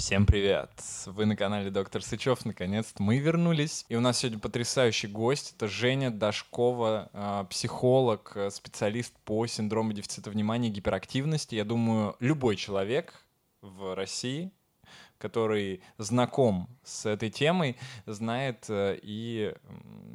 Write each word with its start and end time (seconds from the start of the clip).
Всем 0.00 0.24
привет! 0.24 0.70
Вы 1.04 1.26
на 1.26 1.36
канале 1.36 1.70
Доктор 1.70 2.02
Сычев. 2.02 2.46
Наконец-то 2.46 3.02
мы 3.02 3.18
вернулись. 3.18 3.84
И 3.90 3.96
у 3.96 4.00
нас 4.00 4.16
сегодня 4.16 4.38
потрясающий 4.38 5.08
гость. 5.08 5.52
Это 5.54 5.68
Женя 5.68 6.10
Дашкова, 6.10 7.10
а, 7.12 7.44
психолог, 7.44 8.32
э, 8.34 8.48
специалист 8.48 9.14
по 9.26 9.46
синдрому 9.46 9.92
дефицита 9.92 10.30
внимания 10.30 10.68
и 10.68 10.72
гиперактивности. 10.72 11.54
Я 11.54 11.66
думаю, 11.66 12.16
любой 12.18 12.56
человек 12.56 13.12
в 13.60 13.94
России, 13.94 14.50
который 15.18 15.82
знаком 15.98 16.70
с 16.82 17.04
этой 17.04 17.28
темой, 17.28 17.76
знает 18.06 18.70
э, 18.70 18.98
и 19.02 19.54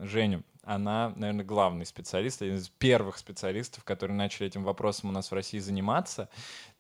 Женю 0.02 0.44
она, 0.66 1.14
наверное, 1.16 1.46
главный 1.46 1.86
специалист, 1.86 2.42
один 2.42 2.56
из 2.56 2.70
первых 2.70 3.18
специалистов, 3.18 3.84
которые 3.84 4.18
начали 4.18 4.48
этим 4.48 4.64
вопросом 4.64 5.10
у 5.10 5.12
нас 5.14 5.32
в 5.32 5.34
России 5.34 5.60
заниматься. 5.60 6.30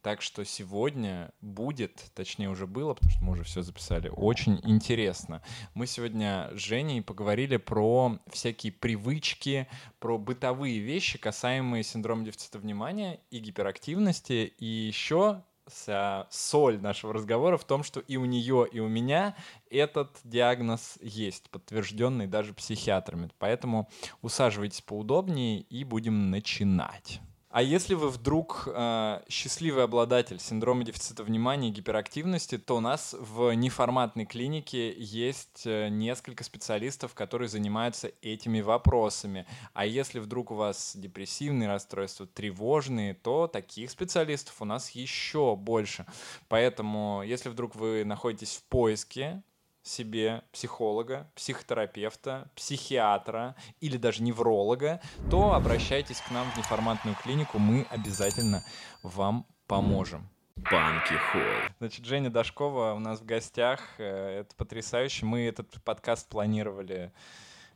Так 0.01 0.21
что 0.21 0.43
сегодня 0.43 1.31
будет, 1.41 2.11
точнее 2.13 2.49
уже 2.49 2.67
было, 2.67 2.93
потому 2.93 3.11
что 3.11 3.23
мы 3.23 3.31
уже 3.33 3.43
все 3.43 3.61
записали, 3.61 4.09
очень 4.09 4.59
интересно. 4.63 5.41
Мы 5.73 5.87
сегодня 5.87 6.51
с 6.53 6.59
Женей 6.59 7.01
поговорили 7.01 7.57
про 7.57 8.19
всякие 8.27 8.71
привычки, 8.71 9.67
про 9.99 10.17
бытовые 10.17 10.79
вещи, 10.79 11.17
касаемые 11.17 11.83
синдрома 11.83 12.23
дефицита 12.23 12.59
внимания 12.59 13.19
и 13.31 13.39
гиперактивности, 13.39 14.53
и 14.59 14.65
еще 14.65 15.43
вся 15.67 16.27
соль 16.29 16.79
нашего 16.79 17.13
разговора 17.13 17.57
в 17.57 17.65
том, 17.65 17.83
что 17.83 17.99
и 17.99 18.17
у 18.17 18.25
нее, 18.25 18.67
и 18.71 18.79
у 18.79 18.87
меня 18.87 19.35
этот 19.69 20.17
диагноз 20.23 20.97
есть, 21.01 21.49
подтвержденный 21.49 22.27
даже 22.27 22.53
психиатрами. 22.53 23.29
Поэтому 23.39 23.89
усаживайтесь 24.21 24.81
поудобнее 24.81 25.61
и 25.61 25.83
будем 25.83 26.29
начинать. 26.31 27.21
А 27.55 27.61
если 27.61 27.93
вы 27.93 28.09
вдруг 28.09 28.67
э, 28.67 29.21
счастливый 29.29 29.85
обладатель 29.85 30.41
синдрома 30.41 30.83
дефицита 30.83 31.23
внимания 31.23 31.69
и 31.69 31.71
гиперактивности, 31.71 32.57
то 32.57 32.75
у 32.75 32.79
нас 32.81 33.15
в 33.17 33.53
неформатной 33.53 34.25
клинике 34.25 34.93
есть 34.97 35.65
э, 35.65 35.87
несколько 35.87 36.43
специалистов, 36.43 37.13
которые 37.13 37.47
занимаются 37.47 38.11
этими 38.21 38.59
вопросами. 38.59 39.45
А 39.73 39.85
если 39.85 40.19
вдруг 40.19 40.51
у 40.51 40.55
вас 40.55 40.97
депрессивные 40.97 41.69
расстройства, 41.69 42.27
тревожные, 42.27 43.13
то 43.13 43.47
таких 43.47 43.89
специалистов 43.89 44.61
у 44.61 44.65
нас 44.65 44.89
еще 44.89 45.55
больше. 45.55 46.05
Поэтому, 46.49 47.23
если 47.25 47.47
вдруг 47.47 47.77
вы 47.77 48.03
находитесь 48.03 48.57
в 48.57 48.63
поиске 48.65 49.43
себе 49.85 50.41
психолога, 50.51 51.29
психотерапевта, 51.35 52.49
психиатра 52.55 53.55
или 53.79 53.97
даже 53.97 54.23
невролога, 54.23 54.99
то 55.29 55.53
обращайтесь 55.53 56.19
к 56.21 56.31
нам 56.31 56.49
в 56.51 56.57
неформатную 56.57 57.15
клинику, 57.15 57.59
мы 57.59 57.85
обязательно 57.91 58.63
вам 59.03 59.45
поможем. 59.67 60.27
Банки 60.55 61.13
Холл. 61.13 61.69
Значит, 61.79 62.05
Женя 62.05 62.29
Дашкова 62.29 62.93
у 62.93 62.99
нас 62.99 63.19
в 63.19 63.25
гостях. 63.25 63.81
Э, 63.97 64.39
это 64.39 64.55
потрясающе. 64.55 65.25
Мы 65.25 65.47
этот 65.47 65.83
подкаст 65.83 66.29
планировали 66.29 67.11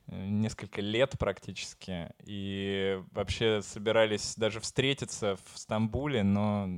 э, 0.07 0.15
несколько 0.15 0.81
лет 0.81 1.19
практически. 1.19 2.09
И 2.23 2.99
вообще 3.11 3.61
собирались 3.61 4.35
даже 4.35 4.61
встретиться 4.61 5.37
в 5.43 5.59
Стамбуле, 5.59 6.23
но 6.23 6.69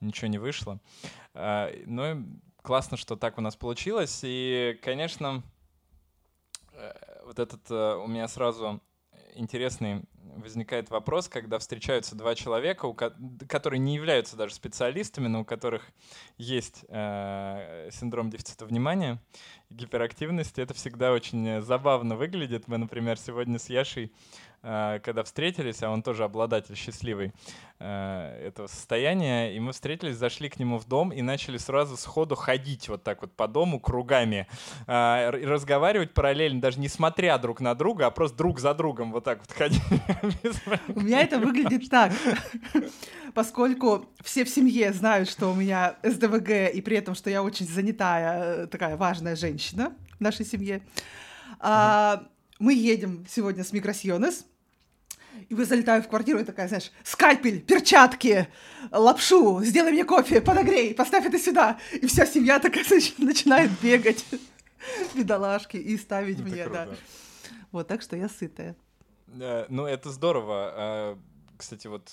ничего 0.00 0.28
не 0.28 0.38
вышло. 0.38 0.78
А, 1.34 1.70
но 1.84 2.24
классно, 2.64 2.96
что 2.96 3.14
так 3.14 3.38
у 3.38 3.42
нас 3.42 3.54
получилось. 3.54 4.20
И, 4.24 4.78
конечно, 4.82 5.42
э, 6.72 6.92
вот 7.26 7.38
этот 7.38 7.70
э, 7.70 7.96
у 7.96 8.06
меня 8.08 8.26
сразу 8.26 8.80
интересный 9.34 10.02
возникает 10.36 10.90
вопрос, 10.90 11.28
когда 11.28 11.58
встречаются 11.58 12.16
два 12.16 12.34
человека, 12.34 12.92
которые 13.48 13.78
не 13.80 13.94
являются 13.94 14.36
даже 14.36 14.54
специалистами, 14.54 15.28
но 15.28 15.42
у 15.42 15.44
которых 15.44 15.82
есть 16.38 16.84
э, 16.88 17.90
синдром 17.92 18.30
дефицита 18.30 18.64
внимания 18.64 19.20
гиперактивности. 19.68 20.60
Это 20.60 20.72
всегда 20.72 21.12
очень 21.12 21.60
забавно 21.60 22.16
выглядит. 22.16 22.66
Мы, 22.66 22.78
например, 22.78 23.18
сегодня 23.18 23.58
с 23.58 23.68
Яшей 23.68 24.10
когда 24.64 25.22
встретились, 25.24 25.82
а 25.82 25.90
он 25.90 26.02
тоже 26.02 26.24
обладатель 26.24 26.74
счастливый 26.74 27.32
э, 27.78 28.46
этого 28.46 28.66
состояния, 28.66 29.54
и 29.54 29.60
мы 29.60 29.72
встретились, 29.72 30.16
зашли 30.16 30.48
к 30.48 30.58
нему 30.58 30.78
в 30.78 30.86
дом 30.86 31.12
и 31.12 31.20
начали 31.20 31.58
сразу 31.58 31.98
сходу 31.98 32.34
ходить 32.34 32.88
вот 32.88 33.02
так 33.02 33.20
вот 33.20 33.36
по 33.36 33.46
дому 33.46 33.78
кругами, 33.78 34.46
э, 34.86 35.40
и 35.40 35.44
разговаривать 35.44 36.14
параллельно, 36.14 36.62
даже 36.62 36.80
не 36.80 36.88
смотря 36.88 37.36
друг 37.36 37.60
на 37.60 37.74
друга, 37.74 38.06
а 38.06 38.10
просто 38.10 38.38
друг 38.38 38.58
за 38.58 38.72
другом 38.72 39.12
вот 39.12 39.24
так 39.24 39.40
вот 39.40 39.52
ходить. 39.52 39.82
У 40.88 41.00
меня 41.00 41.20
это 41.20 41.38
выглядит 41.38 41.90
так, 41.90 42.12
поскольку 43.34 44.06
все 44.22 44.44
в 44.44 44.48
семье 44.48 44.92
знают, 44.94 45.28
что 45.28 45.52
у 45.52 45.54
меня 45.54 45.96
СДВГ, 46.02 46.72
и 46.72 46.80
при 46.80 46.96
этом, 46.96 47.14
что 47.14 47.28
я 47.28 47.42
очень 47.42 47.66
занятая, 47.66 48.66
такая 48.68 48.96
важная 48.96 49.36
женщина 49.36 49.92
в 50.18 50.20
нашей 50.20 50.46
семье. 50.46 50.80
А, 51.60 52.24
мы 52.58 52.74
едем 52.74 53.26
сегодня 53.28 53.64
с 53.64 53.72
Мигросьонес, 53.72 54.46
и 55.48 55.54
вы 55.54 55.64
залетаю 55.64 56.02
в 56.02 56.08
квартиру 56.08 56.38
и 56.38 56.44
такая, 56.44 56.68
знаешь, 56.68 56.92
скальпель, 57.02 57.60
перчатки, 57.60 58.48
лапшу, 58.90 59.62
сделай 59.64 59.92
мне 59.92 60.04
кофе, 60.04 60.40
подогрей, 60.40 60.94
поставь 60.94 61.26
это 61.26 61.38
сюда. 61.38 61.78
И 61.92 62.06
вся 62.06 62.26
семья 62.26 62.58
такая 62.58 62.84
значит, 62.84 63.18
начинает 63.18 63.70
бегать, 63.82 64.24
бедолашки, 65.14 65.76
и 65.76 65.96
ставить 65.98 66.40
это 66.40 66.48
мне, 66.48 66.64
круто. 66.64 66.88
да. 66.90 66.96
Вот, 67.72 67.88
так 67.88 68.02
что 68.02 68.16
я 68.16 68.28
сытая. 68.28 68.76
Ну, 69.26 69.86
это 69.86 70.10
здорово. 70.10 71.18
Кстати, 71.56 71.86
вот 71.86 72.10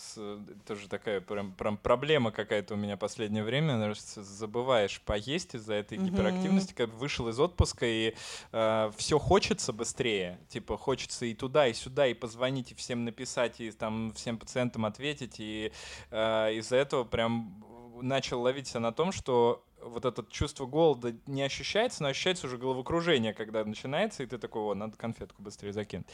тоже 0.66 0.88
такая 0.88 1.22
прям, 1.22 1.54
прям 1.54 1.78
проблема 1.78 2.32
какая-то 2.32 2.76
у 2.76 2.78
меня 2.78 2.98
последнее 2.98 3.44
время. 3.44 3.94
Забываешь 3.94 5.02
поесть 5.02 5.56
из-за 5.56 5.74
этой 5.76 5.98
mm-hmm. 5.98 6.06
гиперактивности, 6.06 6.74
как 6.74 6.90
вышел 6.94 7.28
из 7.30 7.40
отпуска, 7.40 7.86
и 7.86 8.16
э, 8.52 8.92
все 8.98 9.20
хочется 9.20 9.74
быстрее. 9.74 10.40
Типа, 10.50 10.78
хочется 10.78 11.26
и 11.26 11.34
туда, 11.34 11.68
и 11.68 11.74
сюда, 11.74 12.08
и 12.08 12.14
позвонить, 12.14 12.72
и 12.72 12.76
всем 12.76 13.06
написать, 13.06 13.60
и 13.60 13.72
там 13.72 14.14
всем 14.14 14.38
пациентам 14.38 14.86
ответить. 14.86 15.36
И 15.40 15.72
э, 16.12 16.54
из-за 16.56 16.78
этого 16.78 17.04
прям 17.04 17.64
начал 18.02 18.42
ловить 18.42 18.68
себя 18.68 18.80
на 18.80 18.92
том, 18.92 19.12
что 19.12 19.64
вот 19.84 20.06
это 20.06 20.26
чувство 20.30 20.66
голода 20.66 21.14
не 21.28 21.44
ощущается, 21.44 22.04
но 22.04 22.10
ощущается 22.10 22.48
уже 22.48 22.58
головокружение, 22.58 23.34
когда 23.34 23.64
начинается, 23.64 24.24
и 24.24 24.26
ты 24.26 24.38
такой, 24.38 24.62
о, 24.62 24.76
надо 24.76 24.98
конфетку 24.98 25.42
быстрее 25.42 25.74
закинуть. 25.74 26.08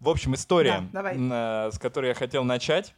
В 0.00 0.08
общем, 0.08 0.34
история, 0.34 0.88
да, 0.92 1.70
с 1.70 1.78
которой 1.78 2.08
я 2.08 2.14
хотел 2.14 2.44
начать. 2.44 2.94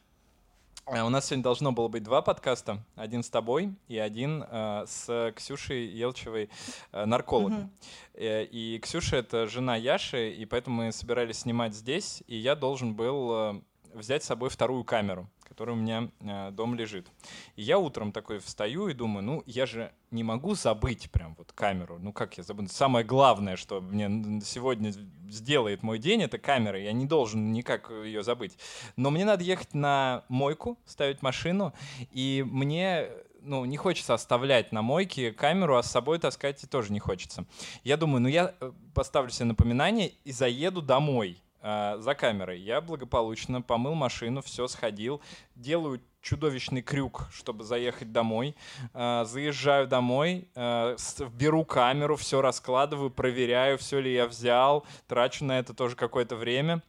Э, 0.87 1.03
у 1.03 1.09
нас 1.09 1.27
сегодня 1.27 1.43
должно 1.43 1.73
было 1.73 1.89
быть 1.89 2.03
два 2.03 2.21
подкаста. 2.21 2.85
Один 2.95 3.23
с 3.23 3.31
тобой 3.31 3.75
и 3.89 3.99
один 3.99 4.45
э, 4.47 4.85
с 4.87 5.33
Ксюшей 5.35 5.87
Елчевой, 5.87 6.51
э, 6.93 7.05
наркологом. 7.05 7.71
Э, 8.15 8.45
и 8.45 8.79
Ксюша— 8.81 9.17
это 9.19 9.47
жена 9.47 9.77
Яши, 9.77 10.31
и 10.31 10.45
поэтому 10.45 10.85
мы 10.85 10.93
собирались 10.93 11.39
снимать 11.39 11.75
здесь, 11.75 12.23
и 12.27 12.37
я 12.37 12.55
должен 12.55 12.95
был 12.95 13.31
э, 13.33 13.61
взять 13.95 14.23
с 14.23 14.27
собой 14.27 14.51
вторую 14.51 14.85
камеру 14.85 15.29
который 15.55 15.75
у 15.75 15.77
меня 15.77 16.11
э, 16.21 16.51
дома 16.51 16.77
лежит. 16.77 17.07
И 17.55 17.63
я 17.63 17.79
утром 17.79 18.11
такой 18.11 18.41
встаю 18.41 18.89
и 18.89 18.93
думаю, 18.93 19.25
ну, 19.25 19.43
я 19.47 19.67
же 19.67 19.93
не 20.11 20.25
могу 20.25 20.55
забыть 20.55 21.11
прям 21.13 21.37
вот 21.37 21.53
камеру. 21.53 21.99
Ну, 22.01 22.13
как 22.13 22.37
я 22.37 22.43
забуду? 22.43 22.69
Самое 22.69 23.05
главное, 23.05 23.57
что 23.57 23.81
мне 23.81 24.41
сегодня 24.43 24.93
сделает 25.29 25.85
мой 25.85 26.01
день, 26.01 26.23
это 26.23 26.39
камера. 26.39 26.81
Я 26.81 26.93
не 26.93 27.07
должен 27.07 27.53
никак 27.53 27.91
ее 27.91 28.25
забыть. 28.25 28.59
Но 28.97 29.11
мне 29.11 29.25
надо 29.25 29.45
ехать 29.45 29.75
на 29.75 30.25
мойку, 30.29 30.77
ставить 30.87 31.23
машину, 31.23 31.73
и 32.11 32.45
мне 32.45 33.11
ну, 33.41 33.65
не 33.65 33.77
хочется 33.77 34.15
оставлять 34.15 34.73
на 34.73 34.83
мойке 34.83 35.31
камеру, 35.31 35.77
а 35.77 35.83
с 35.85 35.91
собой 35.91 36.19
таскать 36.19 36.65
тоже 36.69 36.93
не 36.93 36.99
хочется. 36.99 37.45
Я 37.85 37.97
думаю, 37.97 38.23
ну, 38.23 38.29
я 38.29 38.55
э, 38.59 38.73
поставлю 38.93 39.31
себе 39.31 39.45
напоминание 39.45 40.15
и 40.25 40.33
заеду 40.33 40.83
домой 40.83 41.44
э, 41.65 41.97
за 41.99 42.15
камерой. 42.15 42.61
Я 42.61 42.81
благополучно 42.81 43.63
помыл 43.63 43.95
машину, 43.95 44.43
все 44.43 44.69
сходил, 44.69 45.21
делаю 45.57 46.01
чудовищный 46.21 46.83
крюк, 46.83 47.29
чтобы 47.33 47.65
заехать 47.65 48.13
домой. 48.13 48.55
Э, 48.93 49.25
заезжаю 49.27 49.89
домой, 49.89 50.49
э, 50.55 50.97
беру 51.33 51.65
камеру, 51.65 52.17
все 52.17 52.41
раскладываю, 52.41 53.11
проверяю, 53.11 53.79
все 53.79 53.99
ли 54.01 54.13
я 54.13 54.27
взял, 54.27 54.87
трачу 55.09 55.45
на 55.45 55.59
это 55.59 55.75
тоже 55.75 55.97
какое-то 55.97 56.37
время, 56.37 56.83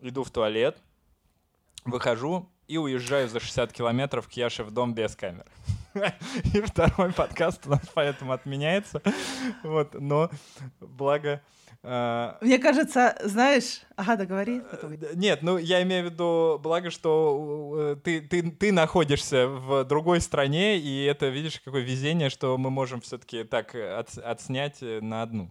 иду 0.00 0.22
в 0.22 0.30
туалет, 0.30 0.78
выхожу 1.84 2.48
и 2.68 2.78
уезжаю 2.78 3.28
за 3.28 3.40
60 3.40 3.72
километров 3.72 4.28
к 4.28 4.32
Яше 4.32 4.62
в 4.62 4.70
дом 4.70 4.94
без 4.94 5.16
камер. 5.16 5.44
И 6.54 6.60
второй 6.60 7.12
подкаст 7.16 7.66
у 7.66 7.70
нас 7.70 7.82
поэтому 7.94 8.32
отменяется. 8.32 9.02
Вот, 9.64 9.94
но 9.94 10.30
благо 10.78 11.42
Мне 11.82 12.58
кажется, 12.58 13.16
знаешь... 13.24 13.80
Ага, 13.96 14.16
договори. 14.16 14.60
Потом. 14.70 14.92
Э, 14.92 14.96
нет, 15.14 15.42
ну 15.42 15.56
я 15.56 15.82
имею 15.82 16.08
в 16.08 16.12
виду, 16.12 16.60
благо, 16.62 16.90
что 16.90 17.74
э, 17.78 17.96
ты, 18.02 18.20
ты, 18.20 18.50
ты 18.50 18.72
находишься 18.72 19.46
в 19.46 19.84
другой 19.84 20.20
стране, 20.20 20.78
и 20.78 21.04
это, 21.04 21.28
видишь, 21.28 21.60
какое 21.64 21.82
везение, 21.82 22.30
что 22.30 22.56
мы 22.58 22.70
можем 22.70 23.00
все-таки 23.00 23.44
так 23.44 23.74
от, 23.74 24.16
отснять 24.18 24.78
э, 24.82 25.00
на 25.00 25.22
одну. 25.22 25.50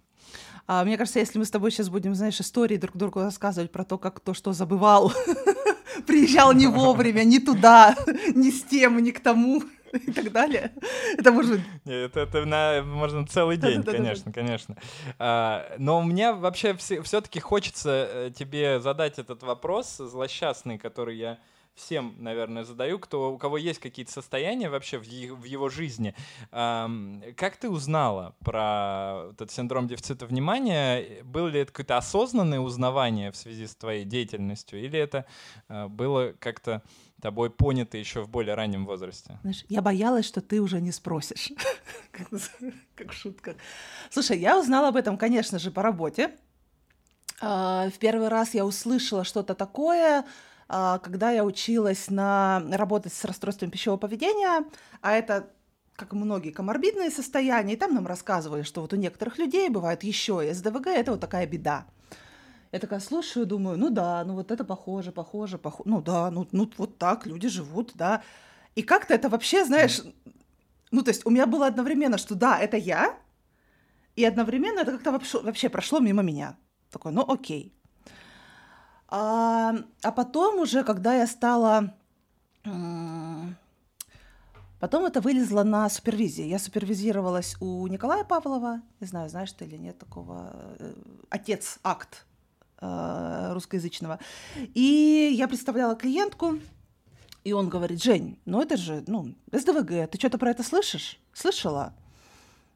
А, 0.67 0.83
мне 0.85 0.97
кажется, 0.97 1.19
если 1.19 1.39
мы 1.39 1.45
с 1.45 1.51
тобой 1.51 1.71
сейчас 1.71 1.89
будем, 1.89 2.13
знаешь, 2.13 2.39
истории 2.39 2.77
друг 2.77 2.95
другу 2.95 3.21
рассказывать 3.21 3.71
про 3.71 3.83
то, 3.83 3.97
как 3.97 4.15
кто 4.15 4.33
что 4.35 4.53
забывал, 4.53 5.11
приезжал 6.07 6.53
не 6.53 6.67
вовремя, 6.67 7.23
не 7.23 7.39
туда, 7.39 7.95
не 8.35 8.51
с 8.51 8.63
тем, 8.63 8.99
не 8.99 9.11
к 9.11 9.19
тому, 9.19 9.63
и 10.07 10.11
так 10.11 10.31
далее. 10.31 10.71
Это 11.17 11.31
может 11.31 11.59
Это, 11.85 12.21
это 12.21 12.45
на, 12.45 12.81
можно 12.83 13.25
целый 13.25 13.57
день, 13.57 13.83
конечно, 13.83 14.31
конечно. 14.31 14.75
А, 15.17 15.75
но 15.77 16.01
мне 16.01 16.31
вообще 16.31 16.75
все-таки 16.75 17.39
хочется 17.39 18.09
э, 18.11 18.31
тебе 18.35 18.79
задать 18.79 19.19
этот 19.19 19.43
вопрос 19.43 19.97
злосчастный, 19.97 20.77
который 20.77 21.17
я 21.17 21.37
всем, 21.79 22.15
наверное, 22.19 22.63
задаю, 22.63 22.99
кто, 22.99 23.31
у 23.33 23.37
кого 23.37 23.57
есть 23.57 23.79
какие-то 23.79 24.11
состояния 24.11 24.69
вообще 24.69 24.97
в, 24.97 25.03
в 25.03 25.43
его 25.43 25.69
жизни. 25.69 26.13
Эм, 26.51 27.23
как 27.37 27.55
ты 27.57 27.69
узнала 27.69 28.35
про 28.43 29.29
этот 29.31 29.51
синдром 29.51 29.87
дефицита 29.87 30.25
внимания? 30.25 31.23
Было 31.23 31.47
ли 31.47 31.61
это 31.61 31.71
какое-то 31.71 31.97
осознанное 31.97 32.59
узнавание 32.59 33.31
в 33.31 33.37
связи 33.37 33.65
с 33.65 33.75
твоей 33.75 34.03
деятельностью? 34.03 34.83
Или 34.83 34.99
это 34.99 35.25
э, 35.69 35.87
было 35.87 36.33
как-то 36.39 36.83
тобой 37.21 37.49
понято 37.49 37.97
еще 37.97 38.21
в 38.21 38.29
более 38.29 38.55
раннем 38.55 38.85
возрасте? 38.85 39.37
Знаешь, 39.41 39.65
я 39.69 39.81
боялась, 39.81 40.25
что 40.25 40.41
ты 40.41 40.61
уже 40.61 40.81
не 40.81 40.91
спросишь. 40.91 41.51
как, 42.95 43.13
шутка. 43.13 43.55
Слушай, 44.09 44.39
я 44.39 44.59
узнала 44.59 44.89
об 44.89 44.95
этом, 44.95 45.17
конечно 45.17 45.59
же, 45.59 45.71
по 45.71 45.81
работе. 45.81 46.31
А, 47.41 47.89
в 47.89 47.97
первый 47.99 48.27
раз 48.27 48.53
я 48.53 48.65
услышала 48.65 49.23
что-то 49.23 49.55
такое, 49.55 50.25
а, 50.67 50.99
когда 50.99 51.31
я 51.31 51.45
училась 51.45 52.09
на 52.09 52.63
работать 52.71 53.13
с 53.13 53.25
расстройством 53.25 53.71
пищевого 53.71 53.97
поведения, 53.97 54.65
а 55.01 55.13
это 55.13 55.49
как 55.95 56.13
многие 56.13 56.51
коморбидные 56.51 57.11
состояния, 57.11 57.73
и 57.73 57.77
там 57.77 57.93
нам 57.93 58.07
рассказывали, 58.07 58.63
что 58.63 58.81
вот 58.81 58.93
у 58.93 58.95
некоторых 58.95 59.37
людей 59.37 59.69
бывает 59.69 60.03
еще 60.03 60.47
и 60.47 60.53
СДВГ, 60.53 60.87
это 60.87 61.11
вот 61.11 61.19
такая 61.19 61.45
беда. 61.45 61.85
Я 62.71 62.79
такая 62.79 62.99
слушаю, 62.99 63.45
думаю, 63.45 63.77
ну 63.77 63.89
да, 63.89 64.23
ну 64.25 64.35
вот 64.35 64.51
это 64.51 64.63
похоже, 64.63 65.11
похоже, 65.11 65.57
похоже, 65.57 65.89
ну 65.89 66.01
да, 66.01 66.29
ну, 66.29 66.47
ну 66.51 66.69
вот 66.77 66.97
так 66.97 67.25
люди 67.25 67.47
живут, 67.47 67.91
да. 67.95 68.21
И 68.75 68.83
как-то 68.83 69.13
это 69.15 69.27
вообще, 69.29 69.65
знаешь, 69.65 70.01
ну 70.91 71.01
то 71.01 71.09
есть 71.09 71.25
у 71.25 71.31
меня 71.31 71.47
было 71.47 71.65
одновременно, 71.65 72.19
что 72.19 72.35
да, 72.35 72.59
это 72.59 72.77
я, 72.77 73.17
и 74.15 74.23
одновременно 74.23 74.81
это 74.81 74.91
как-то 74.91 75.11
вообще, 75.11 75.39
вообще 75.39 75.69
прошло 75.69 75.99
мимо 75.99 76.21
меня. 76.21 76.57
Такой, 76.91 77.11
ну 77.11 77.25
окей. 77.27 77.73
А, 79.07 79.75
а 80.03 80.11
потом 80.11 80.59
уже, 80.59 80.83
когда 80.83 81.15
я 81.15 81.25
стала... 81.25 81.95
Потом 84.79 85.05
это 85.05 85.19
вылезло 85.19 85.63
на 85.63 85.89
супервизии. 85.89 86.45
Я 86.45 86.57
супервизировалась 86.57 87.57
у 87.59 87.85
Николая 87.87 88.23
Павлова. 88.23 88.81
Не 89.01 89.07
знаю, 89.07 89.29
знаешь 89.29 89.51
ты 89.51 89.65
или 89.65 89.75
нет 89.75 89.97
такого. 89.97 90.53
Э, 90.79 90.93
отец 91.29 91.79
акт 91.83 92.25
русскоязычного. 92.81 94.19
И 94.73 95.31
я 95.33 95.47
представляла 95.47 95.95
клиентку, 95.95 96.59
и 97.43 97.53
он 97.53 97.69
говорит, 97.69 98.01
Жень, 98.01 98.39
ну 98.45 98.61
это 98.61 98.77
же, 98.77 99.03
ну, 99.07 99.35
СДВГ, 99.51 100.09
ты 100.09 100.17
что-то 100.17 100.37
про 100.37 100.51
это 100.51 100.63
слышишь? 100.63 101.19
Слышала? 101.33 101.93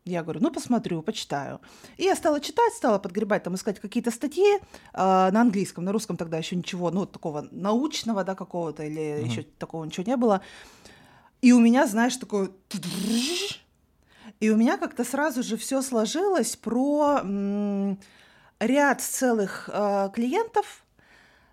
Я 0.06 0.22
говорю, 0.22 0.42
ну 0.42 0.52
посмотрю, 0.52 1.02
почитаю. 1.02 1.62
И 1.96 2.04
я 2.04 2.16
стала 2.16 2.42
читать, 2.42 2.74
стала 2.74 3.00
подгребать, 3.00 3.44
там 3.44 3.56
искать 3.56 3.80
какие-то 3.80 4.12
статьи 4.12 4.58
э, 4.58 4.60
на 4.94 5.42
английском, 5.42 5.86
на 5.86 5.94
русском 5.94 6.18
тогда 6.18 6.38
еще 6.38 6.58
ничего, 6.58 6.92
ну 6.92 7.06
такого 7.06 7.48
научного, 7.52 8.26
да, 8.26 8.36
какого-то 8.36 8.84
или 8.84 9.02
mm-hmm. 9.02 9.26
еще 9.26 9.44
такого 9.44 9.86
ничего 9.86 10.06
не 10.06 10.18
было. 10.18 10.42
И 11.42 11.54
у 11.54 11.60
меня, 11.60 11.88
знаешь, 11.88 12.18
такое... 12.18 12.52
И 14.40 14.50
у 14.50 14.58
меня 14.58 14.78
как-то 14.78 15.06
сразу 15.06 15.42
же 15.42 15.56
все 15.56 15.82
сложилось 15.82 16.58
про 16.58 17.22
ряд 18.66 19.02
целых 19.02 19.70
э, 19.72 20.10
клиентов, 20.14 20.84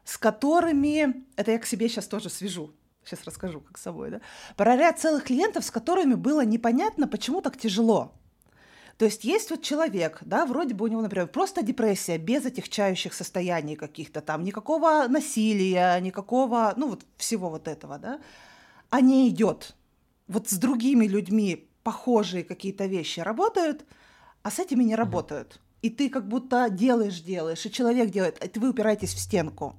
с 0.04 0.16
которыми... 0.18 1.24
Это 1.36 1.52
я 1.52 1.58
к 1.58 1.66
себе 1.66 1.88
сейчас 1.88 2.06
тоже 2.06 2.30
свяжу, 2.30 2.72
сейчас 3.04 3.24
расскажу, 3.24 3.60
как 3.60 3.78
с 3.78 3.82
собой, 3.82 4.10
да? 4.10 4.20
Про 4.56 4.76
ряд 4.76 4.98
целых 4.98 5.24
клиентов, 5.24 5.64
с 5.64 5.70
которыми 5.70 6.14
было 6.14 6.44
непонятно, 6.44 7.06
почему 7.06 7.40
так 7.40 7.56
тяжело. 7.56 8.12
То 9.00 9.06
есть 9.06 9.24
есть 9.24 9.50
вот 9.50 9.62
человек, 9.62 10.18
да, 10.20 10.44
вроде 10.44 10.74
бы 10.74 10.84
у 10.84 10.88
него, 10.88 11.00
например, 11.00 11.26
просто 11.26 11.62
депрессия, 11.62 12.18
без 12.18 12.44
отягчающих 12.44 13.14
состояний 13.14 13.74
каких-то 13.74 14.20
там, 14.20 14.44
никакого 14.44 15.06
насилия, 15.08 15.98
никакого, 16.00 16.74
ну 16.76 16.88
вот 16.88 17.06
всего 17.16 17.48
вот 17.48 17.66
этого, 17.66 17.98
да, 17.98 18.20
а 18.90 19.00
не 19.00 19.28
идет. 19.30 19.74
Вот 20.28 20.50
с 20.50 20.58
другими 20.58 21.06
людьми 21.06 21.70
похожие 21.82 22.44
какие-то 22.44 22.84
вещи 22.84 23.20
работают, 23.20 23.86
а 24.42 24.50
с 24.50 24.58
этими 24.58 24.84
не 24.84 24.96
работают. 24.96 25.60
И 25.82 25.90
ты 25.90 26.10
как 26.10 26.28
будто 26.28 26.68
делаешь, 26.70 27.20
делаешь, 27.20 27.64
и 27.64 27.70
человек 27.70 28.10
делает, 28.10 28.56
и 28.56 28.58
вы 28.58 28.70
упираетесь 28.70 29.14
в 29.14 29.18
стенку. 29.18 29.76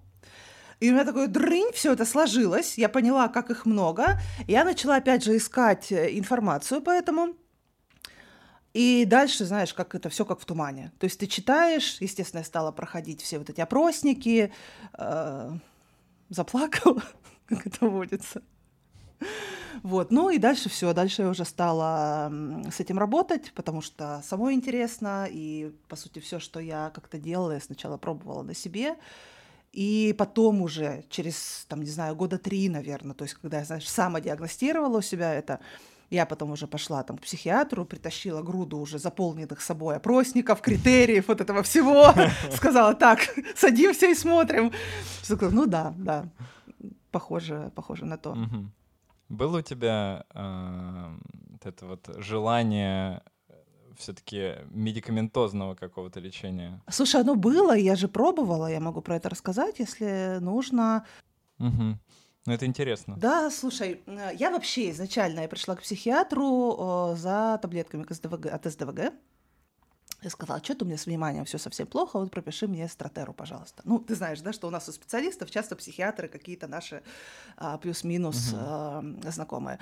И 0.80 0.90
у 0.90 0.94
меня 0.94 1.06
такой 1.06 1.28
дрынь, 1.28 1.72
все 1.74 1.94
это 1.94 2.06
сложилось, 2.06 2.78
я 2.78 2.90
поняла, 2.90 3.28
как 3.28 3.52
их 3.52 3.68
много. 3.68 4.20
Я 4.48 4.64
начала 4.64 4.96
опять 4.96 5.24
же 5.24 5.38
искать 5.38 5.92
э, 5.92 6.18
информацию 6.18 6.82
по 6.82 6.90
этому. 6.90 7.36
И 8.74 9.06
дальше, 9.06 9.46
знаешь, 9.46 9.76
как 9.76 9.94
это 9.94 10.10
все 10.10 10.26
как 10.26 10.40
в 10.40 10.46
тумане. 10.46 10.92
То 10.98 11.06
есть 11.06 11.20
ты 11.20 11.28
читаешь, 11.28 11.98
естественно, 12.00 12.40
я 12.40 12.46
стала 12.46 12.72
проходить 12.72 13.22
все 13.22 13.38
вот 13.38 13.52
эти 13.52 13.62
опросники, 13.62 14.52
э, 14.98 15.52
заплакала, 16.30 17.04
как 17.46 17.68
это 17.68 17.88
водится. 17.88 18.42
Вот, 19.84 20.12
ну 20.12 20.30
и 20.30 20.38
дальше 20.38 20.70
все, 20.70 20.94
дальше 20.94 21.24
я 21.24 21.30
уже 21.30 21.46
стала 21.46 22.32
с 22.72 22.80
этим 22.80 23.00
работать, 23.00 23.52
потому 23.54 23.82
что 23.82 24.22
самой 24.24 24.54
интересно, 24.54 25.28
и, 25.30 25.74
по 25.88 25.96
сути, 25.96 26.20
все, 26.20 26.40
что 26.40 26.60
я 26.60 26.92
как-то 26.94 27.18
делала, 27.18 27.54
я 27.54 27.60
сначала 27.60 27.98
пробовала 27.98 28.44
на 28.44 28.54
себе, 28.54 28.96
и 29.74 30.14
потом 30.18 30.62
уже, 30.62 31.04
через, 31.10 31.66
там, 31.70 31.82
не 31.82 31.90
знаю, 31.90 32.16
года 32.16 32.38
три, 32.38 32.70
наверное, 32.70 33.16
то 33.16 33.24
есть 33.24 33.36
когда 33.36 33.60
я, 33.60 33.66
знаешь, 33.66 33.90
самодиагностировала 33.90 34.98
у 34.98 35.02
себя 35.02 35.34
это, 35.34 35.60
я 36.10 36.26
потом 36.26 36.52
уже 36.52 36.68
пошла 36.68 37.04
там 37.04 37.18
к 37.18 37.22
психиатру, 37.22 37.86
притащила 37.86 38.42
груду 38.42 38.78
уже 38.80 39.00
заполненных 39.00 39.62
собой 39.62 39.96
опросников, 39.96 40.62
критериев, 40.62 41.30
вот 41.30 41.40
этого 41.40 41.64
всего. 41.64 42.14
Сказала, 42.54 42.94
так, 42.94 43.20
садимся 43.56 44.08
и 44.08 44.14
смотрим. 44.14 44.74
Ну 45.30 45.66
да, 45.66 45.94
да, 45.98 46.28
похоже, 47.12 47.72
похоже 47.76 48.06
на 48.06 48.18
то. 48.18 48.36
Было 49.32 49.60
у 49.60 49.62
тебя 49.62 50.26
э, 50.34 51.18
это 51.64 51.86
вот 51.86 52.10
желание 52.18 53.24
все-таки 53.98 54.56
медикаментозного 54.70 55.76
какого-то 55.76 56.20
лечения? 56.20 56.82
Слушай, 56.90 57.22
оно 57.22 57.36
было, 57.36 57.74
я 57.78 57.96
же 57.96 58.10
пробовала, 58.10 58.70
я 58.70 58.82
могу 58.82 59.02
про 59.02 59.16
это 59.16 59.30
рассказать, 59.30 59.80
если 59.80 60.40
нужно. 60.42 61.06
Угу. 61.60 61.98
Ну, 62.46 62.54
это 62.54 62.66
интересно. 62.66 63.16
Да, 63.18 63.50
слушай, 63.52 64.02
э, 64.06 64.32
я 64.36 64.52
вообще 64.52 64.90
изначально 64.90 65.42
я 65.42 65.48
пришла 65.48 65.78
к 65.78 65.82
психиатру 65.82 67.14
за 67.16 67.58
таблетками 67.62 68.04
к 68.04 68.14
СДВГ, 68.14 68.48
от 68.48 68.66
СДВГ. 68.66 69.14
Я 70.22 70.30
сказала, 70.30 70.60
а 70.60 70.64
что-то 70.64 70.86
у 70.86 70.88
меня 70.88 70.98
с 70.98 71.08
вниманием 71.08 71.46
все 71.46 71.58
совсем 71.58 71.88
плохо, 71.88 72.20
вот 72.20 72.30
пропиши 72.30 72.68
мне 72.68 72.88
стратеру, 72.88 73.34
пожалуйста. 73.34 73.82
Ну, 73.86 73.98
ты 73.98 74.14
знаешь, 74.14 74.40
да, 74.42 74.54
что 74.54 74.68
у 74.68 74.70
нас 74.70 74.88
у 74.88 74.92
специалистов 74.92 75.50
часто 75.50 75.76
психиатры 75.76 76.28
какие-то 76.28 76.68
наши 76.68 77.02
а, 77.58 77.80
плюс-минус 77.80 78.54
угу. 78.54 78.58
а, 78.62 79.04
знакомые. 79.32 79.80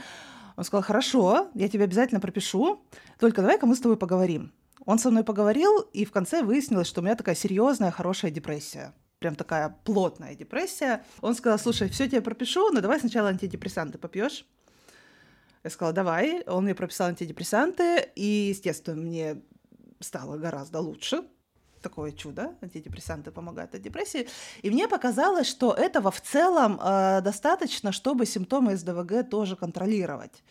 Он 0.56 0.64
сказал, 0.64 0.84
хорошо, 0.84 1.50
я 1.56 1.68
тебе 1.68 1.84
обязательно 1.84 2.22
пропишу, 2.22 2.82
только 3.20 3.42
давай-ка 3.42 3.66
мы 3.66 3.76
с 3.76 3.82
тобой 3.82 3.98
поговорим. 3.98 4.54
Он 4.86 4.98
со 4.98 5.12
мной 5.12 5.26
поговорил, 5.26 5.82
и 5.92 6.06
в 6.06 6.12
конце 6.12 6.42
выяснилось, 6.42 6.88
что 6.88 7.02
у 7.02 7.04
меня 7.04 7.16
такая 7.16 7.36
серьезная, 7.36 7.92
хорошая 7.92 8.32
депрессия 8.32 8.94
прям 9.20 9.36
такая 9.36 9.76
плотная 9.84 10.34
депрессия. 10.34 11.04
Он 11.22 11.36
сказал, 11.36 11.60
слушай, 11.60 11.90
все 11.90 12.08
тебе 12.08 12.22
пропишу, 12.22 12.72
но 12.72 12.80
давай 12.80 13.02
сначала 13.02 13.28
антидепрессанты 13.28 13.98
попьешь. 13.98 14.46
Я 15.64 15.70
сказала, 15.70 15.94
давай. 15.94 16.44
Он 16.48 16.64
мне 16.64 16.74
прописал 16.74 17.10
антидепрессанты, 17.10 18.10
и, 18.16 18.48
естественно, 18.50 18.96
мне 18.96 19.42
стало 20.00 20.38
гораздо 20.38 20.80
лучше. 20.80 21.24
Такое 21.82 22.12
чудо, 22.12 22.56
антидепрессанты 22.62 23.32
помогают 23.32 23.74
от 23.74 23.82
депрессии. 23.82 24.28
И 24.62 24.70
мне 24.70 24.88
показалось, 24.90 25.48
что 25.48 25.74
этого 25.74 26.12
в 26.12 26.20
целом 26.20 26.78
э, 26.82 27.22
достаточно, 27.22 27.94
чтобы 27.94 28.26
симптомы 28.26 28.76
СДВГ 28.76 29.30
тоже 29.30 29.56
контролировать. 29.56 30.44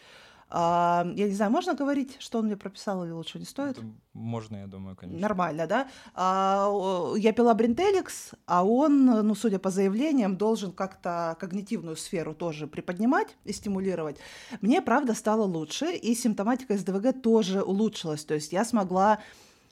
А, 0.51 1.07
я 1.15 1.27
не 1.27 1.35
знаю, 1.35 1.51
можно 1.51 1.75
говорить, 1.75 2.17
что 2.21 2.39
он 2.39 2.47
мне 2.47 2.57
прописал 2.57 3.05
или 3.05 3.11
лучше 3.11 3.39
не 3.39 3.45
стоит? 3.45 3.79
Это 3.79 3.87
можно, 4.15 4.57
я 4.57 4.67
думаю, 4.67 4.97
конечно. 4.97 5.21
Нормально, 5.21 5.67
да? 5.67 5.89
А, 6.15 6.73
я 7.17 7.33
пила 7.33 7.53
Бринтеликс, 7.55 8.33
а 8.47 8.65
он, 8.65 9.05
ну, 9.05 9.35
судя 9.35 9.59
по 9.59 9.71
заявлениям, 9.71 10.37
должен 10.37 10.73
как-то 10.73 11.37
когнитивную 11.39 11.97
сферу 11.97 12.35
тоже 12.35 12.67
приподнимать 12.67 13.37
и 13.45 13.53
стимулировать. 13.53 14.19
Мне, 14.61 14.81
правда, 14.81 15.15
стало 15.15 15.43
лучше, 15.43 15.95
и 15.95 16.15
симптоматика 16.15 16.77
СДВГ 16.79 17.21
тоже 17.23 17.63
улучшилась. 17.63 18.25
То 18.25 18.35
есть 18.35 18.53
я 18.53 18.65
смогла... 18.65 19.19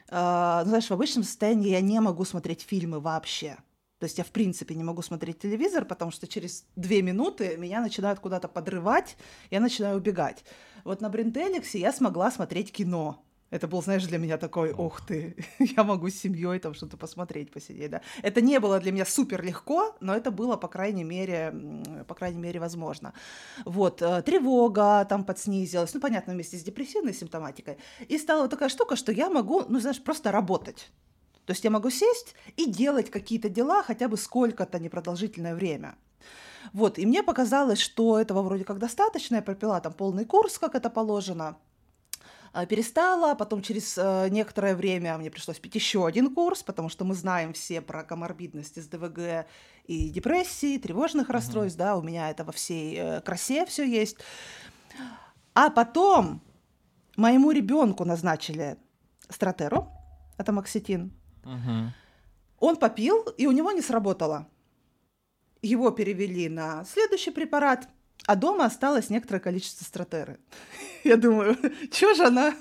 Uh, 0.08 0.64
знаешь, 0.64 0.86
в 0.88 0.92
обычном 0.92 1.24
состоянии 1.24 1.70
я 1.70 1.80
не 1.80 1.98
могу 1.98 2.24
смотреть 2.24 2.62
фильмы 2.62 3.00
вообще. 3.00 3.56
То 3.98 4.04
есть 4.04 4.18
я, 4.18 4.24
в 4.24 4.30
принципе, 4.30 4.74
не 4.74 4.84
могу 4.84 5.00
смотреть 5.02 5.38
телевизор, 5.38 5.86
потому 5.86 6.10
что 6.10 6.26
через 6.26 6.66
две 6.76 7.00
минуты 7.00 7.56
меня 7.56 7.80
начинают 7.80 8.20
куда-то 8.20 8.46
подрывать, 8.46 9.16
я 9.50 9.60
начинаю 9.60 9.96
убегать. 9.96 10.44
Вот 10.84 11.00
на 11.00 11.08
Бринтеликсе 11.08 11.78
я 11.78 11.92
смогла 11.92 12.30
смотреть 12.30 12.72
кино. 12.72 13.22
Это 13.50 13.68
был, 13.68 13.80
знаешь, 13.80 14.04
для 14.04 14.18
меня 14.18 14.38
такой, 14.38 14.72
ух 14.72 15.06
ты, 15.06 15.36
я 15.58 15.84
могу 15.84 16.10
с 16.10 16.14
семьей 16.14 16.58
там 16.58 16.74
что-то 16.74 16.96
посмотреть, 16.96 17.50
посидеть, 17.52 17.90
да. 17.90 18.02
Это 18.22 18.40
не 18.42 18.60
было 18.60 18.80
для 18.80 18.92
меня 18.92 19.06
супер 19.06 19.42
легко, 19.42 19.96
но 20.00 20.14
это 20.14 20.30
было, 20.30 20.56
по 20.56 20.68
крайней 20.68 21.04
мере, 21.04 21.54
по 22.06 22.14
крайней 22.14 22.38
мере, 22.38 22.60
возможно. 22.60 23.14
Вот, 23.64 24.02
э, 24.02 24.22
тревога 24.22 25.06
там 25.08 25.24
подснизилась, 25.24 25.94
ну, 25.94 26.00
понятно, 26.00 26.34
вместе 26.34 26.58
с 26.58 26.62
депрессивной 26.64 27.14
симптоматикой. 27.14 27.78
И 28.08 28.18
стала 28.18 28.42
вот 28.42 28.50
такая 28.50 28.68
штука, 28.68 28.96
что 28.96 29.12
я 29.12 29.30
могу, 29.30 29.64
ну, 29.68 29.80
знаешь, 29.80 30.02
просто 30.02 30.32
работать. 30.32 30.90
То 31.46 31.52
есть 31.52 31.64
я 31.64 31.70
могу 31.70 31.90
сесть 31.90 32.34
и 32.56 32.70
делать 32.70 33.10
какие-то 33.10 33.48
дела 33.48 33.82
хотя 33.82 34.08
бы 34.08 34.16
сколько-то 34.16 34.78
непродолжительное 34.78 35.54
время. 35.54 35.94
Вот, 36.72 36.98
и 36.98 37.06
мне 37.06 37.22
показалось, 37.22 37.78
что 37.78 38.18
этого 38.18 38.42
вроде 38.42 38.64
как 38.64 38.78
достаточно, 38.78 39.36
я 39.36 39.42
пропила 39.42 39.80
там 39.80 39.92
полный 39.92 40.24
курс, 40.24 40.58
как 40.58 40.74
это 40.74 40.90
положено, 40.90 41.56
а, 42.52 42.66
перестала, 42.66 43.34
потом 43.34 43.60
через 43.60 43.98
э, 43.98 44.28
некоторое 44.30 44.74
время 44.74 45.16
мне 45.18 45.30
пришлось 45.30 45.58
пить 45.58 45.74
еще 45.74 46.06
один 46.06 46.34
курс, 46.34 46.62
потому 46.62 46.88
что 46.88 47.04
мы 47.04 47.14
знаем 47.14 47.52
все 47.52 47.82
про 47.82 48.02
коморбидность 48.02 48.90
ДВГ 48.90 49.46
и 49.84 50.08
депрессии, 50.08 50.78
тревожных 50.78 51.28
расстройств, 51.28 51.78
да, 51.78 51.96
у 51.96 52.02
меня 52.02 52.30
это 52.30 52.44
во 52.44 52.52
всей 52.52 52.96
э, 52.96 53.20
красе 53.20 53.66
все 53.66 53.84
есть. 53.84 54.16
А 55.54 55.70
потом 55.70 56.40
моему 57.16 57.50
ребенку 57.50 58.04
назначили 58.04 58.78
стратеру, 59.28 59.88
это 60.38 60.50
макситин. 60.52 61.12
Он 62.58 62.76
попил, 62.76 63.22
и 63.36 63.46
у 63.46 63.52
него 63.52 63.72
не 63.72 63.82
сработало. 63.82 64.48
Его 65.62 65.90
перевели 65.90 66.48
на 66.48 66.84
следующий 66.84 67.30
препарат, 67.30 67.88
а 68.26 68.36
дома 68.36 68.64
осталось 68.64 69.10
некоторое 69.10 69.40
количество 69.40 69.84
стратеры. 69.84 70.38
Я 71.04 71.16
думаю, 71.16 71.56
что 71.92 72.14
же 72.14 72.24
она 72.26 72.54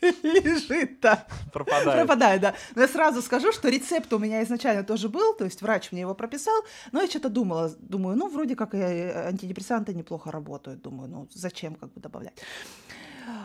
лежит-то? 0.00 1.26
Пропадает. 1.52 1.98
Пропадает, 1.98 2.40
да. 2.40 2.54
Но 2.74 2.82
я 2.82 2.88
сразу 2.88 3.22
скажу, 3.22 3.52
что 3.52 3.68
рецепт 3.68 4.12
у 4.12 4.18
меня 4.18 4.42
изначально 4.42 4.84
тоже 4.84 5.08
был, 5.08 5.34
то 5.34 5.44
есть 5.44 5.62
врач 5.62 5.92
мне 5.92 6.02
его 6.02 6.14
прописал, 6.14 6.54
но 6.92 7.00
я 7.00 7.08
что-то 7.08 7.28
думала, 7.28 7.74
думаю, 7.78 8.16
ну, 8.16 8.28
вроде 8.28 8.56
как 8.56 8.74
и 8.74 8.78
антидепрессанты 8.78 9.94
неплохо 9.94 10.30
работают, 10.30 10.82
думаю, 10.82 11.08
ну, 11.08 11.28
зачем 11.32 11.74
как 11.74 11.92
бы 11.92 12.00
добавлять. 12.00 12.38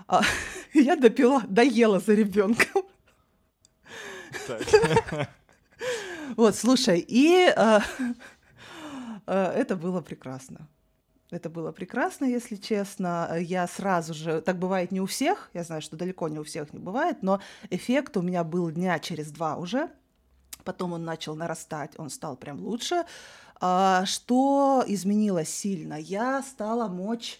А, 0.08 0.22
я 0.74 0.96
допила, 0.96 1.42
доела 1.48 2.00
за 2.00 2.14
ребенком. 2.14 2.84
Вот, 6.38 6.56
слушай, 6.56 7.04
и 7.06 7.52
э, 7.54 7.80
э, 9.28 9.44
это 9.56 9.76
было 9.76 10.02
прекрасно. 10.02 10.68
Это 11.32 11.50
было 11.50 11.72
прекрасно, 11.72 12.26
если 12.26 12.58
честно. 12.58 13.38
Я 13.40 13.68
сразу 13.68 14.14
же, 14.14 14.42
так 14.42 14.60
бывает 14.60 14.92
не 14.92 15.02
у 15.02 15.06
всех, 15.06 15.50
я 15.54 15.64
знаю, 15.64 15.82
что 15.82 15.96
далеко 15.96 16.28
не 16.28 16.40
у 16.40 16.44
всех 16.44 16.74
не 16.74 16.80
бывает, 16.80 17.24
но 17.24 17.42
эффект 17.70 18.18
у 18.18 18.22
меня 18.22 18.44
был 18.44 18.70
дня 18.70 19.00
через 19.00 19.32
два 19.32 19.56
уже. 19.56 19.90
Потом 20.64 20.94
он 20.94 21.04
начал 21.04 21.36
нарастать, 21.36 21.92
он 21.98 22.10
стал 22.10 22.36
прям 22.36 22.60
лучше. 22.60 23.04
А, 23.60 24.06
Что 24.06 24.84
изменилось 24.86 25.50
сильно? 25.50 25.96
Я 25.96 26.44
стала 26.44 26.88
мочь 26.88 27.40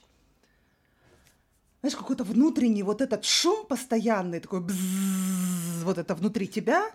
знаешь, 1.82 1.96
какой-то 1.96 2.24
внутренний 2.24 2.84
вот 2.84 3.02
этот 3.02 3.26
шум 3.26 3.66
постоянный, 3.66 4.40
такой 4.40 4.62
бззз, 4.62 5.84
вот 5.84 5.98
это 5.98 6.14
внутри 6.14 6.48
тебя, 6.48 6.92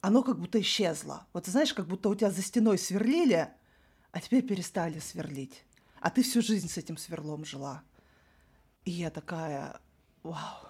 оно 0.00 0.22
как 0.22 0.38
будто 0.38 0.60
исчезло. 0.60 1.26
Вот 1.32 1.44
ты 1.44 1.50
знаешь, 1.50 1.74
как 1.74 1.88
будто 1.88 2.08
у 2.08 2.14
тебя 2.14 2.30
за 2.30 2.42
стеной 2.42 2.78
сверлили, 2.78 3.48
а 4.12 4.20
теперь 4.20 4.42
перестали 4.42 5.00
сверлить. 5.00 5.64
А 6.00 6.10
ты 6.10 6.22
всю 6.22 6.40
жизнь 6.40 6.68
с 6.68 6.78
этим 6.78 6.96
сверлом 6.96 7.44
жила. 7.44 7.82
И 8.84 8.92
я 8.92 9.10
такая, 9.10 9.80
вау. 10.22 10.68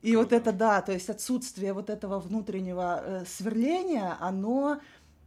И 0.00 0.14
вот 0.14 0.32
это, 0.32 0.52
да, 0.52 0.80
то 0.82 0.92
есть 0.92 1.10
отсутствие 1.10 1.72
вот 1.72 1.90
этого 1.90 2.20
внутреннего 2.20 3.02
э, 3.02 3.24
сверления, 3.26 4.16
оно, 4.20 4.80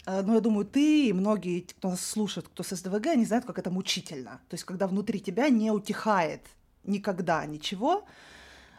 э, 0.06 0.22
ну, 0.22 0.34
я 0.34 0.40
думаю, 0.40 0.66
ты 0.66 1.08
и 1.08 1.14
многие, 1.14 1.62
кто 1.62 1.90
нас 1.90 2.02
слушает, 2.02 2.48
кто 2.48 2.64
с 2.64 2.76
СДВГ, 2.76 3.08
они 3.08 3.26
знают, 3.26 3.46
как 3.46 3.60
это 3.60 3.70
мучительно. 3.70 4.42
То 4.50 4.56
есть, 4.56 4.64
когда 4.64 4.88
внутри 4.88 5.20
тебя 5.20 5.50
не 5.50 5.72
утихает 5.72 6.42
никогда 6.84 7.46
ничего, 7.46 8.06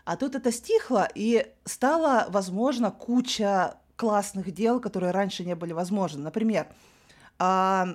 а 0.05 0.17
тут 0.17 0.35
это 0.35 0.51
стихло, 0.51 1.09
и 1.15 1.53
стала 1.65 2.27
возможно 2.31 2.91
куча 2.91 3.77
классных 3.97 4.53
дел, 4.53 4.81
которые 4.81 5.13
раньше 5.13 5.45
не 5.45 5.55
были 5.55 5.73
возможны. 5.73 6.23
Например, 6.23 6.67
а, 7.39 7.87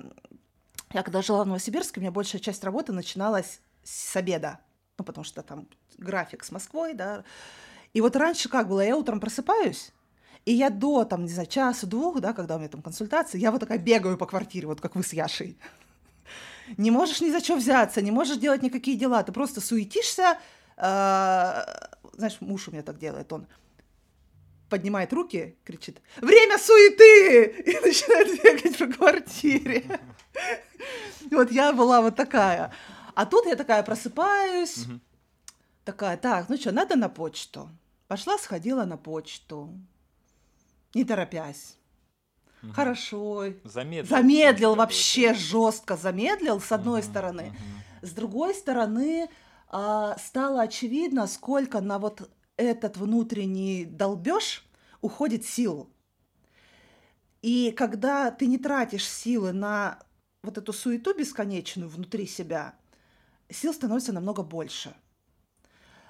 я 0.92 1.02
когда 1.02 1.20
жила 1.20 1.44
в 1.44 1.46
Новосибирске, 1.46 2.00
у 2.00 2.02
меня 2.02 2.12
большая 2.12 2.40
часть 2.40 2.62
работы 2.64 2.92
начиналась 2.92 3.60
с 3.82 4.14
обеда, 4.16 4.60
ну, 4.98 5.04
потому 5.04 5.24
что 5.24 5.42
там 5.42 5.68
график 5.98 6.44
с 6.44 6.52
Москвой, 6.52 6.94
да. 6.94 7.24
И 7.92 8.00
вот 8.00 8.14
раньше 8.16 8.48
как 8.48 8.68
было, 8.68 8.80
я 8.80 8.96
утром 8.96 9.20
просыпаюсь, 9.20 9.92
и 10.44 10.52
я 10.52 10.70
до, 10.70 11.04
там, 11.04 11.24
не 11.24 11.30
знаю, 11.30 11.48
часа-двух, 11.48 12.20
да, 12.20 12.32
когда 12.32 12.56
у 12.56 12.58
меня 12.58 12.68
там 12.68 12.82
консультации, 12.82 13.38
я 13.38 13.50
вот 13.50 13.60
такая 13.60 13.78
бегаю 13.78 14.16
по 14.16 14.26
квартире, 14.26 14.68
вот 14.68 14.80
как 14.80 14.94
вы 14.94 15.02
с 15.02 15.12
Яшей. 15.12 15.58
Не 16.76 16.90
можешь 16.90 17.20
ни 17.20 17.30
за 17.30 17.40
что 17.40 17.56
взяться, 17.56 18.02
не 18.02 18.10
можешь 18.10 18.38
делать 18.38 18.62
никакие 18.62 18.96
дела, 18.96 19.22
ты 19.22 19.32
просто 19.32 19.60
суетишься. 19.60 20.38
э, 20.76 21.64
Знаешь, 22.12 22.38
муж 22.40 22.68
у 22.68 22.72
меня 22.72 22.82
так 22.82 22.98
делает, 22.98 23.32
он 23.32 23.46
поднимает 24.68 25.12
руки, 25.12 25.56
кричит 25.64 26.00
«Время 26.20 26.58
суеты!» 26.58 27.44
и 27.66 27.80
начинает 27.86 28.42
бегать 28.42 28.78
по 28.78 28.86
квартире. 28.86 30.00
Вот 31.30 31.50
я 31.52 31.72
была 31.72 32.00
вот 32.00 32.16
такая. 32.16 32.72
А 33.14 33.26
тут 33.26 33.46
я 33.46 33.56
такая 33.56 33.82
просыпаюсь, 33.82 34.86
такая, 35.84 36.16
так, 36.16 36.48
ну 36.48 36.56
что, 36.56 36.72
надо 36.72 36.96
на 36.96 37.08
почту. 37.08 37.70
Пошла, 38.08 38.38
сходила 38.38 38.84
на 38.84 38.96
почту, 38.96 39.72
не 40.94 41.04
торопясь. 41.04 41.75
Мгм. 42.62 42.72
Хорошо. 42.72 43.44
Замедлил. 43.64 44.16
Замедлил 44.16 44.74
вообще 44.74 45.34
жестко, 45.34 45.96
замедлил 45.96 46.60
с 46.60 46.72
одной 46.72 47.00
Мгм, 47.00 47.10
стороны. 47.10 47.42
мгм. 47.42 47.82
С 48.02 48.10
другой 48.12 48.54
стороны, 48.54 49.28
а, 49.68 50.16
стало 50.18 50.62
очевидно, 50.62 51.26
сколько 51.26 51.80
на 51.80 51.98
вот 51.98 52.30
этот 52.56 52.96
внутренний 52.96 53.84
долбеж 53.84 54.64
уходит 55.00 55.44
сил. 55.44 55.90
И 57.42 57.70
когда 57.72 58.30
ты 58.30 58.46
не 58.46 58.58
тратишь 58.58 59.06
силы 59.08 59.52
на 59.52 60.00
вот 60.42 60.58
эту 60.58 60.72
суету 60.72 61.14
бесконечную 61.14 61.88
внутри 61.88 62.26
себя, 62.26 62.74
сил 63.50 63.72
становится 63.74 64.12
намного 64.12 64.42
больше. 64.42 64.94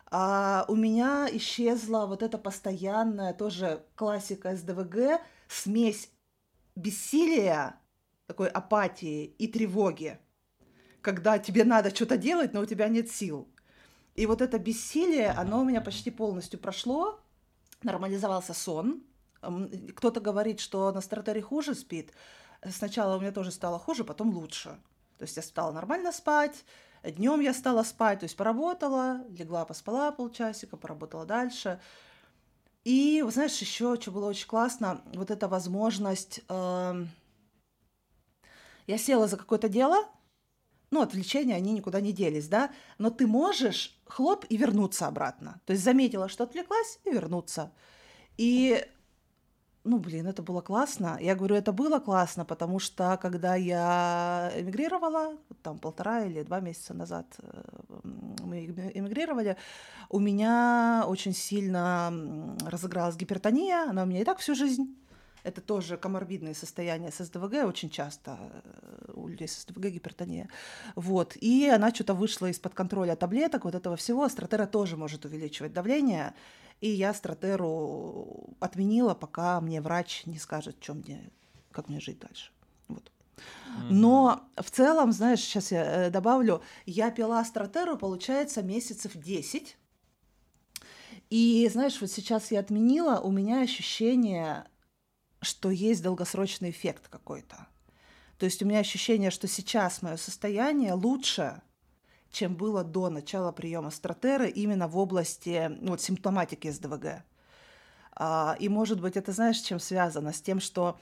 А 0.09 0.65
у 0.69 0.77
меня 0.77 1.29
исчезла 1.33 2.07
вот 2.07 2.23
эта 2.23 2.39
постоянная, 2.39 3.35
тоже 3.35 3.85
классика 3.97 4.55
СДВГ, 4.55 5.21
смесь 5.49 6.11
бессилия, 6.77 7.81
такой 8.27 8.49
апатии 8.49 9.25
и 9.25 9.49
тревоги, 9.49 10.19
когда 11.01 11.39
тебе 11.39 11.65
надо 11.65 11.95
что-то 11.95 12.17
делать, 12.17 12.53
но 12.53 12.61
у 12.61 12.67
тебя 12.67 12.89
нет 12.89 13.11
сил. 13.11 13.49
И 14.15 14.27
вот 14.27 14.41
это 14.41 14.59
бессилие, 14.59 15.31
оно 15.31 15.61
у 15.61 15.65
меня 15.65 15.81
почти 15.81 16.11
полностью 16.11 16.61
прошло, 16.61 17.21
нормализовался 17.83 18.55
сон. 18.55 19.03
Кто-то 19.95 20.21
говорит, 20.21 20.61
что 20.61 20.91
на 20.93 21.01
стартере 21.01 21.43
хуже 21.43 21.75
спит. 21.75 22.13
Сначала 22.71 23.17
у 23.17 23.21
меня 23.21 23.33
тоже 23.33 23.51
стало 23.51 23.79
хуже, 23.79 24.05
потом 24.05 24.31
лучше. 24.31 24.79
То 25.19 25.25
есть 25.25 25.37
я 25.37 25.43
стала 25.43 25.73
нормально 25.73 26.13
спать, 26.13 26.65
днем 27.03 27.41
я 27.41 27.55
стала 27.55 27.83
спать, 27.83 28.21
то 28.21 28.25
есть 28.25 28.37
поработала, 28.37 29.25
легла, 29.29 29.65
поспала 29.65 30.11
полчасика, 30.11 30.77
поработала 30.77 31.25
дальше. 31.25 31.81
И, 32.87 33.21
вы 33.23 33.33
знаешь, 33.33 33.59
еще 33.59 34.01
что 34.01 34.13
было 34.13 34.29
очень 34.29 34.47
классно, 34.47 35.03
вот 35.13 35.33
эта 35.33 35.49
возможность... 35.49 36.43
эм, 36.49 37.11
Я 38.87 38.97
села 38.97 39.27
за 39.27 39.37
какое-то 39.37 39.69
дело, 39.69 39.97
ну, 40.93 41.01
отвлечения, 41.01 41.57
они 41.57 41.73
никуда 41.73 42.01
не 42.01 42.13
делись, 42.13 42.47
да, 42.47 42.71
но 42.99 43.11
ты 43.11 43.27
можешь 43.27 44.01
хлоп 44.07 44.45
и 44.49 44.57
вернуться 44.57 45.09
обратно. 45.09 45.61
То 45.65 45.73
есть 45.73 45.83
заметила, 45.83 46.29
что 46.29 46.45
отвлеклась, 46.45 47.01
и 47.05 47.11
вернуться. 47.11 47.73
И, 48.37 48.87
ну, 49.87 49.99
блин, 49.99 50.27
это 50.27 50.43
было 50.43 50.61
классно. 50.61 51.19
Я 51.21 51.35
говорю, 51.35 51.55
это 51.55 51.73
было 51.73 52.01
классно, 52.01 52.45
потому 52.45 52.79
что, 52.79 53.19
когда 53.23 53.55
я 53.55 54.53
эмигрировала, 54.57 55.37
там 55.63 55.79
полтора 55.79 56.25
или 56.25 56.43
два 56.43 56.61
месяца 56.61 56.93
назад 56.93 57.27
э, 57.39 57.63
мы 58.43 58.67
эми- 58.67 58.91
эмигрировали, 58.95 59.57
у 60.11 60.19
меня 60.19 61.05
очень 61.07 61.35
сильно 61.35 62.13
разыгралась 62.67 63.17
гипертония, 63.17 63.89
она 63.89 64.03
у 64.03 64.07
меня 64.07 64.21
и 64.21 64.25
так 64.25 64.39
всю 64.39 64.55
жизнь. 64.55 64.95
Это 65.45 65.61
тоже 65.61 65.97
коморбидные 65.97 66.55
состояния 66.55 67.13
с 67.13 67.25
СДВГ, 67.25 67.65
очень 67.65 67.89
часто 67.89 68.37
э, 68.41 69.13
у 69.15 69.29
людей 69.29 69.47
с 69.47 69.63
СДВГ 69.63 69.87
гипертония. 69.93 70.49
Вот. 70.97 71.37
И 71.41 71.69
она 71.69 71.95
что-то 71.95 72.15
вышла 72.15 72.47
из-под 72.47 72.75
контроля 72.75 73.15
таблеток, 73.15 73.65
вот 73.65 73.77
этого 73.77 73.95
всего. 73.95 74.25
Астратера 74.25 74.67
тоже 74.67 74.97
может 74.97 75.25
увеличивать 75.25 75.73
давление. 75.73 76.35
И 76.81 76.89
я 76.89 77.11
астратеру 77.11 78.57
отменила, 78.61 79.15
пока 79.15 79.61
мне 79.61 79.81
врач 79.81 80.27
не 80.27 80.39
скажет, 80.39 80.77
что 80.81 80.95
мне, 80.95 81.31
как 81.71 81.89
мне 81.89 82.01
жить 82.01 82.19
дальше. 82.19 82.51
Вот. 82.89 83.11
Но 83.91 84.49
в 84.57 84.71
целом, 84.71 85.13
знаешь, 85.13 85.41
сейчас 85.41 85.73
я 85.73 86.07
э, 86.07 86.11
добавлю, 86.11 86.63
я 86.85 87.11
пила 87.11 87.41
астратеру, 87.41 87.97
получается, 87.97 88.63
месяцев 88.63 89.13
10. 89.15 89.77
И 91.31 91.69
знаешь, 91.73 92.01
вот 92.01 92.11
сейчас 92.11 92.51
я 92.51 92.61
отменила, 92.61 93.21
у 93.21 93.31
меня 93.31 93.61
ощущение, 93.61 94.65
что 95.41 95.71
есть 95.71 96.03
долгосрочный 96.03 96.71
эффект 96.71 97.09
какой-то. 97.09 97.67
То 98.39 98.47
есть 98.47 98.63
у 98.63 98.67
меня 98.67 98.81
ощущение, 98.81 99.31
что 99.31 99.49
сейчас 99.49 100.03
мое 100.03 100.17
состояние 100.17 100.93
лучше, 100.93 101.63
чем 102.31 102.55
было 102.55 102.85
до 102.85 103.09
начала 103.09 103.53
приема 103.53 103.91
стратера 103.91 104.47
именно 104.47 104.89
в 104.89 104.99
области 104.99 105.69
ну, 105.81 105.91
вот, 105.91 106.01
симптоматики 106.01 106.71
СДВГ. 106.71 107.25
А, 108.15 108.57
и, 108.59 108.69
может 108.69 109.01
быть, 109.01 109.17
это, 109.17 109.33
знаешь, 109.33 109.59
чем 109.59 109.79
связано? 109.79 110.33
С 110.33 110.41
тем, 110.41 110.61
что 110.61 110.99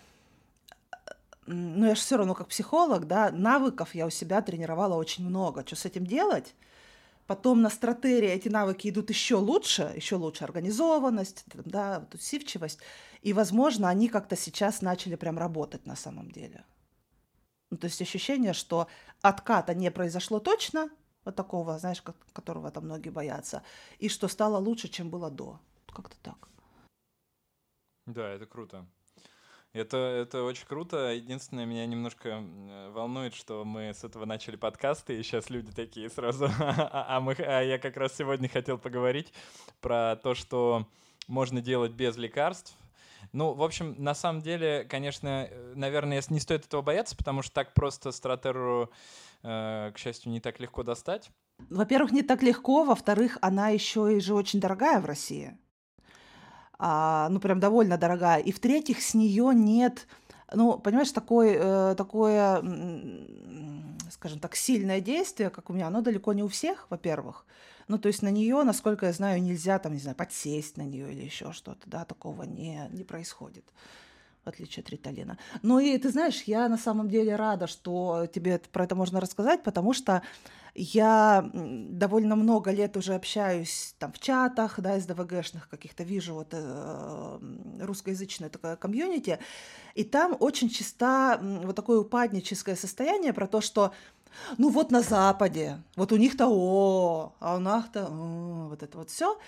ну, 1.46 1.86
я 1.86 1.94
же 1.94 2.00
все 2.00 2.16
равно 2.16 2.34
как 2.34 2.48
психолог, 2.48 3.06
да, 3.06 3.30
навыков 3.30 3.94
я 3.94 4.06
у 4.06 4.10
себя 4.10 4.42
тренировала 4.42 4.94
очень 4.94 5.24
много. 5.24 5.64
Что 5.66 5.76
с 5.76 5.84
этим 5.84 6.06
делать? 6.06 6.54
Потом 7.26 7.62
на 7.62 7.70
стратерии 7.70 8.28
эти 8.28 8.48
навыки 8.48 8.88
идут 8.88 9.08
еще 9.08 9.36
лучше, 9.36 9.92
еще 9.96 10.16
лучше 10.16 10.44
организованность, 10.44 11.44
да, 11.54 12.00
вот 12.00 12.14
усидчивость. 12.14 12.80
И, 13.22 13.32
возможно, 13.32 13.88
они 13.88 14.08
как-то 14.08 14.36
сейчас 14.36 14.82
начали 14.82 15.16
прям 15.16 15.38
работать 15.38 15.86
на 15.86 15.96
самом 15.96 16.30
деле. 16.30 16.64
Ну, 17.70 17.78
то 17.78 17.86
есть 17.86 18.00
ощущение, 18.02 18.52
что 18.52 18.88
отката 19.22 19.74
не 19.74 19.90
произошло 19.90 20.38
точно, 20.38 20.90
вот 21.24 21.36
такого, 21.36 21.78
знаешь, 21.78 22.02
которого 22.32 22.70
там 22.70 22.84
многие 22.84 23.10
боятся, 23.10 23.62
и 23.98 24.08
что 24.08 24.28
стало 24.28 24.58
лучше, 24.58 24.88
чем 24.88 25.10
было 25.10 25.30
до. 25.30 25.58
Как-то 25.92 26.16
так. 26.22 26.48
Да, 28.06 28.28
это 28.28 28.46
круто. 28.46 28.86
Это, 29.74 29.96
это 29.96 30.44
очень 30.44 30.66
круто. 30.66 31.12
Единственное, 31.12 31.66
меня 31.66 31.84
немножко 31.84 32.44
волнует, 32.92 33.34
что 33.34 33.64
мы 33.64 33.92
с 33.92 34.04
этого 34.04 34.24
начали 34.24 34.54
подкасты, 34.54 35.18
и 35.18 35.22
сейчас 35.24 35.50
люди 35.50 35.72
такие 35.72 36.08
сразу... 36.10 36.44
а, 36.60 37.16
а, 37.16 37.20
мы, 37.20 37.32
а 37.32 37.60
я 37.60 37.78
как 37.78 37.96
раз 37.96 38.14
сегодня 38.16 38.48
хотел 38.48 38.78
поговорить 38.78 39.32
про 39.80 40.14
то, 40.14 40.34
что 40.34 40.86
можно 41.26 41.60
делать 41.60 41.90
без 41.90 42.16
лекарств. 42.16 42.76
Ну, 43.34 43.52
в 43.52 43.64
общем, 43.64 43.96
на 43.98 44.14
самом 44.14 44.42
деле, 44.42 44.86
конечно, 44.88 45.48
э, 45.50 45.72
наверное, 45.74 46.22
не 46.30 46.38
стоит 46.38 46.66
этого 46.66 46.82
бояться, 46.82 47.16
потому 47.16 47.42
что 47.42 47.52
так 47.52 47.74
просто 47.74 48.12
стратеру, 48.12 48.92
э, 49.42 49.90
к 49.92 49.98
счастью, 49.98 50.30
не 50.30 50.38
так 50.38 50.60
легко 50.60 50.84
достать. 50.84 51.30
Во-первых, 51.68 52.12
не 52.12 52.22
так 52.22 52.44
легко, 52.44 52.84
во-вторых, 52.84 53.36
она 53.42 53.70
еще 53.70 54.16
и 54.16 54.20
же 54.20 54.34
очень 54.34 54.60
дорогая 54.60 55.00
в 55.00 55.06
России 55.06 55.58
а, 56.78 57.28
ну, 57.28 57.40
прям 57.40 57.60
довольно 57.60 57.98
дорогая. 57.98 58.40
И 58.40 58.52
в-третьих, 58.52 59.02
с 59.02 59.14
нее 59.14 59.50
нет, 59.52 60.06
ну, 60.54 60.78
понимаешь, 60.78 61.12
такое, 61.12 61.58
э, 61.58 61.94
такое, 61.96 62.62
скажем 64.10 64.38
так, 64.40 64.56
сильное 64.56 65.00
действие, 65.00 65.50
как 65.50 65.70
у 65.70 65.72
меня, 65.72 65.88
оно 65.88 66.00
далеко 66.00 66.32
не 66.32 66.42
у 66.42 66.48
всех, 66.48 66.86
во-первых. 66.90 67.46
Ну, 67.88 67.98
то 67.98 68.08
есть 68.08 68.22
на 68.22 68.30
нее, 68.30 68.62
насколько 68.62 69.06
я 69.06 69.12
знаю, 69.12 69.42
нельзя 69.42 69.78
там, 69.78 69.92
не 69.92 69.98
знаю, 69.98 70.16
подсесть 70.16 70.76
на 70.76 70.82
нее 70.82 71.12
или 71.12 71.22
еще 71.22 71.52
что-то, 71.52 71.88
да, 71.88 72.04
такого 72.04 72.44
не, 72.44 72.88
не 72.90 73.04
происходит 73.04 73.64
в 74.44 74.48
отличие 74.48 74.82
от 74.82 74.90
риталина. 74.90 75.38
Ну 75.62 75.78
и 75.78 75.96
ты 75.98 76.10
знаешь, 76.10 76.42
я 76.42 76.68
на 76.68 76.78
самом 76.78 77.08
деле 77.08 77.36
рада, 77.36 77.66
что 77.66 78.26
тебе 78.32 78.60
про 78.72 78.84
это 78.84 78.94
можно 78.94 79.20
рассказать, 79.20 79.62
потому 79.62 79.92
что 79.92 80.22
я 80.74 81.48
довольно 81.52 82.34
много 82.34 82.72
лет 82.72 82.96
уже 82.96 83.14
общаюсь 83.14 83.94
там 83.98 84.12
в 84.12 84.18
чатах, 84.18 84.80
да, 84.80 84.96
из 84.96 85.06
ДВГшных 85.06 85.68
каких-то, 85.68 86.02
вижу 86.02 86.34
вот 86.34 86.48
э, 86.50 87.38
русскоязычное 87.80 88.48
такое 88.48 88.74
комьюнити, 88.74 89.38
и 89.94 90.02
там 90.02 90.36
очень 90.40 90.68
чисто 90.68 91.38
вот 91.40 91.76
такое 91.76 92.00
упадническое 92.00 92.74
состояние 92.74 93.32
про 93.32 93.46
то, 93.46 93.60
что 93.60 93.92
ну 94.58 94.68
вот 94.68 94.90
на 94.90 95.02
Западе, 95.02 95.82
вот 95.96 96.12
у 96.12 96.16
них-то 96.16 96.46
о, 96.48 97.34
а 97.40 97.56
у 97.56 97.58
нас-то 97.58 98.06
вот 98.10 98.82
это 98.82 98.98
вот 98.98 99.10
все. 99.10 99.38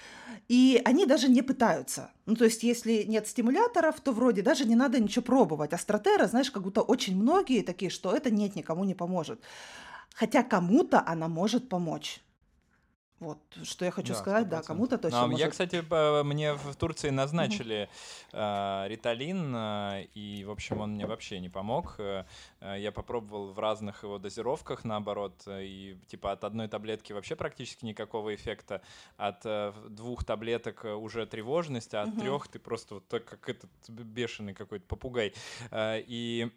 И 0.48 0.80
они 0.84 1.06
даже 1.06 1.28
не 1.28 1.42
пытаются. 1.42 2.10
Ну, 2.26 2.34
то 2.34 2.44
есть, 2.44 2.62
если 2.62 3.04
нет 3.04 3.26
стимуляторов, 3.26 4.00
то 4.00 4.12
вроде 4.12 4.42
даже 4.42 4.64
не 4.64 4.76
надо 4.76 5.00
ничего 5.00 5.24
пробовать. 5.24 5.72
А 5.72 5.78
стратера, 5.78 6.26
знаешь, 6.26 6.50
как 6.50 6.62
будто 6.62 6.82
очень 6.82 7.16
многие 7.16 7.62
такие, 7.62 7.90
что 7.90 8.12
это 8.14 8.30
нет, 8.30 8.56
никому 8.56 8.84
не 8.84 8.94
поможет. 8.94 9.40
Хотя 10.14 10.42
кому-то 10.42 11.02
она 11.06 11.28
может 11.28 11.68
помочь. 11.68 12.20
Вот, 13.18 13.38
что 13.62 13.86
я 13.86 13.90
хочу 13.90 14.12
да, 14.12 14.18
сказать, 14.18 14.46
100%. 14.46 14.50
да, 14.50 14.62
кому-то 14.62 14.98
точно 14.98 15.22
Но 15.22 15.26
может... 15.28 15.40
Я, 15.40 15.50
кстати, 15.50 16.22
мне 16.22 16.52
в 16.52 16.76
Турции 16.76 17.08
назначили 17.08 17.88
э, 18.32 18.84
риталин, 18.88 19.54
э, 19.56 20.04
и, 20.12 20.44
в 20.44 20.50
общем, 20.50 20.80
он 20.80 20.92
мне 20.92 21.06
вообще 21.06 21.40
не 21.40 21.48
помог. 21.48 21.94
Э, 21.98 22.24
я 22.60 22.92
попробовал 22.92 23.52
в 23.52 23.58
разных 23.58 24.02
его 24.02 24.18
дозировках, 24.18 24.84
наоборот, 24.84 25.44
и, 25.48 25.98
типа, 26.08 26.32
от 26.32 26.44
одной 26.44 26.68
таблетки 26.68 27.14
вообще 27.14 27.36
практически 27.36 27.86
никакого 27.86 28.34
эффекта, 28.34 28.82
от 29.16 29.46
э, 29.46 29.72
двух 29.88 30.24
таблеток 30.24 30.84
уже 30.84 31.24
тревожность, 31.24 31.94
а 31.94 32.02
от 32.02 32.10
угу. 32.10 32.20
трех 32.20 32.48
ты 32.48 32.58
просто 32.58 32.96
вот 32.96 33.08
так, 33.08 33.24
как 33.24 33.48
этот 33.48 33.70
бешеный 33.88 34.52
какой-то 34.52 34.84
попугай. 34.86 35.32
Э, 35.70 36.02
и 36.06 36.50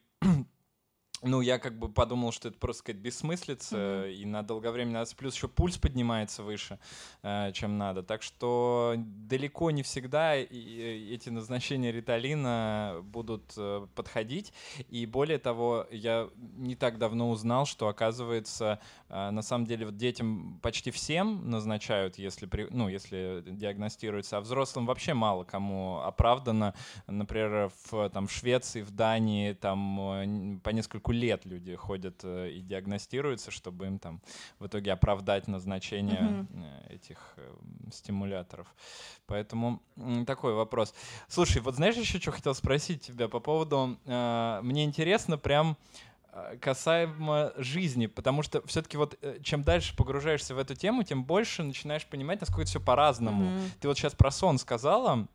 ну, 1.21 1.41
я 1.41 1.59
как 1.59 1.77
бы 1.77 1.89
подумал, 1.89 2.31
что 2.31 2.47
это 2.47 2.57
просто 2.57 2.83
какая-то 2.83 3.01
бессмыслица, 3.01 3.75
mm-hmm. 3.75 4.13
и 4.13 4.25
на 4.25 4.43
долговременный 4.43 4.99
плюс 5.17 5.35
еще 5.35 5.47
пульс 5.47 5.77
поднимается 5.77 6.43
выше, 6.43 6.79
э, 7.23 7.51
чем 7.53 7.77
надо. 7.77 8.03
Так 8.03 8.23
что 8.23 8.95
далеко 8.97 9.71
не 9.71 9.83
всегда 9.83 10.35
эти 10.35 11.29
назначения 11.29 11.91
риталина 11.91 12.99
будут 13.03 13.53
э, 13.57 13.87
подходить. 13.95 14.53
И 14.89 15.05
более 15.05 15.39
того, 15.39 15.87
я 15.91 16.29
не 16.57 16.75
так 16.75 16.97
давно 16.97 17.29
узнал, 17.29 17.65
что, 17.65 17.87
оказывается, 17.87 18.79
э, 19.09 19.29
на 19.29 19.41
самом 19.41 19.65
деле 19.65 19.85
вот 19.85 19.97
детям 19.97 20.59
почти 20.61 20.91
всем 20.91 21.49
назначают, 21.49 22.17
если, 22.17 22.45
при, 22.45 22.67
ну, 22.69 22.87
если 22.87 23.43
диагностируется, 23.45 24.37
а 24.37 24.41
взрослым 24.41 24.85
вообще 24.85 25.13
мало 25.13 25.43
кому 25.43 25.99
оправдано. 25.99 26.73
Например, 27.07 27.71
в, 27.89 28.09
там, 28.09 28.27
в 28.27 28.31
Швеции, 28.31 28.81
в 28.81 28.91
Дании 28.91 29.53
там 29.53 29.99
э, 29.99 30.59
по 30.63 30.69
несколько 30.69 31.08
нескольку 31.09 31.11
лет 31.11 31.45
люди 31.45 31.75
ходят 31.75 32.21
э, 32.23 32.51
и 32.51 32.61
диагностируются, 32.61 33.51
чтобы 33.51 33.87
им 33.87 33.99
там 33.99 34.21
в 34.59 34.67
итоге 34.67 34.91
оправдать 34.91 35.47
назначение 35.47 36.21
mm-hmm. 36.21 36.93
этих 36.93 37.33
э, 37.37 37.55
стимуляторов. 37.91 38.67
Поэтому 39.25 39.81
такой 40.25 40.53
вопрос. 40.53 40.93
Слушай, 41.27 41.61
вот 41.61 41.75
знаешь 41.75 41.95
еще, 41.95 42.19
что 42.19 42.31
хотел 42.31 42.55
спросить 42.55 43.01
тебя 43.01 43.27
по 43.27 43.39
поводу... 43.39 43.97
Мне 44.05 44.83
интересно 44.83 45.37
прям 45.37 45.77
касаемо 46.61 47.53
жизни, 47.57 48.07
потому 48.07 48.43
что 48.43 48.61
все-таки 48.67 48.97
вот 48.97 49.19
чем 49.43 49.63
дальше 49.63 49.95
погружаешься 49.95 50.55
в 50.55 50.57
эту 50.57 50.75
тему, 50.75 51.03
тем 51.03 51.23
больше 51.23 51.63
начинаешь 51.63 52.05
понимать, 52.05 52.41
насколько 52.41 52.61
это 52.61 52.69
все 52.69 52.79
по-разному. 52.79 53.43
Mm-hmm. 53.43 53.69
Ты 53.81 53.87
вот 53.87 53.97
сейчас 53.97 54.13
про 54.15 54.31
сон 54.31 54.57
сказала, 54.57 55.27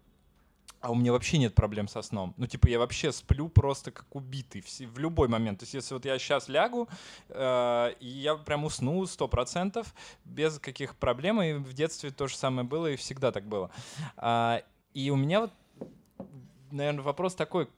а 0.85 0.90
у 0.90 0.94
меня 0.94 1.12
вообще 1.12 1.38
нет 1.38 1.55
проблем 1.55 1.88
со 1.88 2.03
сном. 2.03 2.35
Ну, 2.37 2.47
типа, 2.47 2.68
я 2.68 2.79
вообще 2.79 3.11
сплю 3.11 3.49
просто 3.49 3.90
как 3.90 4.14
убитый 4.14 4.62
в, 4.62 4.99
любой 4.99 5.29
момент. 5.29 5.61
То 5.61 5.62
есть, 5.62 5.73
если 5.73 5.94
вот 5.94 6.05
я 6.05 6.18
сейчас 6.18 6.47
лягу, 6.49 6.90
э, 7.31 7.94
и 8.01 8.07
я 8.07 8.35
прям 8.35 8.64
усну 8.64 9.07
сто 9.07 9.27
процентов 9.27 9.94
без 10.27 10.59
каких 10.59 10.94
проблем, 10.97 11.40
и 11.40 11.55
в 11.55 11.73
детстве 11.73 12.11
то 12.11 12.27
же 12.27 12.37
самое 12.37 12.68
было, 12.68 12.88
и 12.88 12.97
всегда 12.97 13.33
так 13.33 13.47
было. 13.47 13.70
А, 14.18 14.62
и 14.92 15.09
у 15.09 15.16
меня 15.16 15.40
вот, 15.40 15.53
наверное, 16.70 17.03
вопрос 17.03 17.35
такой, 17.35 17.70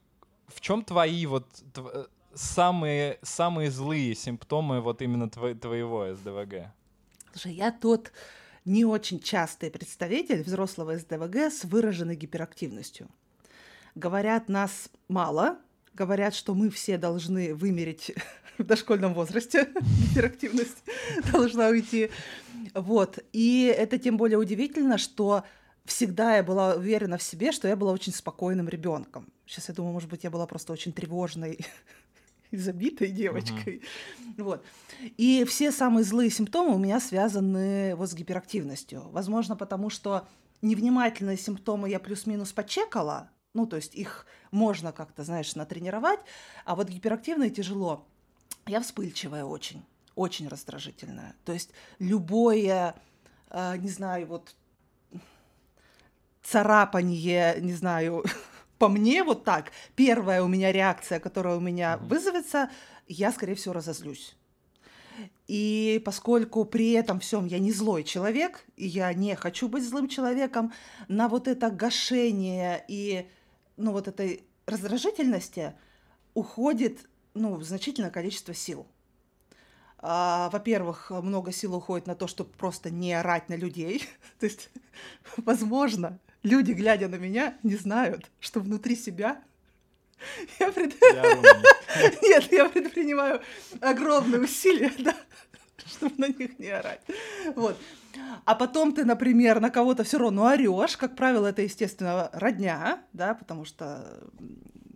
в 0.49 0.59
чем 0.59 0.83
твои 0.83 1.25
вот 1.27 1.47
тв 1.73 2.09
самые, 2.33 3.19
самые 3.21 3.71
злые 3.71 4.15
симптомы 4.15 4.81
вот 4.81 5.01
именно 5.01 5.29
тво 5.29 5.55
твоего 5.55 6.13
СДВГ? 6.13 6.73
Слушай, 7.31 7.53
я 7.53 7.71
тот 7.71 8.11
не 8.67 8.83
очень 8.85 9.19
частый 9.19 9.71
представитель 9.71 10.43
взрослого 10.43 10.97
СДВГ 10.97 11.51
с 11.51 11.63
выраженной 11.63 12.15
гиперактивностью. 12.15 13.07
Говорят, 13.95 14.49
нас 14.49 14.89
мало, 15.07 15.57
говорят, 15.93 16.35
что 16.35 16.53
мы 16.53 16.69
все 16.69 16.97
должны 16.97 17.55
вымереть 17.55 18.13
в 18.57 18.63
дошкольном 18.63 19.13
возрасте, 19.13 19.69
гиперактивность 20.09 20.83
должна 21.31 21.69
уйти. 21.69 22.11
Вот. 22.73 23.19
И 23.31 23.73
это 23.75 23.97
тем 23.97 24.17
более 24.17 24.37
удивительно, 24.37 24.97
что 24.97 25.45
всегда 25.85 26.35
я 26.35 26.43
была 26.43 26.75
уверена 26.75 27.17
в 27.17 27.23
себе, 27.23 27.53
что 27.53 27.69
я 27.69 27.77
была 27.77 27.93
очень 27.93 28.13
спокойным 28.13 28.67
ребенком. 28.67 29.31
Сейчас 29.45 29.69
я 29.69 29.75
думаю, 29.75 29.93
может 29.93 30.09
быть, 30.09 30.25
я 30.25 30.29
была 30.29 30.45
просто 30.45 30.73
очень 30.73 30.91
тревожной 30.91 31.65
забитой 32.51 33.09
девочкой. 33.11 33.81
Uh-huh. 34.19 34.43
Вот. 34.43 34.65
И 35.17 35.45
все 35.45 35.71
самые 35.71 36.03
злые 36.03 36.29
симптомы 36.29 36.75
у 36.75 36.79
меня 36.79 36.99
связаны 36.99 37.95
вот 37.95 38.09
с 38.09 38.13
гиперактивностью. 38.13 39.09
Возможно, 39.09 39.55
потому 39.55 39.89
что 39.89 40.27
невнимательные 40.61 41.37
симптомы 41.37 41.89
я 41.89 41.99
плюс-минус 41.99 42.51
почекала, 42.51 43.29
ну, 43.53 43.65
то 43.65 43.75
есть 43.75 43.95
их 43.95 44.25
можно 44.51 44.91
как-то, 44.91 45.23
знаешь, 45.23 45.55
натренировать, 45.55 46.19
а 46.65 46.75
вот 46.75 46.89
гиперактивные 46.89 47.49
тяжело. 47.49 48.07
Я 48.67 48.81
вспыльчивая 48.81 49.45
очень, 49.45 49.83
очень 50.15 50.47
раздражительная. 50.47 51.35
То 51.45 51.53
есть 51.53 51.71
любое, 51.99 52.95
э, 53.49 53.77
не 53.77 53.89
знаю, 53.89 54.27
вот 54.27 54.55
царапание, 56.43 57.59
не 57.59 57.73
знаю, 57.73 58.23
по 58.77 58.87
мне 58.87 59.23
вот 59.23 59.43
так, 59.43 59.71
первая 59.95 60.43
у 60.43 60.47
меня 60.47 60.71
реакция, 60.71 61.19
которая 61.19 61.57
у 61.57 61.59
меня 61.59 61.93
mm-hmm. 61.93 62.07
вызовется, 62.07 62.69
я, 63.07 63.31
скорее 63.31 63.55
всего, 63.55 63.73
разозлюсь. 63.73 64.35
И 65.47 66.01
поскольку 66.05 66.65
при 66.65 66.91
этом 66.91 67.19
всем 67.19 67.45
я 67.45 67.59
не 67.59 67.71
злой 67.71 68.03
человек, 68.03 68.65
и 68.75 68.85
я 68.85 69.13
не 69.13 69.35
хочу 69.35 69.67
быть 69.67 69.87
злым 69.87 70.07
человеком, 70.07 70.73
на 71.07 71.27
вот 71.27 71.47
это 71.47 71.71
гашение 71.71 72.83
и 72.87 73.27
ну, 73.77 73.91
вот 73.93 74.07
этой 74.07 74.43
раздражительности 74.65 75.73
уходит 76.33 77.09
ну, 77.33 77.59
значительное 77.61 78.11
количество 78.11 78.53
сил. 78.53 78.85
А, 79.99 80.49
во-первых, 80.51 81.09
много 81.09 81.51
сил 81.51 81.75
уходит 81.75 82.07
на 82.07 82.15
то, 82.15 82.27
чтобы 82.27 82.51
просто 82.51 82.91
не 82.91 83.13
орать 83.13 83.49
на 83.49 83.55
людей. 83.55 84.03
то 84.39 84.45
есть, 84.45 84.69
возможно, 85.37 86.19
люди, 86.47 86.71
глядя 86.71 87.07
на 87.07 87.15
меня, 87.15 87.57
не 87.63 87.75
знают, 87.75 88.31
что 88.39 88.59
внутри 88.59 88.95
себя 88.95 89.43
я 90.59 90.71
пред... 90.71 90.95
Нет, 92.21 92.51
я 92.51 92.69
предпринимаю 92.69 93.41
огромные 93.81 94.41
усилия, 94.41 94.91
да, 94.99 95.15
чтобы 95.85 96.15
на 96.17 96.27
них 96.27 96.57
не 96.59 96.69
орать. 96.69 97.01
Вот. 97.55 97.77
А 98.45 98.55
потом 98.55 98.93
ты, 98.93 99.05
например, 99.05 99.59
на 99.59 99.69
кого-то 99.69 100.03
все 100.03 100.17
равно 100.17 100.45
орешь. 100.45 100.97
Как 100.97 101.15
правило, 101.15 101.47
это, 101.47 101.61
естественно, 101.61 102.29
родня, 102.33 103.03
да, 103.13 103.35
потому 103.35 103.63
что 103.65 104.23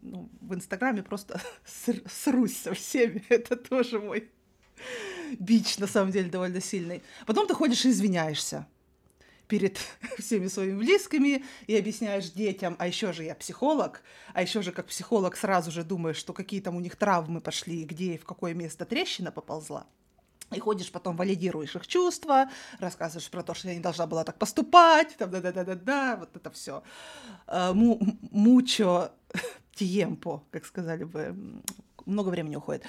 ну, 0.02 0.30
в 0.42 0.56
Инстаграме 0.56 1.04
просто 1.04 1.40
срусь 1.66 2.58
со 2.58 2.74
всеми. 2.74 3.24
Это 3.30 3.56
тоже 3.56 4.00
мой 4.00 4.30
бич, 5.38 5.78
на 5.78 5.88
самом 5.88 6.12
деле, 6.12 6.30
довольно 6.30 6.62
сильный. 6.62 7.04
Потом 7.28 7.48
ты 7.48 7.54
ходишь 7.54 7.86
и 7.86 7.90
извиняешься 7.90 8.68
перед 9.52 9.78
всеми 10.18 10.48
своими 10.48 10.78
близкими 10.78 11.44
и 11.68 11.76
объясняешь 11.78 12.30
детям, 12.32 12.78
а 12.80 12.88
еще 12.88 13.12
же 13.12 13.26
я 13.26 13.36
психолог, 13.36 14.02
а 14.34 14.42
еще 14.42 14.62
же 14.62 14.72
как 14.72 14.86
психолог 14.86 15.36
сразу 15.36 15.72
же 15.72 15.84
думаешь, 15.84 16.16
что 16.16 16.32
какие 16.32 16.62
там 16.62 16.78
у 16.78 16.80
них 16.80 16.96
травмы 16.96 17.42
пошли, 17.42 17.84
где 17.84 18.14
и 18.14 18.18
в 18.18 18.24
какое 18.24 18.54
место 18.54 18.86
трещина 18.86 19.30
поползла. 19.30 19.88
И 20.56 20.60
ходишь 20.60 20.90
потом, 20.90 21.18
валидируешь 21.18 21.76
их 21.76 21.86
чувства, 21.86 22.50
рассказываешь 22.80 23.30
про 23.30 23.44
то, 23.44 23.54
что 23.54 23.68
я 23.68 23.76
не 23.76 23.82
должна 23.82 24.08
была 24.08 24.24
так 24.24 24.38
поступать, 24.38 25.18
там, 25.18 25.30
да-да-да-да-да, 25.30 26.16
вот 26.16 26.34
это 26.34 26.50
все. 26.52 26.82
А, 27.48 27.74
мучо 27.74 29.12
тиемпо, 29.76 30.44
как 30.52 30.66
сказали 30.66 31.04
бы, 31.04 31.36
много 32.06 32.30
времени 32.30 32.56
уходит. 32.56 32.84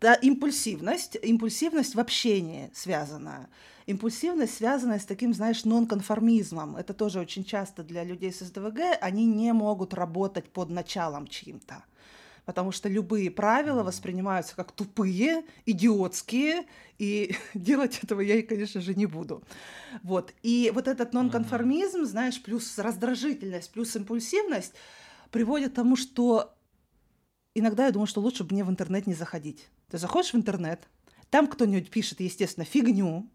Да, 0.00 0.14
импульсивность, 0.14 1.16
импульсивность 1.20 1.96
в 1.96 2.00
общении 2.00 2.70
связана. 2.72 3.48
Импульсивность 3.86 4.54
связана 4.54 4.98
с 5.00 5.04
таким, 5.04 5.34
знаешь, 5.34 5.64
нонконформизмом. 5.64 6.76
Это 6.76 6.94
тоже 6.94 7.18
очень 7.18 7.44
часто 7.44 7.82
для 7.82 8.04
людей 8.04 8.32
с 8.32 8.38
СДВГ. 8.38 8.98
Они 9.00 9.26
не 9.26 9.52
могут 9.52 9.94
работать 9.94 10.48
под 10.50 10.70
началом 10.70 11.26
чьим-то. 11.26 11.84
Потому 12.44 12.70
что 12.70 12.88
любые 12.88 13.30
правила 13.30 13.82
воспринимаются 13.82 14.54
как 14.54 14.70
тупые, 14.70 15.44
идиотские, 15.66 16.66
и 16.98 17.34
делать 17.54 17.98
этого 18.02 18.20
я, 18.20 18.40
конечно 18.42 18.80
же, 18.80 18.94
не 18.94 19.06
буду. 19.06 19.42
Вот. 20.04 20.32
И 20.44 20.70
вот 20.72 20.86
этот 20.86 21.12
нонконформизм, 21.12 22.04
знаешь, 22.04 22.40
плюс 22.40 22.78
раздражительность, 22.78 23.72
плюс 23.72 23.96
импульсивность 23.96 24.74
приводит 25.32 25.72
к 25.72 25.76
тому, 25.76 25.96
что 25.96 26.54
иногда 27.54 27.86
я 27.86 27.90
думаю, 27.90 28.06
что 28.06 28.20
лучше 28.20 28.44
бы 28.44 28.54
мне 28.54 28.64
в 28.64 28.70
интернет 28.70 29.08
не 29.08 29.14
заходить. 29.14 29.68
Ты 29.90 29.98
заходишь 29.98 30.32
в 30.32 30.36
интернет, 30.36 30.88
там 31.30 31.46
кто-нибудь 31.46 31.90
пишет, 31.90 32.20
естественно, 32.20 32.64
фигню, 32.64 33.28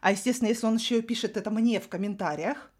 а, 0.00 0.12
естественно, 0.12 0.48
если 0.48 0.66
он 0.66 0.76
еще 0.76 1.02
пишет 1.02 1.36
это 1.36 1.50
мне 1.50 1.80
в 1.80 1.88
комментариях, 1.88 2.70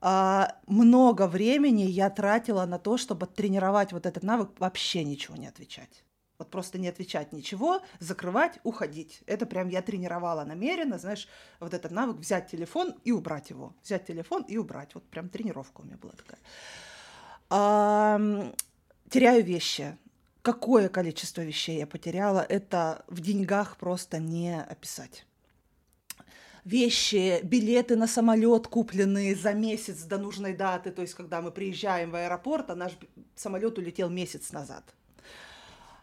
а, 0.00 0.58
много 0.66 1.26
времени 1.26 1.82
я 1.82 2.10
тратила 2.10 2.66
на 2.66 2.78
то, 2.78 2.96
чтобы 2.96 3.26
тренировать 3.26 3.92
вот 3.92 4.06
этот 4.06 4.22
навык 4.22 4.50
вообще 4.58 5.04
ничего 5.04 5.36
не 5.36 5.46
отвечать. 5.46 6.04
Вот 6.36 6.50
просто 6.50 6.78
не 6.78 6.88
отвечать 6.88 7.32
ничего, 7.32 7.80
закрывать, 8.00 8.58
уходить. 8.64 9.20
Это 9.26 9.46
прям 9.46 9.68
я 9.68 9.82
тренировала 9.82 10.44
намеренно, 10.44 10.98
знаешь, 10.98 11.28
вот 11.60 11.72
этот 11.72 11.92
навык 11.92 12.16
взять 12.16 12.50
телефон 12.50 12.94
и 13.04 13.12
убрать 13.12 13.50
его. 13.50 13.74
Взять 13.84 14.06
телефон 14.06 14.42
и 14.42 14.56
убрать. 14.56 14.94
Вот 14.94 15.04
прям 15.08 15.28
тренировка 15.28 15.80
у 15.80 15.84
меня 15.84 15.96
была 15.96 16.12
такая. 16.12 16.40
А, 17.50 18.20
теряю 19.08 19.44
вещи. 19.44 19.96
Какое 20.44 20.90
количество 20.90 21.40
вещей 21.40 21.78
я 21.78 21.86
потеряла, 21.86 22.44
это 22.46 23.02
в 23.08 23.22
деньгах 23.22 23.78
просто 23.78 24.18
не 24.18 24.60
описать. 24.60 25.24
Вещи, 26.66 27.40
билеты 27.42 27.96
на 27.96 28.06
самолет, 28.06 28.66
купленные 28.66 29.34
за 29.34 29.54
месяц 29.54 30.02
до 30.02 30.18
нужной 30.18 30.52
даты, 30.52 30.90
то 30.90 31.00
есть 31.00 31.14
когда 31.14 31.40
мы 31.40 31.50
приезжаем 31.50 32.10
в 32.10 32.16
аэропорт, 32.16 32.68
а 32.68 32.74
наш 32.74 32.92
самолет 33.34 33.78
улетел 33.78 34.10
месяц 34.10 34.52
назад. 34.52 34.84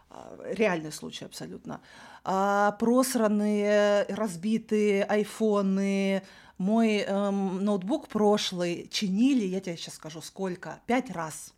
А, 0.10 0.36
реальный 0.54 0.92
случай 0.92 1.26
абсолютно. 1.26 1.80
А, 2.24 2.72
просранные, 2.80 4.06
разбитые 4.10 5.04
айфоны, 5.04 6.24
мой 6.58 7.02
эм, 7.02 7.64
ноутбук 7.64 8.08
прошлый 8.08 8.88
чинили, 8.90 9.46
я 9.46 9.60
тебе 9.60 9.78
сейчас 9.78 9.94
скажу, 9.96 10.20
сколько, 10.20 10.80
пять 10.88 11.12
раз 11.12 11.54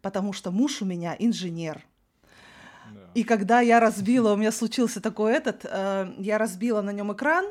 потому 0.00 0.32
что 0.32 0.50
муж 0.50 0.82
у 0.82 0.84
меня 0.84 1.16
инженер. 1.18 1.84
И 3.14 3.24
когда 3.24 3.60
я 3.60 3.80
разбила, 3.80 4.32
у 4.32 4.36
меня 4.36 4.52
случился 4.52 5.00
такой 5.00 5.32
этот, 5.32 5.64
э, 5.64 6.14
я 6.18 6.38
разбила 6.38 6.82
на 6.82 6.90
нем 6.90 7.12
экран 7.12 7.46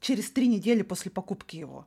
через 0.00 0.30
три 0.30 0.48
недели 0.48 0.82
после 0.82 1.10
покупки 1.10 1.56
его. 1.56 1.86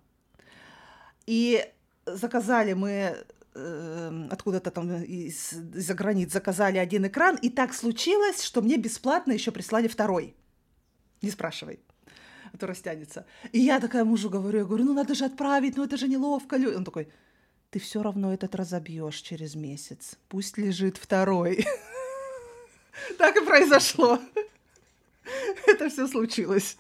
И 1.26 1.66
заказали 2.06 2.74
мы 2.74 3.18
э, 3.56 4.28
откуда-то 4.32 4.72
там 4.72 5.04
из, 5.04 5.54
из-за 5.54 5.94
границ 5.94 6.32
заказали 6.32 6.78
один 6.78 7.08
экран, 7.08 7.36
и 7.36 7.50
так 7.50 7.74
случилось, 7.74 8.44
что 8.44 8.62
мне 8.62 8.78
бесплатно 8.78 9.34
еще 9.34 9.52
прислали 9.52 9.88
второй. 9.88 10.36
Не 11.22 11.32
спрашивай 11.32 11.80
а 12.56 12.58
то 12.58 12.68
растянется. 12.68 13.26
И 13.52 13.60
я 13.60 13.80
такая 13.80 14.06
мужу 14.06 14.30
говорю, 14.30 14.60
я 14.60 14.66
говорю, 14.66 14.86
ну 14.86 14.94
надо 14.94 15.14
же 15.14 15.26
отправить, 15.26 15.76
ну 15.76 15.84
это 15.84 15.98
же 15.98 16.08
неловко. 16.08 16.56
Он 16.56 16.86
такой, 16.86 17.10
ты 17.70 17.80
все 17.80 18.02
равно 18.02 18.34
этот 18.34 18.56
разобьешь 18.56 19.18
через 19.18 19.56
месяц. 19.56 20.18
Пусть 20.30 20.58
лежит 20.58 20.98
второй. 20.98 21.66
Так 23.18 23.38
и 23.38 23.46
произошло. 23.46 24.20
Это 25.68 25.90
все 25.90 26.08
случилось. 26.08 26.78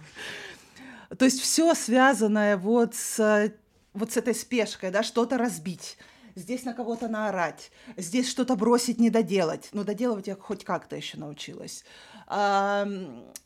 То 1.17 1.25
есть 1.25 1.41
все 1.41 1.73
связанное 1.73 2.57
вот 2.57 2.95
с, 2.95 3.53
вот 3.93 4.11
с 4.11 4.17
этой 4.17 4.35
спешкой, 4.35 4.91
да, 4.91 5.03
что-то 5.03 5.37
разбить, 5.37 5.97
здесь 6.35 6.63
на 6.63 6.73
кого-то 6.73 7.07
наорать, 7.07 7.71
здесь 7.97 8.29
что-то 8.29 8.55
бросить, 8.55 8.99
не 8.99 9.09
доделать. 9.09 9.69
Но 9.71 9.83
доделывать 9.83 10.27
я 10.27 10.35
хоть 10.35 10.63
как-то 10.63 10.95
еще 10.95 11.17
научилась. 11.17 11.85
А, 12.27 12.87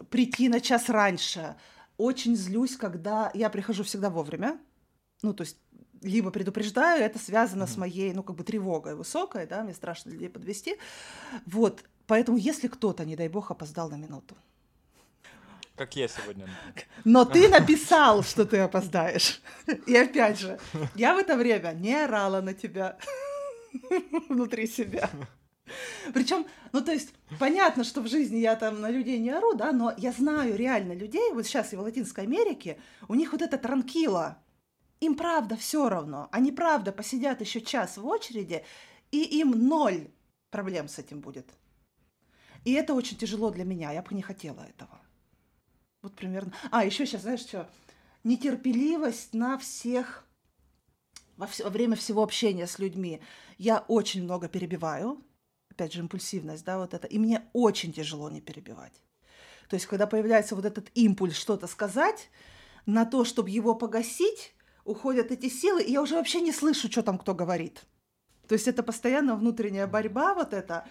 прийти 0.10 0.50
на 0.50 0.62
час 0.62 0.90
раньше. 0.90 1.56
Очень 1.98 2.36
злюсь, 2.36 2.78
когда 2.78 3.30
я 3.34 3.50
прихожу 3.50 3.84
всегда 3.84 4.10
вовремя. 4.10 4.58
Ну, 5.22 5.34
то 5.34 5.44
есть 5.44 5.58
либо 6.02 6.32
предупреждаю, 6.32 7.04
это 7.04 7.20
связано 7.20 7.64
mm-hmm. 7.64 7.74
с 7.74 7.78
моей, 7.78 8.14
ну, 8.14 8.24
как 8.24 8.38
бы 8.38 8.44
тревогой 8.46 8.96
высокой, 8.96 9.46
да, 9.46 9.64
мне 9.64 9.74
страшно 9.74 10.12
людей 10.12 10.30
подвести. 10.30 10.78
Вот, 11.46 11.84
поэтому 12.10 12.38
если 12.38 12.68
кто-то, 12.68 13.06
не 13.06 13.16
дай 13.16 13.30
бог, 13.30 13.52
опоздал 13.52 13.90
на 13.90 13.96
минуту. 13.96 14.36
Как 15.76 15.96
я 15.96 16.08
сегодня. 16.08 16.48
Но 17.06 17.24
ты 17.24 17.48
написал, 17.48 18.24
что 18.24 18.46
ты 18.46 18.58
опоздаешь. 18.58 19.42
И 19.88 19.96
опять 19.96 20.40
же, 20.40 20.60
я 20.96 21.14
в 21.14 21.20
это 21.20 21.38
время 21.38 21.72
не 21.72 21.94
орала 21.94 22.42
на 22.42 22.54
тебя 22.54 22.98
внутри 24.30 24.68
себя. 24.68 25.10
Причем, 26.14 26.48
ну 26.74 26.82
то 26.82 26.92
есть, 26.92 27.14
понятно, 27.40 27.84
что 27.84 28.02
в 28.02 28.08
жизни 28.08 28.38
я 28.38 28.56
там 28.56 28.82
на 28.82 28.90
людей 28.90 29.20
не 29.20 29.30
ору, 29.30 29.54
да, 29.54 29.72
но 29.72 29.94
я 29.98 30.12
знаю 30.12 30.56
реально 30.58 30.94
людей, 30.94 31.32
вот 31.32 31.46
сейчас 31.46 31.74
и 31.74 31.76
в 31.76 31.82
Латинской 31.82 32.24
Америке, 32.24 32.80
у 33.08 33.14
них 33.14 33.32
вот 33.32 33.44
это 33.44 33.58
транкила, 33.60 34.40
им 35.00 35.16
правда 35.16 35.56
все 35.56 35.88
равно. 35.88 36.28
Они 36.32 36.52
правда 36.52 36.92
посидят 36.92 37.42
еще 37.42 37.62
час 37.62 37.98
в 37.98 38.08
очереди, 38.08 38.66
и 39.12 39.22
им 39.40 39.52
ноль 39.52 40.10
проблем 40.50 40.88
с 40.88 40.98
этим 40.98 41.22
будет. 41.22 41.46
И 42.66 42.74
это 42.74 42.94
очень 42.94 43.18
тяжело 43.18 43.52
для 43.52 43.64
меня. 43.64 43.92
Я 43.92 44.02
бы 44.02 44.14
не 44.16 44.22
хотела 44.22 44.62
этого. 44.62 45.02
Вот 46.02 46.16
примерно. 46.16 46.54
А, 46.72 46.86
еще 46.86 47.06
сейчас, 47.06 47.22
знаешь 47.22 47.42
что? 47.42 47.70
Нетерпеливость 48.24 49.34
на 49.34 49.58
всех 49.58 50.26
во, 51.38 51.46
вс- 51.46 51.64
во 51.64 51.70
время 51.70 51.96
всего 51.96 52.22
общения 52.22 52.68
с 52.68 52.80
людьми. 52.80 53.22
Я 53.58 53.80
очень 53.88 54.24
много 54.24 54.48
перебиваю. 54.50 55.24
Опять 55.72 55.94
же, 55.94 56.00
импульсивность, 56.00 56.66
да, 56.66 56.78
вот 56.78 56.94
это. 56.94 57.08
И 57.08 57.18
мне 57.18 57.44
очень 57.54 57.94
тяжело 57.94 58.30
не 58.30 58.42
перебивать. 58.42 59.02
То 59.70 59.76
есть, 59.76 59.86
когда 59.86 60.08
появляется 60.08 60.56
вот 60.56 60.66
этот 60.66 60.90
импульс 60.96 61.36
что-то 61.36 61.68
сказать, 61.68 62.30
на 62.86 63.06
то, 63.06 63.24
чтобы 63.24 63.50
его 63.50 63.76
погасить, 63.76 64.54
уходят 64.84 65.32
эти 65.32 65.48
силы, 65.48 65.84
и 65.84 65.92
я 65.92 66.02
уже 66.02 66.16
вообще 66.16 66.42
не 66.42 66.52
слышу, 66.52 66.92
что 66.92 67.04
там 67.04 67.18
кто 67.18 67.36
говорит. 67.36 67.86
То 68.48 68.54
есть 68.54 68.68
это 68.68 68.82
постоянно 68.82 69.36
внутренняя 69.36 69.86
борьба 69.86 70.34
вот 70.34 70.54
это. 70.54 70.88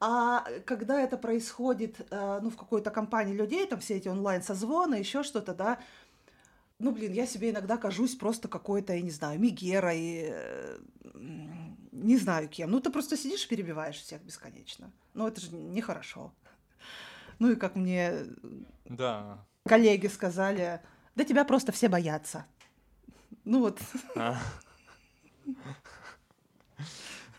А 0.00 0.44
когда 0.64 0.98
это 1.00 1.18
происходит, 1.18 2.00
э, 2.10 2.40
ну, 2.42 2.48
в 2.50 2.56
какой-то 2.56 2.90
компании 2.90 3.34
людей, 3.34 3.66
там 3.66 3.80
все 3.80 3.96
эти 3.96 4.08
онлайн-созвоны, 4.08 4.94
еще 4.94 5.22
что-то, 5.22 5.52
да, 5.54 5.78
ну, 6.78 6.92
блин, 6.92 7.12
я 7.12 7.26
себе 7.26 7.50
иногда 7.50 7.76
кажусь 7.76 8.14
просто 8.14 8.48
какой-то, 8.48 8.94
я 8.94 9.02
не 9.02 9.10
знаю, 9.10 9.38
Мегерой, 9.38 10.24
э, 10.30 10.78
не 11.92 12.16
знаю 12.16 12.48
кем. 12.48 12.70
Ну, 12.70 12.80
ты 12.80 12.88
просто 12.90 13.18
сидишь 13.18 13.44
и 13.44 13.48
перебиваешь 13.48 13.96
всех 14.00 14.22
бесконечно. 14.22 14.90
Ну, 15.12 15.26
это 15.28 15.40
же 15.42 15.54
нехорошо. 15.54 16.32
Ну 17.38 17.50
и 17.52 17.56
как 17.56 17.74
мне 17.76 18.14
Да. 18.86 19.44
коллеги 19.64 20.06
сказали, 20.06 20.80
да 21.14 21.24
тебя 21.24 21.44
просто 21.44 21.72
все 21.72 21.88
боятся. 21.90 22.46
Ну 23.44 23.60
вот, 23.60 23.78
А. 24.16 24.38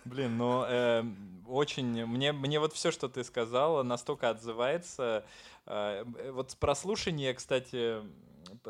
Блин, 0.05 0.37
ну 0.37 0.63
э, 0.67 1.03
очень 1.51 2.05
мне 2.05 2.31
мне 2.31 2.59
вот 2.59 2.73
все, 2.73 2.91
что 2.91 3.09
ты 3.09 3.23
сказала, 3.23 3.83
настолько 3.83 4.29
отзывается. 4.29 5.25
Э, 5.65 6.03
э, 6.05 6.31
вот 6.31 6.51
с 6.51 6.55
прослушивания, 6.55 7.33
кстати, 7.33 8.01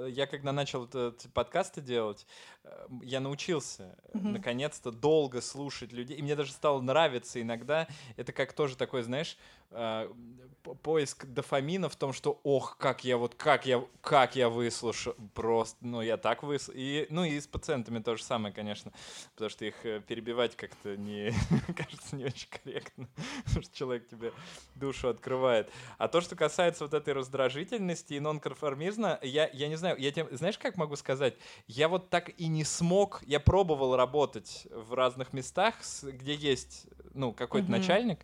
я 0.08 0.28
когда 0.28 0.52
начал 0.52 0.86
этот 0.86 1.28
подкасты 1.34 1.82
делать, 1.82 2.26
э, 2.61 2.61
я 3.02 3.20
научился 3.20 3.96
Мгм. 4.14 4.34
наконец-то 4.34 4.92
долго 4.92 5.42
слушать 5.42 5.92
людей, 5.94 6.18
и 6.18 6.22
мне 6.22 6.36
даже 6.36 6.52
стало 6.52 6.82
нравиться 6.82 7.42
иногда. 7.42 7.88
Это 8.18 8.34
как 8.34 8.54
тоже 8.54 8.76
такой, 8.76 9.04
знаешь, 9.04 9.38
э, 9.72 10.12
поиск 10.84 11.26
дофамина 11.26 11.90
в 11.90 11.96
том, 11.96 12.14
что, 12.14 12.40
ох, 12.44 12.78
как 12.78 13.04
я 13.04 13.18
вот, 13.18 13.36
как 13.36 13.66
я, 13.66 13.84
как 14.02 14.36
я 14.36 14.50
выслушал, 14.50 15.16
просто, 15.34 15.78
ну 15.82 16.02
я 16.02 16.18
так 16.18 16.44
выслушал. 16.44 16.74
И, 16.78 17.08
ну 17.10 17.24
и 17.24 17.40
с 17.40 17.48
пациентами 17.48 18.00
то 18.00 18.16
же 18.16 18.24
самое, 18.24 18.54
конечно, 18.54 18.92
потому 19.34 19.50
что 19.50 19.66
их 19.66 19.86
э, 19.86 20.02
перебивать 20.06 20.56
как-то 20.56 20.98
не, 20.98 21.34
кажется, 21.76 22.16
не 22.16 22.26
очень 22.26 22.50
корректно, 22.50 23.08
потому 23.46 23.64
что 23.64 23.76
человек 23.76 24.08
тебе 24.10 24.34
душу 24.76 25.08
открывает. 25.08 25.70
А 25.98 26.08
то, 26.10 26.22
что 26.22 26.36
касается 26.36 26.84
вот 26.84 26.94
этой 26.94 27.14
раздражительности 27.14 28.16
и 28.16 28.20
нонконформизма, 28.20 29.20
я, 29.22 29.50
я 29.54 29.68
не 29.70 29.78
знаю, 29.78 29.98
я 29.98 30.12
тебе, 30.12 30.28
знаешь, 30.36 30.58
как 30.58 30.76
могу 30.76 30.96
сказать? 30.96 31.36
Я 31.68 31.88
вот 31.88 32.10
так 32.10 32.30
и 32.38 32.48
не 32.52 32.64
смог, 32.64 33.22
я 33.26 33.40
пробовал 33.40 33.96
работать 33.96 34.68
в 34.72 34.94
разных 34.94 35.34
местах, 35.34 35.76
где 36.04 36.34
есть, 36.36 36.86
ну, 37.14 37.34
какой-то 37.34 37.66
Мгм. 37.66 37.72
начальник, 37.74 38.20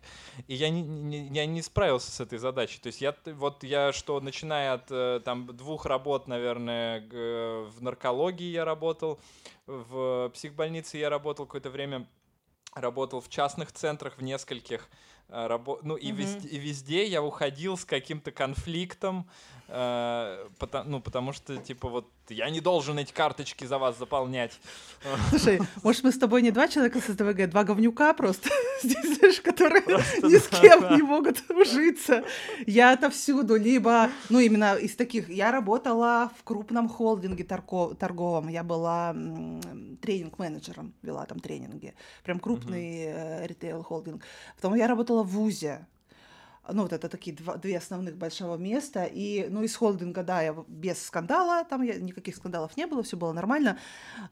и 0.46 0.54
я 0.54 0.70
не, 0.70 0.82
не- 0.82 1.28
я 1.28 1.46
не 1.46 1.62
справился 1.62 2.10
с 2.10 2.20
этой 2.20 2.38
задачей. 2.38 2.78
То 2.80 2.88
есть 2.88 3.00
я, 3.00 3.14
вот 3.26 3.64
я 3.64 3.92
что, 3.92 4.20
начиная 4.20 4.74
от 4.74 4.86
э, 4.90 5.20
там 5.24 5.46
двух 5.56 5.86
работ, 5.86 6.28
наверное, 6.28 7.00
в 7.70 7.82
наркологии 7.82 8.50
я 8.50 8.64
работал, 8.64 9.18
в 9.66 10.30
психбольнице 10.34 10.98
я 10.98 11.10
работал 11.10 11.46
какое-то 11.46 11.70
время, 11.70 12.06
работал 12.74 13.20
в 13.20 13.28
частных 13.28 13.72
центрах, 13.72 14.18
в 14.18 14.22
нескольких, 14.22 14.88
э, 15.28 15.46
рабо- 15.46 15.80
ну 15.82 15.96
и, 15.96 16.08
Мгм. 16.12 16.20
везде, 16.20 16.48
и 16.48 16.58
везде 16.58 17.06
я 17.06 17.22
уходил 17.22 17.76
с 17.76 17.84
каким-то 17.84 18.30
конфликтом, 18.30 19.28
э, 19.68 20.48
пота- 20.58 20.84
ну 20.84 21.00
потому 21.00 21.32
что 21.32 21.56
типа 21.58 21.88
вот 21.88 22.10
я 22.30 22.50
не 22.50 22.60
должен 22.60 22.98
эти 22.98 23.12
карточки 23.12 23.64
за 23.64 23.78
вас 23.78 23.98
заполнять. 23.98 24.58
слушай, 25.30 25.60
может, 25.82 26.04
мы 26.04 26.12
с 26.12 26.18
тобой 26.18 26.42
не 26.42 26.50
два 26.50 26.68
человека 26.68 27.00
с 27.00 27.06
СДВГ, 27.06 27.48
два 27.50 27.64
говнюка 27.64 28.14
просто 28.14 28.48
здесь, 28.82 29.18
знаешь, 29.18 29.40
которые 29.40 29.82
Просто 29.82 30.26
ни 30.26 30.36
с 30.36 30.46
кем 30.48 30.80
да. 30.82 30.96
не 30.96 31.02
могут 31.02 31.42
ужиться. 31.50 32.24
Я 32.66 32.92
отовсюду, 32.92 33.56
либо, 33.56 34.10
ну, 34.28 34.38
именно 34.40 34.74
из 34.76 34.94
таких, 34.96 35.28
я 35.28 35.50
работала 35.50 36.30
в 36.38 36.44
крупном 36.44 36.88
холдинге 36.88 37.44
торго- 37.44 37.94
торговом, 37.94 38.48
я 38.48 38.62
была 38.62 39.14
тренинг-менеджером, 40.00 40.94
вела 41.02 41.24
там 41.26 41.40
тренинги, 41.40 41.94
прям 42.24 42.38
крупный 42.40 43.04
э, 43.06 43.46
ритейл-холдинг. 43.46 44.22
Потом 44.56 44.74
я 44.74 44.86
работала 44.86 45.22
в 45.22 45.28
ВУЗе, 45.28 45.86
ну, 46.72 46.82
вот 46.82 46.92
это 46.92 47.08
такие 47.08 47.34
два, 47.36 47.56
две 47.56 47.78
основных 47.78 48.16
большого 48.16 48.56
места. 48.56 49.04
И, 49.04 49.46
ну, 49.48 49.62
из 49.62 49.74
холдинга, 49.76 50.22
да, 50.22 50.42
я 50.42 50.64
без 50.68 51.02
скандала, 51.02 51.64
там 51.64 51.82
я, 51.82 51.94
никаких 51.96 52.36
скандалов 52.36 52.76
не 52.76 52.86
было, 52.86 53.02
все 53.02 53.16
было 53.16 53.32
нормально. 53.32 53.78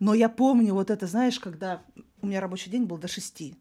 Но 0.01 0.15
я 0.15 0.29
помню 0.29 0.75
вот 0.75 0.91
это, 0.91 1.07
знаешь, 1.07 1.41
когда 1.41 1.83
у 2.23 2.27
меня 2.27 2.41
рабочий 2.41 2.71
день 2.71 2.85
был 2.85 2.99
до 2.99 3.09
шести, 3.09 3.57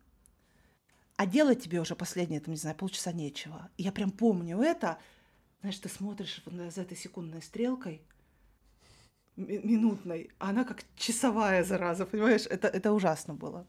а 1.18 1.26
делать 1.26 1.64
тебе 1.64 1.80
уже 1.80 1.96
последние, 1.96 2.42
там, 2.42 2.54
не 2.54 2.60
знаю, 2.60 2.76
полчаса 2.76 3.12
нечего. 3.12 3.70
И 3.78 3.84
я 3.84 3.92
прям 3.92 4.12
помню 4.12 4.60
это. 4.62 4.98
Знаешь, 5.62 5.80
ты 5.80 5.90
смотришь 5.90 6.42
вот 6.46 6.72
за 6.72 6.82
этой 6.82 6.98
секундной 6.98 7.42
стрелкой, 7.42 8.02
ми- 9.36 9.60
минутной, 9.64 10.30
а 10.40 10.50
она 10.50 10.64
как 10.64 10.84
часовая 10.96 11.64
зараза, 11.64 12.06
понимаешь? 12.06 12.46
Это, 12.48 12.68
это 12.68 12.92
ужасно 12.92 13.34
было. 13.34 13.66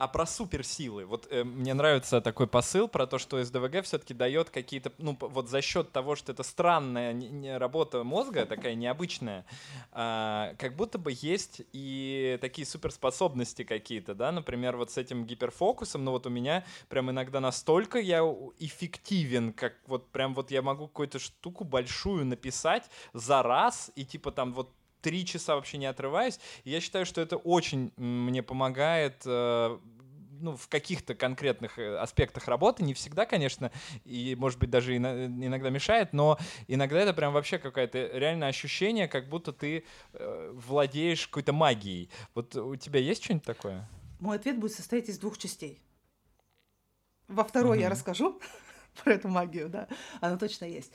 А 0.00 0.08
про 0.08 0.24
суперсилы. 0.24 1.04
Вот 1.04 1.28
э, 1.30 1.44
мне 1.44 1.74
нравится 1.74 2.22
такой 2.22 2.46
посыл 2.46 2.88
про 2.88 3.06
то, 3.06 3.18
что 3.18 3.44
СДВГ 3.44 3.84
все-таки 3.84 4.14
дает 4.14 4.48
какие-то, 4.48 4.90
ну, 4.96 5.14
вот 5.20 5.50
за 5.50 5.60
счет 5.60 5.92
того, 5.92 6.16
что 6.16 6.32
это 6.32 6.42
странная 6.42 7.12
не- 7.12 7.28
не 7.28 7.58
работа 7.58 8.02
мозга, 8.02 8.46
такая 8.46 8.74
необычная, 8.76 9.44
а, 9.92 10.54
как 10.58 10.74
будто 10.74 10.96
бы 10.96 11.12
есть 11.14 11.60
и 11.74 12.38
такие 12.40 12.66
суперспособности 12.66 13.62
какие-то, 13.62 14.14
да, 14.14 14.32
например, 14.32 14.78
вот 14.78 14.90
с 14.90 14.96
этим 14.96 15.26
гиперфокусом, 15.26 16.02
ну 16.02 16.12
вот 16.12 16.26
у 16.26 16.30
меня 16.30 16.64
прям 16.88 17.10
иногда 17.10 17.40
настолько 17.40 17.98
я 17.98 18.20
эффективен, 18.58 19.52
как 19.52 19.74
вот 19.86 20.08
прям 20.12 20.32
вот 20.32 20.50
я 20.50 20.62
могу 20.62 20.88
какую-то 20.88 21.18
штуку 21.18 21.64
большую 21.64 22.24
написать 22.24 22.88
за 23.12 23.42
раз, 23.42 23.92
и 23.96 24.06
типа 24.06 24.32
там 24.32 24.54
вот 24.54 24.70
три 25.00 25.24
часа 25.24 25.54
вообще 25.54 25.78
не 25.78 25.86
отрываюсь. 25.86 26.38
И 26.64 26.70
я 26.70 26.80
считаю, 26.80 27.06
что 27.06 27.20
это 27.20 27.36
очень 27.36 27.92
мне 27.96 28.42
помогает 28.42 29.22
э, 29.24 29.78
ну, 30.40 30.56
в 30.56 30.68
каких-то 30.68 31.14
конкретных 31.14 31.78
э, 31.78 31.96
аспектах 31.98 32.48
работы, 32.48 32.82
не 32.82 32.94
всегда, 32.94 33.26
конечно, 33.26 33.70
и, 34.04 34.34
может 34.38 34.58
быть, 34.58 34.70
даже 34.70 34.96
ино- 34.96 35.26
иногда 35.26 35.70
мешает, 35.70 36.12
но 36.12 36.38
иногда 36.66 36.98
это 37.00 37.12
прям 37.12 37.32
вообще 37.32 37.58
какое-то 37.58 37.98
реальное 38.12 38.48
ощущение, 38.48 39.06
как 39.06 39.28
будто 39.28 39.52
ты 39.52 39.84
э, 40.14 40.52
владеешь 40.54 41.26
какой-то 41.26 41.52
магией. 41.52 42.10
Вот 42.34 42.56
у 42.56 42.74
тебя 42.76 43.00
есть 43.00 43.22
что-нибудь 43.24 43.44
такое? 43.46 43.88
Мой 44.18 44.36
ответ 44.36 44.58
будет 44.58 44.72
состоять 44.72 45.08
из 45.08 45.18
двух 45.18 45.38
частей. 45.38 45.80
Во 47.28 47.44
второй 47.44 47.78
я 47.78 47.86
Мгм. 47.86 47.92
расскажу 47.96 48.40
про 49.04 49.12
эту 49.14 49.28
магию, 49.28 49.68
да, 49.68 49.88
она 50.20 50.36
точно 50.36 50.64
есть. 50.64 50.92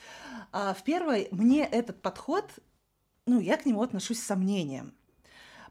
А 0.52 0.74
в 0.74 0.84
первой 0.84 1.28
мне 1.32 1.66
этот 1.66 2.02
подход, 2.02 2.50
ну, 3.26 3.40
я 3.40 3.58
к 3.58 3.66
нему 3.66 3.82
отношусь 3.82 4.20
с 4.20 4.26
сомнением. 4.26 4.94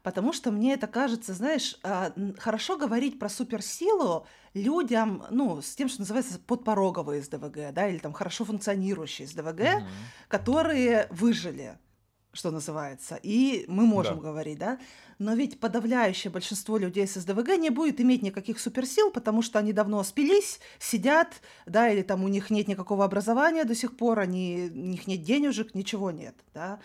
Потому 0.03 0.33
что 0.33 0.51
мне 0.51 0.73
это 0.73 0.85
кажется, 0.85 1.33
знаешь, 1.33 1.79
а, 1.81 2.13
хорошо 2.37 2.77
говорить 2.77 3.17
про 3.17 3.27
суперсилу 3.27 4.27
людям, 4.53 5.23
ну, 5.31 5.61
с 5.63 5.75
тем, 5.75 5.89
что 5.89 6.01
называется 6.01 6.37
подпороговые 6.37 7.23
СДВГ, 7.23 7.73
да, 7.73 7.87
или 7.87 7.97
там 7.97 8.13
хорошо 8.13 8.45
функционирующие 8.45 9.27
СДВГ, 9.27 9.59
Мгм. 9.81 9.87
которые 10.27 11.07
выжили, 11.09 11.79
что 12.33 12.51
называется. 12.51 13.17
И 13.23 13.65
мы 13.67 13.87
можем 13.87 14.17
Да. 14.17 14.21
говорить, 14.21 14.59
да. 14.59 14.79
Но 15.17 15.33
ведь 15.33 15.59
подавляющее 15.59 16.29
большинство 16.31 16.77
людей 16.77 17.07
с 17.07 17.15
СДВГ 17.15 17.57
не 17.57 17.71
будет 17.71 17.99
иметь 17.99 18.21
никаких 18.21 18.59
суперсил, 18.59 19.09
потому 19.09 19.41
что 19.41 19.57
они 19.57 19.73
давно 19.73 20.03
спились, 20.03 20.59
сидят, 20.77 21.41
да, 21.65 21.89
или 21.89 22.03
там 22.03 22.23
у 22.23 22.27
них 22.27 22.51
нет 22.51 22.67
никакого 22.67 23.05
образования 23.05 23.63
до 23.63 23.73
сих 23.73 23.97
пор, 23.97 24.19
они, 24.19 24.69
у 24.71 24.77
них 24.77 25.07
нет 25.07 25.23
денежек, 25.23 25.73
ничего 25.73 26.11
нет, 26.11 26.35
да. 26.53 26.79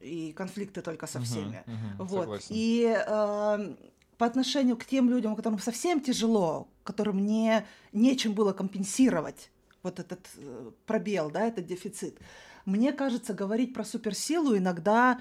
И 0.00 0.32
конфликты 0.32 0.80
только 0.82 1.06
со 1.06 1.20
всеми. 1.20 1.62
мгм, 1.66 1.96
Вот. 1.98 2.20
согласен. 2.22 2.46
И 2.50 2.96
э, 2.96 3.74
по 4.16 4.26
отношению 4.26 4.76
к 4.76 4.84
тем 4.84 5.10
людям, 5.10 5.36
которым 5.36 5.58
совсем 5.58 6.00
тяжело, 6.00 6.68
которым 6.84 7.24
не, 7.24 7.64
нечем 7.92 8.32
было 8.32 8.52
компенсировать 8.52 9.50
вот 9.82 9.98
этот 10.00 10.20
э, 10.36 10.70
пробел, 10.86 11.30
да, 11.30 11.46
этот 11.46 11.66
дефицит, 11.66 12.18
мне 12.64 12.92
кажется, 12.92 13.32
говорить 13.32 13.74
про 13.74 13.84
суперсилу 13.84 14.56
иногда 14.56 15.20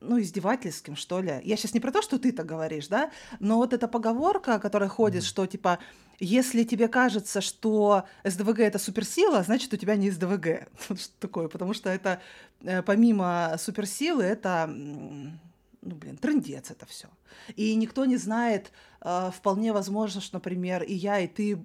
ну, 0.00 0.20
издевательским, 0.20 0.96
что 0.96 1.20
ли. 1.20 1.40
Я 1.44 1.56
сейчас 1.56 1.74
не 1.74 1.80
про 1.80 1.90
то, 1.90 2.02
что 2.02 2.18
ты 2.18 2.32
так 2.32 2.46
говоришь, 2.46 2.88
да, 2.88 3.10
но 3.40 3.56
вот 3.56 3.72
эта 3.72 3.88
поговорка, 3.88 4.58
которая 4.58 4.88
ходит, 4.88 5.22
Мгм. 5.22 5.28
что, 5.28 5.46
типа, 5.46 5.78
если 6.24 6.62
тебе 6.62 6.86
кажется, 6.86 7.40
что 7.40 8.04
СДВГ— 8.22 8.58
это 8.60 8.78
суперсила, 8.78 9.42
значит, 9.42 9.74
у 9.74 9.76
тебя 9.76 9.96
не 9.96 10.08
СДВГ. 10.08 10.68
Что 10.96 11.12
такое, 11.18 11.48
потому 11.48 11.74
что 11.74 11.90
это, 11.90 12.20
э, 12.60 12.80
помимо 12.82 13.56
суперсилы, 13.58 14.22
это, 14.22 14.66
ну, 14.68 15.32
блин, 15.80 16.16
трындец 16.16 16.70
это 16.70 16.86
все. 16.86 17.08
И 17.56 17.74
никто 17.74 18.04
не 18.04 18.16
знает, 18.18 18.70
э, 19.00 19.30
вполне 19.36 19.72
возможно, 19.72 20.20
что, 20.20 20.36
например, 20.36 20.84
и 20.84 20.94
я, 20.94 21.18
и 21.18 21.26
ты 21.26 21.58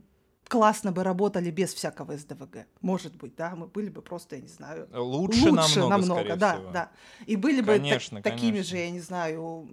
классно 0.48 0.92
бы 0.92 1.04
работали 1.04 1.52
без 1.52 1.72
всякого 1.74 2.18
СДВГ. 2.18 2.66
Может 2.82 3.16
быть, 3.16 3.36
да, 3.36 3.56
мы 3.56 3.68
были 3.68 3.90
бы 3.90 4.02
просто, 4.02 4.38
я 4.38 4.42
не 4.42 4.48
знаю, 4.48 4.88
Лучше, 4.92 5.52
намного, 5.52 6.02
скорее 6.02 6.36
да, 6.36 6.56
всего. 6.56 6.72
да. 6.72 6.92
И 7.28 7.36
были 7.36 7.62
бы 7.62 7.74
та- 7.74 7.80
Конечно, 7.80 8.22
такими 8.24 8.52
конечно. 8.54 8.70
же, 8.72 8.78
я 8.78 8.90
не 8.90 9.02
знаю, 9.02 9.70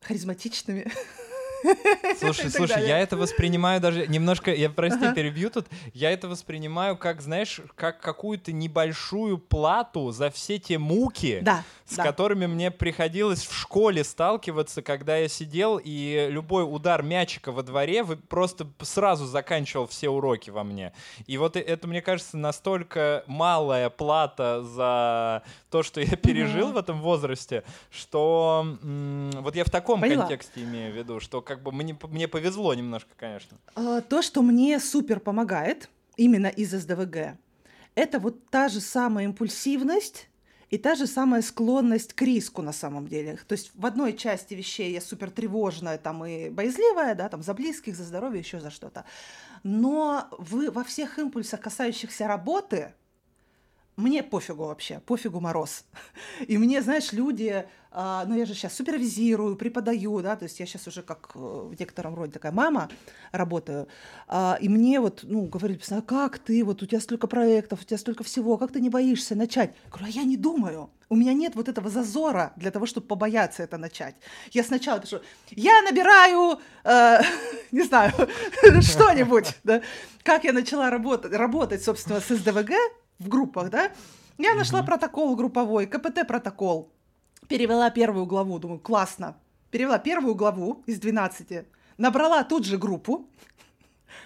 харизматичными. 0.00 0.86
Слушай, 2.18 2.50
слушай, 2.50 2.74
далее. 2.74 2.88
я 2.88 2.98
это 2.98 3.16
воспринимаю 3.16 3.80
даже 3.80 4.06
немножко, 4.06 4.52
я 4.54 4.70
прости, 4.70 5.04
Ага. 5.06 5.14
перебью 5.14 5.50
тут, 5.50 5.66
я 5.94 6.10
это 6.10 6.28
воспринимаю 6.28 6.96
как, 6.96 7.20
знаешь, 7.20 7.60
как 7.74 8.00
какую-то 8.00 8.52
небольшую 8.52 9.38
плату 9.38 10.10
за 10.10 10.30
все 10.30 10.58
те 10.58 10.78
муки, 10.78 11.40
Да, 11.42 11.62
с 11.86 11.96
да. 11.96 12.02
которыми 12.02 12.46
мне 12.46 12.70
приходилось 12.70 13.46
в 13.46 13.54
школе 13.54 14.04
сталкиваться, 14.04 14.82
когда 14.82 15.16
я 15.16 15.28
сидел, 15.28 15.80
и 15.82 16.28
любой 16.30 16.62
удар 16.64 17.02
мячика 17.02 17.52
во 17.52 17.62
дворе 17.62 18.02
вы 18.02 18.16
просто 18.16 18.66
сразу 18.82 19.26
заканчивал 19.26 19.86
все 19.86 20.08
уроки 20.08 20.50
во 20.50 20.64
мне. 20.64 20.92
И 21.26 21.38
вот 21.38 21.56
это, 21.56 21.86
мне 21.88 22.02
кажется, 22.02 22.36
настолько 22.36 23.24
малая 23.26 23.90
плата 23.90 24.62
за 24.62 25.42
то, 25.70 25.82
что 25.82 26.00
я 26.00 26.16
пережил 26.16 26.72
в 26.72 26.76
этом 26.76 27.00
возрасте, 27.00 27.62
что 27.90 28.66
вот 28.82 29.54
я 29.56 29.64
в 29.64 29.70
таком 29.70 30.00
Поняла. 30.00 30.22
контексте 30.22 30.62
имею 30.62 30.92
в 30.92 30.96
виду, 30.96 31.20
что 31.20 31.40
как 31.48 31.62
бы 31.62 31.72
мне, 31.72 31.96
мне 32.08 32.28
повезло 32.28 32.74
немножко, 32.74 33.10
конечно. 33.16 33.58
А, 33.74 34.02
То, 34.02 34.22
что 34.22 34.42
мне 34.42 34.78
супер 34.78 35.18
помогает, 35.18 35.88
именно 36.16 36.48
из 36.48 36.70
СДВГ, 36.70 37.38
это 37.94 38.18
вот 38.20 38.48
та 38.50 38.68
же 38.68 38.80
самая 38.80 39.24
импульсивность, 39.24 40.28
и 40.70 40.76
та 40.76 40.94
же 40.94 41.06
самая 41.06 41.40
склонность 41.40 42.12
к 42.12 42.20
риску 42.20 42.60
на 42.60 42.72
самом 42.72 43.08
деле. 43.08 43.38
То 43.48 43.54
есть 43.54 43.70
в 43.74 43.86
одной 43.86 44.12
части 44.12 44.52
вещей 44.52 44.92
я 44.92 45.00
супер 45.00 45.30
тревожная 45.30 45.96
там 45.96 46.24
и 46.26 46.50
боязливая, 46.50 47.14
да, 47.14 47.30
там 47.30 47.42
за 47.42 47.54
близких, 47.54 47.96
за 47.96 48.04
здоровье, 48.04 48.40
еще 48.40 48.60
за 48.60 48.70
что-то. 48.70 49.06
Но 49.62 50.28
вы 50.38 50.70
во 50.70 50.84
всех 50.84 51.18
импульсах, 51.18 51.60
касающихся 51.62 52.28
работы, 52.28 52.92
мне 53.98 54.22
пофигу 54.22 54.64
вообще, 54.64 55.00
пофигу 55.04 55.40
мороз. 55.40 55.84
И 56.46 56.56
мне, 56.56 56.80
знаешь, 56.82 57.12
люди, 57.12 57.66
а, 57.90 58.24
ну 58.26 58.36
я 58.36 58.46
же 58.46 58.54
сейчас 58.54 58.74
супервизирую, 58.74 59.56
преподаю, 59.56 60.20
да, 60.20 60.36
то 60.36 60.44
есть 60.44 60.60
я 60.60 60.66
сейчас 60.66 60.86
уже 60.86 61.02
как 61.02 61.32
э, 61.34 61.38
в 61.38 61.74
некотором 61.78 62.14
роде 62.14 62.32
такая 62.32 62.52
мама 62.52 62.88
работаю, 63.32 63.88
а, 64.28 64.56
и 64.60 64.68
мне 64.68 65.00
вот, 65.00 65.20
ну, 65.24 65.46
говорят, 65.46 65.80
а 65.90 66.00
как 66.00 66.38
ты, 66.38 66.64
вот 66.64 66.82
у 66.82 66.86
тебя 66.86 67.00
столько 67.00 67.26
проектов, 67.26 67.82
у 67.82 67.84
тебя 67.84 67.98
столько 67.98 68.22
всего, 68.22 68.56
как 68.56 68.70
ты 68.70 68.80
не 68.80 68.88
боишься 68.88 69.34
начать? 69.34 69.74
Я 69.84 69.90
говорю, 69.90 70.06
а 70.06 70.10
я 70.10 70.22
не 70.22 70.36
думаю, 70.36 70.90
у 71.08 71.16
меня 71.16 71.32
нет 71.32 71.56
вот 71.56 71.68
этого 71.68 71.90
зазора 71.90 72.52
для 72.56 72.70
того, 72.70 72.86
чтобы 72.86 73.08
побояться 73.08 73.64
это 73.64 73.78
начать. 73.78 74.14
Я 74.52 74.62
сначала 74.62 75.00
пишу, 75.00 75.20
я 75.50 75.82
набираю, 75.82 76.60
э, 76.84 77.20
не 77.72 77.82
знаю, 77.82 78.12
что-нибудь, 78.80 79.56
да, 79.64 79.82
как 80.22 80.44
я 80.44 80.52
начала 80.52 80.88
работать, 80.88 81.32
работать, 81.32 81.82
собственно, 81.82 82.20
с 82.20 82.28
СДВГ, 82.28 82.70
в 83.18 83.28
группах, 83.28 83.70
да, 83.70 83.90
я 84.38 84.54
нашла 84.54 84.82
протокол 84.82 85.34
групповой, 85.36 85.86
КПТ-протокол, 85.86 86.92
перевела 87.48 87.90
первую 87.90 88.26
главу, 88.26 88.58
думаю, 88.58 88.78
классно, 88.78 89.36
перевела 89.70 89.98
первую 89.98 90.34
главу 90.34 90.82
из 90.86 91.00
12, 91.00 91.66
набрала 91.96 92.44
тут 92.44 92.64
же 92.64 92.78
группу, 92.78 93.28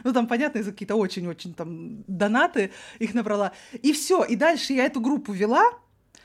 ну, 0.05 0.13
там, 0.13 0.27
понятно, 0.27 0.59
из-за 0.59 0.73
какие-то 0.73 0.97
очень-очень 0.97 1.55
там 1.55 2.05
донаты 2.07 2.73
их 2.99 3.15
набрала. 3.15 3.53
И 3.83 3.93
все. 3.93 4.25
И 4.25 4.37
дальше 4.37 4.73
я 4.73 4.85
эту 4.87 5.01
группу 5.01 5.33
вела. 5.33 5.65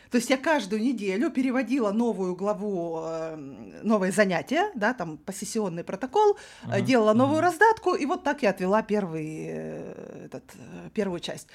То 0.09 0.17
есть 0.17 0.29
я 0.29 0.37
каждую 0.37 0.81
неделю 0.81 1.29
переводила 1.29 1.91
новую 1.91 2.33
главу, 2.35 3.01
э, 3.03 3.35
новое 3.83 4.11
занятие, 4.13 4.71
да, 4.73 4.93
там, 4.93 5.17
посессионный 5.17 5.83
протокол, 5.83 6.37
uh-huh. 6.63 6.81
делала 6.81 7.13
новую 7.13 7.39
uh-huh. 7.39 7.43
раздатку, 7.43 7.93
и 7.93 8.05
вот 8.05 8.23
так 8.23 8.41
я 8.41 8.51
отвела 8.51 8.81
первый, 8.83 9.47
э, 9.49 10.25
этот, 10.27 10.45
э, 10.55 10.89
первую 10.93 11.19
часть. 11.19 11.47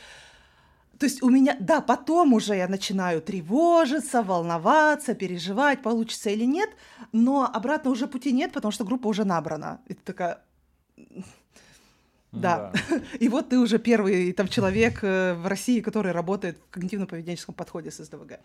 То 1.02 1.06
есть 1.06 1.20
у 1.20 1.30
меня, 1.30 1.56
да, 1.58 1.80
потом 1.80 2.32
уже 2.32 2.54
я 2.54 2.68
начинаю 2.68 3.20
тревожиться, 3.20 4.22
волноваться, 4.22 5.14
переживать, 5.14 5.82
получится 5.82 6.30
или 6.30 6.44
нет, 6.44 6.70
но 7.10 7.44
обратно 7.52 7.90
уже 7.90 8.06
пути 8.06 8.30
нет, 8.32 8.52
потому 8.52 8.70
что 8.70 8.84
группа 8.84 9.08
уже 9.08 9.24
набрана. 9.24 9.80
И 9.88 9.94
ты 9.94 10.00
такая... 10.04 10.44
Да. 12.30 12.70
да. 12.72 12.72
И 13.18 13.28
вот 13.28 13.48
ты 13.48 13.58
уже 13.58 13.80
первый 13.80 14.32
там 14.32 14.46
человек 14.46 15.02
э, 15.02 15.34
в 15.34 15.48
России, 15.48 15.80
который 15.80 16.12
работает 16.12 16.56
в 16.70 16.78
когнитивно-поведенческом 16.78 17.54
подходе 17.54 17.90
с 17.90 18.04
СДВГ. 18.04 18.38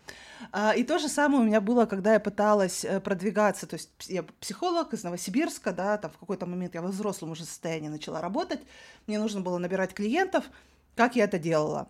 А, 0.51 0.73
и 0.75 0.83
то 0.83 0.97
же 0.97 1.09
самое 1.09 1.41
у 1.41 1.45
меня 1.45 1.61
было, 1.61 1.85
когда 1.85 2.13
я 2.13 2.19
пыталась 2.19 2.83
э, 2.83 2.99
продвигаться, 2.99 3.67
то 3.67 3.75
есть 3.75 3.91
я 4.07 4.23
психолог 4.39 4.93
из 4.93 5.03
Новосибирска, 5.03 5.73
да, 5.73 5.97
там 5.97 6.09
в 6.09 6.17
какой-то 6.17 6.47
момент 6.47 6.73
я 6.73 6.81
в 6.81 6.87
взрослом 6.87 7.29
уже 7.29 7.45
состоянии 7.45 7.89
начала 7.89 8.19
работать, 8.19 8.61
мне 9.05 9.19
нужно 9.19 9.41
было 9.41 9.59
набирать 9.59 9.93
клиентов. 9.93 10.45
Как 10.95 11.15
я 11.15 11.25
это 11.25 11.37
делала? 11.37 11.87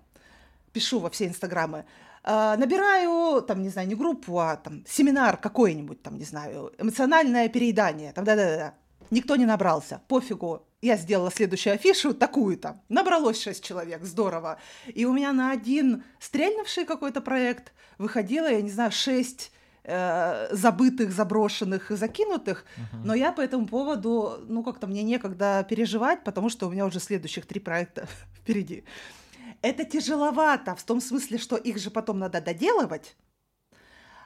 Пишу 0.78 1.00
во 1.00 1.10
все 1.10 1.26
инстаграмы, 1.26 1.86
э, 2.24 2.56
набираю, 2.58 3.42
там, 3.42 3.64
не 3.64 3.70
знаю, 3.70 3.88
не 3.88 3.96
группу, 3.96 4.38
а 4.38 4.56
там 4.56 4.84
семинар 4.88 5.38
какой-нибудь, 5.38 6.04
там, 6.04 6.18
не 6.18 6.26
знаю, 6.26 6.72
эмоциональное 6.78 7.50
переедание, 7.50 8.14
там, 8.14 8.26
да-да-да. 8.26 8.74
Никто 9.10 9.38
не 9.38 9.46
набрался, 9.46 10.02
пофигу. 10.08 10.68
Я 10.82 10.98
сделала 10.98 11.32
следующую 11.32 11.74
афишу, 11.74 12.14
такую-то. 12.14 12.76
Набралось 12.90 13.42
шесть 13.42 13.64
человек, 13.64 14.04
здорово. 14.04 14.58
И 14.96 15.06
у 15.06 15.14
меня 15.14 15.34
на 15.34 15.52
один 15.52 16.04
стрельнувший 16.20 16.86
какой-то 16.86 17.22
проект 17.22 17.72
выходило, 17.98 18.48
я 18.48 18.62
не 18.62 18.70
знаю, 18.70 18.92
шесть 18.92 19.52
э, 19.84 20.50
забытых, 20.52 21.12
заброшенных 21.12 21.90
и 21.90 21.96
закинутых, 21.96 22.66
uh-huh. 22.66 23.06
но 23.06 23.16
я 23.16 23.32
по 23.32 23.42
этому 23.42 23.66
поводу, 23.66 24.38
ну, 24.48 24.64
как-то 24.64 24.86
мне 24.86 25.02
некогда 25.02 25.66
переживать, 25.68 26.24
потому 26.24 26.50
что 26.50 26.68
у 26.68 26.72
меня 26.72 26.86
уже 26.86 27.00
следующих 27.00 27.48
три 27.48 27.60
проекта 27.60 28.08
впереди. 28.36 28.84
Это 29.62 29.86
тяжеловато, 29.86 30.76
в 30.76 30.84
том 30.84 31.02
смысле, 31.02 31.38
что 31.38 31.56
их 31.56 31.78
же 31.78 31.90
потом 31.90 32.20
надо 32.20 32.42
доделывать. 32.42 33.16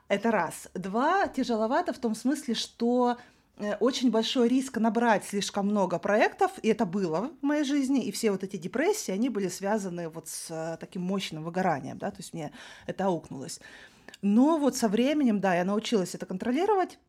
Это 0.08 0.30
раз. 0.30 0.68
Два, 0.74 1.28
тяжеловато 1.28 1.94
в 1.94 1.98
том 1.98 2.16
смысле, 2.16 2.54
что 2.54 3.18
э, 3.58 3.76
очень 3.78 4.12
большой 4.12 4.50
риск 4.50 4.78
набрать 4.78 5.24
слишком 5.24 5.68
много 5.68 6.00
проектов, 6.00 6.52
и 6.62 6.68
это 6.68 6.86
было 6.86 7.32
в 7.42 7.46
моей 7.46 7.64
жизни, 7.64 8.04
и 8.04 8.12
все 8.12 8.32
вот 8.32 8.44
эти 8.44 8.58
депрессии, 8.58 9.14
они 9.14 9.30
были 9.30 9.48
связаны 9.48 10.10
вот 10.10 10.28
с 10.28 10.52
э, 10.52 10.78
таким 10.82 11.04
мощным 11.04 11.46
выгоранием, 11.46 11.98
да, 11.98 12.12
то 12.12 12.18
есть 12.18 12.34
мне 12.34 12.52
это 12.88 13.06
аукнулось. 13.06 13.62
Но 14.22 14.58
вот 14.58 14.76
со 14.76 14.90
временем, 14.90 15.40
да, 15.40 15.56
я 15.56 15.64
научилась 15.64 16.14
это 16.14 16.26
контролировать, 16.26 17.00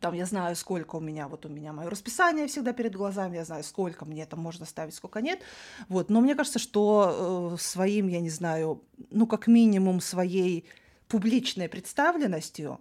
там 0.00 0.14
я 0.14 0.26
знаю, 0.26 0.56
сколько 0.56 0.96
у 0.96 1.00
меня, 1.00 1.28
вот 1.28 1.46
у 1.46 1.48
меня 1.48 1.72
мое 1.72 1.90
расписание 1.90 2.46
всегда 2.46 2.72
перед 2.72 2.94
глазами, 2.94 3.36
я 3.36 3.44
знаю, 3.44 3.64
сколько 3.64 4.04
мне 4.04 4.26
там 4.26 4.40
можно 4.40 4.66
ставить, 4.66 4.94
сколько 4.94 5.20
нет. 5.20 5.40
Вот. 5.88 6.10
Но 6.10 6.20
мне 6.20 6.34
кажется, 6.34 6.58
что 6.58 7.54
э, 7.54 7.60
своим, 7.60 8.08
я 8.08 8.20
не 8.20 8.30
знаю, 8.30 8.82
ну, 9.10 9.26
как 9.26 9.46
минимум 9.46 10.00
своей 10.00 10.66
публичной 11.08 11.68
представленностью 11.68 12.80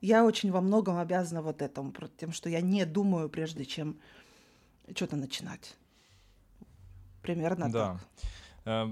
я 0.00 0.24
очень 0.24 0.50
во 0.50 0.60
многом 0.60 0.96
обязана 0.96 1.42
вот 1.42 1.62
этому, 1.62 1.92
тем, 2.16 2.32
что 2.32 2.48
я 2.48 2.60
не 2.60 2.86
думаю, 2.86 3.28
прежде 3.28 3.64
чем 3.64 3.98
что-то 4.94 5.16
начинать. 5.16 5.76
Примерно 7.22 7.70
да. 7.70 8.00
так. 8.64 8.88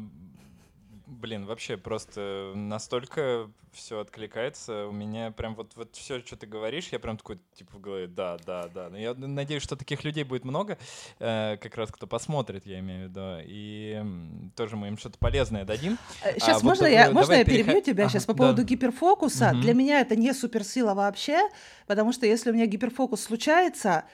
Блин, 1.08 1.46
вообще 1.46 1.78
просто 1.78 2.52
настолько 2.54 3.50
все 3.72 4.00
откликается. 4.00 4.86
У 4.88 4.92
меня 4.92 5.30
прям 5.30 5.54
вот, 5.54 5.72
вот 5.74 5.96
все, 5.96 6.20
что 6.20 6.36
ты 6.36 6.46
говоришь, 6.46 6.88
я 6.92 6.98
прям 6.98 7.16
такой, 7.16 7.38
типа, 7.54 7.78
в 7.78 7.80
голове, 7.80 8.06
да, 8.06 8.36
да, 8.44 8.68
да. 8.68 8.90
Но 8.90 8.98
я 8.98 9.14
надеюсь, 9.14 9.62
что 9.62 9.74
таких 9.74 10.04
людей 10.04 10.24
будет 10.24 10.44
много, 10.44 10.76
э, 11.18 11.56
как 11.56 11.76
раз 11.76 11.90
кто 11.90 12.06
посмотрит, 12.06 12.66
я 12.66 12.80
имею 12.80 13.06
в 13.06 13.10
виду. 13.10 13.38
И 13.46 14.02
тоже 14.54 14.76
мы 14.76 14.88
им 14.88 14.98
что-то 14.98 15.18
полезное 15.18 15.64
дадим. 15.64 15.96
Сейчас 16.34 16.62
а, 16.62 16.66
можно, 16.66 16.84
вот, 16.84 16.92
я, 16.92 17.10
можно 17.10 17.32
я 17.32 17.44
перех... 17.44 17.66
перебью 17.66 17.82
тебя 17.82 18.04
ага, 18.04 18.12
сейчас 18.12 18.26
по 18.26 18.34
поводу 18.34 18.62
да. 18.62 18.68
гиперфокуса? 18.68 19.52
Угу. 19.52 19.60
Для 19.62 19.72
меня 19.72 20.00
это 20.00 20.14
не 20.14 20.34
суперсила 20.34 20.92
вообще, 20.92 21.40
потому 21.86 22.12
что 22.12 22.26
если 22.26 22.50
у 22.50 22.54
меня 22.54 22.66
гиперфокус 22.66 23.22
случается, 23.22 24.04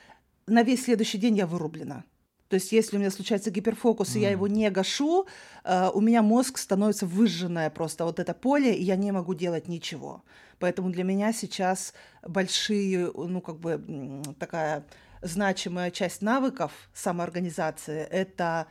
на 0.46 0.62
весь 0.62 0.84
следующий 0.84 1.18
день 1.18 1.36
я 1.36 1.48
вырублена. 1.48 2.04
То 2.48 2.54
есть, 2.54 2.72
если 2.72 2.96
у 2.96 3.00
меня 3.00 3.10
случается 3.10 3.50
гиперфокус, 3.50 4.14
mm. 4.14 4.18
и 4.18 4.20
я 4.22 4.30
его 4.30 4.46
не 4.46 4.70
гашу, 4.70 5.26
э, 5.64 5.90
у 5.92 6.00
меня 6.00 6.22
мозг 6.22 6.58
становится 6.58 7.06
выжженное 7.06 7.70
просто 7.70 8.04
вот 8.04 8.18
это 8.18 8.34
поле, 8.34 8.74
и 8.74 8.82
я 8.82 8.96
не 8.96 9.12
могу 9.12 9.34
делать 9.34 9.68
ничего. 9.68 10.24
Поэтому 10.58 10.90
для 10.90 11.04
меня 11.04 11.32
сейчас 11.32 11.94
большие, 12.22 13.10
ну, 13.12 13.40
как 13.40 13.58
бы 13.58 14.22
такая 14.38 14.84
значимая 15.22 15.90
часть 15.90 16.22
навыков 16.22 16.72
самоорганизации— 16.92 18.00
это 18.10 18.66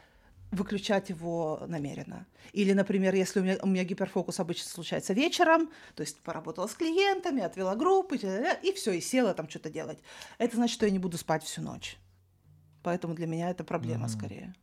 выключать 0.51 1.09
его 1.09 1.63
намеренно. 1.67 2.27
Или, 2.51 2.73
например, 2.73 3.15
если 3.15 3.39
у 3.39 3.43
меня, 3.43 3.57
у 3.61 3.67
меня 3.67 3.83
гиперфокус 3.83 4.39
обычно 4.39 4.69
случается 4.69 5.13
вечером, 5.13 5.71
то 5.95 6.01
есть 6.01 6.19
поработала 6.21 6.67
с 6.67 6.75
клиентами, 6.75 7.41
отвела 7.41 7.75
группы, 7.75 8.17
и 8.61 8.71
все, 8.73 8.91
и 8.91 9.01
села 9.01 9.33
там 9.33 9.49
что-то 9.49 9.71
делать. 9.71 9.99
Это 10.37 10.55
значит, 10.55 10.75
что 10.75 10.85
я 10.85 10.91
не 10.91 10.99
буду 10.99 11.17
спать 11.17 11.43
всю 11.43 11.61
ночь. 11.61 11.97
Поэтому 12.83 13.15
для 13.15 13.27
меня 13.27 13.49
это 13.49 13.63
проблема 13.63 14.05
mm-hmm. 14.05 14.09
скорее. 14.09 14.55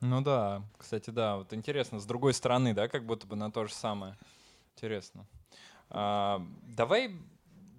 Ну 0.00 0.20
да, 0.20 0.62
кстати, 0.78 1.10
да. 1.10 1.36
Вот 1.36 1.52
интересно, 1.52 1.98
с 1.98 2.06
другой 2.06 2.34
стороны, 2.34 2.74
да, 2.74 2.88
как 2.88 3.04
будто 3.04 3.26
бы 3.26 3.36
на 3.36 3.50
то 3.50 3.66
же 3.66 3.74
самое. 3.74 4.16
Интересно. 4.74 5.26
А, 5.90 6.46
давай 6.62 7.18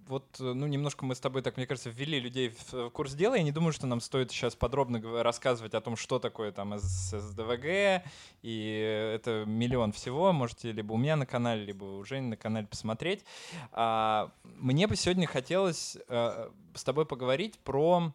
вот, 0.07 0.37
ну, 0.39 0.67
немножко 0.67 1.05
мы 1.05 1.15
с 1.15 1.19
тобой, 1.19 1.41
так, 1.41 1.57
мне 1.57 1.67
кажется, 1.67 1.89
ввели 1.89 2.19
людей 2.19 2.55
в 2.71 2.89
курс 2.91 3.13
дела. 3.13 3.35
Я 3.35 3.43
не 3.43 3.51
думаю, 3.51 3.73
что 3.73 3.87
нам 3.87 3.99
стоит 3.99 4.31
сейчас 4.31 4.55
подробно 4.55 5.01
рассказывать 5.21 5.73
о 5.73 5.81
том, 5.81 5.97
что 5.97 6.17
такое 6.17 6.51
там 6.51 6.77
СДВГ, 6.79 8.03
и 8.41 9.11
это 9.15 9.43
миллион 9.45 9.91
всего. 9.91 10.31
Можете 10.31 10.71
либо 10.71 10.93
у 10.93 10.97
меня 10.97 11.17
на 11.17 11.25
канале, 11.25 11.65
либо 11.65 11.83
у 11.83 12.03
Жени 12.05 12.29
на 12.29 12.37
канале 12.37 12.67
посмотреть. 12.67 13.25
А, 13.71 14.31
мне 14.43 14.87
бы 14.87 14.95
сегодня 14.95 15.27
хотелось 15.27 15.97
а, 16.07 16.51
с 16.73 16.83
тобой 16.83 17.05
поговорить 17.05 17.59
про 17.59 18.13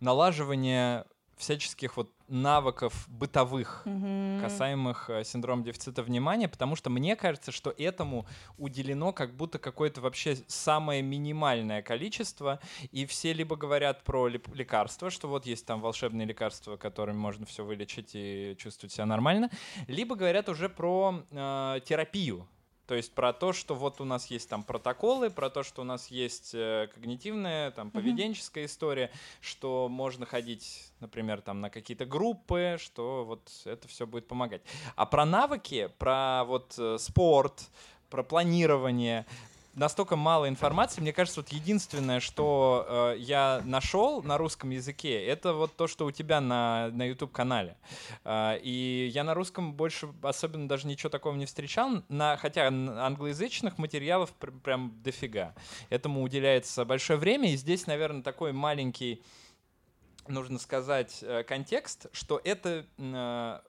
налаживание 0.00 1.04
всяческих 1.38 1.96
вот 1.96 2.10
навыков 2.28 3.06
бытовых, 3.08 3.82
mm-hmm. 3.86 4.40
касаемых 4.42 5.08
э, 5.08 5.24
синдрома 5.24 5.64
дефицита 5.64 6.02
внимания, 6.02 6.48
потому 6.48 6.76
что 6.76 6.90
мне 6.90 7.16
кажется, 7.16 7.52
что 7.52 7.72
этому 7.76 8.26
уделено 8.58 9.12
как 9.12 9.34
будто 9.34 9.58
какое-то 9.58 10.00
вообще 10.00 10.36
самое 10.46 11.00
минимальное 11.00 11.80
количество, 11.80 12.60
и 12.90 13.06
все 13.06 13.32
либо 13.32 13.56
говорят 13.56 14.04
про 14.04 14.28
лекарства, 14.28 15.10
что 15.10 15.28
вот 15.28 15.46
есть 15.46 15.64
там 15.64 15.80
волшебные 15.80 16.26
лекарства, 16.26 16.76
которыми 16.76 17.16
можно 17.16 17.46
все 17.46 17.64
вылечить 17.64 18.10
и 18.14 18.54
чувствовать 18.58 18.92
себя 18.92 19.06
нормально, 19.06 19.50
либо 19.86 20.16
говорят 20.16 20.48
уже 20.48 20.68
про 20.68 21.24
э, 21.30 21.80
терапию, 21.84 22.46
То 22.88 22.94
есть 22.94 23.12
про 23.12 23.34
то, 23.34 23.52
что 23.52 23.74
вот 23.74 24.00
у 24.00 24.06
нас 24.06 24.28
есть 24.28 24.48
там 24.48 24.62
протоколы, 24.62 25.28
про 25.28 25.50
то, 25.50 25.62
что 25.62 25.82
у 25.82 25.84
нас 25.84 26.06
есть 26.06 26.54
э, 26.54 26.88
когнитивная, 26.94 27.70
там, 27.70 27.90
поведенческая 27.90 28.64
mm-hmm. 28.64 28.66
история, 28.66 29.10
что 29.42 29.90
можно 29.90 30.24
ходить, 30.24 30.90
например, 31.00 31.42
там 31.42 31.60
на 31.60 31.68
какие-то 31.68 32.06
группы, 32.06 32.78
что 32.80 33.26
вот 33.26 33.46
это 33.66 33.86
все 33.88 34.06
будет 34.06 34.26
помогать. 34.26 34.62
А 34.96 35.04
про 35.04 35.26
навыки, 35.26 35.90
про 35.98 36.44
вот 36.46 36.76
э, 36.78 36.96
спорт, 36.98 37.68
про 38.08 38.22
планирование, 38.22 39.26
настолько 39.78 40.16
мало 40.16 40.48
информации. 40.48 41.00
Мне 41.00 41.12
кажется, 41.12 41.40
вот 41.40 41.50
единственное, 41.50 42.20
что 42.20 42.86
э, 42.88 43.16
я 43.18 43.62
нашел 43.64 44.22
на 44.22 44.36
русском 44.36 44.70
языке, 44.70 45.24
это 45.24 45.54
вот 45.54 45.76
то, 45.76 45.86
что 45.86 46.06
у 46.06 46.10
тебя 46.10 46.40
на, 46.40 46.90
на 46.92 47.04
YouTube-канале. 47.08 47.76
Э, 48.24 48.58
и 48.60 49.10
я 49.12 49.24
на 49.24 49.34
русском 49.34 49.72
больше 49.72 50.08
особенно 50.22 50.68
даже 50.68 50.86
ничего 50.86 51.08
такого 51.08 51.34
не 51.36 51.46
встречал, 51.46 52.02
на, 52.08 52.36
хотя 52.36 52.68
англоязычных 52.68 53.78
материалов 53.78 54.32
пр 54.32 54.52
прям 54.52 55.00
дофига. 55.02 55.54
Этому 55.88 56.22
уделяется 56.22 56.84
большое 56.84 57.18
время, 57.18 57.52
и 57.52 57.56
здесь, 57.56 57.86
наверное, 57.86 58.22
такой 58.22 58.52
маленький, 58.52 59.22
нужно 60.26 60.58
сказать, 60.58 61.18
э, 61.22 61.44
контекст, 61.44 62.06
что 62.12 62.40
это, 62.42 62.84
э, 62.98 63.60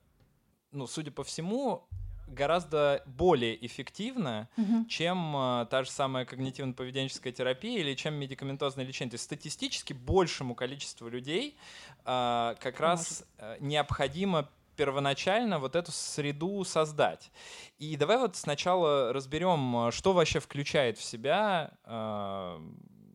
ну, 0.71 0.87
судя 0.87 1.11
по 1.11 1.23
всему, 1.23 1.87
гораздо 2.29 3.03
более 3.05 3.65
эффективно, 3.65 4.47
угу. 4.57 4.85
чем 4.87 5.35
э, 5.35 5.67
та 5.69 5.83
же 5.83 5.91
самая 5.91 6.25
когнитивно-поведенческая 6.25 7.31
терапия 7.31 7.79
или 7.79 7.95
чем 7.95 8.15
медикаментозное 8.15 8.85
лечение. 8.85 9.11
То 9.11 9.15
есть 9.15 9.25
статистически 9.25 9.93
большему 9.93 10.55
количеству 10.55 11.09
людей 11.09 11.57
э, 12.05 12.55
как 12.59 12.79
раз 12.79 13.25
э, 13.37 13.57
необходимо 13.59 14.49
первоначально 14.75 15.59
вот 15.59 15.75
эту 15.75 15.91
среду 15.91 16.63
создать. 16.63 17.31
И 17.79 17.97
давай 17.97 18.17
вот 18.17 18.37
сначала 18.37 19.11
разберем, 19.11 19.91
что 19.91 20.13
вообще 20.13 20.39
включает 20.39 20.97
в 20.97 21.03
себя 21.03 21.71
э, 21.83 22.59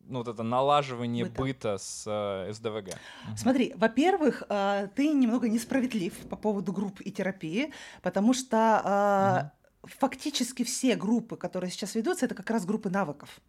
ну, 0.06 0.18
вот 0.18 0.28
это 0.28 0.42
налаживание 0.42 1.24
быта, 1.24 1.42
быта 1.42 1.78
с 1.78 2.04
э, 2.06 2.52
СДВГ? 2.52 2.96
Смотри, 3.36 3.72
во-первых, 3.76 4.42
э, 4.48 4.88
ты 4.94 5.08
немного 5.08 5.48
несправедлив 5.48 6.14
по 6.28 6.36
поводу 6.36 6.72
групп 6.72 7.00
и 7.00 7.10
терапии, 7.10 7.72
потому 8.02 8.34
что 8.34 9.50
э, 9.82 9.82
угу. 9.82 9.92
фактически 9.98 10.62
все 10.64 10.96
группы, 10.96 11.36
которые 11.36 11.70
сейчас 11.70 11.94
ведутся, 11.94 12.26
это 12.26 12.34
как 12.34 12.50
раз 12.50 12.64
группы 12.64 12.90
навыков. 12.90 13.40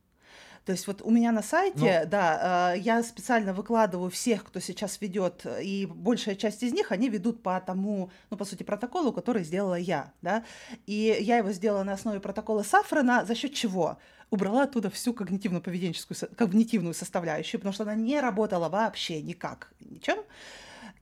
То 0.66 0.72
есть 0.72 0.88
вот 0.88 1.04
у 1.04 1.12
меня 1.12 1.32
на 1.32 1.44
сайте, 1.44 2.02
ну, 2.04 2.10
да, 2.10 2.74
э, 2.74 2.80
я 2.80 3.04
специально 3.04 3.54
выкладываю 3.54 4.10
всех, 4.10 4.44
кто 4.44 4.60
сейчас 4.60 5.00
ведет, 5.00 5.46
и 5.62 5.86
большая 5.86 6.36
часть 6.36 6.64
из 6.64 6.74
них, 6.74 6.92
они 6.92 7.08
ведут 7.08 7.44
по 7.44 7.62
тому, 7.62 8.10
ну, 8.32 8.38
по 8.38 8.46
сути, 8.46 8.64
протоколу, 8.64 9.14
который 9.14 9.44
сделала 9.44 9.76
я, 9.76 10.12
да, 10.24 10.44
и 10.88 11.16
я 11.22 11.38
его 11.38 11.52
сделала 11.52 11.84
на 11.84 11.94
основе 11.94 12.20
протокола 12.20 12.64
Сафрана, 12.64 13.26
за 13.26 13.36
счет 13.36 13.54
чего? 13.54 14.00
Убрала 14.30 14.64
оттуда 14.64 14.90
всю 14.90 15.14
когнитивно-поведенческую, 15.14 16.36
когнитивную 16.36 16.94
составляющую, 16.94 17.60
потому 17.60 17.74
что 17.74 17.84
она 17.84 17.96
не 17.96 18.20
работала 18.20 18.70
вообще 18.70 19.22
никак, 19.22 19.72
ничем 19.80 20.18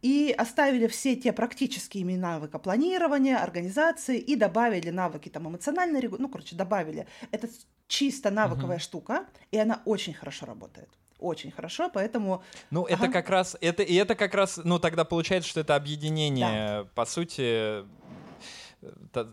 и 0.03 0.35
оставили 0.37 0.87
все 0.87 1.15
те 1.15 1.31
практические 1.31 2.05
навыки 2.17 2.59
планирования, 2.59 3.37
организации 3.37 4.19
и 4.19 4.35
добавили 4.35 4.89
навыки 4.89 5.29
там 5.29 5.47
эмоциональной, 5.47 6.01
ну, 6.19 6.27
короче, 6.27 6.57
добавили. 6.57 7.07
Это 7.31 7.47
чисто 7.87 8.29
навыковая 8.29 8.77
угу. 8.77 8.83
штука, 8.83 9.25
и 9.51 9.57
она 9.57 9.81
очень 9.85 10.13
хорошо 10.13 10.45
работает 10.45 10.89
очень 11.19 11.51
хорошо, 11.51 11.89
поэтому... 11.89 12.43
Ну, 12.69 12.83
ага. 12.83 12.95
это 12.95 13.07
как 13.07 13.29
раз, 13.29 13.55
это, 13.61 13.81
и 13.81 13.95
это 13.95 14.13
как 14.13 14.33
раз, 14.35 14.59
ну, 14.61 14.77
тогда 14.77 15.05
получается, 15.05 15.49
что 15.49 15.61
это 15.61 15.77
объединение, 15.77 16.83
да. 16.83 16.89
по 16.95 17.05
сути, 17.05 17.85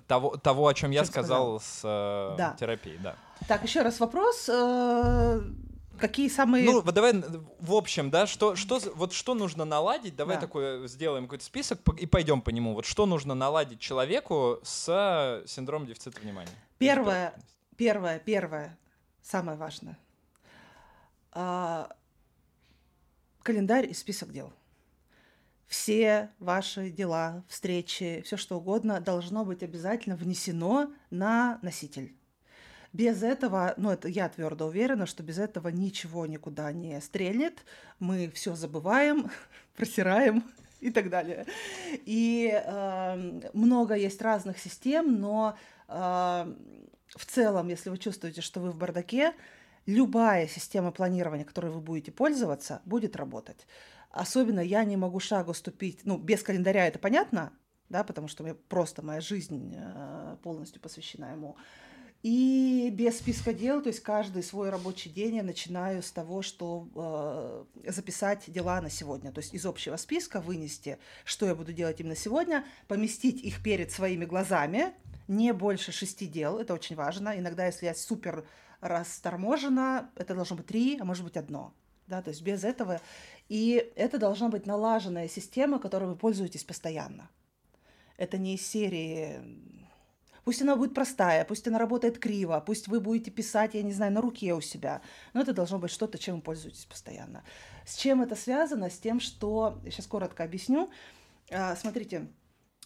того, 0.07 0.37
того, 0.37 0.69
о 0.69 0.75
чем 0.75 0.91
я 0.91 1.05
сказал, 1.05 1.61
сказал 1.61 1.61
с 1.61 2.33
э, 2.33 2.37
да. 2.37 2.57
терапией, 2.59 2.99
да. 2.99 3.17
Так, 3.49 3.63
еще 3.63 3.83
раз 3.83 4.01
вопрос. 4.01 4.49
Э, 4.49 5.41
какие 5.99 6.29
самые... 6.29 6.65
Ну, 6.65 6.83
давай, 6.83 7.15
в 7.59 7.75
общем, 7.75 8.11
да, 8.11 8.27
что, 8.27 8.57
что, 8.57 8.81
вот 8.95 9.13
что 9.13 9.35
нужно 9.35 9.65
наладить, 9.65 10.17
давай 10.17 10.37
да. 10.37 10.43
такой 10.43 10.89
сделаем 10.89 11.25
какой-то 11.25 11.45
список 11.45 11.81
и 11.99 12.07
пойдем 12.07 12.43
по 12.43 12.51
нему. 12.51 12.75
Вот 12.75 12.85
что 12.87 13.07
нужно 13.07 13.35
наладить 13.35 13.81
человеку 13.81 14.61
с 14.63 15.43
синдромом 15.47 15.87
дефицита 15.87 16.21
внимания? 16.21 16.51
Первое, 16.79 17.35
Первое, 17.81 18.19
первое, 18.19 18.77
самое 19.23 19.57
важное. 19.57 19.97
А, 21.33 21.89
календарь 23.43 23.87
и 23.87 23.95
список 23.95 24.33
дел. 24.33 24.53
Все 25.71 26.31
ваши 26.41 26.91
дела, 26.91 27.45
встречи, 27.47 28.23
все 28.27 28.37
что 28.37 28.57
угодно 28.57 28.99
должно 28.99 29.45
быть 29.45 29.63
обязательно 29.63 30.17
внесено 30.17 30.93
на 31.11 31.61
носитель. 31.63 32.13
Без 32.93 33.23
этого, 33.23 33.75
ну 33.77 33.91
это 33.91 34.09
я 34.09 34.29
твердо 34.29 34.67
уверена, 34.67 35.07
что 35.07 35.23
без 35.23 35.39
этого 35.39 35.69
ничего 35.69 36.27
никуда 36.27 36.73
не 36.73 37.01
стрельнет. 37.01 37.65
Мы 38.01 38.29
все 38.35 38.57
забываем, 38.57 39.31
просираем 39.77 40.43
и 40.81 40.91
так 40.91 41.09
далее. 41.09 41.47
И 42.05 42.51
э, 42.53 43.51
много 43.53 43.95
есть 43.95 44.21
разных 44.21 44.59
систем, 44.59 45.21
но 45.21 45.57
э, 45.87 45.93
в 45.95 47.27
целом, 47.27 47.69
если 47.69 47.91
вы 47.91 47.99
чувствуете, 47.99 48.41
что 48.41 48.59
вы 48.59 48.73
в 48.73 48.77
бардаке, 48.77 49.35
любая 49.87 50.49
система 50.49 50.91
планирования, 50.91 51.45
которой 51.45 51.71
вы 51.71 51.81
будете 51.81 52.11
пользоваться, 52.11 52.83
будет 52.85 53.15
работать. 53.15 53.69
Особенно 54.11 54.61
я 54.61 54.85
не 54.85 54.97
могу 54.97 55.21
шагу 55.21 55.55
ступить, 55.55 56.01
ну, 56.05 56.19
без 56.19 56.43
календаря 56.43 56.87
это 56.87 56.99
понятно, 56.99 57.53
да, 57.89 58.05
потому 58.05 58.29
что 58.29 58.43
мне 58.43 58.55
просто 58.55 59.03
моя 59.03 59.21
жизнь 59.21 59.75
э, 59.77 60.37
полностью 60.43 60.81
посвящена 60.81 61.33
ему. 61.33 61.57
И 62.23 62.91
без 62.93 63.19
списка 63.19 63.55
дел, 63.55 63.81
то 63.81 63.89
есть 63.89 64.01
каждый 64.01 64.43
свой 64.43 64.69
рабочий 64.69 65.09
день 65.09 65.37
я 65.37 65.43
начинаю 65.43 66.03
с 66.03 66.11
того, 66.11 66.43
что 66.43 67.67
э, 67.85 67.91
записать 67.91 68.45
дела 68.49 68.81
на 68.83 68.91
сегодня. 68.91 69.33
То 69.33 69.39
есть 69.41 69.55
из 69.55 69.65
общего 69.65 69.97
списка 69.97 70.41
вынести, 70.41 70.99
что 71.25 71.47
я 71.47 71.55
буду 71.55 71.73
делать 71.73 71.99
именно 72.01 72.17
сегодня, 72.17 72.67
поместить 72.89 73.41
их 73.43 73.63
перед 73.63 73.91
своими 73.91 74.27
глазами, 74.27 74.93
не 75.29 75.53
больше 75.55 75.93
шести 75.93 76.27
дел, 76.27 76.59
это 76.59 76.75
очень 76.75 76.97
важно. 76.97 77.39
Иногда, 77.39 77.67
если 77.67 77.87
я 77.87 77.95
супер 77.95 78.45
расторможена, 78.81 80.11
это 80.17 80.35
должно 80.35 80.57
быть 80.57 80.67
три, 80.67 80.99
а 81.01 81.05
может 81.05 81.25
быть 81.25 81.37
одно. 81.37 81.73
Да, 82.07 82.21
то 82.23 82.31
есть 82.31 82.43
без 82.43 82.65
этого. 82.65 83.01
И 83.51 83.93
это 83.97 84.19
должна 84.19 84.49
быть 84.49 84.65
налаженная 84.65 85.29
система, 85.29 85.81
которой 85.81 86.05
вы 86.05 86.17
пользуетесь 86.17 86.63
постоянно. 86.63 87.29
Это 88.17 88.39
не 88.39 88.55
из 88.55 88.67
серии 88.67 89.41
Пусть 90.45 90.63
она 90.63 90.75
будет 90.77 90.95
простая, 90.95 91.45
пусть 91.45 91.69
она 91.69 91.79
работает 91.79 92.19
криво, 92.19 92.63
пусть 92.65 92.89
вы 92.89 93.01
будете 93.01 93.31
писать, 93.31 93.75
я 93.75 93.83
не 93.83 93.93
знаю, 93.93 94.13
на 94.13 94.21
руке 94.21 94.55
у 94.55 94.61
себя. 94.61 95.03
Но 95.35 95.43
это 95.43 95.53
должно 95.53 95.79
быть 95.79 95.91
что-то, 95.91 96.19
чем 96.19 96.37
вы 96.37 96.43
пользуетесь 96.43 96.87
постоянно. 96.87 97.45
С 97.85 97.97
чем 97.97 98.23
это 98.23 98.37
связано? 98.37 98.89
С 98.89 98.99
тем, 98.99 99.21
что... 99.21 99.79
Сейчас 99.85 100.07
коротко 100.07 100.43
объясню. 100.43 100.91
А, 101.51 101.77
смотрите, 101.77 102.29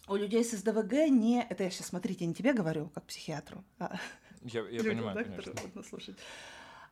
у 0.07 0.15
людей 0.15 0.43
с 0.43 0.51
СДВГ 0.51 1.09
не... 1.09 1.45
Это 1.49 1.63
я 1.63 1.69
сейчас, 1.69 1.87
смотрите, 1.87 2.25
не 2.25 2.33
тебе 2.33 2.53
говорю, 2.53 2.89
как 2.89 3.05
психиатру. 3.05 3.63
А 3.79 3.97
я, 4.43 4.67
я 4.67 4.83
понимаю, 4.83 5.25
конечно. 5.25 5.83
слушать. 5.83 6.17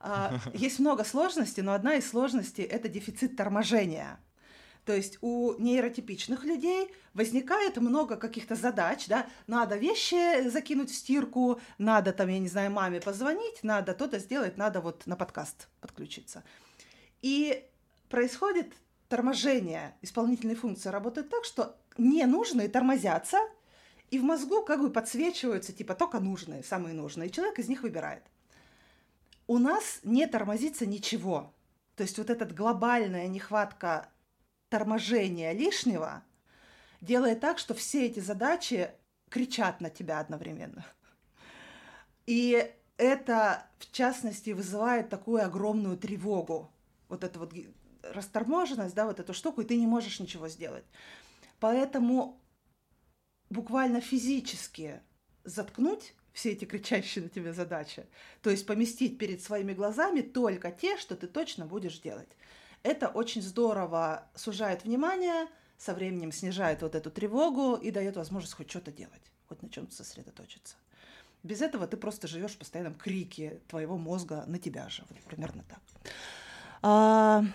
А, 0.04 0.38
есть 0.54 0.80
много 0.80 1.04
сложностей, 1.06 1.64
но 1.64 1.74
одна 1.74 1.96
из 1.96 2.08
сложностей– 2.10 2.64
это 2.66 2.90
дефицит 2.90 3.38
торможения. 3.38 4.20
То 4.86 4.94
есть 4.94 5.18
у 5.22 5.54
нейротипичных 5.60 6.44
людей 6.44 6.94
возникает 7.14 7.78
много 7.78 8.18
каких-то 8.18 8.56
задач, 8.56 9.08
да, 9.08 9.28
надо 9.48 9.78
вещи 9.78 10.50
закинуть 10.50 10.92
в 10.92 10.96
стирку, 10.96 11.62
надо 11.78 12.12
там, 12.12 12.28
я 12.28 12.38
не 12.38 12.50
знаю, 12.50 12.70
маме 12.70 13.00
позвонить, 13.00 13.64
надо 13.64 13.94
то-то 13.94 14.20
сделать, 14.20 14.58
надо 14.58 14.82
вот 14.82 15.08
на 15.08 15.16
подкаст 15.16 15.70
подключиться. 15.80 16.44
И 17.22 17.64
происходит 18.10 18.74
торможение 19.08 19.96
исполнительной 20.02 20.56
функции 20.56 20.90
работает 20.90 21.30
так, 21.30 21.46
что 21.46 21.78
ненужные 21.98 22.68
тормозятся, 22.68 23.38
и 24.12 24.20
в 24.20 24.24
мозгу 24.24 24.64
как 24.64 24.82
бы 24.82 24.90
подсвечиваются 24.90 25.72
типа 25.72 25.96
только 25.96 26.20
нужные, 26.20 26.62
самые 26.62 26.94
нужные, 26.94 27.30
и 27.30 27.32
человек 27.32 27.58
из 27.58 27.70
них 27.70 27.84
выбирает. 27.84 28.24
У 29.54 29.60
нас 29.60 30.00
не 30.02 30.26
тормозится 30.26 30.88
ничего. 30.88 31.54
То 31.96 32.02
есть 32.02 32.18
вот 32.18 32.32
эта 32.32 32.44
глобальная 32.44 33.28
нехватка 33.28 34.10
торможения 34.70 35.52
лишнего 35.52 36.24
делает 37.02 37.40
так, 37.40 37.60
что 37.60 37.76
все 37.76 38.08
эти 38.08 38.20
задачи 38.20 38.90
кричат 39.30 39.80
на 39.80 39.92
тебя 39.92 40.20
одновременно. 40.20 40.84
И 42.26 42.68
это, 42.98 43.68
в 43.78 43.92
частности, 43.92 44.50
вызывает 44.50 45.10
такую 45.10 45.46
огромную 45.46 46.00
тревогу. 46.00 46.72
Вот 47.08 47.24
эту 47.24 47.38
вот 47.38 47.54
расторможенность, 48.02 48.96
да, 48.96 49.06
вот 49.06 49.20
эту 49.20 49.36
штуку, 49.36 49.62
и 49.62 49.66
ты 49.66 49.76
не 49.76 49.86
можешь 49.86 50.20
ничего 50.20 50.48
сделать. 50.48 50.86
Поэтому 51.60 52.42
буквально 53.52 54.02
физически 54.02 55.00
заткнуть 55.44 56.16
все 56.34 56.52
эти 56.52 56.66
кричащие 56.66 57.24
на 57.24 57.30
тебя 57.30 57.54
задачи, 57.54 58.06
то 58.42 58.50
есть 58.50 58.66
поместить 58.66 59.18
перед 59.18 59.42
своими 59.42 59.74
глазами 59.74 60.22
только 60.22 60.72
те, 60.72 60.98
что 60.98 61.16
ты 61.16 61.28
точно 61.28 61.66
будешь 61.66 62.00
делать. 62.00 62.30
Это 62.82 63.08
очень 63.08 63.42
здорово 63.42 64.28
сужает 64.36 64.84
внимание, 64.84 65.48
со 65.78 65.94
временем 65.94 66.32
снижает 66.32 66.82
вот 66.82 66.96
эту 66.96 67.12
тревогу 67.12 67.76
и 67.76 67.92
дает 67.92 68.18
возможность 68.18 68.56
хоть 68.56 68.70
что-то 68.70 68.92
делать, 68.92 69.32
хоть 69.48 69.62
на 69.62 69.70
чем-то 69.70 69.96
сосредоточиться. 69.96 70.76
Без 71.44 71.62
этого 71.62 71.88
ты 71.88 71.98
просто 71.98 72.28
живешь 72.28 72.54
в 72.54 72.58
постоянном 72.58 72.96
крике 72.96 73.62
твоего 73.68 73.98
мозга 73.98 74.44
на 74.48 74.60
тебя 74.60 74.90
же. 74.90 75.04
Вот 75.10 75.20
примерно 75.24 75.64
так. 75.70 77.46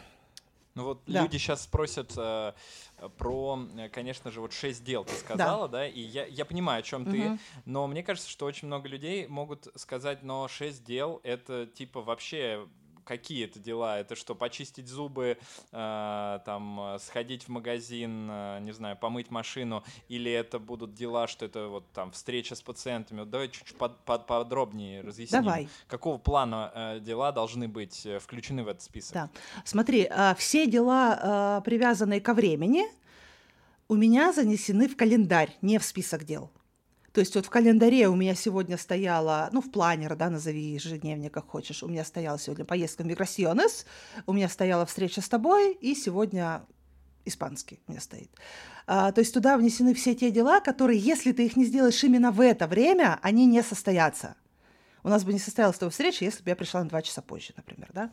Ну 0.79 0.85
вот 0.85 1.03
да. 1.09 1.23
люди 1.23 1.39
сейчас 1.39 1.65
спросят 1.65 2.13
э, 2.17 2.53
про, 3.19 3.59
э, 3.77 3.89
конечно 3.89 4.31
же, 4.31 4.41
вот 4.41 4.53
шесть 4.53 4.85
дел 4.85 5.05
ты 5.05 5.13
сказала, 5.17 5.69
да, 5.69 5.79
да 5.79 5.89
и 5.89 6.01
я, 6.01 6.25
я 6.27 6.45
понимаю, 6.45 6.79
о 6.79 6.83
чем 6.83 7.03
угу. 7.03 7.11
ты, 7.11 7.39
но 7.65 7.89
мне 7.89 8.05
кажется, 8.05 8.31
что 8.31 8.47
очень 8.47 8.69
много 8.69 8.87
людей 8.87 9.27
могут 9.27 9.67
сказать, 9.75 10.23
но 10.23 10.47
шесть 10.47 10.85
дел 10.85 11.21
это 11.25 11.67
типа 11.67 12.01
вообще 12.01 12.69
какие 13.09 13.47
это 13.47 13.59
дела? 13.59 13.99
Это 13.99 14.15
что, 14.15 14.35
почистить 14.35 14.87
зубы, 14.87 15.39
э, 15.73 16.39
там, 16.45 16.97
сходить 17.01 17.45
в 17.45 17.49
магазин, 17.49 18.29
э, 18.31 18.59
не 18.61 18.73
знаю, 18.73 18.97
помыть 18.97 19.31
машину, 19.31 19.83
или 20.09 20.31
это 20.31 20.59
будут 20.59 20.95
дела, 20.95 21.27
что 21.27 21.47
это 21.47 21.69
вот 21.69 21.91
там 21.93 22.13
встреча 22.13 22.55
с 22.55 22.61
пациентами? 22.61 23.21
Вот 23.21 23.31
давай 23.31 23.49
чуть-чуть 23.49 23.79
под, 23.79 23.99
под, 24.05 24.27
подробнее 24.27 25.01
разъясним. 25.01 25.43
Давай. 25.43 25.69
Какого 25.87 26.19
плана 26.19 26.71
э, 26.75 27.01
дела 27.01 27.33
должны 27.33 27.67
быть 27.67 28.05
э, 28.05 28.19
включены 28.19 28.63
в 28.63 28.69
этот 28.69 28.83
список? 28.83 29.15
Да. 29.15 29.31
Смотри, 29.65 30.07
э, 30.11 30.35
все 30.37 30.67
дела, 30.67 31.59
э, 31.59 31.65
привязанные 31.65 32.21
ко 32.21 32.35
времени, 32.35 32.85
у 33.89 33.95
меня 33.95 34.33
занесены 34.35 34.87
в 34.87 34.97
календарь, 34.97 35.57
не 35.63 35.79
в 35.79 35.83
список 35.83 36.25
дел. 36.25 36.51
То 37.13 37.21
есть 37.21 37.35
вот 37.35 37.47
в 37.47 37.51
календаре 37.51 38.09
у 38.09 38.15
меня 38.15 38.35
сегодня 38.35 38.77
стояла, 38.77 39.49
ну, 39.53 39.61
в 39.61 39.71
планер, 39.71 40.15
да, 40.15 40.29
назови 40.29 40.61
ежедневник, 40.61 41.33
как 41.33 41.49
хочешь, 41.49 41.83
у 41.83 41.89
меня 41.89 42.05
стояла 42.05 42.39
сегодня 42.39 42.65
поездка 42.65 43.03
в 43.03 43.07
Миграсионес, 43.07 43.87
у 44.27 44.33
меня 44.33 44.49
стояла 44.49 44.85
встреча 44.87 45.21
с 45.21 45.29
тобой, 45.29 45.73
и 45.75 45.95
сегодня 45.95 46.63
испанский 47.25 47.81
у 47.87 47.93
меня 47.93 48.01
стоит. 48.01 48.31
А, 48.87 49.13
то 49.13 49.21
есть 49.21 49.33
туда 49.35 49.57
внесены 49.57 49.95
все 49.95 50.15
те 50.15 50.31
дела, 50.31 50.61
которые, 50.61 50.99
если 50.99 51.33
ты 51.33 51.47
их 51.47 51.57
не 51.57 51.65
сделаешь 51.65 52.03
именно 52.05 52.31
в 52.31 52.41
это 52.41 52.67
время, 52.67 53.19
они 53.23 53.47
не 53.47 53.63
состоятся. 53.63 54.37
У 55.03 55.09
нас 55.09 55.25
бы 55.25 55.33
не 55.33 55.39
состоялась 55.39 55.79
тобой 55.79 55.91
встреча, 55.91 56.25
если 56.25 56.43
бы 56.43 56.51
я 56.51 56.57
пришла 56.57 56.83
на 56.83 56.89
два 56.89 57.03
часа 57.03 57.23
позже, 57.23 57.53
например, 57.57 57.89
да. 57.93 58.11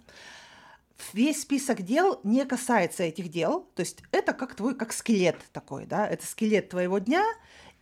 Весь 1.12 1.42
список 1.42 1.82
дел 1.82 2.22
не 2.24 2.46
касается 2.46 3.04
этих 3.04 3.30
дел, 3.30 3.68
то 3.76 3.82
есть 3.82 4.02
это 4.12 4.32
как 4.32 4.56
твой, 4.56 4.76
как 4.76 4.94
скелет 4.94 5.38
такой, 5.52 5.86
да, 5.86 6.08
это 6.08 6.26
скелет 6.26 6.70
твоего 6.70 7.00
дня, 7.00 7.26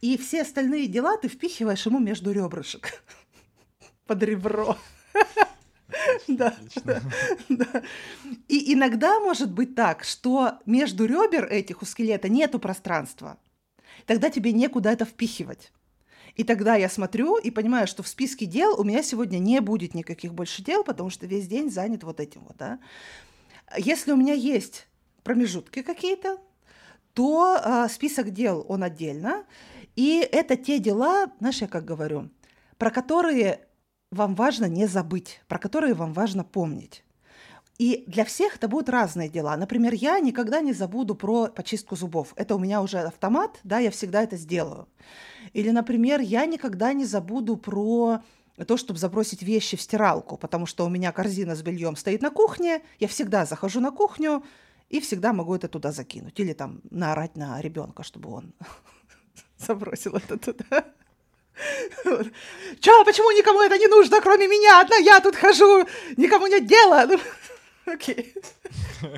и 0.03 0.17
все 0.17 0.41
остальные 0.41 0.87
дела 0.87 1.15
ты 1.15 1.29
впихиваешь 1.29 1.85
ему 1.85 1.97
между 1.97 2.33
ребрышек. 2.33 3.01
Под 4.05 4.21
ребро. 4.21 4.77
Да, 6.27 6.53
да. 7.49 7.83
И 8.49 8.73
иногда 8.73 9.21
может 9.21 9.49
быть 9.49 9.75
так, 9.75 10.03
что 10.03 10.59
между 10.65 11.05
ребер 11.05 11.45
этих 11.45 11.81
у 11.81 11.85
скелета 11.85 12.27
нету 12.27 12.59
пространства. 12.59 13.37
Тогда 14.05 14.29
тебе 14.29 14.51
некуда 14.51 14.89
это 14.89 15.05
впихивать. 15.05 15.71
И 16.35 16.43
тогда 16.43 16.75
я 16.75 16.89
смотрю 16.89 17.37
и 17.37 17.49
понимаю, 17.49 17.87
что 17.87 18.03
в 18.03 18.09
списке 18.09 18.45
дел 18.45 18.77
у 18.77 18.83
меня 18.83 19.03
сегодня 19.03 19.37
не 19.37 19.61
будет 19.61 19.93
никаких 19.93 20.33
больше 20.33 20.63
дел, 20.63 20.83
потому 20.83 21.11
что 21.11 21.27
весь 21.27 21.47
день 21.47 21.71
занят 21.71 22.03
вот 22.03 22.19
этим 22.19 22.43
вот, 22.43 22.57
да. 22.57 22.79
Если 23.77 24.11
у 24.11 24.17
меня 24.17 24.33
есть 24.33 24.85
промежутки 25.23 25.81
какие-то, 25.81 26.39
то 27.13 27.57
э, 27.63 27.87
список 27.89 28.31
дел 28.31 28.65
он 28.67 28.83
отдельно, 28.83 29.45
и 29.95 30.27
это 30.31 30.55
те 30.55 30.79
дела, 30.79 31.31
знаешь, 31.39 31.61
я 31.61 31.67
как 31.67 31.85
говорю, 31.85 32.29
про 32.77 32.89
которые 32.89 33.67
вам 34.11 34.35
важно 34.35 34.65
не 34.65 34.87
забыть, 34.87 35.41
про 35.47 35.59
которые 35.59 35.93
вам 35.93 36.13
важно 36.13 36.43
помнить. 36.43 37.03
И 37.79 38.03
для 38.07 38.23
всех 38.23 38.57
это 38.57 38.67
будут 38.67 38.89
разные 38.89 39.29
дела. 39.29 39.57
Например, 39.57 39.93
я 39.93 40.19
никогда 40.19 40.61
не 40.61 40.73
забуду 40.73 41.15
про 41.15 41.47
почистку 41.47 41.95
зубов. 41.95 42.33
Это 42.35 42.55
у 42.55 42.59
меня 42.59 42.81
уже 42.81 42.99
автомат, 42.99 43.59
да, 43.63 43.79
я 43.79 43.89
всегда 43.89 44.21
это 44.21 44.37
сделаю. 44.37 44.87
Или, 45.53 45.71
например, 45.71 46.21
я 46.21 46.45
никогда 46.45 46.93
не 46.93 47.05
забуду 47.05 47.57
про 47.57 48.21
то, 48.67 48.77
чтобы 48.77 48.99
забросить 48.99 49.41
вещи 49.41 49.75
в 49.75 49.81
стиралку, 49.81 50.37
потому 50.37 50.67
что 50.67 50.85
у 50.85 50.89
меня 50.89 51.11
корзина 51.11 51.55
с 51.55 51.63
бельем 51.63 51.95
стоит 51.95 52.21
на 52.21 52.29
кухне, 52.29 52.83
я 52.99 53.07
всегда 53.07 53.45
захожу 53.45 53.79
на 53.79 53.89
кухню 53.89 54.43
и 54.89 54.99
всегда 54.99 55.33
могу 55.33 55.55
это 55.55 55.67
туда 55.67 55.91
закинуть. 55.91 56.39
Или 56.39 56.53
там 56.53 56.81
наорать 56.91 57.35
на 57.35 57.59
ребенка, 57.59 58.03
чтобы 58.03 58.29
он 58.31 58.53
забросил 59.65 60.15
это 60.15 60.37
туда. 60.37 60.85
Чё, 62.79 63.05
почему 63.05 63.31
никому 63.31 63.61
это 63.61 63.77
не 63.77 63.87
нужно, 63.87 64.21
кроме 64.21 64.47
меня? 64.47 64.81
Одна 64.81 64.97
я 64.97 65.19
тут 65.19 65.35
хожу, 65.35 65.87
никому 66.17 66.47
нет 66.47 66.65
дела. 66.65 67.05
Ну, 67.05 67.19
окей. 67.93 68.33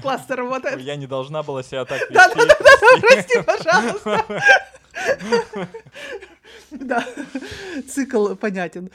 Классно 0.02 0.36
работает. 0.36 0.80
Я 0.82 0.96
не 0.96 1.08
должна 1.08 1.44
была 1.44 1.64
себя 1.64 1.86
так 1.86 2.00
вести. 2.02 2.14
Да-да-да, 2.14 2.56
прости, 3.02 3.42
пожалуйста. 3.42 4.26
Да, 6.72 7.06
цикл 7.88 8.36
понятен. 8.36 8.90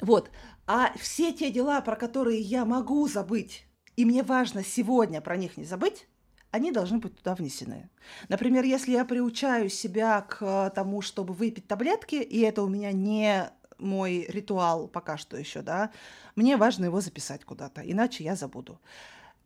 Вот. 0.00 0.30
А 0.66 0.92
все 0.98 1.32
те 1.32 1.50
дела, 1.50 1.80
про 1.82 1.96
которые 1.96 2.40
я 2.40 2.64
могу 2.64 3.06
забыть, 3.06 3.66
и 3.96 4.04
мне 4.06 4.22
важно 4.22 4.64
сегодня 4.64 5.20
про 5.20 5.36
них 5.36 5.58
не 5.58 5.64
забыть, 5.64 6.06
они 6.54 6.70
должны 6.70 6.98
быть 6.98 7.16
туда 7.16 7.34
внесены. 7.34 7.90
Например, 8.28 8.64
если 8.64 8.92
я 8.92 9.04
приучаю 9.04 9.68
себя 9.68 10.20
к 10.20 10.70
тому, 10.70 11.02
чтобы 11.02 11.34
выпить 11.34 11.66
таблетки, 11.66 12.14
и 12.14 12.40
это 12.42 12.62
у 12.62 12.68
меня 12.68 12.92
не 12.92 13.50
мой 13.78 14.24
ритуал 14.28 14.86
пока 14.86 15.18
что 15.18 15.36
еще, 15.36 15.62
да, 15.62 15.90
мне 16.36 16.56
важно 16.56 16.84
его 16.84 17.00
записать 17.00 17.44
куда-то, 17.44 17.80
иначе 17.80 18.22
я 18.22 18.36
забуду. 18.36 18.80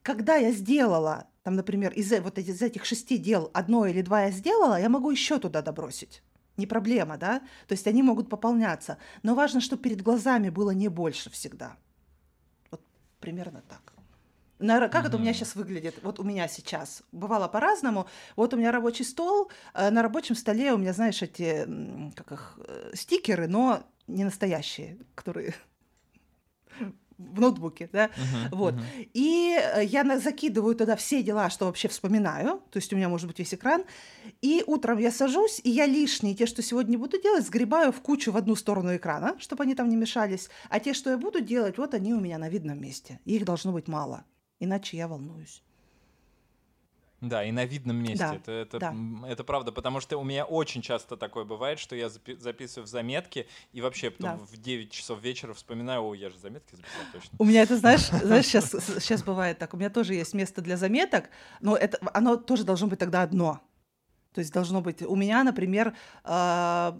Когда 0.02 0.36
я 0.36 0.52
сделала, 0.52 1.28
там, 1.44 1.54
например, 1.56 1.92
из, 1.94 2.12
вот 2.20 2.36
из 2.38 2.60
этих 2.60 2.84
шести 2.84 3.16
дел 3.16 3.50
одно 3.54 3.86
или 3.86 4.02
два 4.02 4.24
я 4.24 4.30
сделала, 4.30 4.78
я 4.78 4.90
могу 4.90 5.10
еще 5.10 5.38
туда 5.38 5.62
добросить. 5.62 6.22
Не 6.58 6.66
проблема, 6.66 7.16
да? 7.16 7.40
То 7.68 7.72
есть 7.72 7.86
они 7.86 8.02
могут 8.02 8.28
пополняться. 8.28 8.98
Но 9.22 9.34
важно, 9.34 9.62
чтобы 9.62 9.82
перед 9.82 10.02
глазами 10.02 10.50
было 10.50 10.72
не 10.72 10.88
больше 10.88 11.30
всегда. 11.30 11.76
Вот 12.70 12.82
примерно 13.20 13.62
так. 13.62 13.97
На, 14.58 14.88
как 14.88 15.04
mm-hmm. 15.04 15.08
это 15.08 15.16
у 15.16 15.20
меня 15.20 15.32
сейчас 15.32 15.54
выглядит? 15.54 15.96
Вот 16.02 16.18
у 16.18 16.24
меня 16.24 16.48
сейчас. 16.48 17.02
Бывало 17.12 17.48
по-разному. 17.48 18.06
Вот 18.36 18.54
у 18.54 18.56
меня 18.56 18.72
рабочий 18.72 19.04
стол. 19.04 19.50
Э, 19.74 19.90
на 19.90 20.02
рабочем 20.02 20.34
столе 20.34 20.72
у 20.72 20.78
меня, 20.78 20.92
знаешь, 20.92 21.22
эти 21.22 21.66
как 22.14 22.32
их, 22.32 22.58
э, 22.66 22.90
стикеры, 22.94 23.46
но 23.46 23.82
не 24.08 24.24
настоящие, 24.24 24.98
которые 25.14 25.54
в 27.18 27.40
ноутбуке, 27.40 27.88
да, 27.92 28.06
uh-huh, 28.06 28.48
вот. 28.52 28.74
Uh-huh. 28.74 29.10
И 29.12 29.58
э, 29.58 29.84
я 29.84 30.18
закидываю 30.18 30.74
туда 30.74 30.96
все 30.96 31.22
дела, 31.22 31.50
что 31.50 31.66
вообще 31.66 31.88
вспоминаю, 31.88 32.62
то 32.70 32.78
есть 32.78 32.92
у 32.92 32.96
меня 32.96 33.08
может 33.08 33.26
быть 33.26 33.38
весь 33.40 33.52
экран, 33.54 33.84
и 34.40 34.62
утром 34.66 34.98
я 34.98 35.10
сажусь, 35.10 35.60
и 35.64 35.70
я 35.70 35.86
лишние, 35.86 36.34
те, 36.34 36.46
что 36.46 36.62
сегодня 36.62 36.96
буду 36.96 37.20
делать, 37.20 37.44
сгребаю 37.44 37.92
в 37.92 38.00
кучу 38.00 38.30
в 38.30 38.36
одну 38.36 38.54
сторону 38.54 38.96
экрана, 38.96 39.36
чтобы 39.40 39.64
они 39.64 39.74
там 39.74 39.88
не 39.88 39.96
мешались, 39.96 40.48
а 40.70 40.78
те, 40.78 40.94
что 40.94 41.10
я 41.10 41.18
буду 41.18 41.40
делать, 41.40 41.76
вот 41.76 41.92
они 41.92 42.14
у 42.14 42.20
меня 42.20 42.38
на 42.38 42.48
видном 42.48 42.80
месте, 42.80 43.20
их 43.24 43.44
должно 43.44 43.72
быть 43.72 43.88
мало 43.88 44.24
иначе 44.58 44.96
я 44.96 45.08
волнуюсь. 45.08 45.62
Да, 47.20 47.42
и 47.42 47.50
на 47.50 47.64
видном 47.64 47.96
месте. 47.96 48.18
Да, 48.18 48.34
это, 48.36 48.52
это, 48.52 48.78
да. 48.78 48.94
это 49.26 49.42
правда, 49.42 49.72
потому 49.72 49.98
что 49.98 50.16
у 50.18 50.24
меня 50.24 50.44
очень 50.44 50.82
часто 50.82 51.16
такое 51.16 51.44
бывает, 51.44 51.80
что 51.80 51.96
я 51.96 52.06
запи- 52.06 52.38
записываю 52.38 52.86
в 52.86 52.88
заметки, 52.88 53.48
и 53.72 53.80
вообще 53.80 54.10
потом 54.10 54.38
да. 54.38 54.44
в 54.44 54.56
9 54.56 54.92
часов 54.92 55.20
вечера 55.20 55.52
вспоминаю, 55.52 56.02
о, 56.04 56.14
я 56.14 56.30
же 56.30 56.38
заметки 56.38 56.76
записал 56.76 57.02
точно. 57.12 57.30
У 57.40 57.44
меня 57.44 57.62
это, 57.62 57.76
знаешь, 57.76 58.06
знаешь, 58.22 58.46
сейчас, 58.46 58.70
сейчас 58.70 59.24
бывает 59.24 59.58
так, 59.58 59.74
у 59.74 59.76
меня 59.76 59.90
тоже 59.90 60.14
есть 60.14 60.32
место 60.32 60.62
для 60.62 60.76
заметок, 60.76 61.28
но 61.60 61.76
это, 61.76 61.98
оно 62.14 62.36
тоже 62.36 62.62
должно 62.62 62.86
быть 62.86 63.00
тогда 63.00 63.22
одно. 63.22 63.60
То 64.32 64.40
есть 64.40 64.52
должно 64.52 64.80
быть... 64.80 65.02
У 65.02 65.16
меня, 65.16 65.42
например, 65.42 65.96
а, 66.22 66.96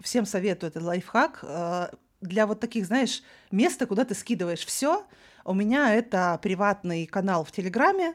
всем 0.00 0.24
советую 0.24 0.68
этот 0.68 0.82
лайфхак, 0.82 1.40
а, 1.42 1.90
для 2.22 2.46
вот 2.46 2.60
таких, 2.60 2.86
знаешь, 2.86 3.22
места, 3.50 3.86
куда 3.86 4.06
ты 4.06 4.14
скидываешь 4.14 4.64
все, 4.64 5.06
у 5.44 5.54
меня 5.54 5.94
это 5.94 6.38
приватный 6.42 7.06
канал 7.06 7.44
в 7.44 7.52
Телеграме. 7.52 8.14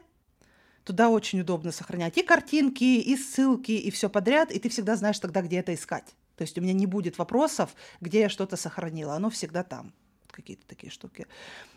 Туда 0.84 1.08
очень 1.10 1.40
удобно 1.40 1.72
сохранять 1.72 2.16
и 2.18 2.22
картинки, 2.22 2.84
и 2.84 3.16
ссылки, 3.16 3.72
и 3.72 3.90
все 3.90 4.08
подряд, 4.08 4.50
и 4.50 4.58
ты 4.58 4.68
всегда 4.68 4.96
знаешь 4.96 5.18
тогда, 5.18 5.42
где 5.42 5.58
это 5.58 5.74
искать. 5.74 6.16
То 6.36 6.42
есть 6.42 6.56
у 6.58 6.60
меня 6.60 6.72
не 6.72 6.86
будет 6.86 7.18
вопросов, 7.18 7.74
где 8.00 8.20
я 8.20 8.28
что-то 8.28 8.56
сохранила. 8.56 9.14
Оно 9.14 9.30
всегда 9.30 9.62
там. 9.62 9.92
Какие-то 10.30 10.66
такие 10.66 10.90
штуки. 10.90 11.26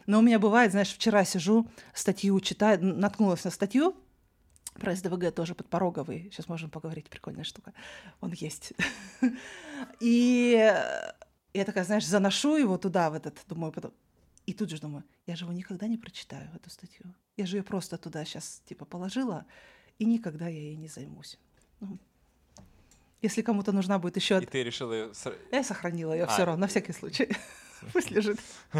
Но 0.06 0.20
у 0.20 0.22
меня 0.22 0.40
бывает, 0.40 0.72
знаешь, 0.72 0.94
вчера 0.94 1.26
сижу, 1.26 1.68
статью 1.94 2.40
читаю, 2.40 2.84
наткнулась 2.84 3.44
на 3.44 3.52
статью, 3.52 3.96
про 4.76 4.96
СДВГ 4.96 5.34
тоже 5.36 5.54
подпороговый. 5.54 6.30
Сейчас 6.32 6.48
можем 6.48 6.70
поговорить, 6.70 7.10
прикольная 7.10 7.44
штука. 7.44 7.74
Он 8.22 8.32
есть. 8.32 8.74
И 10.00 10.74
я 11.54 11.66
такая, 11.66 11.84
знаешь, 11.84 12.06
заношу 12.06 12.56
его 12.56 12.78
туда, 12.78 13.10
в 13.10 13.14
этот, 13.14 13.38
думаю, 13.48 13.72
потом, 13.72 13.94
и 14.46 14.54
тут 14.54 14.70
же 14.70 14.80
думаю, 14.80 15.04
я 15.26 15.36
же 15.36 15.46
его 15.46 15.54
никогда 15.54 15.88
не 15.88 15.98
прочитаю, 15.98 16.50
эту 16.56 16.70
статью. 16.70 17.14
Я 17.38 17.46
же 17.46 17.58
ее 17.58 17.64
просто 17.64 17.98
туда 17.98 18.26
сейчас 18.26 18.62
типа 18.66 18.86
положила, 18.86 19.46
и 20.00 20.06
никогда 20.06 20.48
я 20.48 20.60
ей 20.60 20.76
не 20.76 20.88
займусь. 20.88 21.40
Ну, 21.80 21.98
если 23.22 23.42
кому-то 23.42 23.72
нужна 23.72 24.00
будет 24.00 24.18
еще... 24.18 24.42
И 24.42 24.46
ты 24.46 24.64
решила 24.64 24.92
ее... 24.92 25.12
Я 25.52 25.64
сохранила 25.64 26.12
ее 26.12 26.26
а, 26.26 26.28
все 26.28 26.44
равно, 26.44 26.62
на 26.62 26.68
всякий 26.68 26.92
случай. 26.92 27.30
Пусть 27.94 28.12
лежит. 28.12 28.40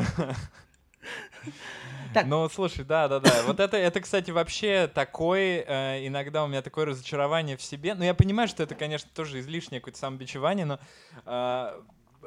Так. 2.14 2.28
Ну, 2.28 2.48
слушай, 2.48 2.86
да, 2.86 3.08
да, 3.08 3.20
да. 3.20 3.44
Вот 3.46 3.60
это, 3.60 3.76
это, 3.76 4.00
кстати, 4.00 4.32
вообще 4.32 4.88
такой, 4.94 5.66
э, 5.68 6.08
иногда 6.08 6.44
у 6.44 6.48
меня 6.48 6.62
такое 6.62 6.86
разочарование 6.86 7.58
в 7.58 7.62
себе. 7.62 7.96
Ну, 7.96 8.04
я 8.04 8.14
понимаю, 8.14 8.48
что 8.48 8.64
это, 8.64 8.76
конечно, 8.76 9.10
тоже 9.14 9.40
излишнее 9.40 9.82
какое-то 9.82 10.00
самобичевание, 10.00 10.66
но 10.66 10.80
э, 11.26 11.82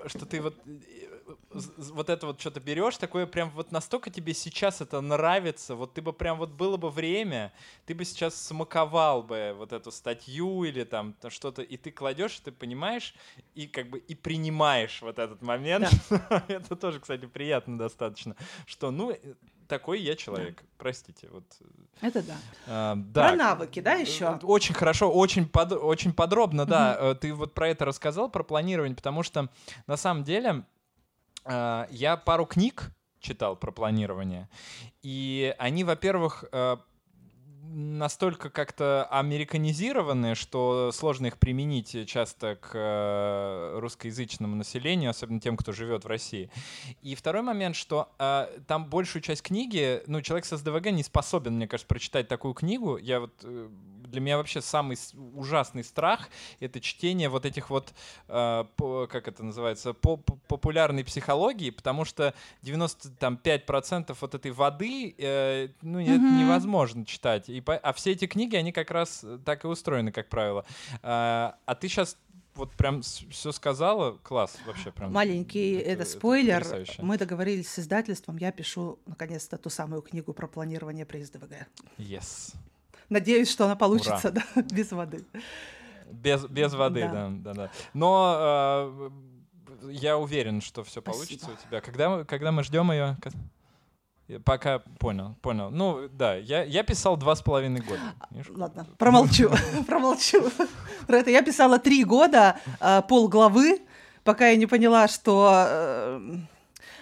что 0.08 0.26
ты 0.26 0.42
вот 0.42 0.56
вот 1.50 2.10
это 2.10 2.26
вот 2.26 2.40
что-то 2.40 2.60
берешь, 2.60 2.96
такое 2.96 3.26
прям 3.26 3.50
вот 3.50 3.72
настолько 3.72 4.10
тебе 4.10 4.34
сейчас 4.34 4.80
это 4.80 5.00
нравится, 5.00 5.74
вот 5.74 5.94
ты 5.94 6.02
бы 6.02 6.12
прям 6.12 6.38
вот 6.38 6.50
было 6.50 6.76
бы 6.76 6.90
время, 6.90 7.52
ты 7.86 7.94
бы 7.94 8.04
сейчас 8.04 8.40
смаковал 8.40 9.22
бы 9.22 9.54
вот 9.56 9.72
эту 9.72 9.90
статью 9.90 10.64
или 10.64 10.84
там 10.84 11.14
что-то, 11.28 11.62
и 11.62 11.76
ты 11.76 11.90
кладешь, 11.90 12.38
ты 12.40 12.52
понимаешь, 12.52 13.14
и 13.54 13.66
как 13.66 13.88
бы 13.90 13.98
и 13.98 14.14
принимаешь 14.14 15.02
вот 15.02 15.18
этот 15.18 15.42
момент. 15.42 15.90
Да. 16.10 16.44
это 16.48 16.76
тоже, 16.76 17.00
кстати, 17.00 17.26
приятно 17.26 17.78
достаточно, 17.78 18.36
что 18.66 18.90
ну 18.90 19.10
э, 19.10 19.18
такой 19.66 20.00
я 20.00 20.14
человек, 20.16 20.60
да. 20.60 20.66
простите. 20.78 21.28
Вот. 21.30 21.44
Это 22.00 22.22
да. 22.22 22.36
А, 22.66 22.94
да. 22.96 23.28
Про 23.28 23.36
навыки, 23.36 23.80
да, 23.80 23.94
еще? 23.94 24.38
Э, 24.42 24.46
очень 24.46 24.74
хорошо, 24.74 25.10
очень, 25.10 25.48
под, 25.48 25.72
очень 25.72 26.12
подробно, 26.12 26.66
да. 26.66 27.14
Ты 27.14 27.34
вот 27.34 27.54
про 27.54 27.68
это 27.68 27.84
рассказал, 27.84 28.30
про 28.30 28.44
планирование, 28.44 28.96
потому 28.96 29.22
что 29.22 29.48
на 29.86 29.96
самом 29.96 30.24
деле 30.24 30.64
я 31.48 32.16
пару 32.16 32.46
книг 32.46 32.92
читал 33.20 33.56
про 33.56 33.72
планирование, 33.72 34.48
и 35.02 35.54
они, 35.58 35.84
во-первых, 35.84 36.44
э, 36.52 36.76
настолько 37.68 38.50
как-то 38.50 39.04
американизированные, 39.10 40.34
что 40.34 40.90
сложно 40.92 41.26
их 41.26 41.38
применить 41.38 42.08
часто 42.08 42.56
к 42.56 42.70
э, 42.74 43.78
русскоязычному 43.78 44.56
населению, 44.56 45.10
особенно 45.10 45.40
тем, 45.40 45.56
кто 45.56 45.72
живет 45.72 46.04
в 46.04 46.08
России. 46.08 46.50
И 47.02 47.14
второй 47.14 47.42
момент, 47.42 47.76
что 47.76 48.08
э, 48.18 48.48
там 48.66 48.88
большую 48.88 49.22
часть 49.22 49.42
книги, 49.42 50.02
ну, 50.06 50.22
человек 50.22 50.46
с 50.46 50.56
СДВГ 50.56 50.90
не 50.90 51.02
способен, 51.02 51.56
мне 51.56 51.68
кажется, 51.68 51.88
прочитать 51.88 52.28
такую 52.28 52.54
книгу. 52.54 52.96
Я 52.96 53.20
вот 53.20 53.34
э, 53.42 53.68
для 54.10 54.20
меня 54.20 54.36
вообще 54.36 54.60
самый 54.60 54.96
ужасный 55.34 55.84
страх— 55.84 56.28
это 56.60 56.80
чтение 56.80 57.28
вот 57.28 57.46
этих 57.46 57.70
вот, 57.70 57.92
э, 58.28 58.64
по, 58.76 59.06
как 59.06 59.28
это 59.28 59.42
называется, 59.42 59.92
по, 59.92 60.16
по 60.16 60.36
популярной 60.48 61.04
психологии, 61.04 61.70
потому 61.70 62.04
что 62.04 62.34
95% 62.62 64.16
вот 64.20 64.34
этой 64.34 64.50
воды, 64.50 65.14
э, 65.18 65.68
ну, 65.82 66.00
mm-hmm. 66.00 66.04
это 66.04 66.44
невозможно 66.44 67.04
читать. 67.04 67.48
И 67.48 67.62
а 67.66 67.92
все 67.92 68.12
эти 68.12 68.26
книги, 68.26 68.56
они 68.56 68.72
как 68.72 68.90
раз 68.90 69.24
так 69.44 69.64
и 69.64 69.68
устроены, 69.68 70.12
как 70.12 70.28
правило. 70.28 70.64
А, 71.02 71.56
а 71.66 71.74
ты 71.74 71.88
сейчас 71.88 72.16
вот 72.56 72.72
прям 72.72 73.02
все 73.02 73.52
сказала, 73.52 74.18
класс 74.22 74.56
вообще 74.66 74.90
прям. 74.90 75.12
Маленький 75.12 75.74
это, 75.74 76.02
это 76.02 76.04
спойлер. 76.04 76.62
Это 76.62 77.04
Мы 77.04 77.18
договорились 77.18 77.68
с 77.68 77.78
издательством, 77.78 78.38
я 78.38 78.52
пишу 78.52 78.98
наконец-то 79.06 79.58
ту 79.58 79.70
самую 79.70 80.02
книгу 80.02 80.32
про 80.32 80.46
планирование 80.46 81.06
при 81.06 81.22
СДВГ. 81.22 81.66
Yes. 81.98 82.54
Надеюсь, 83.08 83.50
что 83.50 83.64
она 83.66 83.76
получится 83.76 84.32
да, 84.32 84.42
без 84.62 84.90
воды. 84.90 85.24
Без, 86.10 86.44
без 86.46 86.74
воды, 86.74 87.02
да. 87.02 87.12
да, 87.12 87.30
да, 87.30 87.52
да. 87.54 87.70
Но 87.92 88.36
э, 88.38 89.10
я 89.90 90.18
уверен, 90.18 90.60
что 90.60 90.84
все 90.84 91.02
получится 91.02 91.50
у 91.50 91.66
тебя. 91.66 91.80
Когда, 91.80 92.24
когда 92.24 92.52
мы 92.52 92.62
ждем 92.62 92.90
ее? 92.90 93.16
Пока 94.44 94.80
понял, 94.98 95.36
понял. 95.40 95.70
Ну, 95.70 96.08
да, 96.08 96.34
я, 96.34 96.64
я 96.64 96.82
писал 96.82 97.16
два 97.16 97.36
с 97.36 97.42
половиной 97.42 97.80
года. 97.80 98.00
Ладно, 98.48 98.86
промолчу, 98.98 99.52
промолчу. 99.86 100.50
Про 101.06 101.18
это 101.18 101.30
я 101.30 101.42
писала 101.42 101.78
три 101.78 102.02
года, 102.02 102.58
э, 102.80 103.02
пол 103.08 103.28
главы, 103.28 103.80
пока 104.24 104.48
я 104.48 104.56
не 104.56 104.66
поняла, 104.66 105.06
что... 105.06 105.66
Э, 105.68 106.38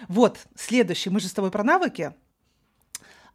вот, 0.07 0.37
следующий, 0.55 1.09
мы 1.09 1.19
же 1.19 1.27
с 1.27 1.33
тобой 1.33 1.49
про 1.49 1.63
навыки. 1.63 2.13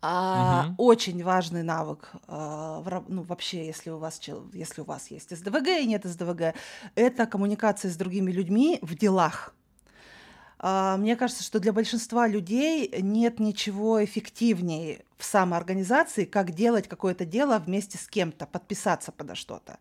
А, 0.02 0.66
угу. 0.68 0.84
Очень 0.88 1.22
важный 1.22 1.62
навык, 1.62 2.10
а, 2.26 2.80
в, 2.80 3.04
ну, 3.08 3.22
вообще, 3.22 3.66
если 3.66 3.90
у, 3.90 3.98
вас, 3.98 4.20
если 4.52 4.80
у 4.80 4.84
вас 4.84 5.10
есть 5.10 5.36
СДВГ 5.36 5.68
и 5.68 5.86
нет 5.86 6.04
СДВГ, 6.04 6.54
это 6.94 7.26
коммуникация 7.26 7.90
с 7.90 7.96
другими 7.96 8.30
людьми 8.32 8.78
в 8.80 8.94
делах. 8.94 9.54
А, 10.58 10.96
мне 10.96 11.16
кажется, 11.16 11.42
что 11.42 11.60
для 11.60 11.74
большинства 11.74 12.26
людей 12.26 12.90
нет 13.00 13.40
ничего 13.40 14.02
эффективнее 14.02 15.04
в 15.18 15.24
самоорганизации, 15.24 16.24
как 16.24 16.52
делать 16.52 16.88
какое-то 16.88 17.26
дело 17.26 17.58
вместе 17.58 17.98
с 17.98 18.06
кем-то, 18.06 18.46
подписаться 18.46 19.12
подо 19.12 19.34
что-то. 19.34 19.78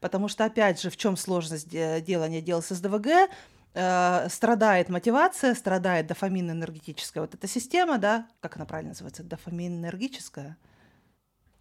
Потому 0.00 0.28
что, 0.28 0.44
опять 0.44 0.82
же, 0.82 0.90
в 0.90 0.98
чем 0.98 1.16
сложность 1.16 1.70
делания 1.70 2.42
дел 2.42 2.60
с 2.60 2.74
СДВГ? 2.74 3.30
Э, 3.74 4.28
страдает 4.28 4.88
мотивация, 4.88 5.54
страдает 5.54 6.06
дофамин-энергетическая 6.06 7.22
вот 7.22 7.34
эта 7.34 7.46
система, 7.48 7.98
да, 7.98 8.26
как 8.40 8.56
она 8.56 8.64
правильно 8.64 8.90
называется, 8.90 9.22
дофамин-энергическая. 9.22 10.56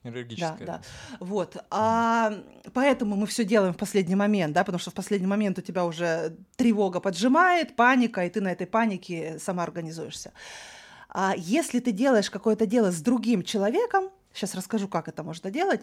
Энергическая. 0.03 0.57
Да, 0.57 0.65
да. 0.65 0.81
Вот. 1.19 1.57
А, 1.69 2.33
поэтому 2.73 3.15
мы 3.15 3.27
все 3.27 3.45
делаем 3.45 3.73
в 3.73 3.77
последний 3.77 4.15
момент, 4.15 4.53
да, 4.53 4.63
потому 4.63 4.79
что 4.79 4.89
в 4.89 4.95
последний 4.95 5.27
момент 5.27 5.59
у 5.59 5.61
тебя 5.61 5.85
уже 5.85 6.37
тревога 6.55 6.99
поджимает, 6.99 7.75
паника, 7.75 8.25
и 8.25 8.29
ты 8.29 8.41
на 8.41 8.51
этой 8.51 8.65
панике 8.65 9.37
сама 9.39 9.63
организуешься. 9.63 10.31
А 11.09 11.33
если 11.37 11.79
ты 11.79 11.91
делаешь 11.91 12.31
какое-то 12.31 12.65
дело 12.65 12.91
с 12.91 13.01
другим 13.01 13.43
человеком, 13.43 14.09
сейчас 14.33 14.55
расскажу, 14.55 14.87
как 14.87 15.07
это 15.07 15.23
можно 15.23 15.51
делать, 15.51 15.81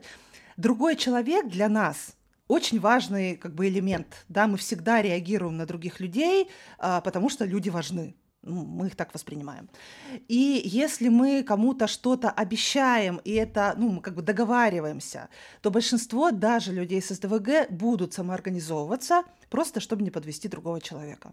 другой 0.57 0.97
человек 0.97 1.47
для 1.49 1.69
нас 1.69 2.17
очень 2.49 2.81
важный 2.81 3.37
как 3.37 3.55
бы 3.55 3.69
элемент. 3.69 4.25
Да, 4.29 4.47
мы 4.47 4.57
всегда 4.57 5.03
реагируем 5.03 5.57
на 5.57 5.67
других 5.67 6.01
людей, 6.01 6.49
а, 6.79 7.01
потому 7.01 7.29
что 7.29 7.45
люди 7.45 7.69
важны. 7.69 8.15
Ну, 8.43 8.65
мы 8.65 8.87
их 8.87 8.97
так 8.97 9.13
воспринимаем. 9.13 9.69
И 10.29 10.63
если 10.65 11.09
мы 11.09 11.43
кому-то 11.43 11.87
что-то 11.87 12.31
обещаем, 12.31 13.21
и 13.25 13.33
это, 13.33 13.75
ну, 13.77 13.91
мы 13.91 14.01
как 14.01 14.15
бы 14.15 14.23
договариваемся, 14.23 15.29
то 15.61 15.71
большинство 15.71 16.31
даже 16.31 16.73
людей 16.73 17.03
с 17.03 17.09
СДВГ 17.09 17.69
будут 17.69 18.15
самоорганизовываться, 18.15 19.25
просто 19.51 19.81
чтобы 19.81 20.03
не 20.03 20.11
подвести 20.11 20.49
другого 20.49 20.81
человека. 20.81 21.33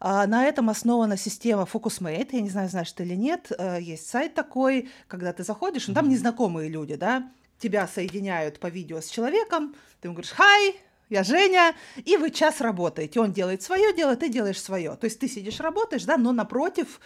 А 0.00 0.26
на 0.26 0.46
этом 0.46 0.70
основана 0.70 1.18
система 1.18 1.68
FocusMate. 1.70 2.30
Я 2.32 2.40
не 2.40 2.48
знаю, 2.48 2.70
знаешь 2.70 2.90
ты 2.90 3.04
или 3.04 3.14
нет. 3.14 3.52
Э, 3.58 3.78
есть 3.78 4.08
сайт 4.08 4.34
такой, 4.34 4.88
когда 5.08 5.34
ты 5.34 5.44
заходишь, 5.44 5.88
ну, 5.88 5.94
там 5.94 6.08
незнакомые 6.08 6.70
люди, 6.70 6.94
да, 6.94 7.30
тебя 7.60 7.86
соединяют 7.86 8.58
по 8.58 8.66
видео 8.66 9.00
с 9.00 9.08
человеком, 9.08 9.76
ты 10.00 10.08
ему 10.08 10.14
говоришь 10.14 10.32
«Хай, 10.32 10.80
я 11.08 11.22
Женя», 11.22 11.76
и 11.96 12.16
вы 12.16 12.30
час 12.30 12.60
работаете. 12.60 13.20
Он 13.20 13.32
делает 13.32 13.62
свое 13.62 13.94
дело, 13.94 14.16
ты 14.16 14.28
делаешь 14.28 14.60
свое. 14.60 14.96
То 14.96 15.04
есть 15.04 15.20
ты 15.20 15.28
сидишь, 15.28 15.60
работаешь, 15.60 16.04
да, 16.04 16.16
но 16.16 16.32
напротив 16.32 17.00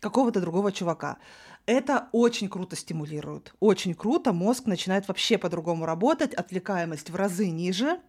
какого-то 0.00 0.40
другого 0.40 0.72
чувака. 0.72 1.18
Это 1.66 2.08
очень 2.12 2.48
круто 2.48 2.76
стимулирует. 2.76 3.52
Очень 3.60 3.94
круто. 3.94 4.32
Мозг 4.32 4.64
начинает 4.66 5.06
вообще 5.06 5.36
по-другому 5.36 5.84
работать, 5.84 6.32
отвлекаемость 6.32 7.10
в 7.10 7.16
разы 7.16 7.50
ниже. 7.50 8.00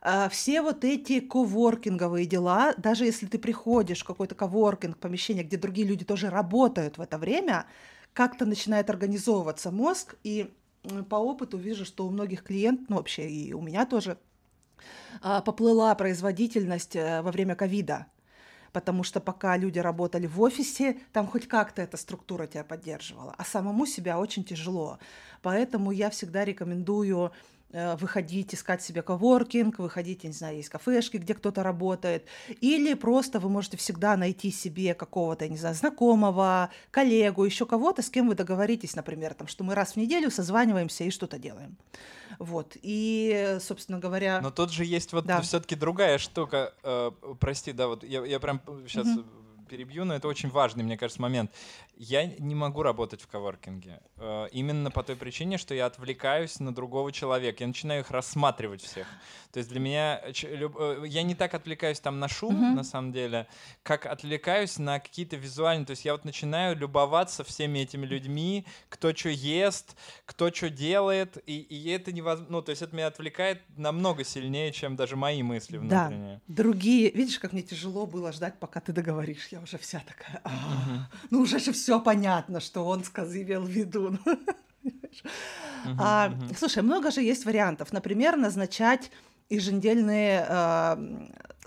А, 0.00 0.28
все 0.28 0.62
вот 0.62 0.84
эти 0.84 1.20
коворкинговые 1.20 2.26
дела, 2.26 2.74
даже 2.76 3.04
если 3.04 3.26
ты 3.26 3.38
приходишь 3.38 4.00
в 4.00 4.04
какой-то 4.04 4.34
коворкинг, 4.34 4.98
помещение, 4.98 5.44
где 5.44 5.56
другие 5.56 5.86
люди 5.86 6.04
тоже 6.04 6.30
работают 6.30 6.98
в 6.98 7.00
это 7.00 7.18
время, 7.18 7.66
как-то 8.14 8.46
начинает 8.46 8.90
организовываться 8.90 9.70
мозг, 9.70 10.16
и 10.24 10.52
по 11.08 11.16
опыту 11.16 11.58
вижу, 11.58 11.84
что 11.84 12.06
у 12.06 12.10
многих 12.10 12.42
клиентов, 12.42 12.86
ну 12.88 12.96
вообще 12.96 13.28
и 13.28 13.52
у 13.52 13.60
меня 13.60 13.86
тоже, 13.86 14.18
а, 15.22 15.40
поплыла 15.40 15.94
производительность 15.94 16.96
э, 16.96 17.22
во 17.22 17.32
время 17.32 17.54
ковида. 17.54 18.06
Потому 18.72 19.02
что 19.02 19.20
пока 19.20 19.56
люди 19.56 19.78
работали 19.78 20.26
в 20.26 20.40
офисе, 20.40 20.98
там 21.12 21.26
хоть 21.26 21.48
как-то 21.48 21.80
эта 21.80 21.96
структура 21.96 22.46
тебя 22.46 22.64
поддерживала, 22.64 23.34
а 23.38 23.44
самому 23.44 23.86
себя 23.86 24.18
очень 24.18 24.44
тяжело. 24.44 24.98
Поэтому 25.42 25.90
я 25.90 26.10
всегда 26.10 26.44
рекомендую 26.44 27.32
выходить, 27.70 28.54
искать 28.54 28.82
себе 28.82 29.02
коворкинг, 29.02 29.78
выходить, 29.78 30.24
я 30.24 30.28
не 30.28 30.34
знаю, 30.34 30.56
есть 30.56 30.70
кафешки, 30.70 31.18
где 31.18 31.34
кто-то 31.34 31.62
работает, 31.62 32.26
или 32.60 32.94
просто 32.94 33.40
вы 33.40 33.50
можете 33.50 33.76
всегда 33.76 34.16
найти 34.16 34.50
себе 34.50 34.94
какого-то, 34.94 35.44
я 35.44 35.50
не 35.50 35.58
знаю, 35.58 35.74
знакомого, 35.74 36.70
коллегу, 36.90 37.44
еще 37.44 37.66
кого-то, 37.66 38.02
с 38.02 38.08
кем 38.08 38.28
вы 38.28 38.34
договоритесь, 38.34 38.96
например, 38.96 39.34
там, 39.34 39.48
что 39.48 39.64
мы 39.64 39.74
раз 39.74 39.92
в 39.92 39.96
неделю 39.96 40.30
созваниваемся 40.30 41.04
и 41.04 41.10
что-то 41.10 41.38
делаем. 41.38 41.76
Вот, 42.38 42.76
и, 42.82 43.58
собственно 43.60 43.98
говоря... 43.98 44.40
Но 44.40 44.50
тут 44.50 44.72
же 44.72 44.84
есть 44.84 45.12
вот 45.12 45.26
да. 45.26 45.40
все-таки 45.40 45.74
другая 45.74 46.18
штука, 46.18 46.72
э, 46.82 47.10
прости, 47.40 47.72
да, 47.72 47.88
вот 47.88 48.04
я, 48.04 48.24
я 48.24 48.40
прям 48.40 48.60
сейчас... 48.86 49.06
Mm-hmm 49.06 49.24
перебью, 49.68 50.04
но 50.04 50.14
это 50.14 50.26
очень 50.26 50.48
важный, 50.48 50.82
мне 50.82 50.96
кажется, 50.96 51.22
момент. 51.22 51.52
Я 52.00 52.26
не 52.26 52.54
могу 52.54 52.82
работать 52.82 53.20
в 53.20 53.26
коворкинге. 53.26 54.00
Э, 54.16 54.46
именно 54.52 54.90
по 54.90 55.02
той 55.02 55.16
причине, 55.16 55.58
что 55.58 55.74
я 55.74 55.86
отвлекаюсь 55.86 56.58
на 56.60 56.74
другого 56.74 57.12
человека. 57.12 57.64
Я 57.64 57.68
начинаю 57.68 58.00
их 58.00 58.10
рассматривать 58.10 58.82
всех. 58.82 59.06
То 59.52 59.58
есть 59.58 59.68
для 59.70 59.80
меня... 59.80 60.22
Э, 60.24 61.04
я 61.06 61.22
не 61.22 61.34
так 61.34 61.54
отвлекаюсь 61.54 62.00
там 62.00 62.18
на 62.18 62.28
шум, 62.28 62.54
uh-huh. 62.54 62.74
на 62.74 62.84
самом 62.84 63.12
деле, 63.12 63.46
как 63.82 64.06
отвлекаюсь 64.06 64.78
на 64.78 65.00
какие-то 65.00 65.36
визуальные... 65.36 65.84
То 65.84 65.90
есть 65.90 66.04
я 66.04 66.12
вот 66.12 66.24
начинаю 66.24 66.76
любоваться 66.76 67.44
всеми 67.44 67.80
этими 67.80 68.06
людьми, 68.06 68.64
кто 68.88 69.14
что 69.14 69.28
ест, 69.28 69.96
кто 70.24 70.50
что 70.50 70.70
делает, 70.70 71.36
и, 71.46 71.58
и 71.58 71.90
это 71.90 72.12
невозможно... 72.12 72.52
Ну, 72.52 72.62
то 72.62 72.70
есть 72.70 72.80
это 72.80 72.94
меня 72.94 73.08
отвлекает 73.08 73.60
намного 73.76 74.24
сильнее, 74.24 74.72
чем 74.72 74.96
даже 74.96 75.16
мои 75.16 75.42
мысли 75.42 75.76
внутренние. 75.76 76.40
Да, 76.46 76.54
другие... 76.54 77.10
Видишь, 77.10 77.38
как 77.38 77.52
мне 77.52 77.62
тяжело 77.62 78.06
было 78.06 78.32
ждать, 78.32 78.58
пока 78.58 78.80
ты 78.80 78.92
договоришь. 78.92 79.48
Я 79.50 79.58
я 79.58 79.64
уже 79.64 79.78
вся 79.78 80.00
такая, 80.00 80.40
ну 81.30 81.40
уже 81.40 81.58
же 81.58 81.72
все 81.72 81.87
понятно, 82.00 82.60
что 82.60 82.86
он 82.86 83.02
имел 83.42 83.62
в 83.62 83.68
виду. 83.68 84.18
а, 85.98 86.32
слушай, 86.56 86.82
много 86.82 87.10
же 87.10 87.22
есть 87.22 87.44
вариантов. 87.44 87.92
Например, 87.92 88.36
назначать 88.36 89.10
еженедельные 89.48 90.46
э, 90.48 90.96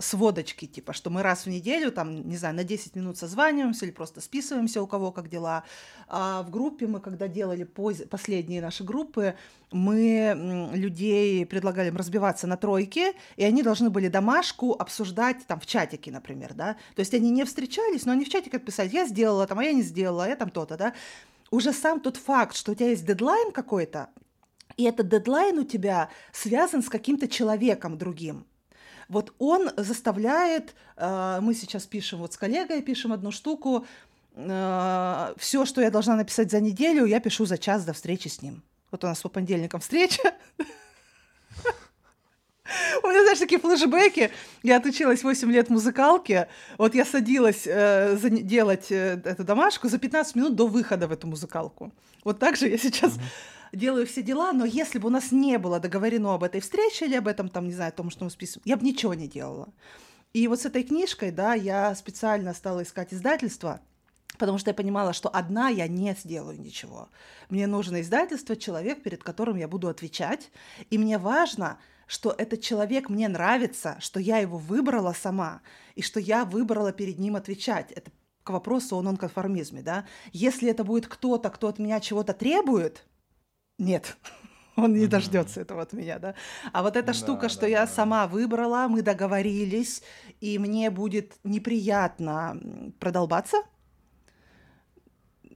сводочки, 0.02 0.66
типа, 0.66 0.92
что 0.92 1.10
мы 1.10 1.22
раз 1.22 1.46
в 1.46 1.48
неделю, 1.48 1.92
там, 1.92 2.28
не 2.28 2.36
знаю, 2.36 2.54
на 2.54 2.64
10 2.64 2.96
минут 2.96 3.16
созваниваемся 3.16 3.86
или 3.86 3.92
просто 3.92 4.20
списываемся, 4.20 4.82
у 4.82 4.86
кого 4.86 5.12
как 5.12 5.28
дела. 5.28 5.64
А 6.08 6.42
в 6.42 6.50
группе 6.50 6.86
мы, 6.86 7.00
когда 7.00 7.28
делали 7.28 7.64
поз... 7.64 8.02
последние 8.10 8.60
наши 8.60 8.84
группы, 8.84 9.34
мы 9.70 10.70
людей 10.74 11.46
предлагали 11.46 11.88
им 11.88 11.96
разбиваться 11.96 12.46
на 12.46 12.56
тройки, 12.56 13.14
и 13.36 13.44
они 13.44 13.62
должны 13.62 13.90
были 13.90 14.08
домашку 14.08 14.72
обсуждать 14.72 15.46
там 15.46 15.60
в 15.60 15.66
чатике, 15.66 16.10
например, 16.10 16.54
да. 16.54 16.76
То 16.94 17.00
есть 17.00 17.14
они 17.14 17.30
не 17.30 17.44
встречались, 17.44 18.04
но 18.04 18.12
они 18.12 18.24
в 18.24 18.28
чатике 18.28 18.58
отписали, 18.58 18.90
я 18.90 19.06
сделала 19.06 19.46
там, 19.46 19.58
а 19.58 19.64
я 19.64 19.72
не 19.72 19.82
сделала, 19.82 20.24
а 20.24 20.28
я 20.28 20.36
там 20.36 20.50
то-то, 20.50 20.76
да. 20.76 20.94
Уже 21.50 21.72
сам 21.72 22.00
тот 22.00 22.16
факт, 22.16 22.56
что 22.56 22.72
у 22.72 22.74
тебя 22.74 22.90
есть 22.90 23.06
дедлайн 23.06 23.52
какой-то, 23.52 24.08
и 24.76 24.84
этот 24.84 25.08
дедлайн 25.08 25.58
у 25.58 25.64
тебя 25.64 26.08
связан 26.32 26.82
с 26.82 26.88
каким-то 26.88 27.28
человеком 27.28 27.98
другим. 27.98 28.46
Вот 29.12 29.34
он 29.38 29.70
заставляет, 29.76 30.74
э, 30.96 31.38
мы 31.42 31.52
сейчас 31.52 31.84
пишем, 31.84 32.20
вот 32.20 32.32
с 32.32 32.38
коллегой 32.38 32.80
пишем 32.80 33.12
одну 33.12 33.30
штуку, 33.30 33.84
э, 34.34 35.34
все, 35.36 35.66
что 35.66 35.82
я 35.82 35.90
должна 35.90 36.16
написать 36.16 36.50
за 36.50 36.60
неделю, 36.60 37.04
я 37.04 37.20
пишу 37.20 37.44
за 37.44 37.58
час 37.58 37.84
до 37.84 37.92
встречи 37.92 38.28
с 38.28 38.40
ним. 38.40 38.62
Вот 38.90 39.04
у 39.04 39.06
нас 39.06 39.20
по 39.20 39.28
понедельникам 39.28 39.80
встреча. 39.80 40.22
У 43.02 43.06
меня, 43.06 43.20
знаешь, 43.22 43.38
такие 43.38 43.60
флешбеки. 43.60 44.30
Я 44.62 44.78
отучилась 44.78 45.22
8 45.22 45.52
лет 45.52 45.68
музыкалке. 45.68 46.48
Вот 46.78 46.94
я 46.94 47.04
садилась 47.04 47.66
э, 47.66 48.16
делать 48.22 48.90
э, 48.90 49.20
эту 49.24 49.44
домашку 49.44 49.90
за 49.90 49.98
15 49.98 50.36
минут 50.36 50.56
до 50.56 50.66
выхода 50.66 51.06
в 51.06 51.12
эту 51.12 51.26
музыкалку. 51.26 51.92
Вот 52.24 52.38
так 52.38 52.56
же 52.56 52.66
я 52.66 52.78
сейчас 52.78 53.12
mm-hmm 53.12 53.52
делаю 53.72 54.06
все 54.06 54.22
дела, 54.22 54.52
но 54.52 54.64
если 54.64 54.98
бы 54.98 55.08
у 55.08 55.10
нас 55.10 55.32
не 55.32 55.58
было 55.58 55.80
договорено 55.80 56.34
об 56.34 56.44
этой 56.44 56.60
встрече 56.60 57.06
или 57.06 57.16
об 57.16 57.28
этом, 57.28 57.48
там, 57.48 57.66
не 57.66 57.74
знаю, 57.74 57.88
о 57.88 57.96
том, 57.96 58.10
что 58.10 58.24
мы 58.24 58.30
списываем, 58.30 58.62
я 58.66 58.76
бы 58.76 58.84
ничего 58.84 59.14
не 59.14 59.28
делала. 59.28 59.72
И 60.32 60.46
вот 60.48 60.60
с 60.60 60.66
этой 60.66 60.82
книжкой, 60.82 61.30
да, 61.30 61.54
я 61.54 61.94
специально 61.94 62.54
стала 62.54 62.82
искать 62.82 63.12
издательство, 63.12 63.80
потому 64.38 64.58
что 64.58 64.70
я 64.70 64.74
понимала, 64.74 65.12
что 65.12 65.28
одна 65.28 65.68
я 65.68 65.88
не 65.88 66.14
сделаю 66.14 66.60
ничего. 66.60 67.08
Мне 67.50 67.66
нужно 67.66 68.00
издательство, 68.00 68.56
человек, 68.56 69.02
перед 69.02 69.22
которым 69.22 69.56
я 69.56 69.68
буду 69.68 69.88
отвечать, 69.88 70.50
и 70.90 70.96
мне 70.96 71.18
важно, 71.18 71.78
что 72.06 72.34
этот 72.36 72.60
человек 72.60 73.08
мне 73.08 73.28
нравится, 73.28 73.96
что 74.00 74.20
я 74.20 74.38
его 74.38 74.58
выбрала 74.58 75.12
сама, 75.12 75.62
и 75.94 76.02
что 76.02 76.20
я 76.20 76.44
выбрала 76.44 76.92
перед 76.92 77.18
ним 77.18 77.36
отвечать. 77.36 77.92
Это 77.92 78.10
к 78.42 78.50
вопросу 78.50 78.96
о 78.96 79.02
нонконформизме, 79.02 79.82
да. 79.82 80.04
Если 80.32 80.68
это 80.68 80.84
будет 80.84 81.06
кто-то, 81.06 81.48
кто 81.50 81.68
от 81.68 81.78
меня 81.78 82.00
чего-то 82.00 82.32
требует, 82.32 83.06
нет, 83.82 84.16
он 84.76 84.94
не 84.94 85.06
дождется 85.06 85.60
этого 85.60 85.82
от 85.82 85.92
меня, 85.92 86.18
да. 86.18 86.34
А 86.72 86.82
вот 86.82 86.96
эта 86.96 87.08
да, 87.08 87.12
штука, 87.12 87.48
что 87.48 87.62
да, 87.62 87.66
я 87.66 87.86
да. 87.86 87.92
сама 87.92 88.26
выбрала, 88.26 88.88
мы 88.88 89.02
договорились, 89.02 90.02
и 90.40 90.58
мне 90.58 90.90
будет 90.90 91.34
неприятно 91.44 92.60
продолбаться, 92.98 93.58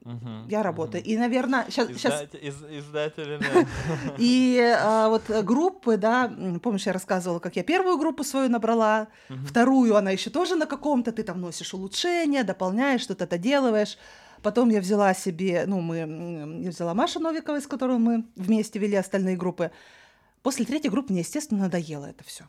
Угу, 0.07 0.49
я 0.49 0.63
работаю. 0.63 1.03
Угу. 1.03 1.11
И, 1.11 1.17
наверное, 1.17 1.67
сейчас... 1.69 1.91
Издатель, 1.91 2.39
сейчас... 2.41 2.55
Из, 2.55 2.79
издатели, 2.79 3.39
да. 3.39 3.67
И 4.19 4.77
а, 4.81 5.09
вот 5.09 5.29
группы, 5.45 5.97
да, 5.97 6.33
помнишь, 6.63 6.87
я 6.87 6.93
рассказывала, 6.93 7.41
как 7.41 7.57
я 7.57 7.65
первую 7.65 7.99
группу 7.99 8.23
свою 8.23 8.49
набрала, 8.49 9.09
угу. 9.29 9.39
вторую 9.45 9.97
она 9.97 10.13
еще 10.13 10.31
тоже 10.31 10.55
на 10.55 10.67
каком-то, 10.67 11.11
ты 11.11 11.25
там 11.25 11.41
носишь 11.41 11.75
улучшения, 11.75 12.45
дополняешь, 12.45 13.01
что-то 13.01 13.27
доделываешь. 13.27 13.99
Потом 14.43 14.71
я 14.71 14.81
взяла 14.81 15.15
себе, 15.15 15.65
ну, 15.67 15.81
мы, 15.81 15.97
я 16.63 16.71
взяла 16.71 16.95
Машу 16.95 17.21
Новиковой, 17.21 17.61
с 17.61 17.67
которой 17.67 17.99
мы 17.99 18.27
вместе 18.37 18.79
вели 18.79 18.97
остальные 18.97 19.37
группы. 19.37 19.71
После 20.43 20.65
третьей 20.65 20.91
группы 20.91 21.13
мне, 21.13 21.21
естественно, 21.21 21.65
надоело 21.65 22.07
это 22.07 22.25
все. 22.25 22.45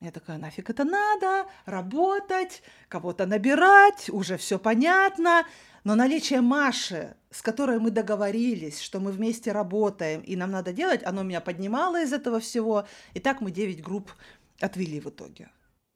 Я 0.00 0.12
такая, 0.12 0.38
нафиг 0.38 0.70
это 0.70 0.84
надо, 0.84 1.48
работать, 1.66 2.62
кого-то 2.88 3.26
набирать, 3.26 4.08
уже 4.10 4.36
все 4.36 4.58
понятно. 4.58 5.44
Но 5.82 5.96
наличие 5.96 6.40
Маши, 6.40 7.16
с 7.30 7.42
которой 7.42 7.80
мы 7.80 7.90
договорились, 7.90 8.80
что 8.80 9.00
мы 9.00 9.10
вместе 9.10 9.50
работаем 9.50 10.20
и 10.20 10.36
нам 10.36 10.52
надо 10.52 10.72
делать, 10.72 11.02
оно 11.04 11.24
меня 11.24 11.40
поднимало 11.40 12.02
из 12.02 12.12
этого 12.12 12.38
всего. 12.38 12.86
И 13.14 13.20
так 13.20 13.40
мы 13.40 13.50
9 13.50 13.82
групп 13.82 14.12
отвели 14.60 15.00
в 15.00 15.08
итоге. 15.08 15.50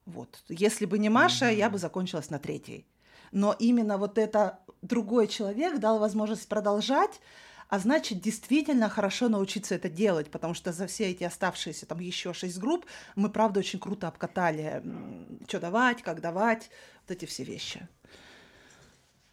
Вот. 0.05 0.43
Если 0.49 0.85
бы 0.85 0.99
не 0.99 1.09
Маша, 1.09 1.45
mm-hmm. 1.45 1.57
я 1.57 1.69
бы 1.69 1.77
закончилась 1.77 2.29
на 2.29 2.39
третьей 2.39 2.85
но 3.33 3.55
именно 3.57 3.97
вот 3.97 4.17
это 4.17 4.59
другой 4.83 5.27
человек 5.27 5.79
дал 5.79 5.99
возможность 5.99 6.47
продолжать, 6.47 7.19
а 7.69 7.79
значит, 7.79 8.21
действительно 8.21 8.89
хорошо 8.89 9.29
научиться 9.29 9.73
это 9.75 9.89
делать, 9.89 10.29
потому 10.29 10.53
что 10.53 10.71
за 10.71 10.85
все 10.85 11.09
эти 11.09 11.23
оставшиеся 11.23 11.87
там 11.87 11.99
еще 11.99 12.33
шесть 12.33 12.59
групп 12.59 12.85
мы, 13.15 13.29
правда, 13.29 13.61
очень 13.61 13.79
круто 13.79 14.07
обкатали, 14.07 14.83
что 15.47 15.59
давать, 15.59 16.03
как 16.03 16.21
давать, 16.21 16.69
вот 17.01 17.17
эти 17.17 17.25
все 17.25 17.43
вещи. 17.43 17.87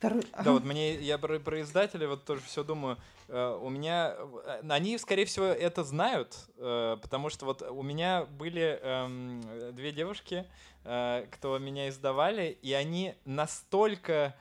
Да, 0.00 0.52
вот 0.52 0.64
мне, 0.64 0.94
я 0.96 1.18
про, 1.18 1.38
про 1.38 1.60
издателей 1.60 2.06
вот 2.06 2.24
тоже 2.24 2.40
все 2.46 2.64
думаю, 2.64 2.96
э, 3.28 3.58
у 3.60 3.68
меня, 3.68 4.14
э, 4.16 4.62
они, 4.66 4.96
скорее 4.96 5.26
всего, 5.26 5.44
это 5.44 5.84
знают, 5.84 6.38
э, 6.56 6.96
потому 7.02 7.28
что 7.28 7.44
вот 7.44 7.60
у 7.60 7.82
меня 7.82 8.24
были 8.24 8.78
э, 8.80 9.72
две 9.72 9.92
девушки, 9.92 10.46
кто 10.82 11.58
меня 11.58 11.90
издавали, 11.90 12.58
и 12.62 12.72
они 12.72 13.14
настолько 13.26 14.34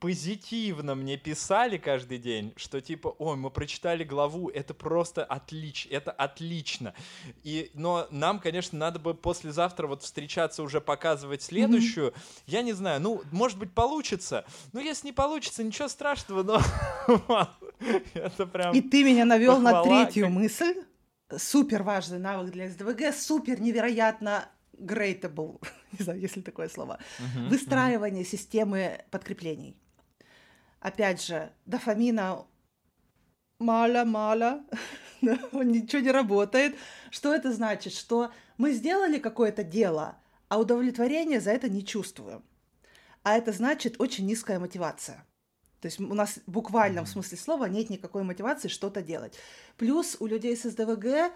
позитивно 0.00 0.94
мне 0.94 1.16
писали 1.18 1.76
каждый 1.76 2.18
день, 2.18 2.52
что 2.56 2.80
типа, 2.80 3.14
ой, 3.18 3.36
мы 3.36 3.50
прочитали 3.50 4.02
главу, 4.02 4.48
это 4.48 4.72
просто 4.72 5.22
отлично, 5.22 5.90
это 5.92 6.10
отлично. 6.10 6.94
И, 7.44 7.70
но 7.74 8.08
нам, 8.10 8.40
конечно, 8.40 8.78
надо 8.78 8.98
бы 8.98 9.14
послезавтра 9.14 9.86
вот 9.86 10.02
встречаться 10.02 10.62
уже 10.62 10.80
показывать 10.80 11.42
следующую. 11.42 12.08
Mm-hmm. 12.08 12.42
Я 12.46 12.62
не 12.62 12.72
знаю, 12.72 13.00
ну, 13.00 13.22
может 13.30 13.58
быть, 13.58 13.72
получится. 13.72 14.46
Ну, 14.72 14.80
если 14.80 15.08
не 15.08 15.12
получится, 15.12 15.62
ничего 15.62 15.86
страшного, 15.88 16.42
но 16.42 16.62
это 18.14 18.46
прям... 18.46 18.74
И 18.74 18.80
ты 18.80 19.04
меня 19.04 19.26
навел 19.26 19.58
на 19.58 19.82
третью 19.82 20.30
мысль. 20.30 20.74
Супер 21.36 21.82
важный 21.82 22.18
навык 22.18 22.50
для 22.50 22.68
СДВГ, 22.70 23.14
супер 23.14 23.60
невероятно 23.60 24.48
greatable, 24.76 25.62
не 25.98 26.02
знаю, 26.04 26.18
есть 26.18 26.36
ли 26.36 26.42
такое 26.42 26.68
слово, 26.68 26.98
uh-huh, 27.18 27.48
выстраивание 27.48 28.24
uh-huh. 28.24 28.28
системы 28.28 29.04
подкреплений 29.10 29.76
опять 30.80 31.22
же, 31.22 31.52
дофамина 31.66 32.46
мало-мало, 33.58 34.64
ничего 35.20 36.02
не 36.02 36.10
работает. 36.10 36.76
Что 37.10 37.34
это 37.34 37.52
значит? 37.52 37.92
Что 37.92 38.32
мы 38.58 38.72
сделали 38.72 39.18
какое-то 39.18 39.62
дело, 39.62 40.16
а 40.48 40.58
удовлетворения 40.58 41.40
за 41.40 41.52
это 41.52 41.68
не 41.68 41.84
чувствуем. 41.84 42.42
А 43.22 43.36
это 43.36 43.52
значит 43.52 44.00
очень 44.00 44.26
низкая 44.26 44.58
мотивация. 44.58 45.26
То 45.80 45.86
есть 45.86 46.00
у 46.00 46.14
нас 46.14 46.40
в 46.46 46.50
буквальном 46.50 47.06
смысле 47.06 47.38
слова 47.38 47.66
нет 47.66 47.90
никакой 47.90 48.22
мотивации 48.22 48.68
что-то 48.68 49.02
делать. 49.02 49.38
Плюс 49.76 50.16
у 50.20 50.26
людей 50.26 50.56
с 50.56 50.68
СДВГ, 50.68 51.32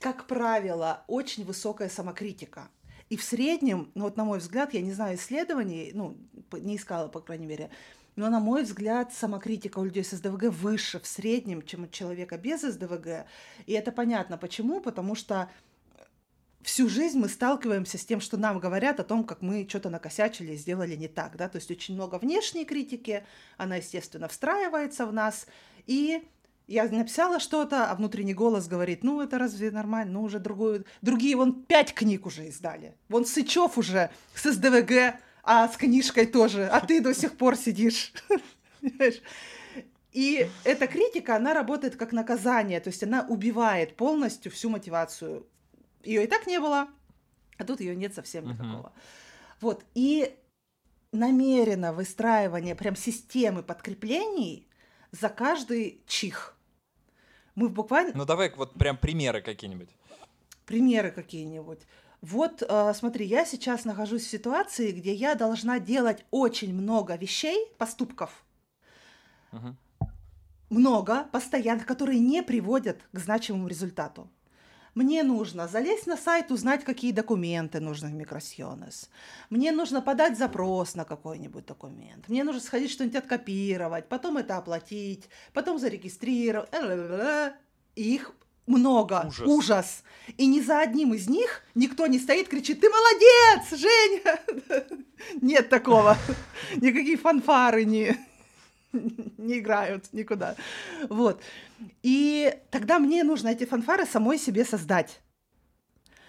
как 0.00 0.26
правило, 0.26 1.04
очень 1.06 1.44
высокая 1.44 1.88
самокритика. 1.88 2.68
И 3.08 3.16
в 3.16 3.22
среднем, 3.22 3.92
ну 3.94 4.04
вот 4.04 4.16
на 4.16 4.24
мой 4.24 4.38
взгляд, 4.38 4.74
я 4.74 4.80
не 4.80 4.92
знаю 4.92 5.16
исследований, 5.16 5.92
ну, 5.94 6.16
не 6.52 6.76
искала, 6.76 7.08
по 7.08 7.20
крайней 7.20 7.46
мере, 7.46 7.70
но, 8.16 8.30
на 8.30 8.40
мой 8.40 8.62
взгляд, 8.62 9.12
самокритика 9.12 9.78
у 9.78 9.84
людей 9.84 10.04
с 10.04 10.10
СДВГ 10.10 10.44
выше 10.50 11.00
в 11.00 11.06
среднем, 11.06 11.62
чем 11.62 11.84
у 11.84 11.86
человека 11.88 12.38
без 12.38 12.62
СДВГ. 12.62 13.26
И 13.66 13.72
это 13.72 13.92
понятно. 13.92 14.38
Почему? 14.38 14.80
Потому 14.80 15.14
что 15.14 15.50
всю 16.62 16.88
жизнь 16.88 17.18
мы 17.18 17.28
сталкиваемся 17.28 17.98
с 17.98 18.04
тем, 18.04 18.20
что 18.20 18.36
нам 18.36 18.58
говорят 18.58 19.00
о 19.00 19.04
том, 19.04 19.24
как 19.24 19.42
мы 19.42 19.66
что-то 19.68 19.90
накосячили 19.90 20.54
сделали 20.54 20.96
не 20.96 21.08
так. 21.08 21.36
Да? 21.36 21.48
То 21.48 21.56
есть 21.56 21.70
очень 21.70 21.94
много 21.94 22.16
внешней 22.16 22.64
критики, 22.64 23.24
она, 23.56 23.76
естественно, 23.76 24.28
встраивается 24.28 25.06
в 25.06 25.12
нас. 25.12 25.46
И 25.86 26.22
я 26.66 26.84
написала 26.88 27.40
что-то, 27.40 27.90
а 27.90 27.94
внутренний 27.94 28.32
голос 28.32 28.68
говорит, 28.68 29.04
ну 29.04 29.20
это 29.20 29.38
разве 29.38 29.70
нормально, 29.70 30.14
ну 30.14 30.22
уже 30.22 30.38
другую... 30.38 30.86
Другие 31.02 31.36
вон 31.36 31.64
пять 31.64 31.92
книг 31.92 32.26
уже 32.26 32.48
издали. 32.48 32.94
Вон 33.08 33.26
Сычев 33.26 33.76
уже 33.76 34.10
с 34.34 34.50
СДВГ 34.50 35.16
а 35.44 35.68
с 35.68 35.76
книжкой 35.76 36.26
тоже, 36.26 36.66
а 36.66 36.80
ты 36.80 37.00
до 37.00 37.14
сих 37.14 37.36
пор 37.36 37.56
сидишь. 37.56 38.12
И 40.12 40.48
эта 40.64 40.86
критика, 40.86 41.36
она 41.36 41.54
работает 41.54 41.96
как 41.96 42.12
наказание, 42.12 42.80
то 42.80 42.88
есть 42.88 43.02
она 43.02 43.26
убивает 43.28 43.96
полностью 43.96 44.50
всю 44.52 44.70
мотивацию. 44.70 45.46
Ее 46.02 46.24
и 46.24 46.26
так 46.26 46.46
не 46.46 46.60
было, 46.60 46.88
а 47.58 47.64
тут 47.64 47.80
ее 47.80 47.96
нет 47.96 48.14
совсем 48.14 48.48
никакого. 48.48 48.92
Вот, 49.60 49.84
и 49.94 50.36
намеренно 51.12 51.92
выстраивание 51.92 52.74
прям 52.74 52.96
системы 52.96 53.62
подкреплений 53.62 54.68
за 55.10 55.28
каждый 55.28 56.02
чих. 56.06 56.56
Мы 57.54 57.68
буквально... 57.68 58.12
Ну 58.14 58.24
давай 58.24 58.52
вот 58.54 58.74
прям 58.74 58.96
примеры 58.96 59.40
какие-нибудь. 59.42 59.90
Примеры 60.66 61.10
какие-нибудь. 61.10 61.80
Вот, 62.24 62.62
э, 62.66 62.94
смотри, 62.94 63.26
я 63.26 63.44
сейчас 63.44 63.84
нахожусь 63.84 64.22
в 64.24 64.30
ситуации, 64.30 64.92
где 64.92 65.12
я 65.12 65.34
должна 65.34 65.78
делать 65.78 66.24
очень 66.30 66.72
много 66.74 67.16
вещей, 67.16 67.66
поступков, 67.76 68.46
Мгм. 69.52 69.76
много, 70.70 71.24
постоянно, 71.32 71.84
которые 71.84 72.18
не 72.18 72.42
приводят 72.42 73.02
к 73.12 73.18
значимому 73.18 73.68
результату. 73.68 74.30
Мне 74.94 75.22
нужно 75.24 75.68
залезть 75.68 76.06
на 76.06 76.16
сайт, 76.16 76.50
узнать, 76.52 76.84
какие 76.84 77.12
документы 77.12 77.80
нужны 77.80 78.08
в 78.08 78.14
Микросьонес. 78.14 79.10
Мне 79.50 79.72
нужно 79.72 80.00
подать 80.00 80.38
запрос 80.38 80.94
на 80.94 81.04
какой-нибудь 81.04 81.66
документ. 81.66 82.28
Мне 82.28 82.44
нужно 82.44 82.60
сходить 82.60 82.90
что-нибудь 82.90 83.16
откопировать, 83.16 84.08
потом 84.08 84.38
это 84.38 84.56
оплатить, 84.56 85.28
потом 85.52 85.78
зарегистрировать. 85.78 86.70
И 87.96 88.14
их 88.14 88.32
много. 88.66 89.30
Ужас. 89.44 90.02
И 90.36 90.46
ни 90.46 90.60
за 90.60 90.80
одним 90.80 91.14
из 91.14 91.28
них 91.28 91.62
никто 91.74 92.06
не 92.06 92.18
стоит, 92.18 92.48
кричит, 92.48 92.80
ты 92.80 92.88
молодец, 92.88 93.78
Женя! 93.78 94.40
Нет 95.40 95.68
такого. 95.68 96.16
Никакие 96.76 97.16
фанфары 97.16 97.84
не, 97.84 98.16
не 99.38 99.58
играют 99.58 100.12
никуда. 100.12 100.56
Вот. 101.08 101.42
И 102.02 102.56
тогда 102.70 102.98
мне 102.98 103.24
нужно 103.24 103.48
эти 103.48 103.64
фанфары 103.64 104.06
самой 104.06 104.38
себе 104.38 104.64
создать. 104.64 105.20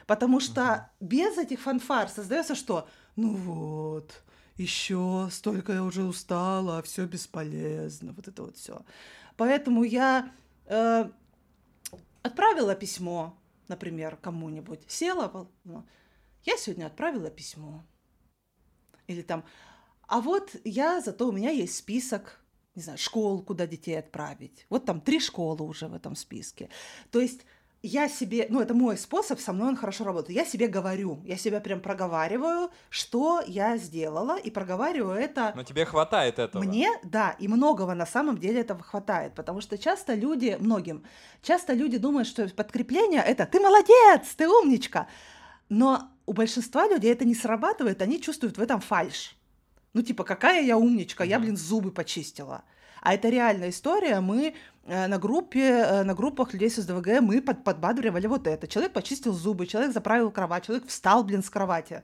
Потому 0.08 0.40
что 0.40 0.92
без 1.00 1.38
этих 1.38 1.62
фанфар 1.62 2.10
создается 2.10 2.54
что? 2.54 2.88
Ну 3.16 3.34
вот, 3.34 4.24
еще 4.58 5.30
столько 5.32 5.74
я 5.74 5.84
уже 5.84 6.04
устала, 6.04 6.82
все 6.84 7.06
бесполезно, 7.06 8.14
вот 8.14 8.28
это 8.28 8.44
вот 8.44 8.58
все. 8.58 8.84
Поэтому 9.36 9.84
я 9.84 10.32
э, 10.68 11.10
отправила 12.26 12.76
письмо, 12.76 13.38
например, 13.68 14.18
кому-нибудь, 14.18 14.84
села, 14.88 15.48
ну, 15.64 15.86
я 16.44 16.58
сегодня 16.58 16.88
отправила 16.88 17.30
письмо. 17.30 17.86
Или 19.08 19.22
там, 19.22 19.46
а 20.08 20.22
вот 20.22 20.56
я, 20.64 21.02
зато 21.02 21.28
у 21.28 21.32
меня 21.32 21.52
есть 21.52 21.76
список, 21.76 22.44
не 22.74 22.82
знаю, 22.82 22.98
школ, 22.98 23.44
куда 23.44 23.68
детей 23.68 24.00
отправить. 24.00 24.66
Вот 24.70 24.86
там 24.86 25.02
три 25.02 25.20
школы 25.20 25.66
уже 25.66 25.88
в 25.88 25.94
этом 25.94 26.16
списке. 26.16 26.70
То 27.12 27.20
есть 27.20 27.42
я 27.86 28.10
себе, 28.10 28.48
ну 28.50 28.62
это 28.62 28.74
мой 28.74 28.98
способ, 28.98 29.40
со 29.40 29.54
мной 29.54 29.70
он 29.70 29.76
хорошо 29.76 30.04
работает. 30.04 30.38
Я 30.38 30.46
себе 30.46 30.68
говорю, 30.68 31.22
я 31.24 31.38
себя 31.38 31.60
прям 31.60 31.80
проговариваю, 31.80 32.72
что 32.90 33.42
я 33.46 33.78
сделала, 33.78 34.38
и 34.38 34.50
проговариваю 34.50 35.18
это 35.18 35.54
Но 35.56 35.64
тебе 35.64 35.86
хватает 35.86 36.40
этого. 36.40 36.64
мне, 36.64 36.90
да, 37.04 37.36
и 37.40 37.48
многого 37.48 37.94
на 37.94 38.06
самом 38.06 38.38
деле 38.38 38.62
этого 38.62 38.84
хватает, 38.84 39.36
потому 39.36 39.62
что 39.62 39.78
часто 39.78 40.14
люди, 40.16 40.58
многим, 40.60 41.04
часто 41.42 41.74
люди 41.74 41.98
думают, 41.98 42.28
что 42.28 42.48
подкрепление 42.50 43.22
это 43.22 43.46
«ты 43.46 43.60
молодец, 43.60 44.34
ты 44.36 44.48
умничка», 44.48 45.08
но 45.70 46.10
у 46.26 46.34
большинства 46.34 46.88
людей 46.88 47.12
это 47.12 47.26
не 47.26 47.36
срабатывает, 47.36 48.02
они 48.02 48.22
чувствуют 48.22 48.58
в 48.58 48.62
этом 48.62 48.82
фальш. 48.82 49.36
Ну, 49.94 50.02
типа, 50.02 50.24
какая 50.24 50.64
я 50.64 50.78
умничка, 50.78 51.24
я, 51.24 51.40
блин, 51.40 51.56
зубы 51.56 51.92
почистила. 51.92 52.64
А 53.06 53.14
это 53.14 53.30
реальная 53.30 53.70
история. 53.70 54.20
Мы 54.20 54.56
э, 54.86 55.08
на 55.08 55.20
группе, 55.20 55.60
э, 55.60 56.04
на 56.04 56.16
группах 56.16 56.54
людей 56.54 56.72
с 56.72 56.78
СДВГ 56.78 57.22
мы 57.22 57.40
под, 57.40 57.64
подбадривали 57.64 58.26
вот 58.26 58.48
это. 58.48 58.68
Человек 58.68 58.94
почистил 58.94 59.32
зубы, 59.32 59.68
человек 59.68 59.94
заправил 59.94 60.32
кровать, 60.32 60.66
человек 60.66 60.88
встал, 60.88 61.24
блин, 61.24 61.44
с 61.44 61.50
кровати. 61.52 62.02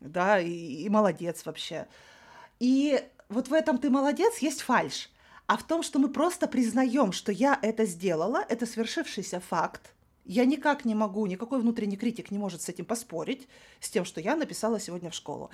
Да, 0.00 0.40
и, 0.40 0.50
и 0.50 0.88
молодец 0.88 1.44
вообще. 1.44 1.86
И 2.58 3.04
вот 3.28 3.48
в 3.48 3.52
этом 3.52 3.76
ты 3.76 3.90
молодец 3.90 4.38
есть 4.38 4.62
фальш. 4.62 5.10
А 5.46 5.58
в 5.58 5.62
том, 5.62 5.82
что 5.82 5.98
мы 5.98 6.08
просто 6.08 6.46
признаем, 6.46 7.12
что 7.12 7.32
я 7.32 7.58
это 7.60 7.84
сделала, 7.84 8.42
это 8.48 8.64
свершившийся 8.64 9.40
факт. 9.40 9.92
Я 10.24 10.46
никак 10.46 10.86
не 10.86 10.94
могу, 10.94 11.26
никакой 11.26 11.60
внутренний 11.60 11.98
критик 11.98 12.30
не 12.30 12.38
может 12.38 12.62
с 12.62 12.68
этим 12.70 12.86
поспорить, 12.86 13.46
с 13.78 13.90
тем, 13.90 14.06
что 14.06 14.22
я 14.22 14.36
написала 14.36 14.80
сегодня 14.80 15.10
в 15.10 15.14
школу. 15.14 15.50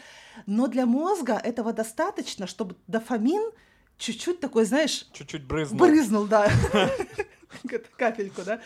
Но 0.46 0.68
для 0.68 0.86
мозга 0.86 1.32
этого 1.32 1.72
достаточно, 1.72 2.46
чтобы 2.46 2.76
дофамин 2.86 3.50
чуть-чуть 3.98 4.40
такой, 4.40 4.64
знаешь, 4.64 5.06
Чуть-чуть 5.12 5.44
брызнул. 5.44 5.78
брызнул, 5.78 6.24
да, 6.26 6.50
капельку, 7.96 8.42
да. 8.44 8.60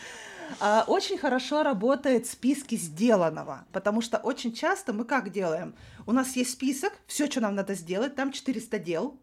А, 0.59 0.83
Очень 0.87 1.17
хорошо 1.17 1.63
работает 1.63 2.27
списки 2.27 2.75
сделанного, 2.75 3.65
потому 3.71 4.01
что 4.01 4.17
очень 4.17 4.53
часто 4.53 4.91
мы 4.93 5.05
как 5.05 5.31
делаем? 5.31 5.75
У 6.05 6.11
нас 6.11 6.35
есть 6.35 6.51
список, 6.51 6.93
все, 7.07 7.27
что 7.27 7.39
нам 7.41 7.55
надо 7.55 7.73
сделать, 7.75 8.15
там 8.15 8.31
400 8.31 8.79
дел, 8.79 9.19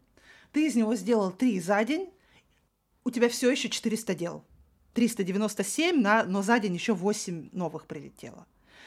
ты 0.53 0.67
из 0.67 0.75
него 0.75 0.95
сделал 0.97 1.31
3 1.31 1.61
за 1.61 1.85
день, 1.85 2.11
у 3.05 3.11
тебя 3.11 3.29
все 3.29 3.51
еще 3.51 3.69
400 3.69 4.15
дел. 4.15 4.45
397, 4.95 6.01
на, 6.01 6.25
но 6.25 6.43
за 6.43 6.59
день 6.59 6.75
еще 6.75 6.93
8 6.95 7.51
новых 7.53 7.87
прилетело. 7.87 8.47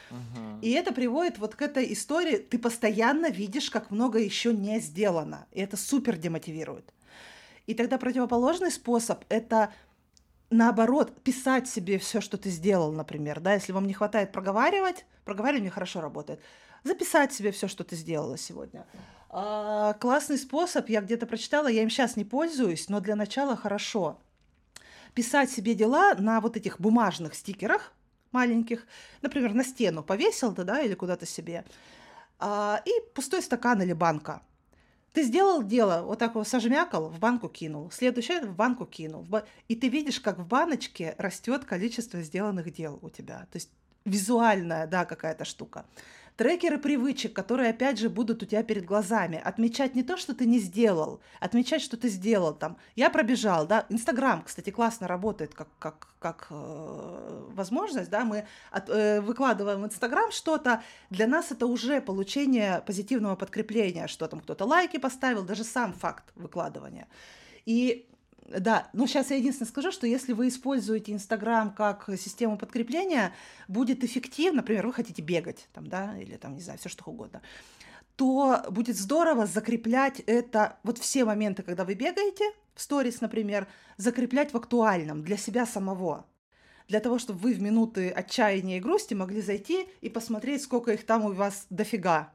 Мгм. 0.09 0.59
И 0.61 0.71
это 0.71 0.91
приводит 0.93 1.37
вот 1.37 1.55
к 1.55 1.61
этой 1.61 1.93
истории, 1.93 2.37
ты 2.37 2.59
постоянно 2.59 3.29
видишь, 3.29 3.69
как 3.69 3.91
много 3.91 4.19
еще 4.19 4.53
не 4.53 4.79
сделано. 4.79 5.47
И 5.51 5.61
это 5.61 5.77
супер 5.77 6.17
демотивирует. 6.17 6.93
И 7.67 7.73
тогда 7.73 7.97
противоположный 7.97 8.71
способ– 8.71 9.23
это 9.29 9.73
наоборот, 10.51 11.23
писать 11.23 11.67
себе 11.67 11.97
все, 11.97 12.21
что 12.21 12.37
ты 12.37 12.49
сделал, 12.49 12.91
например, 12.91 13.39
да, 13.39 13.53
если 13.53 13.71
вам 13.71 13.87
не 13.87 13.93
хватает 13.93 14.31
проговаривать, 14.31 15.05
проговаривание 15.25 15.71
хорошо 15.71 16.01
работает, 16.01 16.41
записать 16.83 17.33
себе 17.33 17.51
все, 17.51 17.67
что 17.67 17.83
ты 17.83 17.95
сделала 17.95 18.37
сегодня. 18.37 18.85
А, 19.29 19.93
классный 19.93 20.37
способ, 20.37 20.89
я 20.89 21.01
где-то 21.01 21.25
прочитала, 21.25 21.67
я 21.67 21.81
им 21.81 21.89
сейчас 21.89 22.17
не 22.17 22.25
пользуюсь, 22.25 22.89
но 22.89 22.99
для 22.99 23.15
начала 23.15 23.55
хорошо. 23.55 24.19
Писать 25.13 25.49
себе 25.49 25.73
дела 25.73 26.15
на 26.15 26.41
вот 26.41 26.57
этих 26.57 26.79
бумажных 26.79 27.33
стикерах 27.33 27.93
маленьких, 28.31 28.85
например, 29.21 29.53
на 29.53 29.63
стену 29.63 30.03
повесил 30.03 30.53
ты, 30.53 30.63
да, 30.63 30.81
или 30.81 30.93
куда-то 30.93 31.25
себе, 31.25 31.65
а, 32.39 32.81
и 32.85 32.91
пустой 33.13 33.41
стакан 33.41 33.81
или 33.81 33.93
банка. 33.93 34.41
Ты 35.13 35.23
сделал 35.23 35.61
дело, 35.61 36.03
вот 36.03 36.19
так 36.19 36.31
его 36.31 36.43
сожмякал, 36.45 37.09
в 37.09 37.19
банку 37.19 37.49
кинул, 37.49 37.91
следующее 37.91 38.41
в 38.41 38.55
банку 38.55 38.85
кинул. 38.85 39.27
И 39.67 39.75
ты 39.75 39.89
видишь, 39.89 40.21
как 40.21 40.39
в 40.39 40.47
баночке 40.47 41.15
растет 41.17 41.65
количество 41.65 42.21
сделанных 42.21 42.71
дел 42.71 42.97
у 43.01 43.09
тебя. 43.09 43.39
То 43.51 43.57
есть 43.57 43.69
визуальная, 44.05 44.87
да, 44.87 45.05
какая-то 45.05 45.43
штука. 45.43 45.85
Трекеры 46.41 46.79
привычек, 46.79 47.33
которые, 47.33 47.69
опять 47.69 47.99
же, 47.99 48.09
будут 48.09 48.41
у 48.41 48.47
тебя 48.47 48.63
перед 48.63 48.83
глазами. 48.83 49.39
Отмечать 49.45 49.93
не 49.93 50.01
то, 50.01 50.17
что 50.17 50.33
ты 50.33 50.47
не 50.47 50.57
сделал, 50.57 51.21
отмечать, 51.39 51.83
что 51.83 51.97
ты 51.97 52.09
сделал. 52.09 52.55
Там, 52.55 52.77
я 52.95 53.11
пробежал, 53.11 53.67
да. 53.67 53.85
Инстаграм, 53.89 54.41
кстати, 54.41 54.71
классно 54.71 55.07
работает 55.07 55.53
как, 55.53 55.67
как, 55.77 56.07
как 56.17 56.47
э, 56.49 57.49
возможность, 57.53 58.09
да. 58.09 58.25
Мы 58.25 58.47
от- 58.71 58.89
э, 58.89 59.21
выкладываем 59.21 59.83
в 59.83 59.85
Инстаграм 59.85 60.31
что-то, 60.31 60.81
для 61.11 61.27
нас 61.27 61.51
это 61.51 61.67
уже 61.67 62.01
получение 62.01 62.81
позитивного 62.87 63.35
подкрепления, 63.35 64.07
что 64.07 64.27
там 64.27 64.39
кто-то 64.39 64.65
лайки 64.65 64.97
поставил, 64.97 65.43
даже 65.43 65.63
сам 65.63 65.93
факт 65.93 66.23
выкладывания. 66.33 67.07
И 67.67 68.07
да, 68.47 68.89
но 68.93 69.07
сейчас 69.07 69.29
я 69.31 69.37
единственное 69.37 69.69
скажу, 69.69 69.91
что 69.91 70.07
если 70.07 70.33
вы 70.33 70.47
используете 70.47 71.13
Инстаграм 71.13 71.73
как 71.73 72.09
систему 72.17 72.57
подкрепления, 72.57 73.33
будет 73.67 74.03
эффективно, 74.03 74.57
например, 74.57 74.87
вы 74.87 74.93
хотите 74.93 75.21
бегать, 75.21 75.67
там, 75.73 75.87
да, 75.87 76.17
или 76.17 76.37
там, 76.37 76.55
не 76.55 76.61
знаю, 76.61 76.79
все 76.79 76.89
что 76.89 77.03
угодно, 77.05 77.41
то 78.15 78.63
будет 78.69 78.97
здорово 78.97 79.45
закреплять 79.45 80.19
это, 80.21 80.77
вот 80.83 80.97
все 80.97 81.25
моменты, 81.25 81.63
когда 81.63 81.85
вы 81.85 81.93
бегаете, 81.93 82.45
в 82.75 82.81
сторис, 82.81 83.21
например, 83.21 83.67
закреплять 83.97 84.53
в 84.53 84.57
актуальном 84.57 85.23
для 85.23 85.37
себя 85.37 85.65
самого. 85.65 86.25
Для 86.87 86.99
того, 86.99 87.19
чтобы 87.19 87.39
вы 87.39 87.53
в 87.53 87.61
минуты 87.61 88.09
отчаяния 88.09 88.77
и 88.77 88.81
грусти 88.81 89.13
могли 89.13 89.41
зайти 89.41 89.87
и 90.01 90.09
посмотреть, 90.09 90.61
сколько 90.61 90.91
их 90.91 91.05
там 91.05 91.25
у 91.25 91.31
вас 91.31 91.65
дофига. 91.69 92.33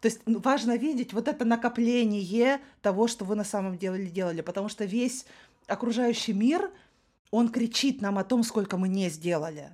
То 0.00 0.08
есть 0.08 0.20
ну, 0.26 0.38
важно 0.40 0.76
видеть 0.76 1.12
вот 1.12 1.28
это 1.28 1.44
накопление 1.44 2.60
того, 2.82 3.06
что 3.06 3.24
вы 3.24 3.36
на 3.36 3.44
самом 3.44 3.76
деле 3.76 4.06
делали, 4.06 4.40
потому 4.40 4.68
что 4.68 4.84
весь 4.84 5.26
окружающий 5.66 6.32
мир, 6.32 6.70
он 7.30 7.50
кричит 7.50 8.00
нам 8.00 8.18
о 8.18 8.24
том, 8.24 8.42
сколько 8.42 8.76
мы 8.76 8.88
не 8.88 9.08
сделали. 9.10 9.70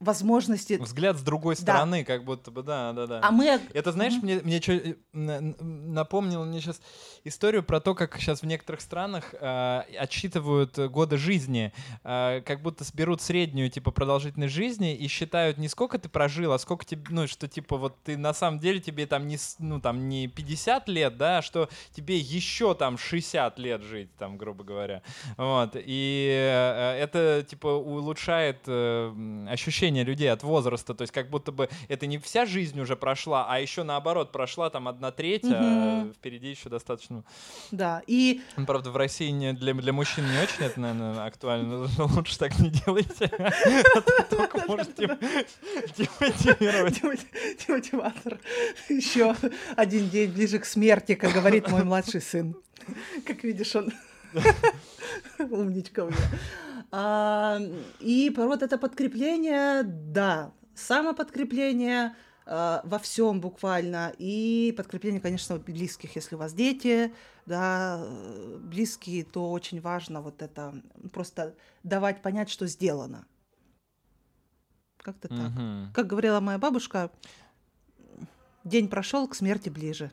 Возможности... 0.00 0.74
Взгляд 0.74 1.16
с 1.16 1.22
другой 1.22 1.56
Да. 1.56 1.60
стороны, 1.62 2.04
как 2.04 2.24
будто 2.24 2.50
бы, 2.52 2.62
да, 2.62 2.92
да, 2.92 3.06
да. 3.06 3.20
А 3.22 3.32
мы... 3.32 3.60
Это, 3.74 3.90
знаешь, 3.90 4.14
Мгм. 4.14 4.22
мне, 4.24 4.40
мне 4.44 4.60
чё, 4.60 4.74
э, 4.74 4.94
напомнило 5.12 6.44
мне 6.44 6.60
сейчас 6.60 6.80
историю 7.24 7.64
про 7.64 7.80
то, 7.80 7.94
как 7.96 8.16
сейчас 8.18 8.42
в 8.42 8.46
некоторых 8.46 8.80
странах 8.80 9.34
э, 9.40 9.80
отсчитывают 9.98 10.78
э, 10.78 10.88
годы 10.88 11.16
жизни, 11.16 11.72
э, 12.04 12.42
как 12.46 12.62
будто 12.62 12.84
берут 12.94 13.20
среднюю, 13.22 13.70
типа, 13.70 13.90
продолжительность 13.90 14.54
жизни 14.54 14.94
и 14.94 15.08
считают 15.08 15.58
не 15.58 15.66
сколько 15.68 15.98
ты 15.98 16.08
прожил, 16.08 16.52
а 16.52 16.58
сколько 16.60 16.84
тебе, 16.84 17.02
ну, 17.10 17.26
что, 17.26 17.48
типа, 17.48 17.76
вот 17.76 17.96
ты 18.04 18.16
на 18.16 18.32
самом 18.34 18.60
деле 18.60 18.78
тебе 18.80 19.06
там 19.06 19.26
не, 19.26 19.36
ну, 19.58 19.80
там 19.80 20.08
не 20.08 20.28
50 20.28 20.88
лет, 20.88 21.16
да, 21.16 21.38
а 21.38 21.42
что 21.42 21.68
тебе 21.92 22.16
еще 22.18 22.74
там 22.74 22.98
60 22.98 23.58
лет 23.58 23.82
жить, 23.82 24.14
там, 24.16 24.38
грубо 24.38 24.62
говоря. 24.62 25.02
Вот. 25.36 25.72
И 25.74 26.28
э, 26.30 26.98
это, 27.02 27.44
типа, 27.48 27.66
улучшает 27.68 28.58
э, 28.66 29.46
ощущение 29.50 29.87
ощущение 29.88 30.04
людей 30.04 30.30
от 30.30 30.42
возраста, 30.42 30.94
то 30.94 31.02
есть 31.02 31.12
как 31.12 31.30
будто 31.30 31.50
бы 31.52 31.68
это 31.88 32.06
не 32.06 32.18
вся 32.18 32.44
жизнь 32.44 32.78
уже 32.80 32.96
прошла, 32.96 33.46
а 33.48 33.58
еще 33.58 33.84
наоборот 33.84 34.32
прошла 34.32 34.70
там 34.70 34.86
одна 34.86 35.10
треть, 35.10 35.44
угу. 35.44 35.54
а 35.54 36.12
впереди 36.14 36.48
еще 36.48 36.68
достаточно. 36.68 37.24
Да, 37.70 38.02
и... 38.06 38.42
Ну, 38.56 38.66
правда, 38.66 38.90
в 38.90 38.96
России 38.96 39.30
не, 39.30 39.52
для, 39.52 39.72
для 39.74 39.92
мужчин 39.92 40.24
не 40.30 40.38
очень 40.38 40.64
это, 40.64 40.80
наверное, 40.80 41.26
актуально, 41.26 41.88
но 41.98 42.06
лучше 42.06 42.38
так 42.38 42.58
не 42.58 42.70
делайте. 42.70 43.28
Только 44.30 44.60
можете 44.68 45.18
демотивировать. 45.96 47.00
Демотиватор. 47.66 48.38
Еще 48.88 49.34
один 49.76 50.10
день 50.10 50.30
ближе 50.30 50.58
к 50.58 50.66
смерти, 50.66 51.14
как 51.14 51.32
говорит 51.32 51.68
мой 51.70 51.84
младший 51.84 52.20
сын. 52.20 52.54
Как 53.26 53.42
видишь, 53.44 53.74
он 53.74 53.92
умничка 55.38 56.04
у 56.04 56.08
меня. 56.08 56.18
И 56.90 58.32
вот 58.34 58.62
это 58.62 58.78
подкрепление, 58.78 59.82
да, 59.82 60.52
самоподкрепление 60.74 62.14
а, 62.50 62.80
во 62.84 62.98
всем 62.98 63.40
буквально. 63.40 64.12
И 64.16 64.72
подкрепление, 64.76 65.20
конечно, 65.20 65.58
близких, 65.58 66.16
если 66.16 66.34
у 66.34 66.38
вас 66.38 66.54
дети, 66.54 67.12
да, 67.44 68.02
близкие, 68.60 69.24
то 69.24 69.50
очень 69.50 69.82
важно 69.82 70.22
вот 70.22 70.40
это 70.40 70.74
просто 71.12 71.54
давать 71.82 72.22
понять, 72.22 72.48
что 72.48 72.66
сделано. 72.66 73.26
Как-то 74.96 75.28
так. 75.28 75.52
Угу. 75.52 75.92
Как 75.92 76.06
говорила 76.06 76.40
моя 76.40 76.58
бабушка, 76.58 77.10
день 78.64 78.88
прошел, 78.88 79.28
к 79.28 79.34
смерти 79.34 79.68
ближе. 79.68 80.10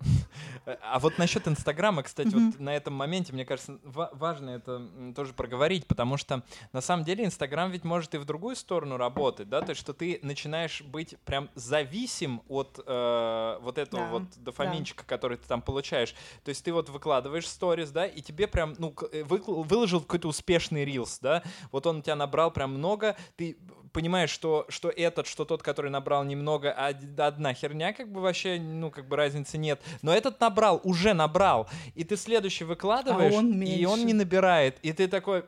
А 0.66 0.98
вот 0.98 1.18
насчет 1.18 1.48
Инстаграма, 1.48 2.02
кстати, 2.02 2.28
mm-hmm. 2.28 2.50
вот 2.52 2.60
на 2.60 2.74
этом 2.74 2.94
моменте, 2.94 3.32
мне 3.32 3.44
кажется, 3.44 3.78
важно 3.82 4.50
это 4.50 4.86
тоже 5.14 5.32
проговорить, 5.32 5.86
потому 5.86 6.16
что 6.16 6.42
на 6.72 6.80
самом 6.80 7.04
деле 7.04 7.24
Инстаграм 7.24 7.70
ведь 7.70 7.84
может 7.84 8.14
и 8.14 8.18
в 8.18 8.24
другую 8.24 8.56
сторону 8.56 8.96
работать, 8.96 9.48
да, 9.48 9.62
то 9.62 9.70
есть 9.70 9.80
что 9.80 9.92
ты 9.92 10.18
начинаешь 10.22 10.82
быть 10.82 11.16
прям 11.24 11.50
зависим 11.54 12.42
от 12.48 12.78
э, 12.84 13.58
вот 13.60 13.78
этого 13.78 14.04
да, 14.04 14.10
вот 14.10 14.22
дофаминчика, 14.36 15.02
да. 15.02 15.08
который 15.08 15.38
ты 15.38 15.46
там 15.46 15.62
получаешь. 15.62 16.14
То 16.44 16.50
есть 16.50 16.64
ты 16.64 16.72
вот 16.72 16.88
выкладываешь 16.88 17.48
сторис, 17.48 17.90
да, 17.90 18.06
и 18.06 18.20
тебе 18.20 18.46
прям, 18.46 18.74
ну, 18.78 18.94
э, 19.12 19.22
вы, 19.24 19.38
выложил 19.46 20.00
какой-то 20.00 20.28
успешный 20.28 20.84
рилс, 20.84 21.18
да, 21.20 21.42
вот 21.72 21.86
он 21.86 21.98
у 21.98 22.02
тебя 22.02 22.16
набрал 22.16 22.50
прям 22.50 22.74
много, 22.74 23.16
ты 23.36 23.56
понимаешь, 23.92 24.30
что, 24.30 24.66
что 24.68 24.88
этот, 24.88 25.26
что 25.26 25.44
тот, 25.44 25.62
который 25.62 25.90
набрал 25.90 26.24
немного, 26.24 26.72
а 26.72 26.92
одна 27.18 27.54
херня, 27.54 27.92
как 27.92 28.10
бы 28.10 28.20
вообще, 28.20 28.58
ну, 28.60 28.90
как 28.90 29.08
бы 29.08 29.16
разницы 29.16 29.58
нет. 29.58 29.80
Но 30.02 30.14
этот 30.14 30.40
набрал, 30.40 30.80
уже 30.84 31.14
набрал, 31.14 31.68
и 31.94 32.04
ты 32.04 32.16
следующий 32.16 32.64
выкладываешь, 32.64 33.34
а 33.34 33.36
он 33.36 33.62
и 33.62 33.84
он 33.84 34.06
не 34.06 34.12
набирает, 34.12 34.78
и 34.82 34.92
ты 34.92 35.08
такой... 35.08 35.44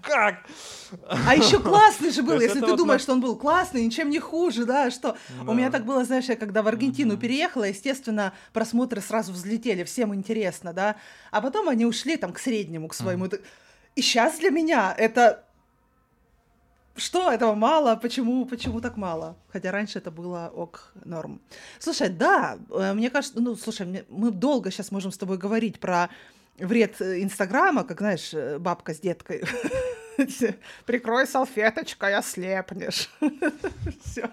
Как? 0.00 0.46
А 1.26 1.36
еще 1.36 1.60
классный 1.60 2.10
же 2.12 2.22
был, 2.22 2.40
если 2.40 2.60
ты 2.60 2.66
вот 2.66 2.78
думаешь, 2.78 3.02
что 3.02 3.12
он 3.12 3.20
был 3.20 3.36
классный, 3.36 3.84
ничем 3.84 4.08
не 4.08 4.18
хуже, 4.18 4.64
да, 4.64 4.90
что 4.90 5.18
да. 5.28 5.50
у 5.50 5.54
меня 5.54 5.70
так 5.70 5.84
было, 5.84 6.02
знаешь, 6.02 6.24
я 6.30 6.36
когда 6.36 6.62
в 6.62 6.68
Аргентину 6.68 7.14
mm-hmm. 7.14 7.20
переехала, 7.20 7.64
естественно, 7.64 8.32
просмотры 8.54 9.02
сразу 9.02 9.32
взлетели, 9.32 9.84
всем 9.84 10.14
интересно, 10.14 10.72
да, 10.72 10.96
а 11.30 11.42
потом 11.42 11.68
они 11.68 11.84
ушли 11.84 12.16
там 12.16 12.32
к 12.32 12.38
среднему, 12.38 12.88
к 12.88 12.94
своему. 12.94 13.26
Mm-hmm. 13.26 13.44
И 13.96 14.00
сейчас 14.00 14.38
для 14.38 14.48
меня 14.48 14.94
это 14.96 15.44
что 16.96 17.32
этого 17.32 17.54
мало, 17.54 17.96
почему, 17.96 18.44
почему 18.44 18.80
так 18.80 18.96
мало? 18.96 19.36
Хотя 19.52 19.70
раньше 19.70 19.98
это 19.98 20.10
было 20.10 20.50
ок, 20.54 20.92
норм. 21.04 21.40
Слушай, 21.78 22.10
да, 22.10 22.58
э, 22.70 22.92
мне 22.92 23.10
кажется, 23.10 23.40
ну, 23.40 23.56
слушай, 23.56 24.04
мы 24.08 24.30
долго 24.30 24.70
сейчас 24.70 24.90
можем 24.90 25.10
с 25.10 25.18
тобой 25.18 25.38
говорить 25.38 25.80
про 25.80 26.10
вред 26.58 27.00
э, 27.00 27.22
Инстаграма, 27.22 27.84
как, 27.84 27.98
знаешь, 27.98 28.34
э, 28.34 28.58
бабка 28.58 28.94
с 28.94 29.00
деткой. 29.00 29.42
Прикрой 30.86 31.26
салфеточкой, 31.26 32.14
ослепнешь. 32.14 33.08
Все. 34.04 34.30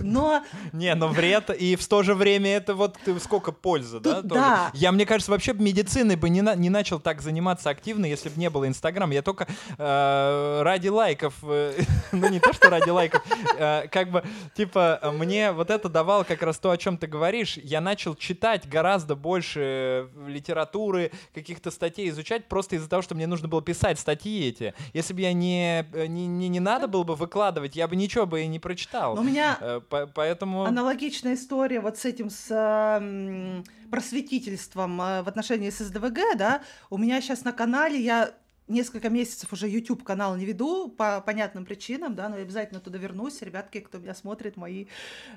Но... 0.00 0.44
Не, 0.72 0.94
но 0.94 1.08
вред, 1.08 1.50
и 1.50 1.76
в 1.76 1.86
то 1.86 2.02
же 2.02 2.14
время 2.14 2.56
это 2.56 2.74
вот 2.74 2.98
сколько 3.20 3.52
пользы, 3.52 4.00
да? 4.00 4.22
Да. 4.22 4.70
Я, 4.74 4.92
мне 4.92 5.06
кажется, 5.06 5.30
вообще 5.30 5.52
медициной 5.52 6.16
бы 6.16 6.28
не, 6.28 6.42
на, 6.42 6.54
не 6.54 6.70
начал 6.70 7.00
так 7.00 7.20
заниматься 7.22 7.70
активно, 7.70 8.06
если 8.06 8.28
бы 8.28 8.38
не 8.38 8.50
было 8.50 8.66
Инстаграма. 8.66 9.14
Я 9.14 9.22
только 9.22 9.46
э, 9.78 10.62
ради 10.62 10.88
лайков, 10.88 11.34
э, 11.42 11.80
ну 12.12 12.28
не 12.28 12.40
то, 12.40 12.52
что 12.52 12.70
ради 12.70 12.90
лайков, 12.90 13.22
э, 13.58 13.88
как 13.88 14.10
бы, 14.10 14.24
типа, 14.56 15.00
мне 15.14 15.52
вот 15.52 15.70
это 15.70 15.88
давало 15.88 16.24
как 16.24 16.42
раз 16.42 16.58
то, 16.58 16.70
о 16.70 16.76
чем 16.76 16.98
ты 16.98 17.06
говоришь. 17.06 17.56
Я 17.56 17.80
начал 17.80 18.14
читать 18.14 18.68
гораздо 18.68 19.14
больше 19.14 20.08
литературы, 20.26 21.12
каких-то 21.34 21.70
статей 21.70 22.08
изучать, 22.10 22.46
просто 22.46 22.76
из-за 22.76 22.88
того, 22.88 23.02
что 23.02 23.14
мне 23.14 23.26
нужно 23.26 23.48
было 23.48 23.62
писать 23.62 23.98
статьи 23.98 24.48
эти 24.48 24.74
если 24.92 25.03
бы 25.12 25.20
я 25.20 25.32
не, 25.32 25.84
не, 26.08 26.26
не, 26.26 26.48
не 26.48 26.60
надо 26.60 26.88
было 26.88 27.02
бы 27.02 27.16
выкладывать, 27.16 27.76
я 27.76 27.88
бы 27.88 27.96
ничего 27.96 28.26
бы 28.26 28.42
и 28.42 28.46
не 28.46 28.58
прочитал. 28.58 29.14
Но 29.16 29.22
у 29.22 29.24
меня 29.24 29.58
э, 29.60 29.80
поэтому... 30.14 30.64
аналогичная 30.64 31.34
история 31.34 31.80
вот 31.80 31.98
с 31.98 32.04
этим, 32.04 32.30
с 32.30 32.46
э, 32.50 33.62
просветительством 33.90 35.00
э, 35.00 35.22
в 35.22 35.28
отношении 35.28 35.70
с 35.70 35.78
СДВГ, 35.78 36.36
да, 36.36 36.62
у 36.90 36.98
меня 36.98 37.20
сейчас 37.20 37.44
на 37.44 37.52
канале, 37.52 38.00
я 38.00 38.34
несколько 38.68 39.10
месяцев 39.10 39.52
уже 39.52 39.68
YouTube 39.68 40.04
канал 40.04 40.36
не 40.36 40.44
веду 40.44 40.88
по 40.88 41.20
понятным 41.20 41.64
причинам, 41.64 42.14
да, 42.14 42.28
но 42.28 42.36
я 42.36 42.42
обязательно 42.42 42.80
туда 42.80 42.98
вернусь. 42.98 43.42
Ребятки, 43.42 43.80
кто 43.80 43.98
меня 43.98 44.14
смотрит, 44.14 44.56
мои, 44.56 44.86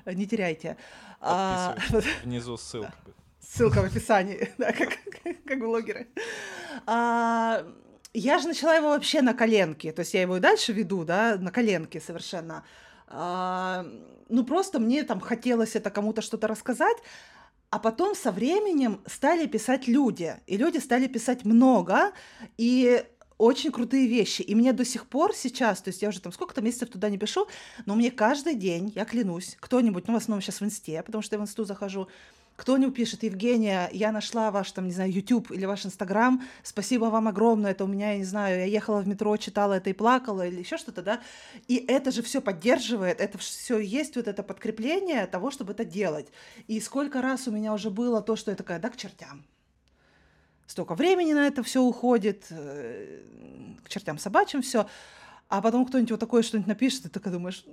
э, 0.04 0.14
не 0.14 0.26
теряйте. 0.26 0.76
А, 1.20 1.76
Внизу 2.24 2.56
ссылка. 2.56 2.94
Ссылка 3.40 3.82
в 3.82 3.84
описании, 3.84 4.50
да, 4.58 4.72
как, 4.72 4.98
как 5.44 5.58
блогеры. 5.58 6.08
А, 6.86 7.64
я 8.14 8.38
же 8.38 8.48
начала 8.48 8.74
его 8.74 8.88
вообще 8.88 9.22
на 9.22 9.34
коленке, 9.34 9.92
то 9.92 10.00
есть 10.00 10.14
я 10.14 10.22
его 10.22 10.36
и 10.36 10.40
дальше 10.40 10.72
веду, 10.72 11.04
да, 11.04 11.36
на 11.38 11.50
коленке 11.50 12.00
совершенно. 12.00 12.64
А, 13.06 13.86
ну, 14.28 14.44
просто 14.44 14.78
мне 14.78 15.02
там 15.04 15.20
хотелось 15.20 15.76
это 15.76 15.90
кому-то 15.90 16.22
что-то 16.22 16.46
рассказать, 16.48 16.96
а 17.70 17.78
потом 17.78 18.14
со 18.14 18.32
временем 18.32 19.00
стали 19.06 19.46
писать 19.46 19.88
люди, 19.88 20.36
и 20.46 20.56
люди 20.56 20.78
стали 20.78 21.06
писать 21.06 21.44
много, 21.44 22.12
и 22.56 23.04
очень 23.36 23.70
крутые 23.70 24.08
вещи. 24.08 24.42
И 24.42 24.54
мне 24.54 24.72
до 24.72 24.84
сих 24.84 25.06
пор 25.06 25.34
сейчас, 25.34 25.80
то 25.80 25.88
есть 25.88 26.02
я 26.02 26.08
уже 26.08 26.20
там 26.20 26.32
сколько-то 26.32 26.60
месяцев 26.60 26.90
туда 26.90 27.08
не 27.08 27.18
пишу, 27.18 27.46
но 27.86 27.94
мне 27.94 28.10
каждый 28.10 28.54
день, 28.54 28.92
я 28.94 29.04
клянусь, 29.04 29.56
кто-нибудь, 29.60 30.08
ну, 30.08 30.14
в 30.14 30.16
основном 30.16 30.42
сейчас 30.42 30.60
в 30.60 30.64
инсте, 30.64 31.02
потому 31.02 31.22
что 31.22 31.36
я 31.36 31.40
в 31.40 31.42
инсту 31.42 31.64
захожу, 31.64 32.08
кто-нибудь 32.58 32.96
пишет, 32.96 33.22
Евгения, 33.22 33.88
я 33.92 34.10
нашла 34.10 34.50
ваш, 34.50 34.72
там, 34.72 34.86
не 34.86 34.92
знаю, 34.92 35.12
YouTube 35.12 35.52
или 35.52 35.64
ваш 35.64 35.86
Инстаграм, 35.86 36.42
спасибо 36.64 37.04
вам 37.04 37.28
огромное, 37.28 37.70
это 37.70 37.84
у 37.84 37.86
меня, 37.86 38.10
я 38.10 38.18
не 38.18 38.24
знаю, 38.24 38.58
я 38.58 38.64
ехала 38.64 39.00
в 39.00 39.06
метро, 39.06 39.36
читала 39.36 39.74
это 39.74 39.90
и 39.90 39.92
плакала, 39.92 40.44
или 40.44 40.58
еще 40.58 40.76
что-то, 40.76 41.02
да, 41.02 41.20
и 41.68 41.76
это 41.76 42.10
же 42.10 42.20
все 42.20 42.40
поддерживает, 42.40 43.20
это 43.20 43.38
все 43.38 43.78
есть 43.78 44.16
вот 44.16 44.26
это 44.26 44.42
подкрепление 44.42 45.24
того, 45.28 45.52
чтобы 45.52 45.72
это 45.72 45.84
делать. 45.84 46.32
И 46.66 46.80
сколько 46.80 47.22
раз 47.22 47.46
у 47.46 47.52
меня 47.52 47.72
уже 47.72 47.90
было 47.90 48.20
то, 48.22 48.34
что 48.34 48.50
я 48.50 48.56
такая, 48.56 48.80
да, 48.80 48.90
к 48.90 48.96
чертям, 48.96 49.44
столько 50.66 50.96
времени 50.96 51.34
на 51.34 51.46
это 51.46 51.62
все 51.62 51.80
уходит, 51.80 52.46
э, 52.50 53.22
к 53.84 53.88
чертям 53.88 54.18
собачьим 54.18 54.62
все, 54.62 54.88
а 55.48 55.62
потом 55.62 55.86
кто-нибудь 55.86 56.10
вот 56.10 56.20
такое 56.20 56.42
что-нибудь 56.42 56.66
напишет, 56.66 57.02
и 57.02 57.08
ты 57.08 57.20
такой 57.20 57.30
думаешь, 57.30 57.64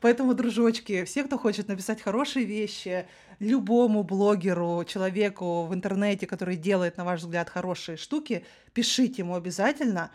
Поэтому, 0.00 0.34
дружочки, 0.34 1.04
все, 1.04 1.24
кто 1.24 1.38
хочет 1.38 1.68
написать 1.68 2.00
хорошие 2.00 2.44
вещи 2.44 3.06
любому 3.38 4.02
блогеру, 4.02 4.84
человеку 4.84 5.66
в 5.66 5.74
интернете, 5.74 6.26
который 6.26 6.56
делает, 6.56 6.96
на 6.96 7.04
ваш 7.04 7.20
взгляд, 7.20 7.50
хорошие 7.50 7.96
штуки, 7.96 8.44
пишите 8.72 9.22
ему 9.22 9.34
обязательно, 9.34 10.10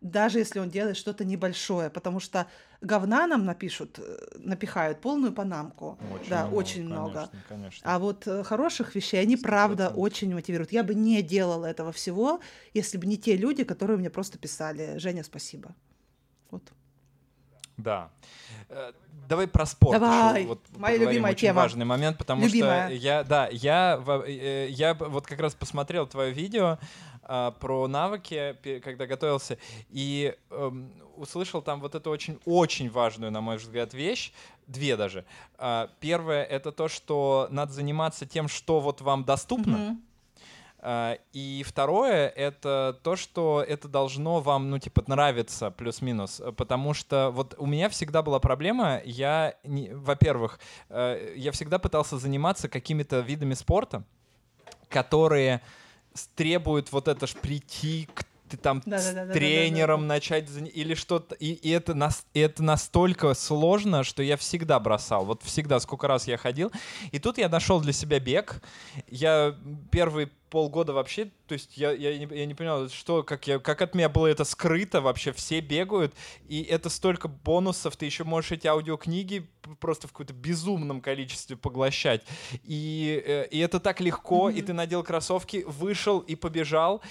даже 0.00 0.38
если 0.38 0.58
он 0.58 0.70
делает 0.70 0.96
что-то 0.96 1.24
небольшое, 1.24 1.90
потому 1.90 2.20
что 2.20 2.46
говна 2.80 3.26
нам 3.26 3.44
напишут, 3.44 3.98
э, 3.98 4.18
напихают 4.38 5.00
полную 5.00 5.32
панамку. 5.32 5.98
Очень 6.12 6.30
да, 6.30 6.42
много, 6.42 6.54
очень 6.54 6.74
конечно, 6.74 7.00
много. 7.00 7.30
Конечно. 7.48 7.80
А 7.84 7.98
вот 7.98 8.26
э, 8.26 8.42
хороших 8.44 8.94
вещей, 8.94 9.20
они 9.20 9.36
100%. 9.36 9.42
правда 9.42 9.88
очень 9.88 10.32
мотивируют. 10.34 10.72
Я 10.72 10.82
бы 10.82 10.94
не 10.94 11.22
делала 11.22 11.66
этого 11.66 11.92
всего, 11.92 12.40
если 12.74 12.98
бы 12.98 13.06
не 13.06 13.16
те 13.16 13.36
люди, 13.36 13.64
которые 13.64 13.96
мне 13.96 14.10
просто 14.10 14.38
писали. 14.38 14.98
Женя, 14.98 15.24
спасибо. 15.24 15.74
Да. 17.76 18.10
Э, 18.68 18.92
давай 19.28 19.46
про 19.46 19.66
спорт. 19.66 20.00
Давай. 20.00 20.40
Еще, 20.40 20.48
вот, 20.48 20.60
Моя 20.76 20.96
любимая 20.96 21.32
очень 21.32 21.48
тема. 21.48 21.62
важный 21.62 21.84
момент, 21.84 22.18
потому 22.18 22.42
любимая. 22.42 22.88
что 22.88 22.94
я, 22.96 23.24
да, 23.24 23.48
я, 23.50 24.02
э, 24.26 24.68
я 24.70 24.94
вот 24.94 25.26
как 25.26 25.40
раз 25.40 25.54
посмотрел 25.54 26.06
твое 26.06 26.32
видео 26.32 26.78
а, 27.22 27.50
про 27.50 27.88
навыки, 27.88 28.56
когда 28.84 29.06
готовился, 29.06 29.58
и 29.90 30.34
эм, 30.50 30.92
услышал 31.16 31.60
там 31.60 31.80
вот 31.80 31.94
эту 31.94 32.10
очень, 32.10 32.38
очень 32.44 32.88
важную, 32.88 33.32
на 33.32 33.40
мой 33.40 33.56
взгляд, 33.56 33.94
вещь, 33.94 34.32
две 34.66 34.96
даже. 34.96 35.24
А, 35.58 35.90
первое 36.00 36.44
это 36.44 36.70
то, 36.70 36.88
что 36.88 37.48
надо 37.50 37.72
заниматься 37.72 38.26
тем, 38.26 38.48
что 38.48 38.80
вот 38.80 39.00
вам 39.00 39.24
доступно. 39.24 39.76
Mm-hmm 39.76 40.05
и 40.82 41.64
второе— 41.66 42.28
это 42.36 42.98
то, 43.02 43.16
что 43.16 43.64
это 43.66 43.88
должно 43.88 44.40
вам, 44.40 44.70
ну, 44.70 44.78
типа, 44.78 45.02
нравиться 45.06 45.70
плюс-минус, 45.70 46.42
потому 46.56 46.94
что 46.94 47.30
вот 47.32 47.54
у 47.58 47.66
меня 47.66 47.88
всегда 47.88 48.22
была 48.22 48.38
проблема, 48.38 49.00
я, 49.04 49.54
во-первых, 49.64 50.60
э, 50.88 51.34
я 51.36 51.50
всегда 51.52 51.78
пытался 51.78 52.18
заниматься 52.18 52.68
какими-то 52.68 53.20
видами 53.20 53.54
спорта, 53.54 54.04
которые 54.88 55.62
требуют 56.34 56.92
вот 56.92 57.08
это 57.08 57.26
ж 57.26 57.34
прийти 57.34 58.08
к 58.14 58.24
ты 58.48 58.56
там 58.56 58.82
да, 58.86 58.98
с 58.98 59.12
да, 59.12 59.24
да, 59.26 59.32
тренером 59.32 60.02
да, 60.02 60.06
да, 60.06 60.08
да. 60.08 60.14
начать 60.14 60.48
или 60.74 60.94
что-то. 60.94 61.34
И, 61.34 61.52
и 61.52 61.70
это, 61.70 61.94
нас, 61.94 62.26
и 62.34 62.40
это 62.40 62.62
настолько 62.62 63.34
сложно, 63.34 64.04
что 64.04 64.22
я 64.22 64.36
всегда 64.36 64.78
бросал. 64.80 65.24
Вот 65.24 65.42
всегда, 65.42 65.80
сколько 65.80 66.06
раз 66.06 66.26
я 66.28 66.36
ходил. 66.36 66.70
И 67.12 67.18
тут 67.18 67.38
я 67.38 67.48
нашел 67.48 67.80
для 67.80 67.92
себя 67.92 68.20
бег. 68.20 68.62
Я 69.08 69.56
первый 69.90 70.30
полгода 70.50 70.92
вообще, 70.92 71.26
то 71.46 71.54
есть 71.54 71.76
я, 71.76 71.90
я, 71.92 72.16
не, 72.16 72.26
я 72.34 72.46
не 72.46 72.54
понял, 72.54 72.88
что, 72.88 73.22
как, 73.22 73.46
я, 73.46 73.58
как 73.58 73.82
от 73.82 73.94
меня 73.94 74.08
было 74.08 74.26
это 74.26 74.44
скрыто, 74.44 75.00
вообще 75.00 75.32
все 75.32 75.60
бегают, 75.60 76.14
и 76.48 76.62
это 76.62 76.88
столько 76.88 77.28
бонусов, 77.28 77.96
ты 77.96 78.06
еще 78.06 78.24
можешь 78.24 78.52
эти 78.52 78.66
аудиокниги 78.66 79.48
просто 79.80 80.08
в 80.08 80.12
каком-то 80.12 80.32
безумном 80.32 81.00
количестве 81.00 81.56
поглощать, 81.56 82.22
и, 82.62 83.22
э, 83.26 83.48
и 83.50 83.58
это 83.58 83.80
так 83.80 84.00
легко, 84.00 84.48
mm-hmm. 84.48 84.54
и 84.54 84.62
ты 84.62 84.72
надел 84.72 85.02
кроссовки, 85.02 85.64
вышел 85.66 86.20
и 86.20 86.36
побежал, 86.36 87.02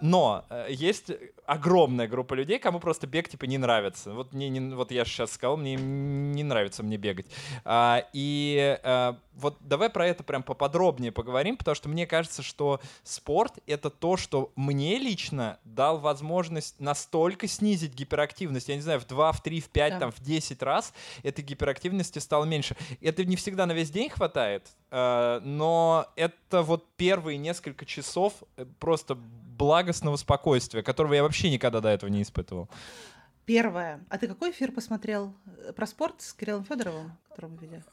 но 0.00 0.44
э, 0.50 0.66
есть 0.70 1.10
огромная 1.46 2.06
группа 2.06 2.34
людей, 2.34 2.58
кому 2.58 2.80
просто 2.80 3.06
бег 3.06 3.28
типа 3.28 3.44
не 3.44 3.58
нравится. 3.58 4.12
Вот 4.12 4.32
мне 4.32 4.48
не, 4.48 4.74
вот 4.74 4.90
я 4.90 5.04
сейчас 5.04 5.32
сказал, 5.32 5.56
мне 5.56 5.74
не 5.74 6.42
нравится 6.42 6.82
мне 6.82 6.96
бегать. 6.96 7.26
А, 7.64 8.04
и 8.12 8.78
а, 8.82 9.18
вот 9.34 9.56
давай 9.60 9.90
про 9.90 10.06
это 10.06 10.22
прям 10.22 10.42
поподробнее 10.42 11.12
поговорим, 11.12 11.56
потому 11.56 11.74
что 11.74 11.88
мне 11.88 12.06
кажется, 12.06 12.42
что 12.42 12.80
спорт 13.02 13.58
это 13.66 13.90
то, 13.90 14.16
что 14.16 14.52
мне 14.56 14.98
лично 14.98 15.58
дал 15.64 15.98
возможность 15.98 16.80
настолько 16.80 17.46
снизить 17.48 17.94
гиперактивность. 17.94 18.68
Я 18.68 18.76
не 18.76 18.82
знаю, 18.82 19.00
в 19.00 19.06
2, 19.06 19.32
в 19.32 19.42
3, 19.42 19.60
в 19.60 19.68
5, 19.68 19.92
да. 19.92 19.98
там, 19.98 20.12
в 20.12 20.20
10 20.20 20.62
раз 20.62 20.94
этой 21.22 21.42
гиперактивности 21.44 22.20
стало 22.20 22.44
меньше. 22.44 22.76
Это 23.00 23.24
не 23.24 23.36
всегда 23.36 23.66
на 23.66 23.72
весь 23.72 23.90
день 23.90 24.08
хватает, 24.08 24.68
но 24.90 26.06
это 26.16 26.62
вот 26.62 26.86
первые 26.96 27.38
несколько 27.38 27.84
часов 27.84 28.34
просто 28.78 29.18
благостного 29.56 30.16
спокойствия, 30.16 30.82
которого 30.82 31.14
я 31.14 31.22
вообще 31.22 31.50
никогда 31.50 31.80
до 31.80 31.88
этого 31.88 32.10
не 32.10 32.22
испытывал. 32.22 32.68
Первое. 33.46 34.04
А 34.08 34.18
ты 34.18 34.26
какой 34.26 34.50
эфир 34.50 34.72
посмотрел? 34.72 35.34
Про 35.76 35.86
спорт 35.86 36.22
с 36.22 36.32
Кириллом 36.32 36.64
Федоровым, 36.64 37.12
который 37.28 37.50
мы 37.50 37.58
видели? 37.58 37.84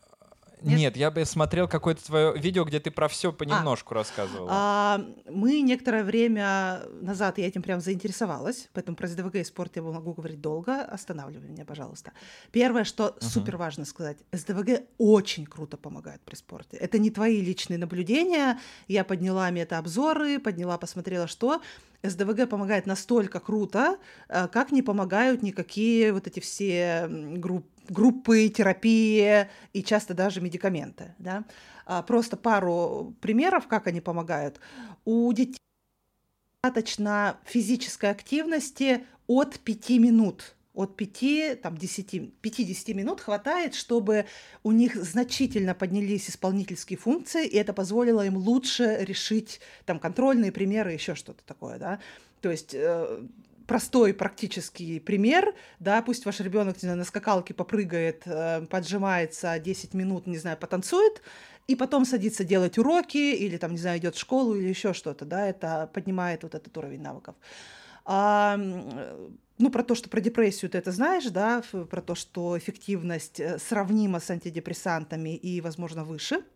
Нет? 0.62 0.80
Нет, 0.80 0.98
я 0.98 1.10
бы 1.10 1.26
смотрел 1.26 1.68
какое-то 1.68 2.06
твое 2.06 2.38
видео, 2.38 2.64
где 2.66 2.80
ты 2.80 2.92
про 2.92 3.08
все 3.08 3.34
понемножку 3.34 3.94
а, 3.94 3.98
рассказывала. 3.98 4.48
А, 4.52 5.06
мы 5.30 5.62
некоторое 5.62 6.04
время 6.04 6.84
назад, 7.02 7.38
я 7.40 7.48
этим 7.48 7.64
прям 7.64 7.82
заинтересовалась, 7.82 8.70
поэтому 8.74 8.96
про 8.96 9.08
СДВГ 9.08 9.36
и 9.36 9.44
спорт 9.44 9.76
я 9.76 9.82
могу 9.82 10.14
говорить 10.14 10.40
долго. 10.40 10.82
Останавливай 10.82 11.50
меня, 11.50 11.66
пожалуйста. 11.66 12.12
Первое, 12.52 12.84
что 12.84 13.08
uh-huh. 13.08 13.24
супер 13.24 13.58
важно 13.58 13.86
сказать, 13.86 14.18
СДВГ 14.32 14.84
очень 14.98 15.46
круто 15.46 15.78
помогает 15.78 16.22
при 16.22 16.36
спорте. 16.36 16.78
Это 16.78 17.00
не 17.00 17.10
твои 17.10 17.42
личные 17.42 17.80
наблюдения. 17.80 18.60
Я 18.88 19.04
подняла 19.04 19.50
мета-обзоры, 19.50 20.40
подняла, 20.40 20.78
посмотрела, 20.78 21.28
что. 21.28 21.62
СДВГ 22.04 22.50
помогает 22.50 22.86
настолько 22.86 23.40
круто, 23.40 23.98
э, 24.28 24.48
как 24.48 24.72
не 24.72 24.82
помогают 24.82 25.44
никакие 25.44 26.14
вот 26.14 26.28
эти 26.28 26.40
все 26.40 27.08
группы 27.08 27.70
группы 27.90 28.50
терапии 28.50 29.48
и 29.74 29.84
часто 29.84 30.14
даже 30.14 30.42
медикаменты. 30.42 31.16
Да? 31.20 31.46
А, 31.86 32.02
просто 32.02 32.38
пару 32.38 33.16
примеров, 33.22 33.68
как 33.68 33.88
они 33.88 34.02
помогают. 34.02 34.60
У 35.06 35.32
детей 35.34 35.58
достаточно 36.64 37.38
физической 37.46 38.12
активности 38.12 39.06
от 39.28 39.60
5 39.60 39.90
минут 39.92 40.56
от 40.74 40.96
5, 40.96 41.62
там, 41.62 41.78
10, 41.78 42.34
50 42.42 42.96
минут 42.96 43.22
хватает, 43.22 43.76
чтобы 43.76 44.26
у 44.64 44.72
них 44.72 44.96
значительно 44.96 45.74
поднялись 45.74 46.30
исполнительские 46.30 46.98
функции, 46.98 47.46
и 47.46 47.58
это 47.58 47.74
позволило 47.74 48.26
им 48.26 48.38
лучше 48.38 48.98
решить 49.02 49.60
там, 49.86 50.00
контрольные 50.00 50.52
примеры, 50.52 50.94
еще 50.94 51.16
что-то 51.16 51.44
такое. 51.46 51.78
Да? 51.78 52.00
То 52.40 52.50
есть 52.50 52.74
э, 52.74 53.22
простой 53.72 54.14
практический 54.14 55.00
пример, 55.00 55.56
да, 55.80 56.02
пусть 56.02 56.26
ваш 56.26 56.42
ребенок, 56.42 56.84
на 56.84 57.06
скакалке 57.06 57.54
попрыгает, 57.54 58.24
э, 58.26 58.66
поджимается 58.70 59.58
10 59.60 59.94
минут, 59.94 60.28
не 60.28 60.38
знаю, 60.38 60.58
потанцует, 60.58 61.22
и 61.68 61.78
потом 61.78 62.04
садится 62.04 62.44
делать 62.44 62.78
уроки, 62.78 63.34
или 63.34 63.56
там, 63.56 63.72
не 63.72 63.78
знаю, 63.78 64.00
идет 64.00 64.16
в 64.16 64.20
школу, 64.20 64.56
или 64.56 64.68
еще 64.68 64.92
что-то, 64.92 65.24
да, 65.24 65.48
это 65.48 65.90
поднимает 65.94 66.44
вот 66.44 66.54
этот 66.54 66.78
уровень 66.78 67.02
навыков. 67.02 67.36
А, 68.04 68.58
ну, 69.58 69.70
про 69.72 69.84
то, 69.84 69.96
что 69.96 70.10
про 70.10 70.20
депрессию 70.20 70.70
ты 70.70 70.78
это 70.78 70.92
знаешь, 70.92 71.30
да, 71.30 71.64
про 71.90 72.02
то, 72.02 72.14
что 72.14 72.58
эффективность 72.58 73.40
э, 73.40 73.58
сравнима 73.58 74.20
с 74.20 74.30
антидепрессантами 74.30 75.34
и, 75.38 75.62
возможно, 75.62 76.04
выше– 76.04 76.44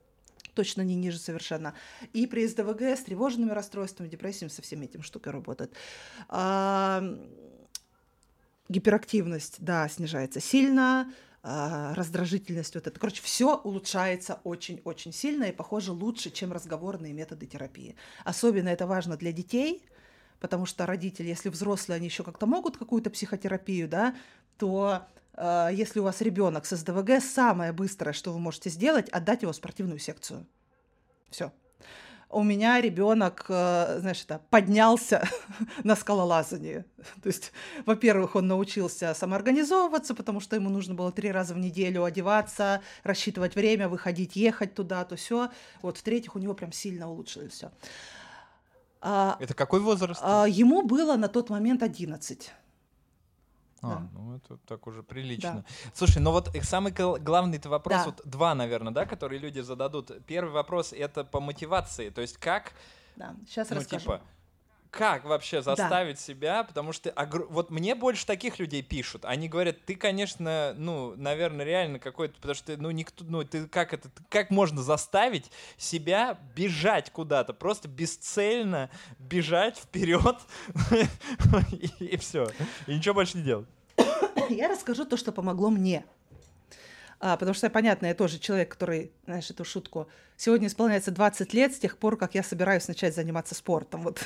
точно 0.55 0.81
не 0.81 0.95
ниже 0.95 1.19
совершенно. 1.19 1.75
И 2.13 2.25
при 2.25 2.47
СДВГ 2.47 2.81
с 2.81 3.01
тревожными 3.01 3.51
расстройствами, 3.51 4.07
депрессиями, 4.07 4.49
со 4.49 4.61
всеми 4.61 4.85
этими 4.85 5.01
штуками 5.01 5.33
работает. 5.33 5.73
А, 6.29 7.03
гиперактивность, 8.69 9.57
да, 9.59 9.87
снижается 9.89 10.39
сильно, 10.39 11.13
а, 11.43 11.93
раздражительность, 11.93 12.73
вот 12.73 12.87
это. 12.87 12.99
Короче, 12.99 13.21
все 13.21 13.55
улучшается 13.57 14.39
очень-очень 14.43 15.13
сильно 15.13 15.43
и, 15.43 15.51
похоже, 15.51 15.91
лучше, 15.91 16.31
чем 16.31 16.51
разговорные 16.51 17.13
методы 17.13 17.45
терапии. 17.45 17.95
Особенно 18.23 18.69
это 18.69 18.87
важно 18.87 19.17
для 19.17 19.31
детей, 19.31 19.83
потому 20.39 20.65
что 20.65 20.85
родители, 20.85 21.27
если 21.27 21.49
взрослые, 21.49 21.97
они 21.97 22.07
еще 22.07 22.23
как-то 22.23 22.47
могут 22.47 22.77
какую-то 22.77 23.11
психотерапию, 23.11 23.87
да, 23.87 24.15
то 24.57 25.05
если 25.37 25.99
у 25.99 26.03
вас 26.03 26.21
ребенок 26.21 26.65
с 26.65 26.75
СДВГ, 26.75 27.21
самое 27.21 27.73
быстрое, 27.73 28.13
что 28.13 28.31
вы 28.31 28.39
можете 28.39 28.69
сделать, 28.69 29.09
отдать 29.09 29.41
его 29.41 29.51
в 29.51 29.55
спортивную 29.55 29.99
секцию. 29.99 30.45
Все. 31.29 31.51
У 32.29 32.43
меня 32.43 32.81
ребенок, 32.81 33.45
э, 33.47 33.97
знаешь, 33.99 34.23
это 34.23 34.41
поднялся 34.49 35.25
на 35.83 35.95
скалолазание. 35.95 36.85
То 37.23 37.27
есть, 37.27 37.51
во-первых, 37.85 38.35
он 38.35 38.47
научился 38.47 39.13
самоорганизовываться, 39.13 40.15
потому 40.15 40.39
что 40.39 40.55
ему 40.55 40.69
нужно 40.69 40.95
было 40.95 41.11
три 41.11 41.31
раза 41.31 41.53
в 41.53 41.59
неделю 41.59 42.03
одеваться, 42.03 42.81
рассчитывать 43.03 43.55
время, 43.55 43.87
выходить, 43.87 44.35
ехать 44.35 44.73
туда, 44.73 45.05
то 45.05 45.15
все. 45.15 45.49
Вот, 45.81 45.97
в-третьих, 45.97 46.35
у 46.35 46.39
него 46.39 46.53
прям 46.53 46.71
сильно 46.71 47.09
улучшилось 47.09 47.53
все. 47.53 47.71
А, 49.01 49.37
это 49.39 49.53
какой 49.53 49.79
возраст? 49.79 50.19
А, 50.23 50.45
ему 50.45 50.81
было 50.81 51.15
на 51.15 51.27
тот 51.27 51.49
момент 51.49 51.83
11. 51.83 52.51
А, 53.85 53.95
да. 53.95 54.09
ну 54.13 54.35
это 54.35 54.57
так 54.65 54.87
уже 54.87 55.03
прилично. 55.03 55.63
Да. 55.67 55.91
Слушай, 55.93 56.19
ну 56.19 56.31
вот 56.31 56.49
самый 56.61 56.91
главный 56.91 57.57
это 57.57 57.69
вопрос, 57.69 57.99
да. 57.99 58.05
вот 58.05 58.21
два, 58.25 58.55
наверное, 58.55 58.93
да, 58.93 59.05
которые 59.05 59.39
люди 59.39 59.59
зададут. 59.59 60.11
Первый 60.25 60.51
вопрос 60.51 60.93
это 60.93 61.23
по 61.23 61.39
мотивации, 61.39 62.09
то 62.09 62.21
есть 62.21 62.37
как... 62.37 62.73
Да, 63.15 63.35
сейчас 63.47 63.69
ну, 63.69 63.77
расскажу. 63.77 64.01
Типа, 64.01 64.21
как 64.95 65.25
вообще 65.25 65.61
заставить 65.61 66.15
да. 66.15 66.21
себя, 66.21 66.63
потому 66.63 66.93
что 66.93 67.09
огр... 67.11 67.47
вот 67.49 67.69
мне 67.69 67.95
больше 67.95 68.25
таких 68.25 68.59
людей 68.59 68.81
пишут, 68.81 69.25
они 69.25 69.49
говорят, 69.49 69.83
ты, 69.85 69.95
конечно, 69.95 70.73
ну, 70.77 71.13
наверное, 71.17 71.65
реально 71.65 71.99
какой-то, 71.99 72.35
потому 72.35 72.55
что, 72.55 72.77
ну, 72.77 72.91
никто, 72.91 73.25
ну, 73.25 73.43
ты 73.43 73.67
как 73.67 73.93
это, 73.93 74.09
как 74.29 74.51
можно 74.51 74.81
заставить 74.81 75.51
себя 75.77 76.39
бежать 76.55 77.11
куда-то, 77.11 77.53
просто 77.53 77.89
бесцельно 77.89 78.89
бежать 79.19 79.77
вперед 79.77 80.37
и 81.99 82.15
все, 82.17 82.49
и 82.87 82.95
ничего 82.95 83.15
больше 83.15 83.37
не 83.37 83.43
делать. 83.43 83.67
Я 84.49 84.69
расскажу 84.69 85.05
то, 85.05 85.17
что 85.17 85.31
помогло 85.33 85.69
мне. 85.69 86.05
А, 87.19 87.37
потому 87.37 87.53
что, 87.53 87.69
понятно, 87.69 88.07
я 88.07 88.13
тоже 88.13 88.39
человек, 88.39 88.71
который, 88.71 89.11
знаешь, 89.25 89.49
эту 89.49 89.65
шутку. 89.65 90.07
Сегодня 90.37 90.67
исполняется 90.67 91.11
20 91.11 91.53
лет 91.53 91.73
с 91.73 91.79
тех 91.79 91.97
пор, 91.97 92.17
как 92.17 92.35
я 92.35 92.43
собираюсь 92.43 92.87
начать 92.87 93.15
заниматься 93.15 93.55
спортом. 93.55 94.03
Вот 94.03 94.25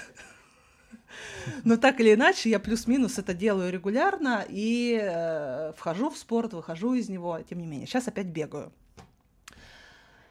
но 1.64 1.78
так 1.78 1.99
или 1.99 2.14
иначе, 2.14 2.49
я 2.49 2.60
плюс-минус 2.60 3.18
это 3.18 3.34
делаю 3.34 3.72
регулярно 3.72 4.45
и 4.47 4.99
э, 5.01 5.74
вхожу 5.78 6.10
в 6.10 6.18
спорт, 6.18 6.53
выхожу 6.53 6.93
из 6.93 7.10
него, 7.10 7.39
тем 7.41 7.60
не 7.60 7.68
менее. 7.68 7.88
Сейчас 7.88 8.07
опять 8.07 8.28
бегаю. 8.28 8.72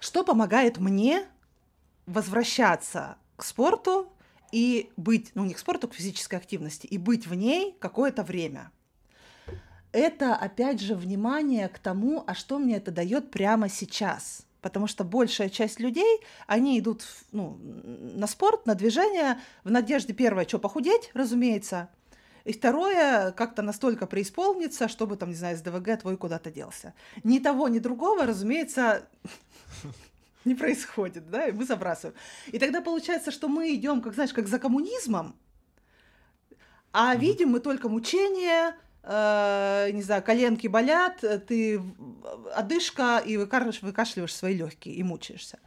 Что 0.01 0.24
помогает 0.24 0.79
мне 0.79 1.26
возвращаться 2.07 3.16
к 3.37 3.45
спорту 3.45 4.12
и 4.53 4.91
быть, 4.97 5.33
ну 5.35 5.45
не 5.45 5.55
к 5.55 5.59
спорту, 5.59 5.89
к 5.89 5.95
физической 5.95 6.37
активности, 6.37 6.87
и 6.87 6.99
быть 6.99 7.26
в 7.26 7.35
ней 7.35 7.76
какое-то 7.81 8.22
время? 8.22 8.70
Это, 9.91 10.37
опять 10.37 10.81
же, 10.81 10.95
внимание 10.95 11.68
к 11.68 11.79
тому, 11.79 12.22
а 12.26 12.35
что 12.35 12.59
мне 12.59 12.76
это 12.76 12.91
дает 12.91 13.31
прямо 13.31 13.68
сейчас– 13.68 14.43
потому 14.61 14.86
что 14.86 15.04
большая 15.04 15.48
часть 15.48 15.80
людей, 15.80 16.20
они 16.46 16.78
идут 16.78 17.04
ну, 17.32 17.59
на 17.62 18.26
спорт, 18.26 18.66
на 18.66 18.74
движение, 18.74 19.40
в 19.64 19.70
надежде, 19.70 20.12
первое, 20.12 20.47
что 20.47 20.59
похудеть, 20.59 21.10
разумеется, 21.14 21.89
и 22.44 22.52
второе, 22.52 23.32
как-то 23.32 23.60
настолько 23.60 24.06
преисполниться, 24.06 24.89
чтобы, 24.89 25.16
там, 25.16 25.28
не 25.28 25.35
знаю, 25.35 25.56
с 25.56 25.60
ДВГ 25.60 26.01
твой 26.01 26.16
куда-то 26.16 26.51
делся. 26.51 26.94
Ни 27.22 27.40
того, 27.40 27.68
ни 27.68 27.78
другого, 27.78 28.24
разумеется, 28.24 29.06
не 30.47 30.55
происходит, 30.55 31.30
да, 31.30 31.48
и 31.48 31.52
мы 31.52 31.64
забрасываем. 31.64 32.16
И 32.47 32.59
тогда 32.59 32.80
получается, 32.80 33.30
что 33.32 33.48
мы 33.48 33.74
идем, 33.74 34.01
как, 34.01 34.14
знаешь, 34.14 34.32
как 34.32 34.48
за 34.48 34.59
коммунизмом, 34.59 35.36
а 36.93 37.14
видим 37.16 37.51
мы 37.51 37.60
только 37.60 37.89
мучения, 37.89 38.74
э, 39.09 39.90
не 39.93 40.02
знаю, 40.02 40.22
коленки 40.22 40.66
болят, 40.68 41.24
ты 41.47 41.82
одышка, 42.55 43.18
и 43.18 43.36
выкашливаешь, 43.36 44.35
свои 44.35 44.55
легкие 44.55 44.94
и 44.94 45.02
мучаешься. 45.02 45.59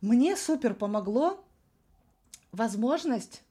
Мне 0.00 0.36
супер 0.36 0.74
помогло 0.74 1.44
возможность 2.52 3.42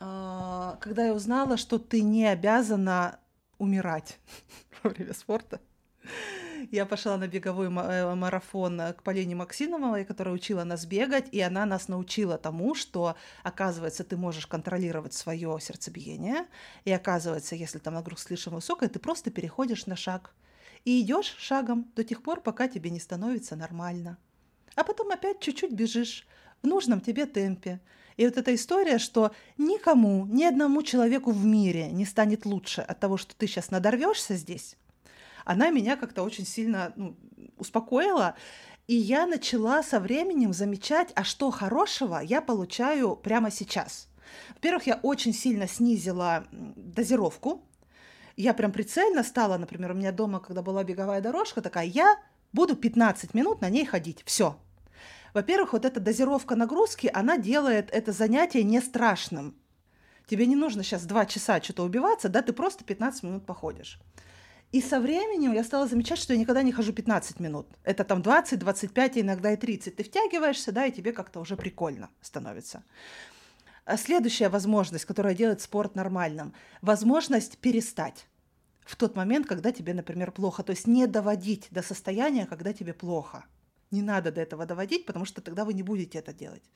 А, 0.00 0.78
когда 0.80 1.06
я 1.06 1.12
узнала, 1.12 1.56
что 1.56 1.78
ты 1.78 2.02
не 2.02 2.26
обязана 2.26 3.18
умирать 3.58 4.18
во 4.82 4.90
время 4.90 5.12
спорта. 5.12 5.60
Я 6.70 6.86
пошла 6.86 7.16
на 7.16 7.28
беговой 7.28 7.68
э, 7.68 8.14
марафон 8.14 8.80
к 8.92 9.02
Полине 9.02 9.34
Максимовой, 9.34 10.04
которая 10.04 10.34
учила 10.34 10.64
нас 10.64 10.86
бегать, 10.86 11.26
и 11.32 11.40
она 11.40 11.64
нас 11.64 11.88
научила 11.88 12.36
тому, 12.36 12.74
что, 12.74 13.16
оказывается, 13.42 14.04
ты 14.04 14.16
можешь 14.16 14.46
контролировать 14.46 15.14
свое 15.14 15.56
сердцебиение, 15.60 16.46
и 16.84 16.92
оказывается, 16.92 17.54
если 17.54 17.78
там 17.78 17.94
нагрузка 17.94 18.28
слишком 18.28 18.54
высокая, 18.54 18.88
ты 18.88 18.98
просто 18.98 19.30
переходишь 19.30 19.86
на 19.86 19.96
шаг 19.96 20.34
и 20.84 21.00
идешь 21.00 21.34
шагом 21.38 21.90
до 21.94 22.04
тех 22.04 22.22
пор, 22.22 22.40
пока 22.40 22.68
тебе 22.68 22.90
не 22.90 23.00
становится 23.00 23.56
нормально. 23.56 24.18
А 24.74 24.84
потом 24.84 25.10
опять 25.10 25.40
чуть-чуть 25.40 25.72
бежишь 25.72 26.26
в 26.62 26.66
нужном 26.66 27.00
тебе 27.00 27.26
темпе. 27.26 27.80
И 28.16 28.26
вот 28.26 28.36
эта 28.36 28.54
история, 28.54 28.98
что 28.98 29.32
никому, 29.58 30.26
ни 30.26 30.44
одному 30.44 30.82
человеку 30.82 31.30
в 31.30 31.44
мире 31.44 31.90
не 31.90 32.04
станет 32.04 32.44
лучше 32.44 32.80
от 32.80 32.98
того, 32.98 33.16
что 33.16 33.34
ты 33.36 33.46
сейчас 33.46 33.70
надорвешься 33.70 34.34
здесь, 34.34 34.76
она 35.48 35.70
меня 35.70 35.96
как-то 35.96 36.22
очень 36.22 36.44
сильно 36.44 36.92
ну, 36.94 37.16
успокоила. 37.56 38.36
И 38.86 38.94
я 38.94 39.26
начала 39.26 39.82
со 39.82 39.98
временем 39.98 40.52
замечать, 40.52 41.10
а 41.14 41.24
что 41.24 41.50
хорошего 41.50 42.20
я 42.22 42.42
получаю 42.42 43.16
прямо 43.16 43.50
сейчас. 43.50 44.08
Во-первых, 44.50 44.86
я 44.86 45.00
очень 45.02 45.32
сильно 45.32 45.66
снизила 45.66 46.46
дозировку. 46.52 47.64
Я 48.36 48.52
прям 48.52 48.72
прицельно 48.72 49.22
стала, 49.22 49.56
например, 49.56 49.92
у 49.92 49.94
меня 49.94 50.12
дома, 50.12 50.38
когда 50.38 50.60
была 50.60 50.84
беговая 50.84 51.22
дорожка, 51.22 51.62
такая, 51.62 51.86
я 51.86 52.20
буду 52.52 52.76
15 52.76 53.32
минут 53.32 53.62
на 53.62 53.70
ней 53.70 53.86
ходить. 53.86 54.22
Все, 54.26 54.58
во-первых, 55.32 55.72
вот 55.72 55.86
эта 55.86 55.98
дозировка 55.98 56.56
нагрузки, 56.56 57.10
она 57.12 57.38
делает 57.38 57.88
это 57.90 58.12
занятие 58.12 58.64
не 58.64 58.82
страшным. 58.82 59.56
Тебе 60.26 60.44
не 60.44 60.56
нужно 60.56 60.82
сейчас 60.82 61.04
два 61.04 61.24
часа 61.24 61.62
что-то 61.62 61.84
убиваться, 61.84 62.28
да, 62.28 62.42
ты 62.42 62.52
просто 62.52 62.84
15 62.84 63.22
минут 63.22 63.46
походишь. 63.46 63.98
И 64.70 64.82
со 64.82 65.00
временем 65.00 65.54
я 65.54 65.64
стала 65.64 65.86
замечать, 65.86 66.18
что 66.18 66.34
я 66.34 66.38
никогда 66.38 66.62
не 66.62 66.72
хожу 66.72 66.92
15 66.92 67.40
минут. 67.40 67.66
Это 67.84 68.04
там 68.04 68.20
20, 68.20 68.58
25, 68.58 69.18
иногда 69.18 69.52
и 69.52 69.56
30. 69.56 69.96
Ты 69.96 70.04
втягиваешься, 70.04 70.72
да, 70.72 70.84
и 70.84 70.92
тебе 70.92 71.12
как-то 71.12 71.40
уже 71.40 71.56
прикольно 71.56 72.10
становится. 72.20 72.84
А 73.86 73.96
следующая 73.96 74.50
возможность, 74.50 75.06
которая 75.06 75.34
делает 75.34 75.62
спорт 75.62 75.94
нормальным, 75.94 76.52
возможность 76.82 77.56
перестать 77.56 78.26
в 78.84 78.96
тот 78.96 79.16
момент, 79.16 79.46
когда 79.46 79.72
тебе, 79.72 79.94
например, 79.94 80.32
плохо. 80.32 80.62
То 80.62 80.72
есть 80.72 80.86
не 80.86 81.06
доводить 81.06 81.68
до 81.70 81.82
состояния, 81.82 82.44
когда 82.44 82.74
тебе 82.74 82.92
плохо. 82.92 83.46
Не 83.90 84.02
надо 84.02 84.30
до 84.30 84.42
этого 84.42 84.66
доводить, 84.66 85.06
потому 85.06 85.24
что 85.24 85.40
тогда 85.40 85.64
вы 85.64 85.72
не 85.72 85.82
будете 85.82 86.18
это 86.18 86.34
делать. 86.34 86.70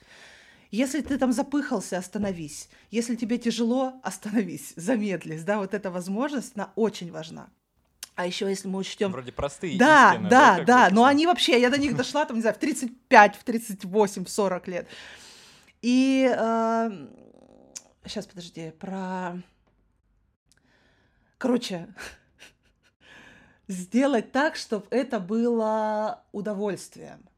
Если 0.71 1.03
ты 1.03 1.19
там 1.19 1.33
запыхался, 1.33 1.99
остановись. 1.99 2.71
Если 2.91 3.17
тебе 3.17 3.37
тяжело, 3.37 4.01
остановись, 4.03 4.73
замедлись. 4.77 5.45
Да, 5.45 5.59
вот 5.59 5.75
эта 5.75 5.91
возможность, 5.91 6.53
она 6.55 6.73
очень 6.75 7.13
важна. 7.13 7.51
А 8.15 8.27
еще 8.27 8.49
если 8.49 8.69
мы 8.69 8.79
учтем... 8.79 9.11
Вроде 9.11 9.33
простые 9.33 9.79
Да, 9.79 10.13
истины, 10.13 10.29
да, 10.29 10.59
да, 10.59 10.65
да. 10.65 10.89
Но 10.91 11.05
они 11.05 11.27
вообще, 11.27 11.61
я 11.61 11.71
до 11.71 11.79
них 11.79 11.97
дошла, 11.97 12.25
там, 12.25 12.37
не 12.37 12.43
знаю, 12.43 12.55
в 12.55 12.59
35, 12.59 13.37
в 13.37 13.45
38, 13.45 14.25
в 14.25 14.29
40 14.29 14.69
лет. 14.69 14.89
И 15.81 16.31
э, 16.31 16.91
сейчас, 18.05 18.27
подожди, 18.27 18.71
про... 18.79 19.41
Короче, 21.39 21.89
сделать 23.67 24.31
так, 24.31 24.57
чтобы 24.57 24.87
это 24.91 25.19
было 25.19 26.23
удовольствием. 26.33 27.29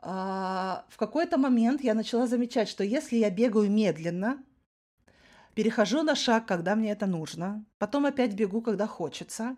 А, 0.00 0.86
в 0.88 0.96
какой-то 0.96 1.38
момент 1.38 1.82
я 1.82 1.94
начала 1.94 2.26
замечать, 2.26 2.68
что 2.68 2.82
если 2.82 3.16
я 3.16 3.30
бегаю 3.30 3.70
медленно, 3.70 4.42
перехожу 5.54 6.02
на 6.02 6.14
шаг, 6.14 6.46
когда 6.46 6.74
мне 6.76 6.92
это 6.92 7.06
нужно, 7.06 7.64
потом 7.78 8.06
опять 8.06 8.34
бегу, 8.34 8.62
когда 8.62 8.86
хочется, 8.86 9.56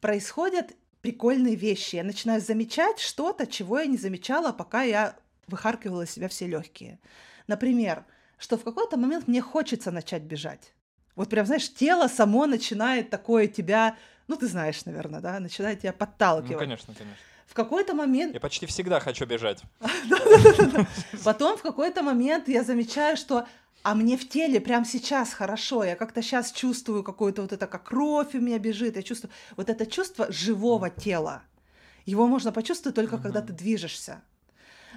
происходят 0.00 0.76
прикольные 1.00 1.54
вещи. 1.54 1.96
Я 1.96 2.04
начинаю 2.04 2.40
замечать 2.40 2.98
что-то, 2.98 3.46
чего 3.46 3.80
я 3.80 3.86
не 3.86 3.96
замечала, 3.96 4.52
пока 4.52 4.82
я 4.82 5.16
выхаркивала 5.46 6.02
из 6.02 6.10
себя 6.10 6.28
все 6.28 6.46
легкие. 6.46 6.98
Например, 7.46 8.04
что 8.38 8.56
в 8.56 8.64
какой-то 8.64 8.96
момент 8.96 9.28
мне 9.28 9.40
хочется 9.40 9.90
начать 9.90 10.22
бежать. 10.22 10.72
Вот 11.16 11.28
прям, 11.28 11.46
знаешь, 11.46 11.72
тело 11.72 12.08
само 12.08 12.46
начинает 12.46 13.10
такое 13.10 13.46
тебя 13.46 13.96
ну, 14.30 14.36
ты 14.36 14.46
знаешь, 14.46 14.84
наверное, 14.84 15.20
да, 15.20 15.40
начинает 15.40 15.80
тебя 15.80 15.92
подталкивать. 15.92 16.52
Ну, 16.52 16.58
конечно, 16.58 16.94
конечно. 16.94 17.18
В 17.46 17.54
какой-то 17.54 17.94
момент... 17.94 18.32
Я 18.32 18.38
почти 18.38 18.64
всегда 18.66 19.00
хочу 19.00 19.26
бежать. 19.26 19.60
Потом 21.24 21.58
в 21.58 21.62
какой-то 21.62 22.04
момент 22.04 22.46
я 22.46 22.62
замечаю, 22.62 23.16
что 23.16 23.48
а 23.82 23.94
мне 23.94 24.16
в 24.16 24.28
теле 24.28 24.60
прямо 24.60 24.84
сейчас 24.84 25.32
хорошо, 25.32 25.84
я 25.84 25.96
как-то 25.96 26.22
сейчас 26.22 26.52
чувствую 26.52 27.02
какое-то 27.02 27.42
вот 27.42 27.52
это, 27.52 27.66
как 27.66 27.84
кровь 27.84 28.34
у 28.34 28.40
меня 28.40 28.58
бежит, 28.58 28.96
я 28.96 29.02
чувствую 29.02 29.32
вот 29.56 29.70
это 29.70 29.86
чувство 29.86 30.30
живого 30.30 30.90
тела. 30.90 31.42
Его 32.06 32.26
можно 32.26 32.52
почувствовать 32.52 32.96
только 32.96 33.16
uh 33.16 33.22
когда 33.22 33.40
ты 33.40 33.52
движешься. 33.52 34.22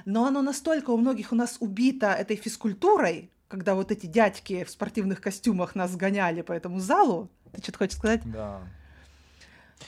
Но 0.05 0.25
оно 0.25 0.41
настолько 0.41 0.89
у 0.91 0.97
многих 0.97 1.31
у 1.31 1.35
нас 1.35 1.57
убито 1.59 2.07
этой 2.07 2.35
физкультурой, 2.35 3.29
когда 3.47 3.75
вот 3.75 3.91
эти 3.91 4.07
дядьки 4.07 4.63
в 4.63 4.69
спортивных 4.69 5.21
костюмах 5.21 5.75
нас 5.75 5.95
гоняли 5.95 6.41
по 6.41 6.51
этому 6.51 6.79
залу. 6.79 7.29
Ты 7.51 7.61
что-то 7.61 7.77
хочешь 7.79 7.97
сказать? 7.97 8.21
Да. 8.25 8.61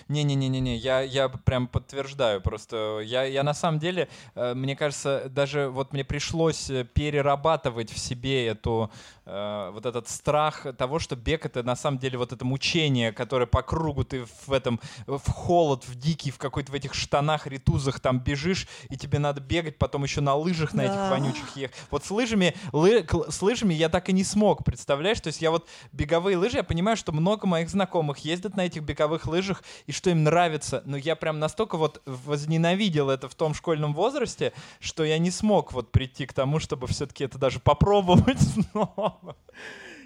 Не-не-не-не-не, 0.10 0.76
я, 0.76 1.02
я 1.02 1.30
прям 1.30 1.68
подтверждаю. 1.68 2.42
Просто 2.42 3.02
я, 3.04 3.24
я 3.24 3.44
на 3.44 3.54
самом 3.54 3.80
деле, 3.80 4.08
э, 4.36 4.54
мне 4.54 4.76
кажется, 4.76 5.30
даже 5.30 5.70
вот 5.70 5.94
мне 5.94 6.04
пришлось 6.04 6.70
э, 6.70 6.84
перерабатывать 6.84 7.92
в 7.92 7.98
себе 7.98 8.48
эту, 8.48 8.92
э, 9.26 9.70
вот 9.74 9.86
этот 9.86 10.08
страх 10.10 10.66
того, 10.78 11.00
что 11.00 11.16
бег 11.16 11.46
это 11.46 11.64
на 11.64 11.76
самом 11.76 11.98
деле 12.00 12.18
вот 12.18 12.32
это 12.32 12.46
мучение, 12.46 13.12
которое 13.12 13.46
по 13.48 13.62
кругу 13.62 14.04
ты 14.04 14.26
в 14.46 14.52
этом, 14.52 14.80
в 15.08 15.32
холод, 15.32 15.88
в 15.88 15.96
дикий, 15.96 16.32
в 16.32 16.38
какой-то 16.38 16.72
в 16.72 16.76
этих 16.76 16.94
штанах, 16.94 17.48
ритузах 17.48 18.00
там 18.00 18.20
бежишь, 18.20 18.68
и 18.90 18.98
тебе 18.98 19.20
надо 19.20 19.42
бегать 19.42 19.78
потом 19.78 20.04
еще 20.04 20.22
на 20.22 20.36
лыжах 20.36 20.74
на 20.74 20.82
этих 20.82 21.10
вонючих 21.10 21.56
ехать. 21.56 21.76
Вот 21.90 22.06
с 22.06 22.12
лыжами, 22.12 22.56
лы, 22.72 23.06
с 23.30 23.42
лыжами 23.42 23.74
я 23.74 23.90
так 23.90 24.10
и 24.10 24.14
не 24.14 24.24
смог, 24.24 24.64
представляешь? 24.64 25.20
То 25.20 25.28
есть 25.28 25.42
я 25.42 25.52
вот 25.52 25.68
беговые 25.92 26.38
лыжи, 26.38 26.58
я 26.58 26.64
понимаю, 26.64 26.98
что 26.98 27.12
много 27.12 27.48
моих 27.48 27.70
знакомых 27.70 28.20
ездят 28.20 28.56
на 28.56 28.66
этих 28.66 28.84
беговых 28.84 29.26
лыжах, 29.26 29.64
и 29.88 29.92
что 29.92 30.10
им 30.10 30.24
нравится. 30.24 30.84
Но 30.86 30.98
я 30.98 31.16
прям 31.16 31.40
настолько 31.40 31.78
вот 31.78 32.02
возненавидел 32.06 33.10
это 33.10 33.30
в 33.30 33.36
том 33.36 33.54
школьном 33.54 33.94
возрасте, 33.94 34.54
что 34.80 35.04
я 35.04 35.18
не 35.18 35.32
смог 35.32 35.74
вот 35.74 35.92
прийти 35.92 36.26
к 36.26 36.34
тому, 36.34 36.60
чтобы 36.60 36.88
все-таки 36.88 37.24
это 37.24 37.38
даже 37.38 37.60
попробовать 37.60 38.40
снова. 38.72 39.38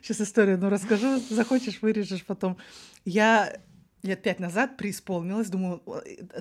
Сейчас 0.01 0.21
историю 0.21 0.57
ну 0.57 0.69
расскажу. 0.69 1.19
Захочешь, 1.29 1.81
вырежешь 1.81 2.25
потом. 2.25 2.57
Я 3.05 3.59
лет 4.03 4.21
пять 4.21 4.39
назад 4.39 4.77
преисполнилась. 4.77 5.49
Думаю, 5.49 5.81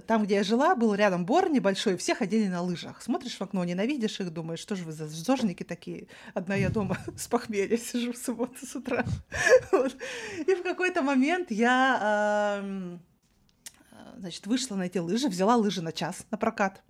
там, 0.06 0.24
где 0.24 0.36
я 0.36 0.44
жила, 0.44 0.74
был 0.74 0.94
рядом 0.94 1.26
бор 1.26 1.50
небольшой, 1.50 1.96
все 1.96 2.14
ходили 2.14 2.46
на 2.46 2.62
лыжах. 2.62 3.02
Смотришь 3.02 3.36
в 3.36 3.42
окно, 3.42 3.64
ненавидишь 3.64 4.20
их, 4.20 4.32
думаешь, 4.32 4.60
что 4.60 4.76
же 4.76 4.84
вы 4.84 4.92
за 4.92 5.06
зожники 5.08 5.62
такие? 5.62 6.08
Одна 6.34 6.54
я 6.54 6.68
дома 6.68 6.98
с 7.16 7.26
похмелья 7.26 7.76
сижу 7.76 8.12
в 8.12 8.16
субботу 8.16 8.64
с 8.64 8.74
утра. 8.76 9.04
И 10.46 10.54
в 10.54 10.62
какой-то 10.62 11.02
момент 11.02 11.50
я 11.50 12.60
значит, 14.16 14.46
вышла 14.46 14.76
на 14.76 14.84
эти 14.84 14.98
лыжи, 14.98 15.28
взяла 15.28 15.56
лыжи 15.56 15.82
на 15.82 15.92
час 15.92 16.24
на 16.30 16.38
прокат. 16.38 16.82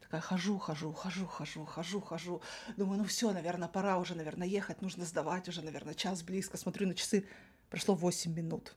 Такая 0.00 0.20
хожу, 0.20 0.58
хожу, 0.58 0.92
хожу, 0.92 1.26
хожу, 1.26 1.64
хожу, 1.64 2.00
хожу. 2.00 2.42
Думаю, 2.76 2.98
ну 2.98 3.04
все, 3.04 3.32
наверное, 3.32 3.68
пора 3.68 3.98
уже, 3.98 4.14
наверное, 4.14 4.46
ехать, 4.46 4.82
нужно 4.82 5.04
сдавать 5.04 5.48
уже, 5.48 5.62
наверное, 5.62 5.94
час 5.94 6.22
близко. 6.22 6.56
Смотрю 6.56 6.86
на 6.86 6.94
часы, 6.94 7.26
прошло 7.70 7.94
8 7.94 8.32
минут. 8.32 8.76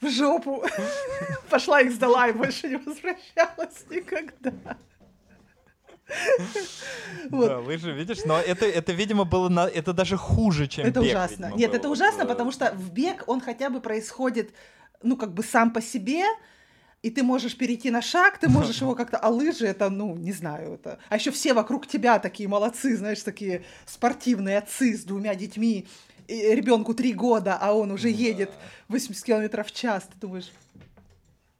В 0.00 0.08
жопу. 0.08 0.64
Пошла 1.50 1.82
их 1.82 1.92
сдала 1.92 2.28
и 2.28 2.32
больше 2.32 2.68
не 2.68 2.76
возвращалась 2.76 3.84
никогда. 3.90 4.78
Вот. 7.30 7.46
Да, 7.46 7.58
лыжи, 7.58 7.92
видишь, 7.92 8.24
но 8.24 8.38
это, 8.40 8.66
это, 8.66 8.92
видимо, 8.92 9.24
было 9.24 9.48
на, 9.48 9.68
это 9.68 9.92
даже 9.92 10.16
хуже, 10.16 10.66
чем 10.66 10.86
это 10.86 11.00
бег. 11.00 11.10
ужасно. 11.10 11.44
Видимо, 11.44 11.58
Нет, 11.58 11.70
было. 11.70 11.78
это 11.78 11.88
ужасно, 11.90 12.26
потому 12.26 12.50
что 12.50 12.72
в 12.72 12.92
бег 12.92 13.24
он 13.26 13.40
хотя 13.40 13.70
бы 13.70 13.80
происходит, 13.80 14.52
ну, 15.02 15.16
как 15.16 15.32
бы 15.32 15.44
сам 15.44 15.72
по 15.72 15.80
себе, 15.80 16.24
и 17.02 17.10
ты 17.10 17.22
можешь 17.22 17.56
перейти 17.56 17.90
на 17.90 18.02
шаг, 18.02 18.38
ты 18.38 18.48
можешь 18.48 18.80
его 18.80 18.94
как-то, 18.94 19.18
а 19.18 19.28
лыжи 19.28 19.66
это, 19.66 19.90
ну, 19.90 20.16
не 20.16 20.32
знаю, 20.32 20.74
это... 20.74 20.98
А 21.08 21.16
еще 21.16 21.30
все 21.30 21.52
вокруг 21.52 21.86
тебя 21.86 22.18
такие 22.18 22.48
молодцы, 22.48 22.96
знаешь, 22.96 23.22
такие 23.22 23.64
спортивные 23.86 24.58
отцы 24.58 24.96
с 24.96 25.04
двумя 25.04 25.34
детьми, 25.34 25.86
ребенку 26.26 26.94
три 26.94 27.12
года, 27.12 27.58
а 27.60 27.72
он 27.74 27.90
уже 27.90 28.08
едет 28.08 28.50
80 28.88 29.24
километров 29.24 29.68
в 29.68 29.72
час, 29.72 30.04
ты 30.04 30.18
думаешь, 30.18 30.50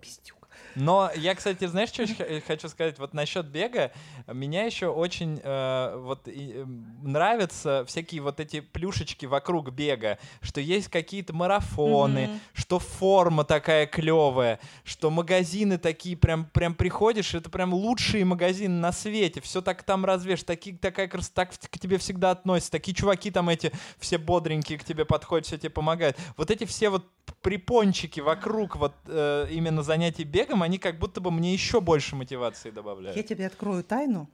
пиздюк. 0.01 0.40
Но 0.75 1.11
я, 1.17 1.35
кстати, 1.35 1.67
знаешь, 1.67 1.91
что 1.91 2.07
хочу 2.47 2.69
сказать? 2.69 2.99
Вот 2.99 3.15
насчет 3.15 3.47
бега, 3.47 3.93
меня 4.27 4.65
еще 4.65 4.89
очень 4.89 5.41
э, 5.43 5.97
вот 5.99 6.27
э, 6.27 6.65
нравятся 7.03 7.85
всякие 7.87 8.23
вот 8.23 8.41
эти 8.41 8.61
плюшечки 8.61 9.27
вокруг 9.27 9.71
бега, 9.71 10.19
что 10.41 10.61
есть 10.61 10.89
какие-то 10.89 11.35
марафоны, 11.35 12.19
mm-hmm. 12.19 12.41
что 12.55 12.79
форма 12.79 13.45
такая 13.45 13.87
клевая, 13.87 14.61
что 14.85 15.11
магазины 15.11 15.79
такие 15.79 16.17
прям 16.17 16.45
прям 16.45 16.75
приходишь, 16.75 17.35
это 17.35 17.51
прям 17.51 17.75
лучшие 17.75 18.25
магазины 18.25 18.79
на 18.81 18.93
свете, 18.93 19.41
все 19.41 19.61
так 19.61 19.83
там 19.83 20.05
развешь, 20.05 20.43
такие 20.43 20.77
такая 20.77 21.09
красота, 21.09 21.47
так 21.47 21.71
к 21.71 21.79
тебе 21.79 21.99
всегда 21.99 22.33
относятся, 22.33 22.73
такие 22.73 22.95
чуваки 22.95 23.31
там 23.31 23.49
эти 23.49 23.73
все 23.99 24.19
бодренькие 24.19 24.79
к 24.79 24.85
тебе 24.85 25.05
подходят, 25.05 25.47
все 25.47 25.59
тебе 25.59 25.71
помогают. 25.71 26.17
Вот 26.37 26.51
эти 26.51 26.65
все 26.65 26.91
вот 26.91 27.07
припончики 27.43 28.21
вокруг 28.21 28.77
вот 28.77 28.95
э, 29.07 29.49
именно 29.51 29.83
занятий 29.83 30.25
бегом, 30.25 30.60
они 30.63 30.79
как 30.79 30.99
будто 30.99 31.21
бы 31.21 31.31
мне 31.31 31.53
еще 31.53 31.81
больше 31.81 32.17
мотивации 32.17 32.71
добавляют. 32.71 33.17
Я 33.17 33.23
тебе 33.23 33.47
открою 33.47 33.85
тайну. 33.85 34.29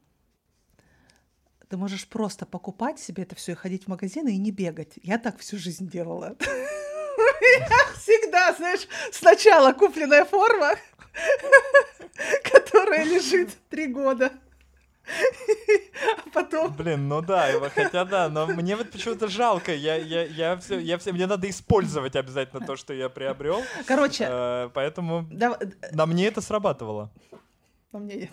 Ты 1.68 1.76
можешь 1.76 2.06
просто 2.06 2.46
покупать 2.46 3.00
себе 3.00 3.24
это 3.24 3.34
все 3.34 3.52
и 3.52 3.54
ходить 3.56 3.84
в 3.84 3.88
магазины 3.88 4.34
и 4.34 4.38
не 4.38 4.52
бегать. 4.52 4.94
Я 5.02 5.18
так 5.18 5.38
всю 5.38 5.58
жизнь 5.58 5.88
делала. 5.88 6.36
Всегда, 7.96 8.52
знаешь, 8.54 8.86
сначала 9.10 9.72
купленная 9.72 10.24
форма, 10.24 10.74
которая 12.44 13.04
лежит 13.04 13.50
три 13.68 13.88
года. 13.88 14.32
А 16.26 16.30
потом... 16.30 16.74
Блин, 16.74 17.08
ну 17.08 17.22
да, 17.22 17.48
хотя 17.74 18.04
да, 18.04 18.28
но 18.28 18.46
мне 18.46 18.76
вот 18.76 18.90
почему-то 18.90 19.28
жалко. 19.28 19.74
Я, 19.74 19.96
я, 19.96 20.24
я 20.24 20.56
все, 20.58 20.78
я 20.78 20.98
все, 20.98 21.12
мне 21.12 21.26
надо 21.26 21.48
использовать 21.48 22.16
обязательно 22.16 22.64
то, 22.64 22.76
что 22.76 22.92
я 22.92 23.08
приобрел. 23.08 23.62
Короче, 23.86 24.26
э, 24.28 24.70
поэтому 24.74 25.26
да, 25.30 25.58
на 25.92 26.06
мне 26.06 26.26
это 26.26 26.40
срабатывало. 26.40 27.12
На 27.92 27.98
мне 27.98 28.16
нет. 28.16 28.30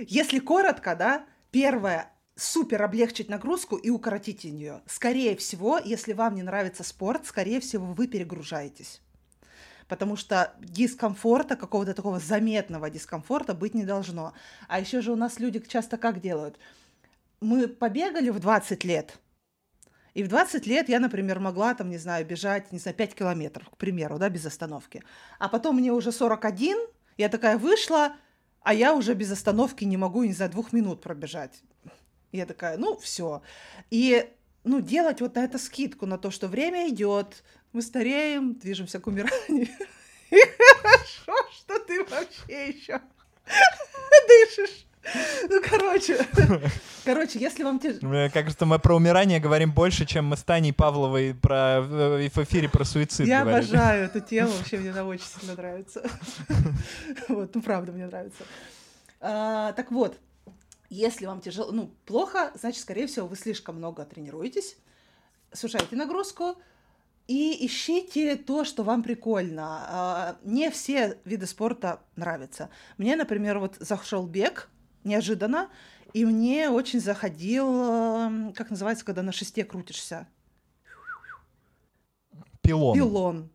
Если 0.00 0.38
коротко, 0.38 0.96
да, 0.96 1.26
первое, 1.50 2.10
супер 2.34 2.82
облегчить 2.82 3.28
нагрузку 3.28 3.76
и 3.76 3.90
укоротить 3.90 4.44
ее. 4.44 4.82
Скорее 4.86 5.36
всего, 5.36 5.78
если 5.78 6.14
вам 6.14 6.34
не 6.34 6.42
нравится 6.42 6.84
спорт, 6.84 7.26
скорее 7.26 7.60
всего, 7.60 7.92
вы 7.92 8.06
перегружаетесь 8.06 9.02
потому 9.88 10.16
что 10.16 10.52
дискомфорта, 10.60 11.56
какого-то 11.56 11.94
такого 11.94 12.20
заметного 12.20 12.90
дискомфорта 12.90 13.54
быть 13.54 13.74
не 13.74 13.84
должно. 13.84 14.34
А 14.68 14.78
еще 14.78 15.00
же 15.00 15.12
у 15.12 15.16
нас 15.16 15.40
люди 15.40 15.60
часто 15.66 15.96
как 15.96 16.20
делают? 16.20 16.58
Мы 17.40 17.68
побегали 17.68 18.30
в 18.30 18.38
20 18.38 18.84
лет, 18.84 19.18
и 20.14 20.22
в 20.22 20.28
20 20.28 20.66
лет 20.66 20.88
я, 20.88 20.98
например, 20.98 21.38
могла, 21.38 21.74
там, 21.74 21.90
не 21.90 21.98
знаю, 21.98 22.26
бежать, 22.26 22.72
не 22.72 22.78
знаю, 22.78 22.96
5 22.96 23.14
километров, 23.14 23.70
к 23.70 23.76
примеру, 23.76 24.18
да, 24.18 24.28
без 24.28 24.46
остановки. 24.46 25.02
А 25.38 25.48
потом 25.48 25.76
мне 25.76 25.92
уже 25.92 26.10
41, 26.10 26.76
я 27.16 27.28
такая 27.28 27.56
вышла, 27.56 28.16
а 28.62 28.74
я 28.74 28.94
уже 28.94 29.14
без 29.14 29.30
остановки 29.30 29.84
не 29.84 29.96
могу, 29.96 30.24
не 30.24 30.32
знаю, 30.32 30.50
двух 30.50 30.72
минут 30.72 31.02
пробежать. 31.02 31.62
Я 32.32 32.46
такая, 32.46 32.76
ну, 32.78 32.96
все. 32.96 33.42
И 33.90 34.28
ну, 34.64 34.80
делать 34.80 35.20
вот 35.20 35.36
на 35.36 35.44
это 35.44 35.56
скидку, 35.58 36.04
на 36.06 36.18
то, 36.18 36.30
что 36.30 36.48
время 36.48 36.88
идет, 36.88 37.44
мы 37.72 37.82
стареем, 37.82 38.54
движемся 38.54 39.00
к 39.00 39.06
умиранию. 39.06 39.68
И 40.30 40.36
хорошо, 40.82 41.48
что 41.52 41.78
ты 41.80 42.04
вообще 42.04 42.68
еще 42.68 43.00
дышишь. 44.28 44.84
Ну, 45.48 45.62
короче, 45.62 46.26
короче, 47.04 47.38
если 47.38 47.62
вам 47.62 47.78
тяжело... 47.78 48.00
Мне 48.08 48.28
кажется, 48.28 48.66
мы 48.66 48.78
про 48.78 48.94
умирание 48.94 49.40
говорим 49.40 49.72
больше, 49.72 50.04
чем 50.04 50.26
мы 50.26 50.36
с 50.36 50.42
Таней 50.42 50.72
Павловой 50.72 51.34
про, 51.34 51.80
в 51.80 52.38
эфире 52.44 52.68
про 52.68 52.84
суицид 52.84 53.26
Я 53.26 53.40
говорили. 53.42 53.64
обожаю 53.64 54.04
эту 54.04 54.20
тему, 54.28 54.50
вообще 54.50 54.76
мне 54.76 54.90
она 54.90 55.04
очень 55.04 55.24
сильно 55.24 55.54
нравится. 55.54 56.02
Вот, 57.28 57.54
ну, 57.54 57.62
правда, 57.62 57.92
мне 57.92 58.06
нравится. 58.06 58.44
А, 59.20 59.72
так 59.72 59.90
вот, 59.90 60.18
если 60.90 61.26
вам 61.26 61.40
тяжело, 61.40 61.72
ну, 61.72 61.94
плохо, 62.04 62.52
значит, 62.54 62.82
скорее 62.82 63.06
всего, 63.06 63.26
вы 63.26 63.36
слишком 63.36 63.76
много 63.76 64.04
тренируетесь, 64.04 64.76
сужаете 65.52 65.96
нагрузку, 65.96 66.56
и 67.28 67.66
ищите 67.66 68.36
то, 68.36 68.64
что 68.64 68.82
вам 68.82 69.02
прикольно. 69.02 69.84
А, 69.86 70.36
не 70.42 70.70
все 70.70 71.18
виды 71.24 71.46
спорта 71.46 72.00
нравятся. 72.16 72.70
Мне, 72.96 73.16
например, 73.16 73.58
вот 73.58 73.76
зашел 73.78 74.26
бег 74.26 74.70
неожиданно, 75.04 75.68
и 76.14 76.24
мне 76.24 76.70
очень 76.70 77.00
заходил, 77.00 77.66
эм, 77.84 78.52
как 78.54 78.70
называется, 78.70 79.04
когда 79.04 79.22
на 79.22 79.32
шесте 79.32 79.64
крутишься? 79.64 80.26
Пилон. 82.62 82.94
Пилон. 82.94 83.50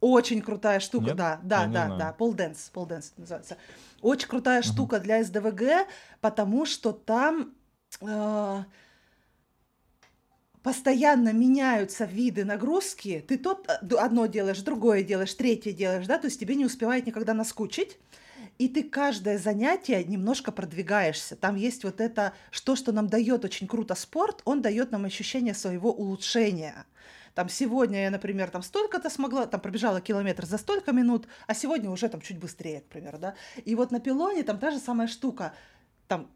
Очень 0.00 0.42
крутая 0.42 0.80
штука, 0.80 1.06
Нет? 1.06 1.16
да, 1.16 1.40
да, 1.42 1.62
Я 1.62 1.68
да, 1.68 1.96
да, 1.96 2.12
полденс, 2.12 2.70
полденс 2.70 3.12
называется. 3.16 3.56
Очень 4.02 4.28
крутая 4.28 4.60
угу. 4.60 4.68
штука 4.68 4.98
для 4.98 5.22
СДВГ, 5.22 5.86
потому 6.20 6.66
что 6.66 6.92
там 6.92 7.54
э, 8.00 8.64
постоянно 10.66 11.32
меняются 11.32 12.06
виды 12.06 12.44
нагрузки, 12.44 13.24
ты 13.28 13.38
тот 13.38 13.68
э, 13.68 13.94
одно 13.94 14.26
делаешь, 14.26 14.60
другое 14.62 15.04
делаешь, 15.04 15.32
третье 15.32 15.70
делаешь, 15.70 16.08
да, 16.08 16.18
то 16.18 16.26
есть 16.26 16.40
тебе 16.40 16.56
не 16.56 16.64
успевает 16.64 17.06
никогда 17.06 17.34
наскучить, 17.34 17.98
и 18.58 18.68
ты 18.68 18.82
каждое 18.82 19.38
занятие 19.38 20.02
немножко 20.02 20.50
продвигаешься. 20.50 21.36
Там 21.36 21.54
есть 21.54 21.84
вот 21.84 22.00
это, 22.00 22.32
что, 22.50 22.74
что 22.74 22.90
нам 22.90 23.06
дает 23.06 23.44
очень 23.44 23.68
круто 23.68 23.94
спорт, 23.94 24.42
он 24.44 24.60
дает 24.60 24.90
нам 24.90 25.04
ощущение 25.04 25.54
своего 25.54 25.92
улучшения. 25.92 26.84
Там 27.34 27.48
сегодня 27.48 28.02
я, 28.02 28.10
например, 28.10 28.50
там 28.50 28.64
столько-то 28.64 29.08
смогла, 29.08 29.46
там 29.46 29.60
пробежала 29.60 30.00
километр 30.00 30.46
за 30.46 30.58
столько 30.58 30.90
минут, 30.90 31.28
а 31.46 31.54
сегодня 31.54 31.90
уже 31.90 32.08
там 32.08 32.20
чуть 32.20 32.40
быстрее, 32.40 32.80
к 32.80 32.88
примеру, 32.88 33.18
да. 33.18 33.36
И 33.64 33.76
вот 33.76 33.92
на 33.92 34.00
пилоне 34.00 34.42
там 34.42 34.58
та 34.58 34.72
же 34.72 34.80
самая 34.80 35.06
штука. 35.06 35.54
Там 36.08 36.28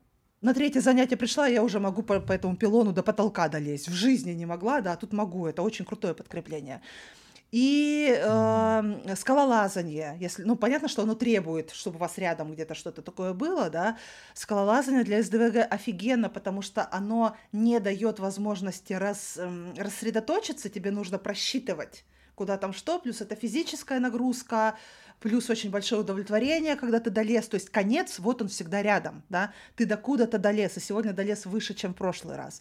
на 0.42 0.54
третье 0.54 0.80
занятие 0.80 1.16
пришла, 1.16 1.46
я 1.46 1.62
уже 1.62 1.80
могу 1.80 2.02
по, 2.02 2.20
по 2.20 2.32
этому 2.32 2.56
пилону 2.56 2.92
до 2.92 3.02
потолка 3.02 3.48
долезть. 3.48 3.88
В 3.88 3.92
жизни 3.92 4.32
не 4.32 4.46
могла, 4.46 4.80
да, 4.80 4.92
а 4.92 4.96
тут 4.96 5.12
могу. 5.12 5.46
Это 5.46 5.62
очень 5.62 5.84
крутое 5.84 6.14
подкрепление. 6.14 6.80
И 7.52 8.16
э, 8.16 9.14
скалолазание, 9.16 10.16
если, 10.20 10.44
ну, 10.44 10.54
понятно, 10.54 10.86
что 10.86 11.02
оно 11.02 11.16
требует, 11.16 11.70
чтобы 11.72 11.96
у 11.96 11.98
вас 11.98 12.16
рядом 12.16 12.52
где-то 12.52 12.74
что-то 12.74 13.02
такое 13.02 13.32
было, 13.32 13.68
да, 13.70 13.98
скалолазание 14.34 15.02
для 15.02 15.20
СДВГ 15.20 15.66
офигенно, 15.68 16.30
потому 16.30 16.62
что 16.62 16.88
оно 16.92 17.36
не 17.50 17.80
дает 17.80 18.20
возможности 18.20 18.92
рас, 18.92 19.34
э, 19.36 19.72
рассредоточиться, 19.76 20.68
тебе 20.68 20.92
нужно 20.92 21.18
просчитывать, 21.18 22.04
куда 22.36 22.56
там 22.56 22.72
что, 22.72 23.00
плюс 23.00 23.20
это 23.20 23.34
физическая 23.34 23.98
нагрузка, 23.98 24.76
плюс 25.20 25.50
очень 25.50 25.70
большое 25.70 26.00
удовлетворение, 26.00 26.76
когда 26.76 26.98
ты 26.98 27.10
долез, 27.10 27.46
то 27.48 27.54
есть 27.54 27.70
конец, 27.70 28.18
вот 28.18 28.42
он 28.42 28.48
всегда 28.48 28.82
рядом, 28.82 29.22
да, 29.28 29.52
ты 29.76 29.86
докуда-то 29.86 30.38
долез, 30.38 30.76
и 30.76 30.80
сегодня 30.80 31.12
долез 31.12 31.46
выше, 31.46 31.74
чем 31.74 31.92
в 31.92 31.96
прошлый 31.96 32.36
раз. 32.36 32.60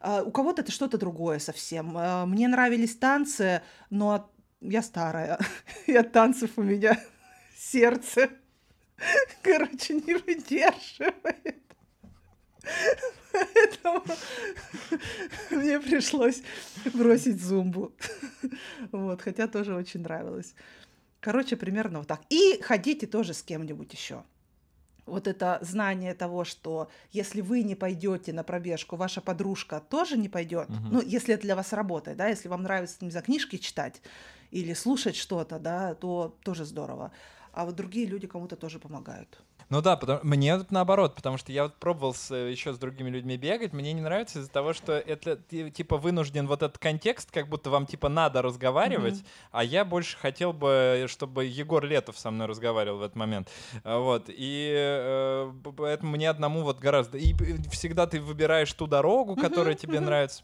Uh, 0.00 0.22
у 0.22 0.30
кого-то 0.30 0.62
это 0.62 0.72
что-то 0.72 0.98
другое 0.98 1.38
совсем. 1.38 1.96
Uh, 1.96 2.26
мне 2.26 2.48
нравились 2.48 2.96
танцы, 2.96 3.62
но 3.90 4.30
я 4.60 4.82
старая, 4.82 5.38
и 5.86 5.94
от 5.94 6.12
танцев 6.12 6.50
у 6.56 6.62
меня 6.62 6.98
сердце, 7.56 8.30
короче, 9.42 9.94
не 9.94 10.14
выдерживает. 10.14 11.62
Поэтому 13.32 14.04
мне 15.50 15.80
пришлось 15.80 16.42
бросить 16.92 17.42
зумбу. 17.42 17.92
Вот, 18.92 19.20
хотя 19.22 19.48
тоже 19.48 19.74
очень 19.74 20.00
нравилось. 20.00 20.54
Короче, 21.24 21.56
примерно 21.56 22.00
вот 22.00 22.08
так. 22.08 22.20
И 22.28 22.60
ходите 22.60 23.06
тоже 23.06 23.32
с 23.32 23.42
кем-нибудь 23.42 23.90
еще. 23.94 24.24
Вот 25.06 25.26
это 25.26 25.58
знание 25.62 26.12
того, 26.12 26.44
что 26.44 26.90
если 27.12 27.40
вы 27.40 27.62
не 27.62 27.74
пойдете 27.74 28.34
на 28.34 28.44
пробежку, 28.44 28.96
ваша 28.96 29.22
подружка 29.22 29.80
тоже 29.80 30.18
не 30.18 30.28
пойдет. 30.28 30.68
Угу. 30.68 30.88
Ну, 30.92 31.00
если 31.00 31.32
это 31.32 31.44
для 31.44 31.56
вас 31.56 31.72
работает, 31.72 32.18
да, 32.18 32.28
если 32.28 32.48
вам 32.48 32.62
нравится, 32.62 32.96
не 33.00 33.10
знаю, 33.10 33.24
книжки 33.24 33.56
читать 33.56 34.02
или 34.50 34.74
слушать 34.74 35.16
что-то, 35.16 35.58
да, 35.58 35.94
то 35.94 36.36
тоже 36.42 36.66
здорово. 36.66 37.10
А 37.52 37.64
вот 37.64 37.74
другие 37.74 38.04
люди 38.04 38.26
кому-то 38.26 38.56
тоже 38.56 38.78
помогают. 38.78 39.42
Ну 39.74 39.80
да, 39.80 39.96
потому, 39.96 40.20
мне 40.22 40.56
вот 40.56 40.70
наоборот, 40.70 41.16
потому 41.16 41.36
что 41.36 41.50
я 41.50 41.64
вот 41.64 41.74
пробовал 41.74 42.14
с, 42.14 42.32
еще 42.32 42.72
с 42.72 42.78
другими 42.78 43.10
людьми 43.10 43.36
бегать, 43.36 43.72
мне 43.72 43.92
не 43.92 44.02
нравится 44.02 44.38
из-за 44.38 44.48
того, 44.48 44.72
что 44.72 44.92
это 44.92 45.34
типа 45.36 45.96
вынужден 45.96 46.46
вот 46.46 46.62
этот 46.62 46.78
контекст, 46.78 47.32
как 47.32 47.48
будто 47.48 47.70
вам 47.70 47.84
типа 47.84 48.08
надо 48.08 48.40
разговаривать, 48.40 49.14
mm-hmm. 49.14 49.48
а 49.50 49.64
я 49.64 49.84
больше 49.84 50.16
хотел 50.16 50.52
бы, 50.52 51.06
чтобы 51.08 51.46
Егор 51.46 51.84
Летов 51.84 52.16
со 52.16 52.30
мной 52.30 52.46
разговаривал 52.46 52.98
в 52.98 53.02
этот 53.02 53.16
момент, 53.16 53.48
а, 53.82 53.98
вот, 53.98 54.26
и 54.28 54.72
э, 54.76 55.52
поэтому 55.76 56.12
мне 56.12 56.30
одному 56.30 56.62
вот 56.62 56.78
гораздо, 56.78 57.18
и 57.18 57.34
всегда 57.72 58.06
ты 58.06 58.20
выбираешь 58.20 58.72
ту 58.72 58.86
дорогу, 58.86 59.34
которая 59.34 59.74
mm-hmm. 59.74 59.78
тебе 59.80 59.98
mm-hmm. 59.98 60.00
нравится, 60.00 60.42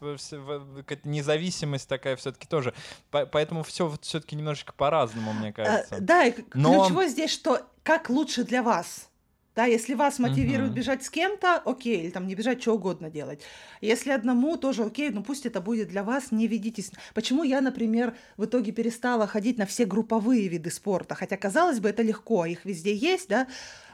независимость 1.05 1.89
такая 1.89 2.17
все-таки 2.17 2.49
тоже, 2.49 2.75
поэтому 3.13 3.63
все 3.63 3.95
все-таки 4.01 4.35
немножечко 4.35 4.73
по-разному, 4.73 5.33
мне 5.35 5.51
э, 5.51 5.53
кажется. 5.53 6.01
Да, 6.01 6.25
и 6.25 6.35
Но... 6.55 6.81
ключевое 6.81 7.07
здесь, 7.07 7.31
что 7.31 7.61
как 7.85 8.11
лучше 8.11 8.43
для 8.43 8.65
вас. 8.65 9.11
Да, 9.57 9.65
если 9.65 9.95
вас 9.95 10.19
мотивирует 10.21 10.71
Мгм. 10.71 10.75
бежать 10.75 11.03
с 11.03 11.11
кем-то, 11.11 11.57
окей, 11.57 12.03
или 12.05 12.11
там 12.11 12.27
не 12.29 12.37
бежать, 12.37 12.63
что 12.63 12.75
угодно 12.75 13.11
делать. 13.11 13.43
Если 13.81 14.11
одному, 14.11 14.57
тоже 14.57 14.85
окей, 14.85 15.11
но 15.11 15.23
пусть 15.25 15.45
это 15.45 15.61
будет 15.61 15.89
для 15.89 16.05
вас, 16.05 16.31
не 16.31 16.47
ведитесь. 16.47 16.93
Почему 17.15 17.43
я, 17.43 17.61
например, 17.61 18.17
в 18.37 18.45
итоге 18.45 18.71
перестала 18.73 19.27
ходить 19.27 19.59
на 19.59 19.67
все 19.67 19.87
групповые 19.87 20.47
виды 20.49 20.71
спорта? 20.71 21.17
Хотя, 21.17 21.37
казалось 21.37 21.81
бы, 21.81 21.89
это 21.89 22.03
легко, 22.03 22.47
их 22.47 22.65
везде 22.65 22.95
есть, 22.95 23.29
да. 23.29 23.49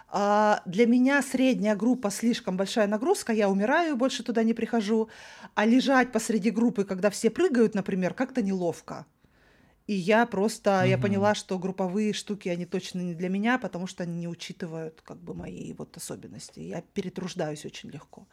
А, 0.09 0.63
для 0.67 0.87
меня 0.87 1.23
средняя 1.23 1.75
группа 1.75 2.11
слишком 2.11 2.57
большая 2.57 2.87
нагрузка, 2.87 3.33
я 3.33 3.49
умираю, 3.49 3.97
больше 3.97 4.23
туда 4.23 4.43
не 4.43 4.55
прихожу. 4.55 5.09
А 5.55 5.65
лежать 5.67 6.13
посреди 6.13 6.51
группы, 6.51 6.85
когда 6.85 7.11
все 7.11 7.31
прыгают, 7.31 7.75
например, 7.75 8.15
как-то 8.15 8.43
неловко. 8.43 9.07
И 9.87 9.95
я 9.95 10.27
просто, 10.27 10.83
я 10.85 10.97
Мгм. 10.97 11.03
поняла, 11.03 11.35
что 11.37 11.59
групповые 11.61 12.13
штуки, 12.13 12.49
они 12.49 12.67
точно 12.67 13.01
не 13.01 13.15
для 13.15 13.29
меня, 13.29 13.57
потому 13.57 13.87
что 13.87 14.03
они 14.03 14.17
не 14.19 14.27
учитывают 14.29 15.01
как 15.05 15.19
бы 15.19 15.33
мои 15.33 15.73
вот 15.75 15.97
особенности. 15.97 16.59
Я 16.59 16.83
перетруждаюсь 16.95 17.65
очень 17.65 17.91
легко. 17.91 18.27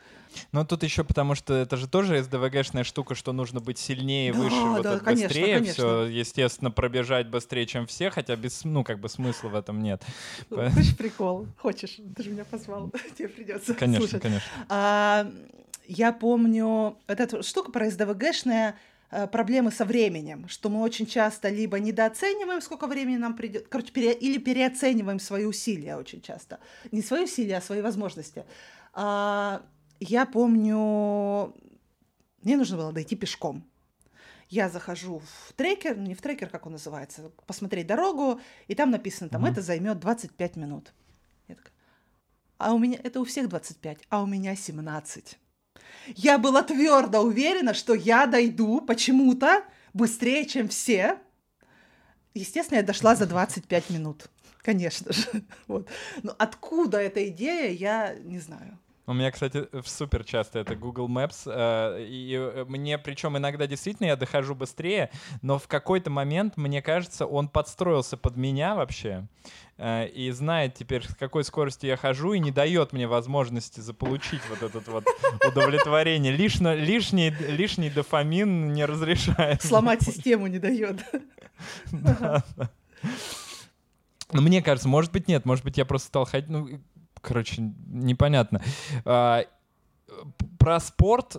Но 0.51 0.65
тут 0.65 0.81
еще 0.81 1.03
потому, 1.03 1.35
что 1.35 1.53
это 1.53 1.77
же 1.77 1.87
тоже 1.87 2.23
СДВГшная 2.23 2.83
штука, 2.83 3.13
что 3.13 3.33
нужно 3.33 3.59
быть 3.59 3.77
сильнее, 3.77 4.33
Да, 4.33 4.39
выше, 4.39 4.55
вот 4.69 4.81
да, 4.83 4.95
это 4.95 5.03
конечно, 5.03 5.27
быстрее. 5.27 5.53
конечно. 5.57 5.73
Все, 5.73 6.03
естественно, 6.05 6.71
пробежать 6.71 7.27
быстрее, 7.27 7.67
чем 7.67 7.85
все, 7.85 8.09
хотя 8.09 8.35
без, 8.35 8.63
ну, 8.63 8.83
как 8.83 8.99
бы 8.99 9.07
смысла 9.07 9.49
в 9.49 9.55
этом 9.55 9.83
нет. 9.83 10.01
По- 10.49 10.71
Хочешь 10.71 10.97
прикол? 10.97 11.45
Хочешь? 11.59 11.99
Ты 12.15 12.23
же 12.23 12.31
меня 12.31 12.45
позвал. 12.45 12.91
Тебе 13.17 13.27
придется 13.29 13.75
Конечно, 13.75 14.07
слушать. 14.07 14.23
конечно. 14.23 14.49
А, 14.69 15.31
я 15.85 16.11
помню, 16.13 16.97
вот 17.07 17.19
эта 17.19 17.43
штука 17.43 17.71
про 17.71 17.91
СДВГшная 17.91 18.75
проблемы 19.31 19.71
со 19.71 19.85
временем, 19.85 20.47
что 20.47 20.69
мы 20.69 20.81
очень 20.81 21.05
часто 21.05 21.49
либо 21.49 21.79
недооцениваем, 21.79 22.61
сколько 22.61 22.87
времени 22.87 23.17
нам 23.17 23.35
придет, 23.35 23.67
короче, 23.67 23.91
пере- 23.91 24.13
или 24.13 24.37
переоцениваем 24.39 25.19
свои 25.19 25.45
усилия 25.45 25.97
очень 25.97 26.21
часто. 26.21 26.59
Не 26.91 27.01
свои 27.01 27.23
усилия, 27.23 27.57
а 27.57 27.61
свои 27.61 27.81
возможности. 27.81 28.43
А, 28.93 29.61
я 29.99 30.25
помню, 30.25 31.53
мне 32.43 32.57
нужно 32.57 32.77
было 32.77 32.91
дойти 32.91 33.15
пешком. 33.15 33.63
Я 34.49 34.69
захожу 34.69 35.19
в 35.19 35.53
трекер, 35.53 35.95
ну, 35.97 36.03
не 36.03 36.13
в 36.15 36.21
трекер, 36.21 36.49
как 36.49 36.65
он 36.65 36.73
называется, 36.73 37.31
посмотреть 37.47 37.87
дорогу, 37.87 38.39
и 38.67 38.75
там 38.75 38.91
написано, 38.91 39.29
там, 39.29 39.41
Мгм. 39.41 39.51
это 39.51 39.61
займет 39.61 39.99
25 39.99 40.55
минут. 40.57 40.93
Я 41.47 41.55
такая, 41.55 41.73
а 42.57 42.73
у 42.73 42.77
меня, 42.79 42.99
это 43.03 43.19
у 43.19 43.23
всех 43.25 43.49
25, 43.49 43.99
а 44.09 44.21
у 44.21 44.27
меня 44.27 44.55
17. 44.55 45.39
Я 46.07 46.37
была 46.37 46.63
твердо 46.63 47.21
уверена, 47.21 47.73
что 47.73 47.93
я 47.93 48.25
дойду 48.25 48.81
почему-то 48.81 49.63
быстрее, 49.93 50.45
чем 50.45 50.67
все. 50.67 51.19
Естественно, 52.33 52.77
я 52.77 52.83
дошла 52.83 53.15
за 53.15 53.25
25 53.25 53.89
минут. 53.89 54.29
Конечно 54.61 55.13
же. 55.13 55.25
Вот. 55.67 55.87
Но 56.23 56.33
откуда 56.37 56.97
эта 56.99 57.27
идея, 57.29 57.71
я 57.71 58.15
не 58.15 58.39
знаю. 58.39 58.79
У 59.05 59.13
меня, 59.13 59.31
кстати, 59.31 59.67
супер 59.85 60.23
часто 60.23 60.59
это 60.59 60.75
Google 60.75 61.09
Maps, 61.09 61.43
э, 61.45 62.05
и 62.07 62.35
э, 62.35 62.63
мне, 62.69 62.97
причем 62.97 63.37
иногда 63.37 63.67
действительно 63.67 64.07
я 64.07 64.15
дохожу 64.15 64.55
быстрее, 64.55 65.11
но 65.41 65.59
в 65.59 65.67
какой-то 65.67 66.09
момент, 66.09 66.55
мне 66.55 66.81
кажется, 66.81 67.25
он 67.25 67.49
подстроился 67.49 68.15
под 68.15 68.37
меня 68.37 68.75
вообще 68.75 69.27
э, 69.77 70.07
и 70.07 70.31
знает 70.31 70.75
теперь, 70.75 71.03
с 71.05 71.15
какой 71.15 71.43
скоростью 71.43 71.89
я 71.89 71.97
хожу, 71.97 72.31
и 72.31 72.39
не 72.39 72.51
дает 72.51 72.93
мне 72.93 73.05
возможности 73.05 73.81
заполучить 73.81 74.41
вот 74.49 74.63
этот 74.63 74.87
вот 74.87 75.05
удовлетворение. 75.47 76.31
Лишно, 76.31 76.73
лишний, 76.73 77.29
лишний 77.29 77.89
дофамин 77.89 78.71
не 78.71 78.85
разрешает. 78.85 79.61
Сломать 79.61 80.01
систему 80.01 80.47
не 80.47 80.59
дает. 80.59 81.03
Да, 81.91 82.43
да. 82.57 82.69
Ну, 84.33 84.41
мне 84.41 84.61
кажется, 84.61 84.89
может 84.89 85.11
быть, 85.11 85.27
нет, 85.27 85.45
может 85.45 85.63
быть, 85.63 85.77
я 85.77 85.85
просто 85.85 86.07
стал 86.07 86.25
ходить, 86.25 86.49
ну, 86.49 86.67
короче, 87.23 87.61
непонятно. 87.87 88.61
А, 89.05 89.43
Про 90.59 90.79
спорт, 90.79 91.37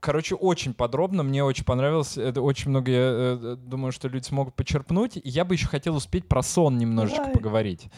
короче, 0.00 0.34
очень 0.34 0.74
подробно, 0.74 1.22
мне 1.22 1.42
очень 1.44 1.64
понравилось, 1.64 2.18
это 2.18 2.42
очень 2.42 2.70
много, 2.70 2.90
я 2.90 2.98
э, 3.00 3.56
думаю, 3.56 3.92
что 3.92 4.08
люди 4.08 4.24
смогут 4.24 4.54
почерпнуть. 4.54 5.16
И 5.16 5.22
Я 5.24 5.44
бы 5.44 5.54
еще 5.54 5.66
хотел 5.68 5.96
успеть 5.96 6.28
про 6.28 6.42
сон 6.42 6.76
немножечко 6.76 7.18
Давай. 7.20 7.32
поговорить. 7.32 7.88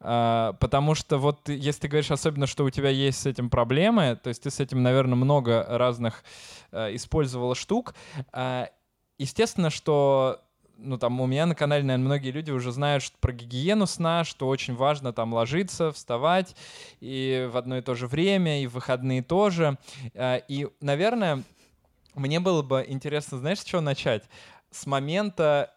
А, 0.00 0.52
Потому 0.60 0.94
что 0.94 1.18
вот 1.18 1.48
если 1.48 1.80
ты 1.82 1.88
говоришь 1.88 2.10
особенно, 2.10 2.46
что 2.46 2.64
у 2.64 2.70
тебя 2.70 2.90
есть 2.90 3.20
с 3.20 3.26
этим 3.26 3.48
проблемы, 3.50 4.16
то 4.22 4.28
есть 4.28 4.42
ты 4.42 4.50
с 4.50 4.60
этим, 4.60 4.82
наверное, 4.82 5.16
много 5.16 5.64
разных 5.68 6.22
э, 6.70 6.94
использовала 6.94 7.54
штук. 7.54 7.94
А, 8.32 8.68
Естественно, 9.16 9.70
что 9.70 10.40
ну, 10.78 10.98
там, 10.98 11.20
у 11.20 11.26
меня 11.26 11.46
на 11.46 11.54
канале, 11.54 11.84
наверное, 11.84 12.06
многие 12.06 12.30
люди 12.30 12.50
уже 12.50 12.72
знают 12.72 13.02
что, 13.02 13.16
про 13.18 13.32
гигиену 13.32 13.86
сна, 13.86 14.24
что 14.24 14.48
очень 14.48 14.74
важно 14.74 15.12
там 15.12 15.32
ложиться, 15.32 15.92
вставать, 15.92 16.56
и 17.00 17.48
в 17.52 17.56
одно 17.56 17.78
и 17.78 17.82
то 17.82 17.94
же 17.94 18.06
время, 18.06 18.62
и 18.62 18.66
в 18.66 18.74
выходные 18.74 19.22
тоже. 19.22 19.78
А, 20.14 20.36
И, 20.48 20.68
наверное, 20.80 21.42
мне 22.14 22.40
было 22.40 22.62
бы 22.62 22.84
интересно, 22.86 23.38
знаешь, 23.38 23.60
с 23.60 23.64
чего 23.64 23.80
начать? 23.80 24.24
С 24.70 24.86
момента, 24.86 25.72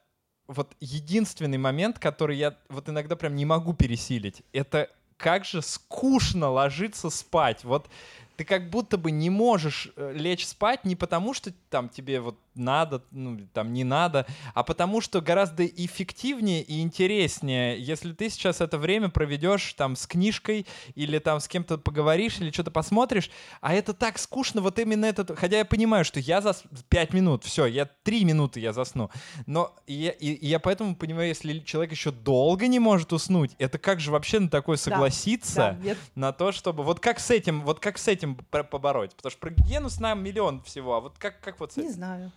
вот 0.48 0.76
единственный 0.80 1.58
момент, 1.58 2.00
который 2.00 2.38
я 2.38 2.56
вот 2.70 2.90
иногда 2.90 3.16
прям 3.16 3.36
не 3.36 3.46
могу 3.46 3.74
пересилить, 3.74 4.44
это 4.54 4.90
как 5.18 5.46
же 5.46 5.62
скучно 5.62 6.50
ложиться 6.50 7.10
спать. 7.10 7.64
Вот 7.64 7.90
ты 8.36 8.46
как 8.46 8.70
будто 8.70 8.98
бы 8.98 9.10
не 9.10 9.32
можешь 9.32 9.92
э, 9.96 10.14
лечь 10.14 10.46
спать 10.46 10.86
не 10.86 10.96
потому, 10.96 11.34
что 11.34 11.52
там 11.72 11.90
тебе 11.90 12.22
вот 12.22 12.38
надо, 12.58 13.04
ну, 13.12 13.40
там 13.54 13.74
не 13.74 13.84
надо, 13.84 14.26
а 14.54 14.64
потому 14.64 15.02
что 15.02 15.22
гораздо 15.22 15.66
эффективнее 15.66 16.62
и 16.64 16.82
интереснее, 16.82 17.80
если 17.82 18.14
ты 18.14 18.30
сейчас 18.30 18.62
это 18.62 18.78
время 18.78 19.10
проведешь 19.10 19.74
там 19.74 19.96
с 19.96 20.06
книжкой 20.08 20.66
или 20.96 21.20
там 21.20 21.40
с 21.40 21.48
кем-то 21.48 21.78
поговоришь 21.78 22.40
или 22.40 22.52
что-то 22.52 22.72
посмотришь, 22.72 23.30
а 23.62 23.74
это 23.74 23.94
так 23.94 24.18
скучно, 24.20 24.62
вот 24.62 24.80
именно 24.80 25.06
этот, 25.06 25.38
хотя 25.38 25.58
я 25.60 25.66
понимаю, 25.66 26.04
что 26.06 26.20
я 26.20 26.42
за 26.42 26.56
5 26.90 27.14
минут, 27.14 27.44
все, 27.44 27.66
я 27.66 27.86
3 27.86 28.26
минуты 28.26 28.60
я 28.60 28.74
засну, 28.74 29.10
но 29.46 29.76
я, 29.88 30.12
и- 30.12 30.34
и 30.34 30.48
я 30.48 30.60
поэтому 30.60 30.96
понимаю, 30.96 31.28
если 31.30 31.60
человек 31.60 31.92
еще 31.92 32.12
долго 32.12 32.68
не 32.68 32.80
может 32.80 33.14
уснуть, 33.14 33.52
это 33.60 33.78
как 33.78 34.00
же 34.00 34.12
вообще 34.12 34.40
на 34.40 34.50
такое 34.50 34.78
согласиться? 34.78 35.78
Да, 35.82 35.88
я- 35.90 35.96
на 36.16 36.32
то, 36.34 36.52
чтобы 36.52 36.84
вот 36.84 37.00
как 37.00 37.20
с 37.20 37.30
этим, 37.30 37.62
вот 37.62 37.80
как 37.80 37.98
с 37.98 38.08
этим 38.08 38.36
побороть, 38.36 39.16
потому 39.16 39.32
что 39.32 39.40
про 39.40 39.50
гигиену 39.52 39.90
сна 39.90 40.14
миллион 40.14 40.62
всего, 40.64 40.96
а 40.96 41.00
вот 41.00 41.18
как 41.18 41.40
как 41.40 41.60
вот 41.60 41.74
с 41.74 41.78
Не 41.78 41.84
этим? 41.84 41.94
знаю. 41.94 42.32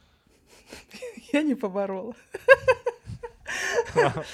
Я 1.32 1.42
не 1.42 1.54
поборола. 1.54 2.14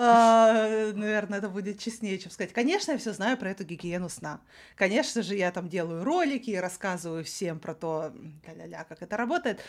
А, 0.00 0.92
Наверное, 0.94 1.38
это 1.38 1.48
будет 1.48 1.80
честнее, 1.80 2.18
чем 2.20 2.30
сказать. 2.30 2.52
Конечно, 2.52 2.92
я 2.92 2.98
все 2.98 3.12
знаю 3.12 3.36
про 3.36 3.50
эту 3.50 3.64
гигиену 3.64 4.08
сна. 4.08 4.40
Конечно 4.76 5.22
же, 5.22 5.34
я 5.34 5.50
там 5.50 5.68
делаю 5.68 6.04
ролики 6.04 6.50
и 6.50 6.56
рассказываю 6.56 7.24
всем 7.24 7.58
про 7.58 7.74
то, 7.74 8.12
ля-ля-ля, 8.46 8.84
как 8.84 9.02
это 9.02 9.16
работает. 9.16 9.60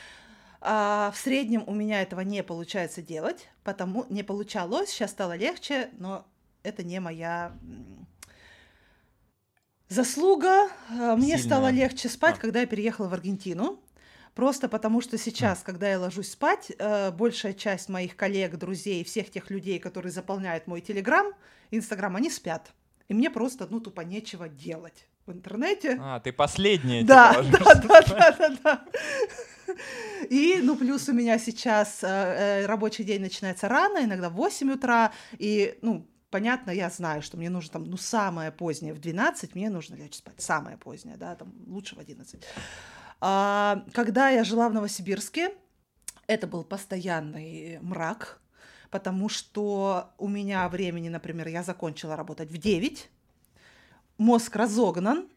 А, 0.61 1.11
в 1.15 1.17
среднем 1.17 1.63
у 1.65 1.73
меня 1.73 2.03
этого 2.03 2.21
не 2.21 2.43
получается 2.43 3.01
делать, 3.01 3.49
потому 3.63 4.05
не 4.09 4.21
получалось, 4.21 4.89
сейчас 4.91 5.09
стало 5.11 5.35
легче, 5.35 5.89
но 5.97 6.27
это 6.61 6.83
не 6.83 6.99
моя 6.99 7.51
заслуга. 9.87 10.69
А, 10.91 11.15
Мне 11.15 11.37
стало 11.39 11.69
легче 11.71 12.07
спать, 12.09 12.35
А. 12.37 12.39
когда 12.39 12.61
я 12.61 12.67
переехала 12.67 13.07
в 13.07 13.13
Аргентину. 13.13 13.79
Просто 14.35 14.69
потому, 14.69 15.01
что 15.01 15.17
сейчас, 15.17 15.61
когда 15.63 15.89
я 15.89 15.99
ложусь 15.99 16.31
спать, 16.31 16.71
э, 16.77 17.11
большая 17.11 17.53
часть 17.53 17.89
моих 17.89 18.15
коллег, 18.15 18.57
друзей, 18.57 19.03
всех 19.03 19.29
тех 19.29 19.49
людей, 19.49 19.79
которые 19.79 20.11
заполняют 20.11 20.67
мой 20.67 20.81
Телеграм, 20.81 21.33
Инстаграм, 21.71 22.15
они 22.15 22.29
спят. 22.29 22.71
И 23.07 23.13
мне 23.13 23.29
просто, 23.29 23.67
ну, 23.69 23.79
тупо 23.79 24.01
нечего 24.01 24.47
делать 24.47 25.07
в 25.25 25.31
интернете. 25.31 25.97
А, 25.99 26.19
ты 26.19 26.31
последняя. 26.31 27.03
Да, 27.03 27.43
типа, 27.43 27.59
да, 27.59 27.75
да, 27.75 28.01
да, 28.01 28.31
да, 28.37 28.57
да. 28.63 28.85
И, 30.29 30.59
ну, 30.61 30.75
плюс 30.75 31.07
у 31.09 31.13
меня 31.13 31.37
сейчас 31.39 32.03
э, 32.03 32.07
э, 32.07 32.65
рабочий 32.65 33.03
день 33.03 33.21
начинается 33.21 33.67
рано, 33.67 34.03
иногда 34.03 34.29
в 34.29 34.33
8 34.33 34.71
утра, 34.71 35.11
и, 35.37 35.77
ну, 35.81 36.07
понятно, 36.29 36.71
я 36.71 36.89
знаю, 36.89 37.21
что 37.21 37.37
мне 37.37 37.49
нужно 37.49 37.73
там, 37.73 37.83
ну, 37.85 37.97
самое 37.97 38.51
позднее 38.51 38.93
в 38.93 38.99
12, 38.99 39.55
мне 39.55 39.69
нужно 39.69 39.95
лечь 39.95 40.15
спать, 40.15 40.41
самое 40.41 40.77
позднее, 40.77 41.17
да, 41.17 41.35
там, 41.35 41.53
лучше 41.67 41.95
в 41.95 41.99
11. 41.99 42.43
А, 43.21 43.83
когда 43.93 44.29
я 44.29 44.43
жила 44.43 44.69
в 44.69 44.73
Новосибирске, 44.73 45.51
это 46.27 46.47
был 46.47 46.63
постоянный 46.63 47.79
мрак, 47.81 48.39
потому 48.91 49.29
что 49.29 50.11
у 50.17 50.27
меня 50.27 50.67
времени, 50.69 51.09
например, 51.09 51.47
я 51.47 51.63
закончила 51.63 52.15
работать 52.15 52.49
в 52.49 52.57
9, 52.57 53.09
мозг 54.17 54.55
разогнан, 54.55 55.27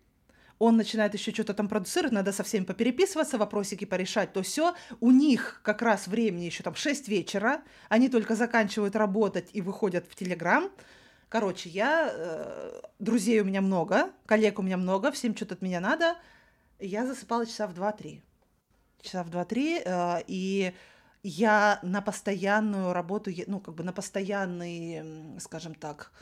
он 0.59 0.77
начинает 0.77 1.13
еще 1.15 1.33
что-то 1.33 1.55
там 1.55 1.69
продуцировать, 1.69 2.13
надо 2.13 2.31
со 2.31 2.45
всеми 2.45 2.65
попереписываться, 2.65 3.37
вопросики 3.37 3.85
порешать, 3.85 4.33
то 4.33 4.43
все. 4.43 4.77
У 5.01 5.11
них 5.11 5.61
как 5.65 5.83
раз 5.83 6.07
времени 6.07 6.45
еще 6.45 6.63
там 6.63 6.77
6 6.77 7.09
вечера, 7.09 7.63
они 7.89 8.09
только 8.09 8.37
заканчивают 8.37 8.95
работать 8.95 9.51
и 9.53 9.61
выходят 9.61 10.07
в 10.09 10.15
Телеграм. 10.15 10.71
Короче, 11.29 11.69
я, 11.69 12.13
э, 12.15 12.81
друзей 13.01 13.41
у 13.41 13.45
меня 13.45 13.61
много, 13.61 14.11
коллег 14.27 14.61
у 14.61 14.63
меня 14.63 14.77
много, 14.77 15.11
всем 15.11 15.35
что-то 15.35 15.55
от 15.55 15.63
меня 15.63 15.81
надо. 15.81 16.17
Я 16.83 17.07
засыпала 17.07 17.47
часа 17.47 17.67
в 17.67 17.75
2-3. 17.75 18.21
Часа 19.01 19.23
в 19.23 19.31
2-3, 19.31 19.83
э, 19.85 20.23
и 20.27 20.75
я 21.23 21.79
на 21.83 22.03
постоянную 22.03 22.93
работу, 22.93 23.31
ну, 23.47 23.61
как 23.61 23.75
бы 23.75 23.85
на 23.85 23.93
постоянный, 23.93 25.39
скажем 25.41 25.75
так, 25.75 26.13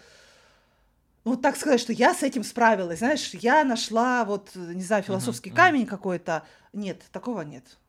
вот 1.24 1.42
так 1.42 1.56
сказать, 1.56 1.80
что 1.80 1.92
я 1.92 2.14
с 2.14 2.22
этим 2.22 2.44
справилась, 2.44 2.98
знаешь, 2.98 3.30
я 3.34 3.64
нашла 3.64 4.24
вот, 4.24 4.54
не 4.54 4.82
знаю, 4.82 5.02
философский 5.02 5.50
uh-huh, 5.50 5.56
камень 5.56 5.82
uh-huh. 5.82 5.86
какой-то. 5.86 6.44
Нет, 6.72 7.02
такого 7.12 7.42
нет 7.42 7.79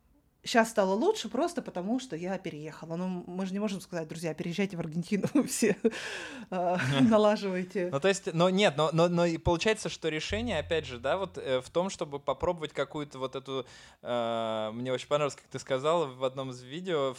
сейчас 0.43 0.69
стало 0.69 0.93
лучше 0.93 1.29
просто 1.29 1.61
потому, 1.61 1.99
что 1.99 2.15
я 2.15 2.37
переехала. 2.37 2.95
Ну, 2.95 3.23
мы 3.27 3.45
же 3.45 3.53
не 3.53 3.59
можем 3.59 3.81
сказать, 3.81 4.07
друзья, 4.07 4.33
переезжайте 4.33 4.77
в 4.77 4.79
Аргентину, 4.79 5.27
все 5.47 5.77
а, 6.49 6.79
налаживайте. 7.01 7.89
Ну, 7.91 7.99
то 7.99 8.07
есть, 8.07 8.33
но 8.33 8.49
нет, 8.49 8.75
но, 8.77 8.89
но, 8.91 9.07
но 9.07 9.25
получается, 9.39 9.89
что 9.89 10.09
решение, 10.09 10.59
опять 10.59 10.85
же, 10.85 10.99
да, 10.99 11.17
вот 11.17 11.37
э, 11.37 11.61
в 11.61 11.69
том, 11.69 11.89
чтобы 11.89 12.19
попробовать 12.19 12.73
какую-то 12.73 13.19
вот 13.19 13.35
эту, 13.35 13.65
э, 14.01 14.71
мне 14.73 14.91
очень 14.91 15.07
понравилось, 15.07 15.35
как 15.35 15.45
ты 15.45 15.59
сказала 15.59 16.05
в 16.05 16.23
одном 16.23 16.51
из 16.51 16.61
видео, 16.61 17.15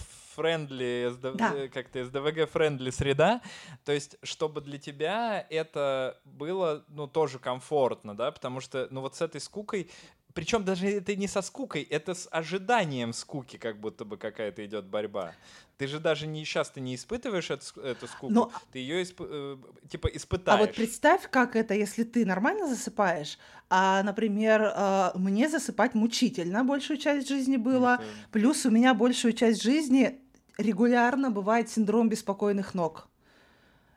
да. 1.35 1.55
Э, 1.55 1.69
как-то 1.69 2.01
friendly 2.01 2.91
среда, 2.91 3.41
то 3.85 3.93
есть, 3.93 4.17
чтобы 4.23 4.61
для 4.61 4.79
тебя 4.79 5.47
это 5.51 6.19
было, 6.25 6.85
ну, 6.89 7.07
тоже 7.07 7.39
комфортно, 7.39 8.17
да, 8.17 8.31
потому 8.31 8.61
что, 8.61 8.89
ну, 8.91 9.01
вот 9.01 9.17
с 9.17 9.23
этой 9.23 9.41
скукой 9.41 9.91
причем 10.35 10.65
даже 10.65 10.89
это 10.89 11.15
не 11.17 11.29
со 11.29 11.43
скукой, 11.43 11.83
это 11.83 12.15
с 12.15 12.29
ожиданием 12.31 13.13
скуки, 13.13 13.57
как 13.57 13.79
будто 13.79 14.05
бы 14.05 14.17
какая-то 14.17 14.65
идет 14.65 14.87
борьба. 14.87 15.35
Ты 15.79 15.87
же 15.87 15.99
даже 15.99 16.27
не 16.27 16.45
сейчас 16.45 16.71
ты 16.71 16.81
не 16.81 16.95
испытываешь 16.95 17.51
эту, 17.51 17.81
эту 17.81 18.07
скуку, 18.07 18.33
Но... 18.33 18.53
ты 18.73 18.79
ее 18.79 19.03
исп, 19.03 19.21
э, 19.21 19.57
типа 19.89 20.07
испытаешь. 20.09 20.61
А 20.61 20.65
вот 20.65 20.75
представь, 20.75 21.29
как 21.31 21.57
это, 21.57 21.75
если 21.75 22.05
ты 22.05 22.25
нормально 22.25 22.69
засыпаешь, 22.69 23.39
а, 23.69 24.03
например, 24.03 24.63
э, 24.63 25.11
мне 25.15 25.49
засыпать 25.49 25.95
мучительно 25.95 26.65
большую 26.65 26.99
часть 26.99 27.29
жизни 27.29 27.57
было, 27.57 27.95
это... 27.95 28.05
плюс 28.31 28.65
у 28.67 28.71
меня 28.71 28.95
большую 28.95 29.33
часть 29.33 29.63
жизни 29.63 30.21
регулярно 30.59 31.31
бывает 31.31 31.69
синдром 31.69 32.09
беспокойных 32.09 32.75
ног 32.75 33.09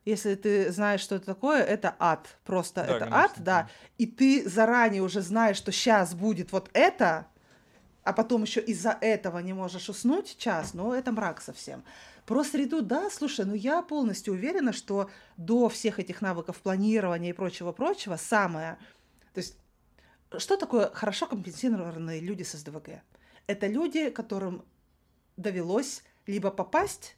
если 0.06 0.36
ты 0.36 0.72
знаешь, 0.72 1.02
что 1.02 1.16
это 1.16 1.26
такое, 1.26 1.64
это 1.64 1.96
ад. 2.00 2.38
Просто 2.44 2.84
да, 2.84 2.88
это 2.88 3.00
конечно, 3.00 3.24
ад, 3.24 3.32
да. 3.38 3.70
И 3.98 4.06
ты 4.06 4.48
заранее 4.48 5.02
уже 5.02 5.22
знаешь, 5.22 5.58
что 5.58 5.72
сейчас 5.72 6.14
будет 6.14 6.52
вот 6.52 6.70
это, 6.74 7.28
а 8.04 8.14
потом 8.14 8.44
еще 8.44 8.62
из-за 8.62 8.98
этого 9.02 9.40
не 9.40 9.54
можешь 9.54 9.90
уснуть 9.90 10.38
час, 10.38 10.76
ну 10.76 10.94
это 10.94 11.12
мрак 11.12 11.42
совсем. 11.42 11.84
Про 12.28 12.44
среду, 12.44 12.82
да, 12.82 13.10
слушай, 13.10 13.46
ну 13.46 13.56
я 13.56 13.82
полностью 13.82 14.34
уверена, 14.34 14.74
что 14.74 15.10
до 15.38 15.70
всех 15.70 16.00
этих 16.00 16.22
навыков 16.22 16.60
планирования 16.62 17.32
и 17.32 17.34
прочего-прочего 17.34 18.16
самое... 18.16 18.78
То 19.34 19.40
есть 19.40 19.58
что 20.38 20.58
такое 20.58 20.90
хорошо 20.92 21.28
компенсированные 21.28 22.20
люди 22.20 22.44
с 22.44 22.54
СДВГ? 22.54 23.02
Это 23.48 23.68
люди, 23.68 24.10
которым 24.10 24.64
довелось 25.38 26.04
либо 26.26 26.52
попасть 26.52 27.16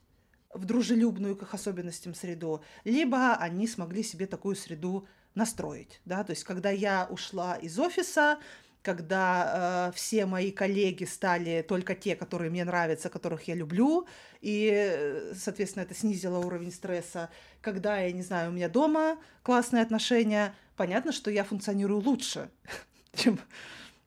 в 0.58 0.66
дружелюбную 0.66 1.36
к 1.36 1.44
их 1.44 1.54
особенностям 1.54 2.14
среду, 2.14 2.64
либо 2.84 3.36
они 3.36 3.68
смогли 3.68 4.04
себе 4.04 4.26
такую 4.26 4.56
среду 4.56 5.08
настроить. 5.36 6.02
Да? 6.06 6.24
То 6.24 6.32
есть, 6.32 6.44
когда 6.44 6.70
я 6.70 7.08
ушла 7.10 7.56
из 7.56 7.80
офиса, 7.80 8.40
когда 8.82 9.90
э, 9.90 9.96
все 9.96 10.26
мои 10.26 10.52
коллеги 10.52 11.04
стали 11.04 11.62
только 11.68 11.94
те, 11.94 12.16
которые 12.16 12.50
мне 12.50 12.64
нравятся, 12.64 13.10
которых 13.10 13.48
я 13.48 13.56
люблю, 13.56 14.08
и, 14.42 15.32
соответственно, 15.36 15.84
это 15.84 15.94
снизило 15.94 16.38
уровень 16.38 16.72
стресса. 16.72 17.30
Когда, 17.62 18.00
я 18.00 18.12
не 18.12 18.22
знаю, 18.22 18.50
у 18.50 18.54
меня 18.54 18.70
дома 18.70 19.18
классные 19.44 19.84
отношения, 19.84 20.54
понятно, 20.76 21.12
что 21.12 21.30
я 21.30 21.44
функционирую 21.44 22.02
лучше, 22.02 22.50
чем 23.14 23.40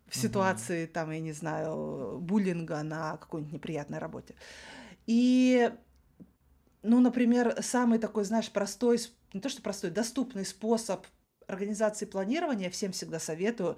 в 0.09 0.17
ситуации, 0.17 0.87
там, 0.87 1.11
я 1.11 1.21
не 1.21 1.33
знаю, 1.33 2.19
буллинга 2.21 2.83
на 2.83 3.17
какой-нибудь 3.19 3.53
неприятной 3.53 3.99
работе. 3.99 4.35
И 5.07 5.71
ну, 6.83 7.01
например, 7.01 7.57
самый 7.63 7.99
такой, 7.99 8.25
знаешь, 8.25 8.51
простой, 8.51 8.99
не 9.33 9.41
то 9.41 9.49
что 9.49 9.63
простой, 9.63 9.91
доступный 9.91 10.45
способ 10.45 11.07
организации 11.47 12.07
планирования, 12.07 12.71
всем 12.71 12.93
всегда 12.93 13.19
советую, 13.19 13.77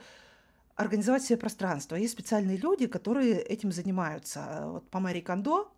организовать 0.75 1.23
себе 1.23 1.39
пространство. 1.39 1.97
Есть 1.97 2.13
специальные 2.13 2.57
люди, 2.57 2.87
которые 2.87 3.41
этим 3.41 3.73
занимаются. 3.73 4.63
Вот 4.67 4.91
по 4.91 5.01
Мари 5.01 5.21
Кондо, 5.21 5.73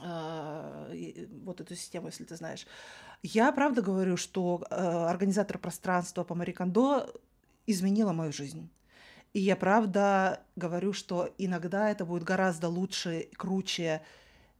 э, 0.00 1.26
вот 1.42 1.60
эту 1.60 1.74
систему, 1.74 2.08
если 2.08 2.24
ты 2.24 2.36
знаешь. 2.36 2.66
Я 3.22 3.52
правда 3.52 3.82
говорю, 3.82 4.16
что 4.16 4.64
э, 4.70 4.74
организатор 4.74 5.58
пространства 5.58 6.24
по 6.24 6.34
Мари 6.34 6.52
Кондо 6.52 7.12
изменила 7.66 8.12
мою 8.12 8.32
жизнь. 8.32 8.70
И 9.32 9.40
я 9.40 9.56
правда 9.56 10.44
говорю, 10.56 10.92
что 10.92 11.34
иногда 11.38 11.90
это 11.90 12.04
будет 12.04 12.22
гораздо 12.24 12.68
лучше, 12.68 13.28
круче 13.36 14.02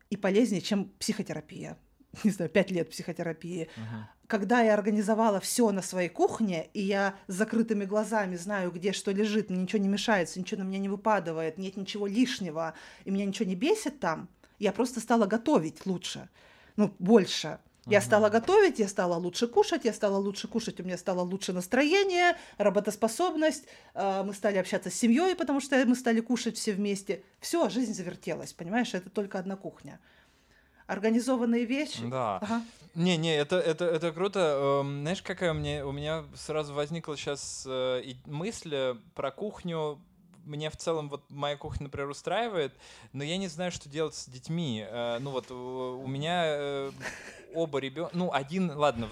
и 0.08 0.16
полезнее, 0.16 0.62
чем 0.62 0.90
психотерапия. 0.98 1.76
Не 2.24 2.30
знаю, 2.30 2.50
пять 2.50 2.70
лет 2.70 2.90
психотерапии, 2.90 3.68
uh-huh. 3.76 4.04
когда 4.26 4.60
я 4.60 4.74
организовала 4.74 5.40
все 5.40 5.70
на 5.72 5.82
своей 5.82 6.08
кухне, 6.08 6.68
и 6.74 6.82
я 6.82 7.14
с 7.26 7.34
закрытыми 7.34 7.84
глазами 7.84 8.36
знаю, 8.36 8.70
где 8.70 8.92
что 8.92 9.12
лежит, 9.12 9.50
мне 9.50 9.62
ничего 9.62 9.82
не 9.82 9.88
мешается, 9.88 10.38
ничего 10.38 10.62
на 10.62 10.66
меня 10.66 10.78
не 10.78 10.88
выпадает, 10.88 11.58
нет 11.58 11.76
ничего 11.76 12.06
лишнего, 12.06 12.74
и 13.04 13.10
меня 13.10 13.24
ничего 13.24 13.48
не 13.48 13.54
бесит 13.54 14.00
там, 14.00 14.28
я 14.58 14.72
просто 14.72 15.00
стала 15.00 15.26
готовить 15.26 15.86
лучше, 15.86 16.28
ну, 16.76 16.94
больше. 16.98 17.58
Я 17.86 17.98
uh-huh. 17.98 18.02
стала 18.02 18.28
готовить, 18.28 18.78
я 18.78 18.86
стала 18.86 19.16
лучше 19.16 19.48
кушать, 19.48 19.84
я 19.84 19.92
стала 19.92 20.16
лучше 20.16 20.46
кушать, 20.46 20.78
у 20.78 20.84
меня 20.84 20.96
стало 20.96 21.22
лучше 21.22 21.52
настроение, 21.52 22.36
работоспособность, 22.56 23.64
э, 23.94 24.22
мы 24.22 24.34
стали 24.34 24.58
общаться 24.58 24.88
с 24.88 24.94
семьей, 24.94 25.34
потому 25.34 25.58
что 25.60 25.84
мы 25.84 25.96
стали 25.96 26.20
кушать 26.20 26.56
все 26.56 26.74
вместе. 26.74 27.24
Все, 27.40 27.68
жизнь 27.70 27.92
завертелась, 27.92 28.52
понимаешь, 28.52 28.94
это 28.94 29.10
только 29.10 29.40
одна 29.40 29.56
кухня 29.56 29.98
организованные 30.86 31.64
вещи. 31.64 32.06
Да. 32.08 32.38
Ага. 32.38 32.62
Не, 32.94 33.16
не, 33.16 33.34
это, 33.34 33.56
это, 33.56 33.86
это 33.86 34.12
круто. 34.12 34.80
Эм, 34.82 35.00
знаешь, 35.00 35.22
какая 35.22 35.54
мне, 35.54 35.84
у 35.84 35.92
меня 35.92 36.24
сразу 36.34 36.74
возникла 36.74 37.16
сейчас 37.16 37.64
э, 37.66 38.02
мысль 38.26 38.96
про 39.14 39.30
кухню 39.30 39.98
мне 40.44 40.70
в 40.70 40.76
целом 40.76 41.08
вот 41.08 41.22
моя 41.30 41.56
кухня, 41.56 41.84
например, 41.84 42.08
устраивает, 42.08 42.74
но 43.12 43.24
я 43.24 43.36
не 43.36 43.48
знаю, 43.48 43.72
что 43.72 43.88
делать 43.88 44.14
с 44.14 44.26
детьми. 44.26 44.84
Э, 44.86 45.18
ну 45.20 45.30
вот 45.30 45.50
у 45.50 46.06
меня 46.06 46.42
э, 46.46 46.92
оба 47.54 47.78
ребенка, 47.78 48.10
ну 48.14 48.32
один, 48.32 48.70
ладно, 48.70 49.08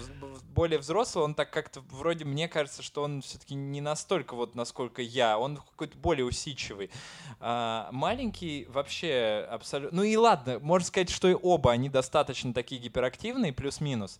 более 0.53 0.79
взрослый, 0.79 1.23
он 1.23 1.35
так 1.35 1.51
как-то 1.51 1.81
вроде 1.89 2.25
мне 2.25 2.47
кажется, 2.47 2.81
что 2.81 3.03
он 3.03 3.21
все-таки 3.21 3.55
не 3.55 3.81
настолько 3.81 4.35
вот 4.35 4.55
насколько 4.55 5.01
я, 5.01 5.37
он 5.37 5.57
какой-то 5.57 5.97
более 5.97 6.25
усидчивый. 6.25 6.89
А, 7.39 7.89
маленький 7.91 8.65
вообще 8.69 9.47
абсолютно, 9.49 9.97
ну 9.97 10.03
и 10.03 10.15
ладно, 10.15 10.59
можно 10.59 10.85
сказать, 10.85 11.09
что 11.09 11.27
и 11.27 11.35
оба 11.39 11.71
они 11.71 11.89
достаточно 11.89 12.53
такие 12.53 12.81
гиперактивные, 12.81 13.53
плюс-минус. 13.53 14.19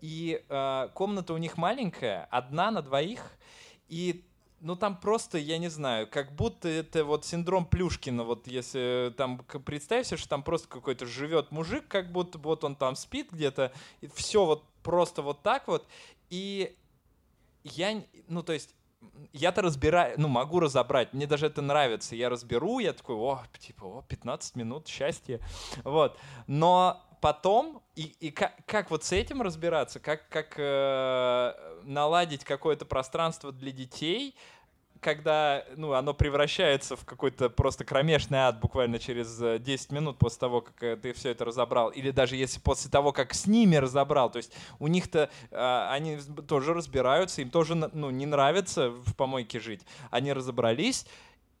И 0.00 0.44
а, 0.48 0.88
комната 0.88 1.34
у 1.34 1.38
них 1.38 1.56
маленькая, 1.56 2.26
одна 2.30 2.70
на 2.70 2.82
двоих, 2.82 3.32
и 3.88 4.24
ну 4.60 4.76
там 4.76 4.96
просто, 4.96 5.38
я 5.38 5.58
не 5.58 5.68
знаю, 5.68 6.06
как 6.08 6.32
будто 6.34 6.68
это 6.68 7.04
вот 7.04 7.24
синдром 7.24 7.64
Плюшкина, 7.64 8.24
вот 8.24 8.46
если 8.46 9.12
там 9.16 9.38
представь 9.64 10.06
себе, 10.06 10.16
что 10.16 10.28
там 10.28 10.42
просто 10.42 10.68
какой-то 10.68 11.06
живет 11.06 11.50
мужик, 11.50 11.88
как 11.88 12.12
будто 12.12 12.38
вот 12.38 12.64
он 12.64 12.76
там 12.76 12.96
спит 12.96 13.28
где-то, 13.30 13.72
и 14.00 14.08
все 14.08 14.44
вот 14.44 14.64
просто 14.82 15.22
вот 15.22 15.42
так 15.42 15.66
вот, 15.68 15.86
и 16.28 16.76
я, 17.64 18.04
ну 18.28 18.42
то 18.42 18.52
есть 18.52 18.74
я-то 19.32 19.62
разбираю, 19.62 20.14
ну, 20.18 20.28
могу 20.28 20.60
разобрать, 20.60 21.12
мне 21.14 21.26
даже 21.26 21.46
это 21.46 21.62
нравится, 21.62 22.14
я 22.14 22.28
разберу, 22.28 22.80
я 22.80 22.92
такой, 22.92 23.16
о, 23.16 23.42
типа, 23.58 23.84
о, 23.84 24.02
15 24.08 24.56
минут 24.56 24.88
счастья, 24.88 25.40
вот, 25.84 26.18
но 26.46 27.02
потом, 27.20 27.82
и, 27.96 28.14
и 28.20 28.30
как, 28.30 28.54
как 28.66 28.90
вот 28.90 29.04
с 29.04 29.12
этим 29.12 29.42
разбираться, 29.42 30.00
как, 30.00 30.28
как 30.28 30.54
э, 30.56 31.52
наладить 31.84 32.44
какое-то 32.44 32.84
пространство 32.84 33.52
для 33.52 33.72
детей, 33.72 34.34
когда 35.00 35.64
ну, 35.76 35.94
оно 35.94 36.14
превращается 36.14 36.94
в 36.94 37.04
какой-то 37.04 37.48
просто 37.48 37.84
кромешный 37.84 38.38
ад 38.38 38.60
буквально 38.60 38.98
через 38.98 39.38
10 39.62 39.90
э, 39.90 39.94
минут 39.94 40.18
после 40.18 40.38
того, 40.38 40.60
как 40.60 40.82
э, 40.82 40.96
ты 40.96 41.12
все 41.12 41.30
это 41.30 41.44
разобрал, 41.44 41.88
или 41.88 42.10
даже 42.10 42.36
если 42.36 42.60
после 42.60 42.90
того, 42.90 43.12
как 43.12 43.34
с 43.34 43.46
ними 43.46 43.76
разобрал, 43.76 44.30
то 44.30 44.36
есть 44.36 44.52
у 44.78 44.86
них-то 44.86 45.30
э, 45.50 45.88
они 45.90 46.18
тоже 46.46 46.74
разбираются, 46.74 47.42
им 47.42 47.50
тоже 47.50 47.74
ну, 47.74 48.10
не 48.10 48.26
нравится 48.26 48.90
в 48.90 49.14
помойке 49.14 49.58
жить, 49.58 49.80
они 50.10 50.32
разобрались, 50.32 51.06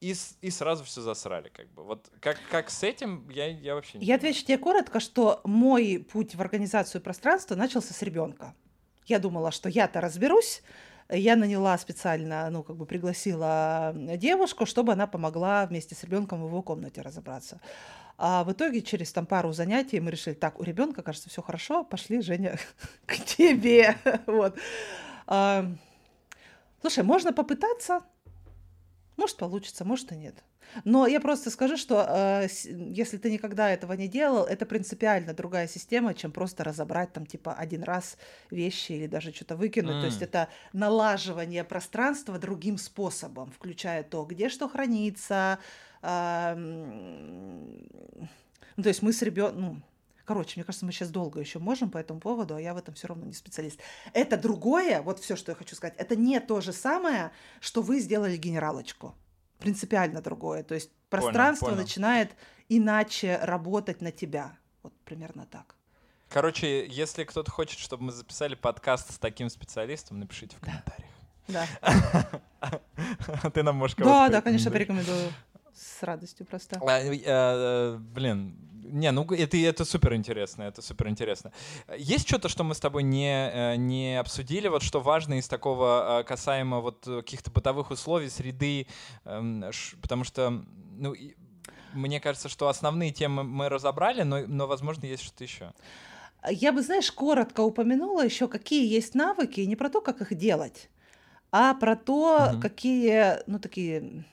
и, 0.00 0.14
и 0.40 0.50
сразу 0.50 0.84
все 0.84 1.00
засрали, 1.02 1.48
как 1.50 1.68
бы. 1.72 1.82
Вот 1.84 2.10
как, 2.20 2.38
как 2.50 2.70
с 2.70 2.82
этим, 2.82 3.28
я, 3.30 3.46
я 3.48 3.74
вообще 3.74 3.98
не 3.98 4.04
Я 4.04 4.14
понимаю. 4.16 4.30
отвечу 4.32 4.46
тебе 4.46 4.58
коротко, 4.58 5.00
что 5.00 5.40
мой 5.44 6.06
путь 6.10 6.34
в 6.34 6.40
организацию 6.40 7.00
пространства 7.00 7.54
начался 7.54 7.92
с 7.92 8.02
ребенка. 8.02 8.54
Я 9.06 9.18
думала, 9.18 9.50
что 9.50 9.68
я-то 9.68 10.00
разберусь, 10.00 10.62
я 11.10 11.36
наняла 11.36 11.76
специально, 11.78 12.48
ну, 12.50 12.62
как 12.62 12.76
бы 12.76 12.86
пригласила 12.86 13.92
девушку, 13.94 14.64
чтобы 14.64 14.92
она 14.92 15.06
помогла 15.06 15.66
вместе 15.66 15.94
с 15.94 16.04
ребенком 16.04 16.42
в 16.42 16.46
его 16.46 16.62
комнате 16.62 17.02
разобраться. 17.02 17.60
А 18.16 18.44
в 18.44 18.52
итоге 18.52 18.82
через 18.82 19.12
там 19.12 19.26
пару 19.26 19.52
занятий 19.52 19.98
мы 19.98 20.10
решили, 20.10 20.34
так, 20.34 20.60
у 20.60 20.62
ребенка, 20.62 21.02
кажется, 21.02 21.28
все 21.28 21.42
хорошо, 21.42 21.84
пошли, 21.84 22.20
Женя, 22.20 22.58
к 23.06 23.16
тебе. 23.16 23.96
Вот. 24.26 24.56
Слушай, 26.80 27.04
можно 27.04 27.32
попытаться, 27.32 28.00
Может, 29.20 29.36
получится, 29.36 29.84
может 29.84 30.10
и 30.12 30.16
нет. 30.16 30.42
Но 30.84 31.06
я 31.06 31.20
просто 31.20 31.50
скажу, 31.50 31.76
что 31.76 32.06
э, 32.08 32.48
если 32.64 33.18
ты 33.18 33.30
никогда 33.30 33.68
этого 33.68 33.92
не 33.92 34.08
делал, 34.08 34.46
это 34.46 34.64
принципиально 34.64 35.34
другая 35.34 35.68
система, 35.68 36.14
чем 36.14 36.32
просто 36.32 36.64
разобрать 36.64 37.12
там 37.12 37.26
типа 37.26 37.52
один 37.52 37.82
раз 37.82 38.16
вещи 38.50 38.92
или 38.92 39.06
даже 39.06 39.34
что-то 39.34 39.56
выкинуть. 39.56 39.96
Mm. 39.96 40.00
То 40.00 40.06
есть 40.06 40.22
это 40.22 40.48
налаживание 40.72 41.64
пространства 41.64 42.38
другим 42.38 42.78
способом, 42.78 43.50
включая 43.50 44.04
то, 44.04 44.24
где 44.24 44.48
что 44.48 44.70
хранится. 44.70 45.58
Э, 46.00 46.54
ну, 46.54 47.86
то 48.82 48.88
есть 48.88 49.02
мы 49.02 49.12
с 49.12 49.20
ребенком, 49.20 49.60
ну, 49.60 49.82
Короче, 50.30 50.52
мне 50.54 50.64
кажется, 50.64 50.86
мы 50.86 50.92
сейчас 50.92 51.10
долго 51.10 51.40
еще 51.40 51.58
можем 51.58 51.90
по 51.90 51.98
этому 51.98 52.20
поводу, 52.20 52.54
а 52.54 52.60
я 52.60 52.72
в 52.72 52.76
этом 52.76 52.94
все 52.94 53.08
равно 53.08 53.26
не 53.26 53.32
специалист. 53.32 53.80
Это 54.12 54.36
другое, 54.36 55.02
вот 55.02 55.18
все, 55.18 55.34
что 55.34 55.50
я 55.50 55.56
хочу 55.56 55.74
сказать, 55.74 55.96
это 55.98 56.14
не 56.14 56.38
то 56.38 56.60
же 56.60 56.72
самое, 56.72 57.32
что 57.58 57.82
вы 57.82 57.98
сделали 57.98 58.36
генералочку 58.36 59.16
принципиально 59.58 60.22
другое. 60.22 60.62
То 60.62 60.76
есть 60.76 60.92
пространство 61.08 61.66
понял, 61.66 61.78
понял. 61.78 61.84
начинает 61.88 62.30
иначе 62.68 63.40
работать 63.42 64.00
на 64.00 64.12
тебя. 64.12 64.56
Вот 64.84 64.92
примерно 65.04 65.46
так. 65.46 65.74
Короче, 66.28 66.86
если 66.86 67.24
кто-то 67.24 67.50
хочет, 67.50 67.80
чтобы 67.80 68.04
мы 68.04 68.12
записали 68.12 68.54
подкаст 68.54 69.12
с 69.12 69.18
таким 69.18 69.50
специалистом, 69.50 70.20
напишите 70.20 70.56
в 70.56 70.60
комментариях. 70.60 71.10
Да. 71.48 71.66
Ты 73.52 73.64
нам 73.64 73.74
можешь 73.74 73.96
Да, 73.96 74.28
да, 74.28 74.40
конечно, 74.42 74.70
порекомендую. 74.70 75.32
С 75.74 76.04
радостью 76.04 76.46
просто. 76.46 76.80
А, 76.86 77.00
э, 77.00 77.96
блин, 77.96 78.69
не, 78.82 79.10
ну 79.10 79.24
это, 79.24 79.56
это 79.56 79.84
супер 79.84 80.14
интересно, 80.14 80.62
это 80.62 80.82
супер 80.82 81.08
интересно. 81.08 81.52
Есть 81.96 82.26
что-то, 82.26 82.48
что 82.48 82.64
мы 82.64 82.74
с 82.74 82.80
тобой 82.80 83.02
не, 83.02 83.50
э, 83.52 83.76
не 83.76 84.18
обсудили, 84.18 84.68
вот 84.68 84.82
что 84.82 85.00
важно 85.00 85.38
из 85.38 85.48
такого 85.48 86.24
касаемо 86.26 86.80
вот 86.80 87.04
каких-то 87.04 87.50
бытовых 87.50 87.90
условий, 87.90 88.28
среды, 88.28 88.86
эм, 89.24 89.64
потому 90.00 90.24
что, 90.24 90.62
ну, 90.96 91.14
мне 91.92 92.20
кажется, 92.20 92.48
что 92.48 92.68
основные 92.68 93.10
темы 93.12 93.44
мы 93.44 93.68
разобрали, 93.68 94.22
но, 94.22 94.46
но 94.46 94.66
возможно, 94.66 95.06
есть 95.06 95.22
что-то 95.22 95.44
еще. 95.44 95.72
Я 96.48 96.72
бы, 96.72 96.82
знаешь, 96.82 97.10
коротко 97.12 97.60
упомянула 97.60 98.24
еще, 98.24 98.48
какие 98.48 98.86
есть 98.86 99.14
навыки, 99.14 99.60
не 99.60 99.76
про 99.76 99.90
то, 99.90 100.00
как 100.00 100.20
их 100.22 100.34
делать, 100.36 100.88
а 101.52 101.74
про 101.74 101.96
то, 101.96 102.52
угу. 102.52 102.60
какие, 102.60 103.38
ну, 103.46 103.58
такие 103.58 104.24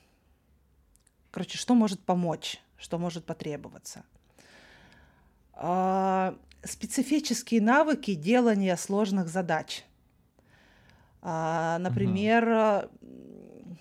Короче, 1.37 1.59
что 1.59 1.75
может 1.75 1.99
помочь, 1.99 2.59
что 2.79 2.97
может 2.97 3.23
потребоваться. 3.23 4.03
А, 5.59 6.37
специфические 6.63 7.61
навыки 7.61 8.13
делания 8.13 8.75
сложных 8.75 9.27
задач. 9.27 9.83
А, 11.21 11.79
например, 11.79 12.87
угу. 13.01 13.77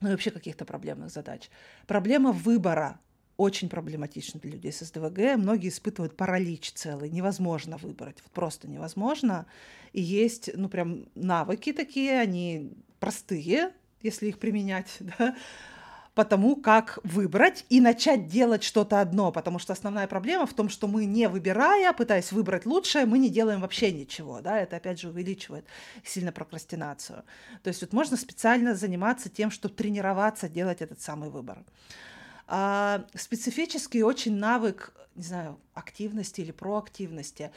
ну 0.00 0.08
и 0.08 0.10
вообще 0.12 0.30
каких-то 0.30 0.64
проблемных 0.64 1.10
задач. 1.10 1.50
Проблема 1.86 2.32
выбора 2.32 3.00
очень 3.36 3.68
проблематична 3.68 4.40
для 4.40 4.52
людей 4.52 4.72
с 4.72 4.80
СДВГ. 4.80 5.36
Многие 5.36 5.68
испытывают 5.68 6.16
паралич 6.16 6.72
целый. 6.72 7.10
Невозможно 7.10 7.76
выбрать. 7.76 8.20
Вот 8.22 8.32
просто 8.32 8.68
невозможно. 8.68 9.46
И 9.92 10.00
есть, 10.00 10.50
ну, 10.54 10.68
прям 10.68 11.06
навыки 11.14 11.72
такие, 11.72 12.20
они 12.20 12.72
простые, 13.00 13.72
если 14.02 14.26
их 14.26 14.38
применять, 14.38 14.96
да, 15.18 15.36
по 16.18 16.24
тому, 16.24 16.56
как 16.56 16.98
выбрать 17.04 17.64
и 17.68 17.80
начать 17.80 18.26
делать 18.26 18.64
что-то 18.64 19.00
одно, 19.00 19.30
потому 19.30 19.60
что 19.60 19.72
основная 19.72 20.08
проблема 20.08 20.46
в 20.46 20.52
том, 20.52 20.68
что 20.68 20.88
мы 20.88 21.04
не 21.04 21.28
выбирая, 21.28 21.92
пытаясь 21.92 22.32
выбрать 22.32 22.66
лучшее, 22.66 23.06
мы 23.06 23.20
не 23.20 23.28
делаем 23.30 23.60
вообще 23.60 23.92
ничего, 23.92 24.40
да, 24.40 24.58
это 24.58 24.74
опять 24.74 24.98
же 24.98 25.10
увеличивает 25.10 25.64
сильно 26.02 26.32
прокрастинацию. 26.32 27.22
То 27.62 27.68
есть 27.68 27.82
вот 27.82 27.92
можно 27.92 28.16
специально 28.16 28.74
заниматься 28.74 29.28
тем, 29.28 29.52
чтобы 29.52 29.76
тренироваться, 29.76 30.48
делать 30.48 30.82
этот 30.82 31.00
самый 31.00 31.30
выбор. 31.30 31.64
А, 32.48 33.06
специфический 33.14 34.02
очень 34.02 34.34
навык, 34.34 34.92
не 35.14 35.22
знаю, 35.22 35.60
активности 35.72 36.40
или 36.40 36.50
проактивности. 36.50 37.52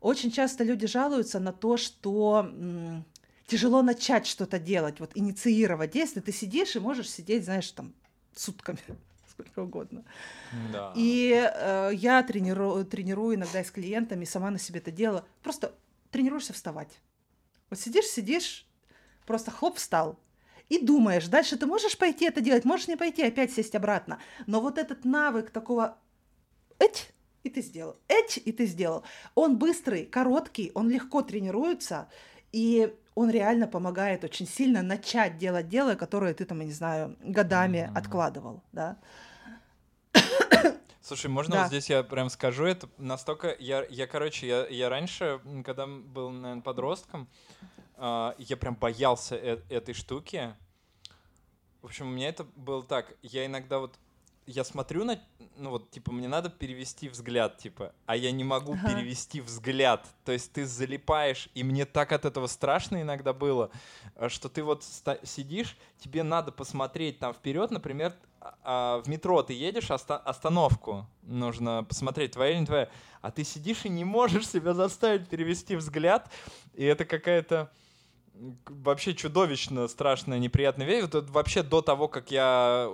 Очень 0.00 0.32
часто 0.32 0.64
люди 0.64 0.88
жалуются 0.88 1.38
на 1.38 1.52
то, 1.52 1.76
что 1.76 2.50
тяжело 3.46 3.82
начать 3.82 4.26
что-то 4.26 4.58
делать, 4.58 4.98
вот 4.98 5.12
инициировать 5.14 5.92
действие. 5.92 6.24
Ты 6.24 6.32
сидишь 6.32 6.74
и 6.74 6.80
можешь 6.80 7.08
сидеть, 7.08 7.44
знаешь, 7.44 7.70
там 7.70 7.94
сутками 8.34 8.78
сколько 9.30 9.60
угодно. 9.60 10.04
Да. 10.72 10.92
И 10.96 11.32
э, 11.32 11.90
я 11.94 12.22
тренирую, 12.22 12.84
тренирую 12.84 13.36
иногда 13.36 13.62
с 13.64 13.70
клиентами, 13.70 14.24
сама 14.24 14.50
на 14.50 14.58
себе 14.58 14.80
это 14.80 14.90
делаю. 14.90 15.24
Просто 15.42 15.74
тренируешься 16.10 16.52
вставать. 16.52 17.00
Вот 17.70 17.78
сидишь, 17.78 18.06
сидишь, 18.06 18.66
просто 19.26 19.50
хлоп 19.50 19.76
встал. 19.76 20.18
И 20.68 20.84
думаешь, 20.84 21.26
дальше 21.26 21.56
ты 21.56 21.66
можешь 21.66 21.98
пойти 21.98 22.26
это 22.26 22.40
делать, 22.40 22.64
можешь 22.64 22.88
не 22.88 22.96
пойти, 22.96 23.22
опять 23.22 23.52
сесть 23.52 23.74
обратно. 23.74 24.20
Но 24.46 24.60
вот 24.60 24.78
этот 24.78 25.04
навык 25.04 25.50
такого 25.50 25.98
эть, 26.78 27.10
и 27.42 27.50
ты 27.50 27.60
сделал, 27.60 27.96
эть, 28.06 28.40
и 28.44 28.52
ты 28.52 28.66
сделал. 28.66 29.02
Он 29.34 29.58
быстрый, 29.58 30.06
короткий, 30.06 30.70
он 30.74 30.88
легко 30.88 31.22
тренируется, 31.22 32.08
и 32.52 32.94
он 33.20 33.28
реально 33.28 33.68
помогает 33.68 34.24
очень 34.24 34.46
сильно 34.46 34.80
начать 34.82 35.36
делать 35.36 35.68
дело, 35.68 35.94
которое 35.94 36.32
ты 36.32 36.46
там, 36.46 36.60
я 36.60 36.64
не 36.64 36.72
знаю, 36.72 37.18
годами 37.20 37.78
mm-hmm. 37.78 37.98
откладывал, 37.98 38.62
да. 38.72 38.96
Слушай, 41.02 41.26
можно 41.26 41.54
да. 41.54 41.62
вот 41.62 41.68
здесь 41.68 41.90
я 41.90 42.02
прям 42.02 42.30
скажу, 42.30 42.64
это 42.64 42.88
настолько... 42.96 43.54
Я, 43.58 43.84
я 43.90 44.06
короче, 44.06 44.46
я, 44.46 44.66
я 44.68 44.88
раньше, 44.88 45.40
когда 45.66 45.86
был, 45.86 46.30
наверное, 46.30 46.62
подростком, 46.62 47.28
э, 47.98 48.32
я 48.38 48.56
прям 48.56 48.74
боялся 48.74 49.36
э- 49.36 49.60
этой 49.68 49.92
штуки. 49.92 50.54
В 51.82 51.86
общем, 51.86 52.06
у 52.06 52.10
меня 52.10 52.30
это 52.30 52.44
было 52.56 52.82
так. 52.82 53.14
Я 53.20 53.44
иногда 53.44 53.80
вот 53.80 53.98
я 54.50 54.64
смотрю 54.64 55.04
на, 55.04 55.18
ну 55.56 55.70
вот, 55.70 55.90
типа, 55.90 56.12
мне 56.12 56.28
надо 56.28 56.50
перевести 56.50 57.08
взгляд, 57.08 57.58
типа, 57.58 57.92
а 58.06 58.16
я 58.16 58.32
не 58.32 58.44
могу 58.44 58.72
ага. 58.72 58.88
перевести 58.88 59.40
взгляд. 59.40 60.06
То 60.24 60.32
есть 60.32 60.52
ты 60.52 60.66
залипаешь, 60.66 61.48
и 61.54 61.62
мне 61.62 61.84
так 61.86 62.12
от 62.12 62.24
этого 62.24 62.46
страшно 62.46 63.00
иногда 63.00 63.32
было, 63.32 63.70
э, 64.16 64.28
что 64.28 64.48
ты 64.48 64.62
вот 64.62 64.84
сидишь, 65.22 65.76
тебе 65.98 66.22
надо 66.22 66.52
посмотреть 66.52 67.18
там 67.18 67.32
вперед, 67.32 67.70
например, 67.70 68.14
а, 68.40 68.54
а, 68.62 69.02
в 69.02 69.08
метро 69.08 69.42
ты 69.42 69.52
едешь, 69.52 69.90
оста 69.90 70.16
остановку 70.16 71.06
нужно 71.22 71.84
посмотреть, 71.84 72.32
твоя 72.32 72.52
или 72.52 72.60
не 72.60 72.66
твоя, 72.66 72.88
а 73.20 73.30
ты 73.30 73.44
сидишь 73.44 73.84
и 73.84 73.88
не 73.88 74.04
можешь 74.04 74.48
себя 74.48 74.74
заставить 74.74 75.28
перевести 75.28 75.76
взгляд, 75.76 76.30
и 76.74 76.84
это 76.84 77.04
какая-то 77.04 77.70
вообще 78.68 79.14
чудовищно 79.14 79.88
страшная, 79.88 80.38
неприятная 80.38 80.86
вещь. 80.86 81.04
Вот 81.12 81.30
вообще 81.30 81.62
до 81.62 81.82
того, 81.82 82.08
как 82.08 82.30
я 82.30 82.88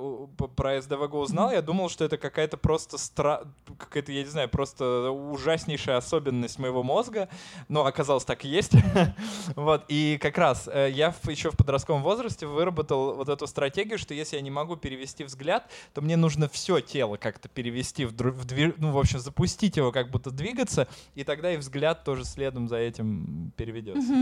про 0.56 0.81
СДВГ 0.81 1.14
узнал, 1.14 1.52
я 1.52 1.62
думал, 1.62 1.89
что 1.89 2.05
это 2.05 2.18
какая-то 2.18 2.56
просто 2.56 2.98
стра... 2.98 3.43
какая-то, 3.78 4.12
я 4.12 4.23
не 4.23 4.28
знаю, 4.28 4.48
просто 4.48 5.10
ужаснейшая 5.10 5.98
особенность 5.98 6.59
моего 6.59 6.82
мозга. 6.82 7.28
Но 7.68 7.86
оказалось 7.86 8.24
так 8.24 8.44
и 8.44 8.48
есть. 8.48 8.73
вот. 9.56 9.85
И 9.89 10.18
как 10.20 10.36
раз 10.39 10.68
э, 10.73 10.90
я 10.93 11.14
еще 11.28 11.51
в 11.51 11.56
подростковом 11.56 12.02
возрасте 12.02 12.47
выработал 12.47 13.14
вот 13.14 13.28
эту 13.28 13.47
стратегию, 13.47 13.98
что 13.98 14.14
если 14.14 14.36
я 14.36 14.43
не 14.43 14.51
могу 14.51 14.77
перевести 14.77 15.24
взгляд, 15.24 15.70
то 15.94 16.01
мне 16.01 16.16
нужно 16.16 16.48
все 16.48 16.81
тело 16.81 17.16
как-то 17.16 17.48
перевести 17.48 18.05
в, 18.05 18.12
в 18.12 18.44
движ... 18.44 18.74
ну, 18.78 18.93
в 18.93 18.98
общем, 18.98 19.20
запустить 19.20 19.77
его, 19.77 19.93
как 19.93 20.10
будто 20.10 20.31
двигаться, 20.31 20.89
и 21.14 21.24
тогда 21.24 21.52
и 21.52 21.56
взгляд 21.56 22.05
тоже 22.05 22.24
следом 22.24 22.68
за 22.68 22.77
этим 22.77 23.52
переведется. 23.56 24.12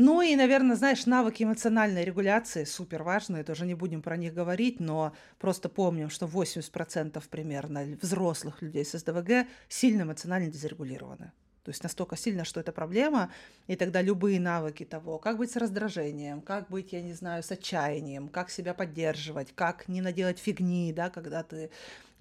Ну 0.00 0.22
и, 0.22 0.36
наверное, 0.36 0.76
знаешь, 0.76 1.06
навыки 1.06 1.42
эмоциональной 1.42 2.04
регуляции 2.04 2.62
супер 2.62 3.02
важные, 3.02 3.42
тоже 3.42 3.66
не 3.66 3.74
будем 3.74 4.00
про 4.00 4.16
них 4.16 4.32
говорить, 4.32 4.78
но 4.78 5.12
просто 5.40 5.68
помним, 5.68 6.08
что 6.08 6.26
80% 6.26 7.20
примерно 7.28 7.84
взрослых 8.00 8.62
людей 8.62 8.84
с 8.84 8.96
СДВГ 8.96 9.48
сильно 9.68 10.02
эмоционально 10.02 10.52
дезрегулированы. 10.52 11.32
То 11.64 11.70
есть 11.70 11.82
настолько 11.82 12.16
сильно, 12.16 12.44
что 12.44 12.60
это 12.60 12.70
проблема, 12.70 13.32
и 13.66 13.74
тогда 13.74 14.00
любые 14.00 14.38
навыки 14.38 14.84
того, 14.84 15.18
как 15.18 15.36
быть 15.36 15.50
с 15.50 15.56
раздражением, 15.56 16.42
как 16.42 16.68
быть, 16.68 16.92
я 16.92 17.02
не 17.02 17.12
знаю, 17.12 17.42
с 17.42 17.50
отчаянием, 17.50 18.28
как 18.28 18.50
себя 18.50 18.74
поддерживать, 18.74 19.52
как 19.52 19.88
не 19.88 20.00
наделать 20.00 20.38
фигни, 20.38 20.92
да, 20.92 21.10
когда 21.10 21.42
ты 21.42 21.70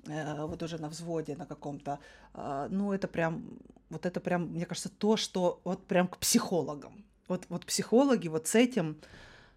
э, 0.07 0.45
вот 0.47 0.63
уже 0.63 0.79
на 0.79 0.89
взводе 0.89 1.35
на 1.35 1.45
каком-то, 1.45 1.99
э, 2.33 2.69
ну 2.71 2.91
это 2.91 3.07
прям, 3.07 3.59
вот 3.91 4.07
это 4.07 4.19
прям, 4.19 4.47
мне 4.47 4.65
кажется, 4.65 4.89
то, 4.89 5.15
что 5.15 5.61
вот 5.63 5.85
прям 5.85 6.07
к 6.07 6.17
психологам, 6.17 7.03
вот, 7.27 7.45
вот 7.49 7.65
психологи 7.65 8.27
вот 8.27 8.47
с 8.47 8.55
этим, 8.55 8.99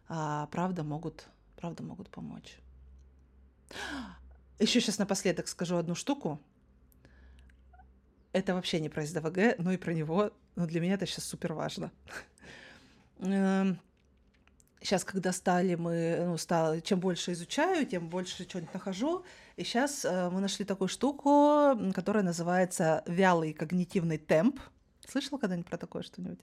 а, 0.08 0.46
правда, 0.46 0.82
могут, 0.82 1.28
правда, 1.56 1.82
могут 1.82 2.10
помочь. 2.10 2.58
Еще 4.58 4.80
сейчас 4.80 4.98
напоследок 4.98 5.48
скажу 5.48 5.76
одну 5.76 5.94
штуку. 5.94 6.40
Это 8.32 8.54
вообще 8.54 8.80
не 8.80 8.88
про 8.88 9.04
СДВГ, 9.06 9.58
но 9.58 9.72
и 9.72 9.76
про 9.76 9.92
него. 9.92 10.32
Но 10.54 10.66
для 10.66 10.80
меня 10.80 10.94
это 10.94 11.06
сейчас 11.06 11.24
супер 11.24 11.52
важно. 11.52 11.90
Сейчас, 13.18 15.02
эм, 15.02 15.06
когда 15.06 15.32
стали 15.32 15.74
мы, 15.74 16.24
ну, 16.26 16.36
стало, 16.36 16.80
чем 16.80 17.00
больше 17.00 17.32
изучаю, 17.32 17.86
тем 17.86 18.08
больше 18.08 18.44
чего-нибудь 18.44 18.74
нахожу. 18.74 19.24
И 19.56 19.64
сейчас 19.64 20.04
э, 20.04 20.30
мы 20.30 20.40
нашли 20.40 20.64
такую 20.64 20.88
штуку, 20.88 21.76
которая 21.94 22.22
называется 22.22 23.02
вялый 23.06 23.52
когнитивный 23.52 24.18
темп. 24.18 24.60
Слышал 25.08 25.38
когда-нибудь 25.38 25.68
про 25.68 25.78
такое 25.78 26.02
что-нибудь? 26.02 26.40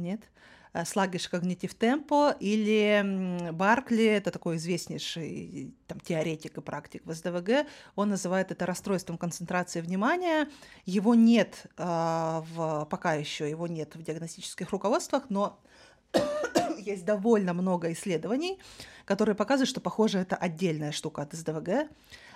Нет? 0.00 0.22
Sluggish 0.72 1.28
Cognitive 1.30 1.76
Tempo, 1.76 2.36
или 2.38 3.50
Баркли, 3.50 4.04
это 4.04 4.30
такой 4.30 4.56
известнейший 4.56 5.74
там, 5.86 5.98
теоретик 6.00 6.58
и 6.58 6.60
практик 6.60 7.02
в 7.04 7.12
СДВГ, 7.12 7.66
он 7.96 8.10
называет 8.10 8.52
это 8.52 8.66
расстройством 8.66 9.18
концентрации 9.18 9.80
внимания. 9.80 10.48
Его 10.86 11.14
нет 11.14 11.66
э, 11.76 11.82
в, 11.82 12.86
пока 12.88 13.14
еще, 13.14 13.50
его 13.50 13.66
нет 13.66 13.96
в 13.96 14.02
диагностических 14.02 14.70
руководствах, 14.70 15.24
но 15.28 15.58
есть 16.78 17.04
довольно 17.04 17.52
много 17.52 17.92
исследований, 17.92 18.58
которые 19.04 19.34
показывают, 19.34 19.68
что, 19.68 19.80
похоже, 19.80 20.18
это 20.18 20.36
отдельная 20.36 20.92
штука 20.92 21.22
от 21.22 21.32
СДВГ. 21.32 21.88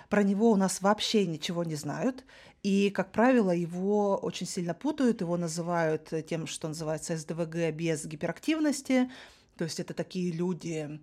Про 0.09 0.23
него 0.23 0.51
у 0.51 0.55
нас 0.55 0.81
вообще 0.81 1.25
ничего 1.25 1.63
не 1.63 1.75
знают. 1.75 2.23
И, 2.63 2.89
как 2.89 3.11
правило, 3.11 3.51
его 3.51 4.17
очень 4.17 4.47
сильно 4.47 4.73
путают. 4.73 5.21
Его 5.21 5.37
называют 5.37 6.11
тем, 6.27 6.47
что 6.47 6.67
называется 6.67 7.15
СДВГ 7.15 7.71
без 7.73 8.05
гиперактивности. 8.05 9.09
То 9.57 9.63
есть 9.63 9.79
это 9.79 9.93
такие 9.93 10.31
люди 10.31 10.99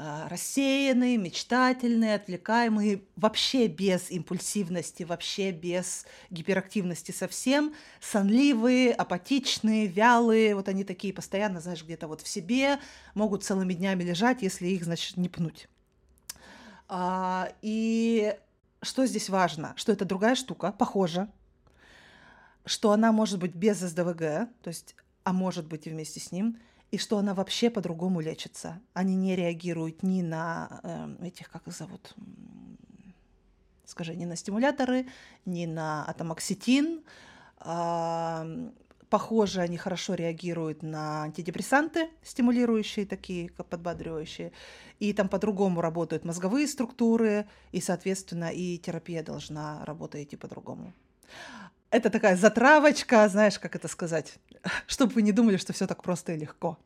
а, 0.00 0.28
рассеянные, 0.28 1.16
мечтательные, 1.16 2.14
отвлекаемые, 2.14 3.02
вообще 3.16 3.66
без 3.66 4.10
импульсивности, 4.12 5.02
вообще 5.02 5.50
без 5.50 6.06
гиперактивности 6.30 7.10
совсем, 7.10 7.74
сонливые, 8.00 8.92
апатичные, 8.92 9.88
вялые, 9.88 10.54
вот 10.54 10.68
они 10.68 10.84
такие 10.84 11.12
постоянно, 11.12 11.60
знаешь, 11.60 11.82
где-то 11.82 12.06
вот 12.06 12.20
в 12.20 12.28
себе, 12.28 12.78
могут 13.14 13.42
целыми 13.42 13.74
днями 13.74 14.04
лежать, 14.04 14.42
если 14.42 14.68
их, 14.68 14.84
значит, 14.84 15.16
не 15.16 15.28
пнуть. 15.28 15.68
А, 16.88 17.52
и 17.60 18.34
что 18.82 19.06
здесь 19.06 19.28
важно? 19.28 19.74
Что 19.76 19.92
это 19.92 20.04
другая 20.04 20.34
штука, 20.34 20.72
похоже, 20.72 21.28
что 22.64 22.92
она 22.92 23.12
может 23.12 23.38
быть 23.38 23.54
без 23.54 23.78
СДВГ, 23.78 24.48
то 24.62 24.68
есть, 24.68 24.94
а 25.24 25.32
может 25.32 25.66
быть 25.66 25.86
и 25.86 25.90
вместе 25.90 26.20
с 26.20 26.32
ним, 26.32 26.58
и 26.90 26.98
что 26.98 27.18
она 27.18 27.34
вообще 27.34 27.70
по-другому 27.70 28.20
лечится. 28.20 28.80
Они 28.94 29.14
не 29.14 29.36
реагируют 29.36 30.02
ни 30.02 30.22
на 30.22 30.80
э, 30.82 31.26
этих, 31.26 31.50
как 31.50 31.66
их 31.66 31.74
зовут, 31.74 32.14
скажи, 33.84 34.14
ни 34.16 34.24
на 34.24 34.36
стимуляторы, 34.36 35.06
ни 35.44 35.66
на 35.66 36.08
атомоксетин. 36.08 37.02
Э, 37.60 38.70
Похоже, 39.10 39.62
они 39.62 39.78
хорошо 39.78 40.14
реагируют 40.14 40.82
на 40.82 41.22
антидепрессанты, 41.22 42.10
стимулирующие 42.22 43.06
такие, 43.06 43.48
как 43.48 43.66
подбадривающие. 43.66 44.52
И 44.98 45.12
там 45.14 45.28
по-другому 45.28 45.80
работают 45.80 46.24
мозговые 46.24 46.66
структуры, 46.66 47.46
и, 47.72 47.80
соответственно, 47.80 48.50
и 48.52 48.76
терапия 48.76 49.22
должна 49.22 49.84
работать 49.86 50.24
идти 50.24 50.36
по-другому. 50.36 50.92
Это 51.90 52.10
такая 52.10 52.36
затравочка, 52.36 53.26
знаешь, 53.28 53.58
как 53.58 53.74
это 53.74 53.88
сказать, 53.88 54.34
чтобы 54.86 55.14
вы 55.14 55.22
не 55.22 55.32
думали, 55.32 55.56
что 55.56 55.72
все 55.72 55.86
так 55.86 56.02
просто 56.02 56.32
и 56.32 56.38
легко. 56.38 56.76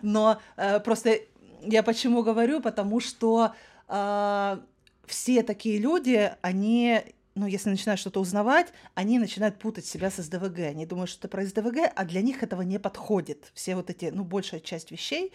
Но 0.00 0.40
э, 0.56 0.80
просто 0.80 1.18
я 1.62 1.82
почему 1.82 2.22
говорю, 2.22 2.60
потому 2.60 3.00
что 3.00 3.54
э, 3.88 4.58
все 5.06 5.42
такие 5.42 5.78
люди, 5.78 6.32
они 6.40 7.02
ну, 7.40 7.46
если 7.46 7.70
начинают 7.70 7.98
что-то 7.98 8.20
узнавать, 8.20 8.70
они 8.94 9.18
начинают 9.18 9.58
путать 9.58 9.86
себя 9.86 10.10
с 10.10 10.22
СДВГ. 10.22 10.58
Они 10.58 10.84
думают, 10.84 11.08
что 11.08 11.20
это 11.20 11.28
про 11.28 11.46
СДВГ, 11.46 11.90
а 11.96 12.04
для 12.04 12.20
них 12.20 12.42
этого 12.42 12.60
не 12.60 12.78
подходит. 12.78 13.50
Все 13.54 13.74
вот 13.76 13.88
эти, 13.88 14.10
ну, 14.12 14.24
большая 14.24 14.60
часть 14.60 14.90
вещей 14.90 15.32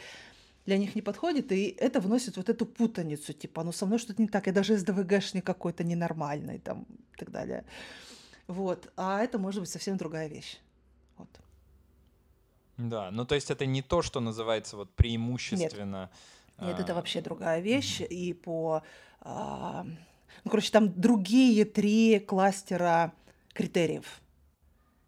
для 0.68 0.78
них 0.78 0.96
не 0.96 1.02
подходит, 1.02 1.52
и 1.52 1.76
это 1.80 2.00
вносит 2.00 2.38
вот 2.38 2.50
эту 2.50 2.68
путаницу, 2.68 3.34
типа, 3.34 3.64
ну, 3.64 3.72
со 3.72 3.88
мной 3.88 3.98
что-то 3.98 4.22
не 4.22 4.28
так, 4.28 4.46
я 4.48 4.54
даже 4.54 4.78
СДВГшник 4.78 5.44
какой-то 5.44 5.84
ненормальный, 5.84 6.60
там, 6.60 6.86
и 7.14 7.18
так 7.18 7.32
далее. 7.32 7.66
Вот. 8.48 8.92
А 8.96 9.24
это 9.24 9.40
может 9.40 9.62
быть 9.62 9.70
совсем 9.70 9.98
другая 9.98 10.28
вещь. 10.28 10.60
Вот. 11.18 11.30
Да, 12.78 13.10
ну, 13.10 13.26
то 13.26 13.34
есть 13.34 13.50
это 13.50 13.66
не 13.66 13.82
то, 13.82 14.04
что 14.04 14.20
называется 14.20 14.78
вот 14.78 14.92
преимущественно... 14.94 16.12
Нет, 16.60 16.68
Нет 16.68 16.80
это 16.80 16.92
а, 16.92 16.96
вообще 16.96 17.22
другая 17.22 17.62
вещь, 17.62 18.02
mm-hmm. 18.02 18.08
и 18.08 18.34
по... 18.34 18.84
А 19.22 19.86
ну, 20.44 20.52
короче, 20.52 20.72
там 20.72 20.94
другие 20.94 21.66
три 21.66 22.20
кластера 22.20 23.14
критериев, 23.54 24.22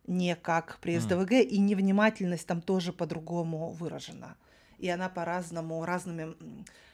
не 0.08 0.36
как 0.36 0.80
при 0.80 0.98
СДВГ, 0.98 1.32
mm. 1.32 1.44
и 1.44 1.60
невнимательность 1.60 2.48
там 2.48 2.62
тоже 2.62 2.94
по-другому 2.94 3.72
выражена. 3.72 4.38
И 4.78 4.90
она 4.90 5.10
по-разному, 5.10 5.84
разными 5.86 6.36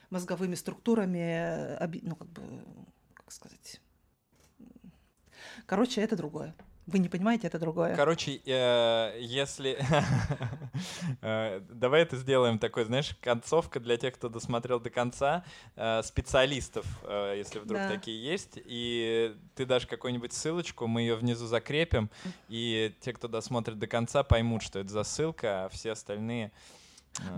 мозговыми 0.10 0.56
структурами, 0.56 1.78
ну, 2.02 2.16
как 2.16 2.30
бы, 2.30 2.42
как 3.14 3.32
сказать. 3.32 3.82
Короче, 5.66 6.02
это 6.02 6.16
другое. 6.16 6.56
Вы 6.86 7.00
не 7.00 7.08
понимаете, 7.08 7.48
это 7.48 7.60
другое. 7.60 7.96
Короче, 7.96 8.42
э, 8.46 9.18
если... 9.20 9.78
Э, 11.22 11.62
давай 11.70 12.02
это 12.02 12.18
сделаем 12.18 12.58
такой, 12.58 12.86
знаешь, 12.86 13.16
концовка 13.22 13.80
для 13.80 13.98
тех, 13.98 14.16
кто 14.16 14.30
досмотрел 14.30 14.80
до 14.80 14.90
конца, 14.90 15.44
э, 15.76 16.02
специалистов, 16.04 16.86
если 17.36 17.60
вдруг 17.60 17.82
да. 17.82 17.90
такие 17.90 18.22
есть, 18.22 18.54
и 18.56 19.36
ты 19.56 19.66
дашь 19.66 19.86
какую-нибудь 19.86 20.34
ссылочку, 20.34 20.88
мы 20.88 21.02
ее 21.02 21.16
внизу 21.16 21.46
закрепим, 21.46 22.10
и 22.50 22.94
те, 23.02 23.14
кто 23.14 23.28
досмотрит 23.28 23.78
до 23.80 23.88
конца, 23.88 24.24
поймут, 24.24 24.64
что 24.64 24.80
это 24.80 24.90
за 24.90 25.04
ссылка, 25.04 25.66
а 25.66 25.70
все 25.70 25.92
остальные... 25.92 26.52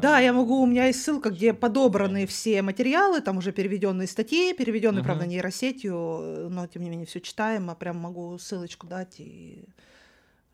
Да, 0.01 0.19
я 0.19 0.33
могу, 0.33 0.61
у 0.61 0.65
меня 0.65 0.85
есть 0.87 1.03
ссылка, 1.03 1.29
где 1.29 1.53
подобраны 1.53 2.25
все 2.25 2.61
материалы, 2.61 3.21
там 3.21 3.37
уже 3.37 3.51
переведенные 3.51 4.07
статьи, 4.07 4.53
переведенные, 4.53 5.01
uh-huh. 5.01 5.05
правда, 5.05 5.25
нейросетью, 5.25 6.49
но 6.49 6.65
тем 6.67 6.81
не 6.83 6.89
менее 6.89 7.05
все 7.05 7.19
читаем, 7.19 7.69
а 7.69 7.75
прям 7.75 7.97
могу 7.97 8.37
ссылочку 8.37 8.87
дать 8.87 9.19
и 9.19 9.65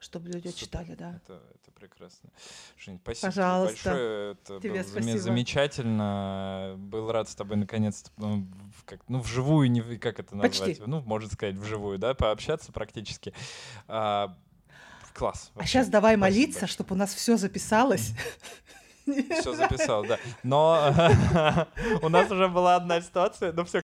чтобы 0.02 0.30
люди 0.30 0.48
Супер. 0.48 0.60
читали, 0.60 0.96
да. 0.96 1.20
Это, 1.24 1.40
это 1.54 1.72
прекрасно. 1.80 2.32
Жень, 2.78 3.00
спасибо 3.04 3.28
Пожалуйста. 3.28 3.90
большое. 3.90 4.32
Это 4.32 4.60
Тебе 4.60 4.74
было 4.74 4.84
спасибо. 4.84 5.20
замечательно. 5.20 6.74
Был 6.78 7.12
рад 7.12 7.30
с 7.30 7.36
тобой 7.36 7.58
наконец-то, 7.58 8.10
ну, 8.18 8.48
как, 8.86 9.02
ну, 9.08 9.20
вживую, 9.20 9.70
не, 9.70 9.82
как 9.98 10.20
это 10.20 10.36
назвать? 10.36 10.60
Почти. 10.60 10.84
Ну, 10.88 11.02
можно 11.02 11.30
сказать, 11.30 11.56
вживую, 11.56 12.00
да, 12.00 12.16
пообщаться 12.16 12.72
практически. 12.72 13.32
А, 13.88 14.36
класс. 15.14 15.52
А 15.54 15.60
вообще. 15.60 15.70
А 15.70 15.72
сейчас 15.72 15.90
давай 15.90 16.16
спасибо 16.16 16.22
молиться, 16.26 16.68
чтобы 16.68 16.96
у 16.96 16.98
нас 16.98 17.14
все 17.14 17.38
записалось. 17.38 18.14
Все 19.40 19.54
записал, 19.54 20.06
да. 20.06 20.18
Но 20.44 20.94
у 22.02 22.10
нас 22.10 22.30
уже 22.32 22.48
была 22.48 22.76
одна 22.76 23.02
ситуация, 23.02 23.52
ну 23.54 23.64
все, 23.66 23.80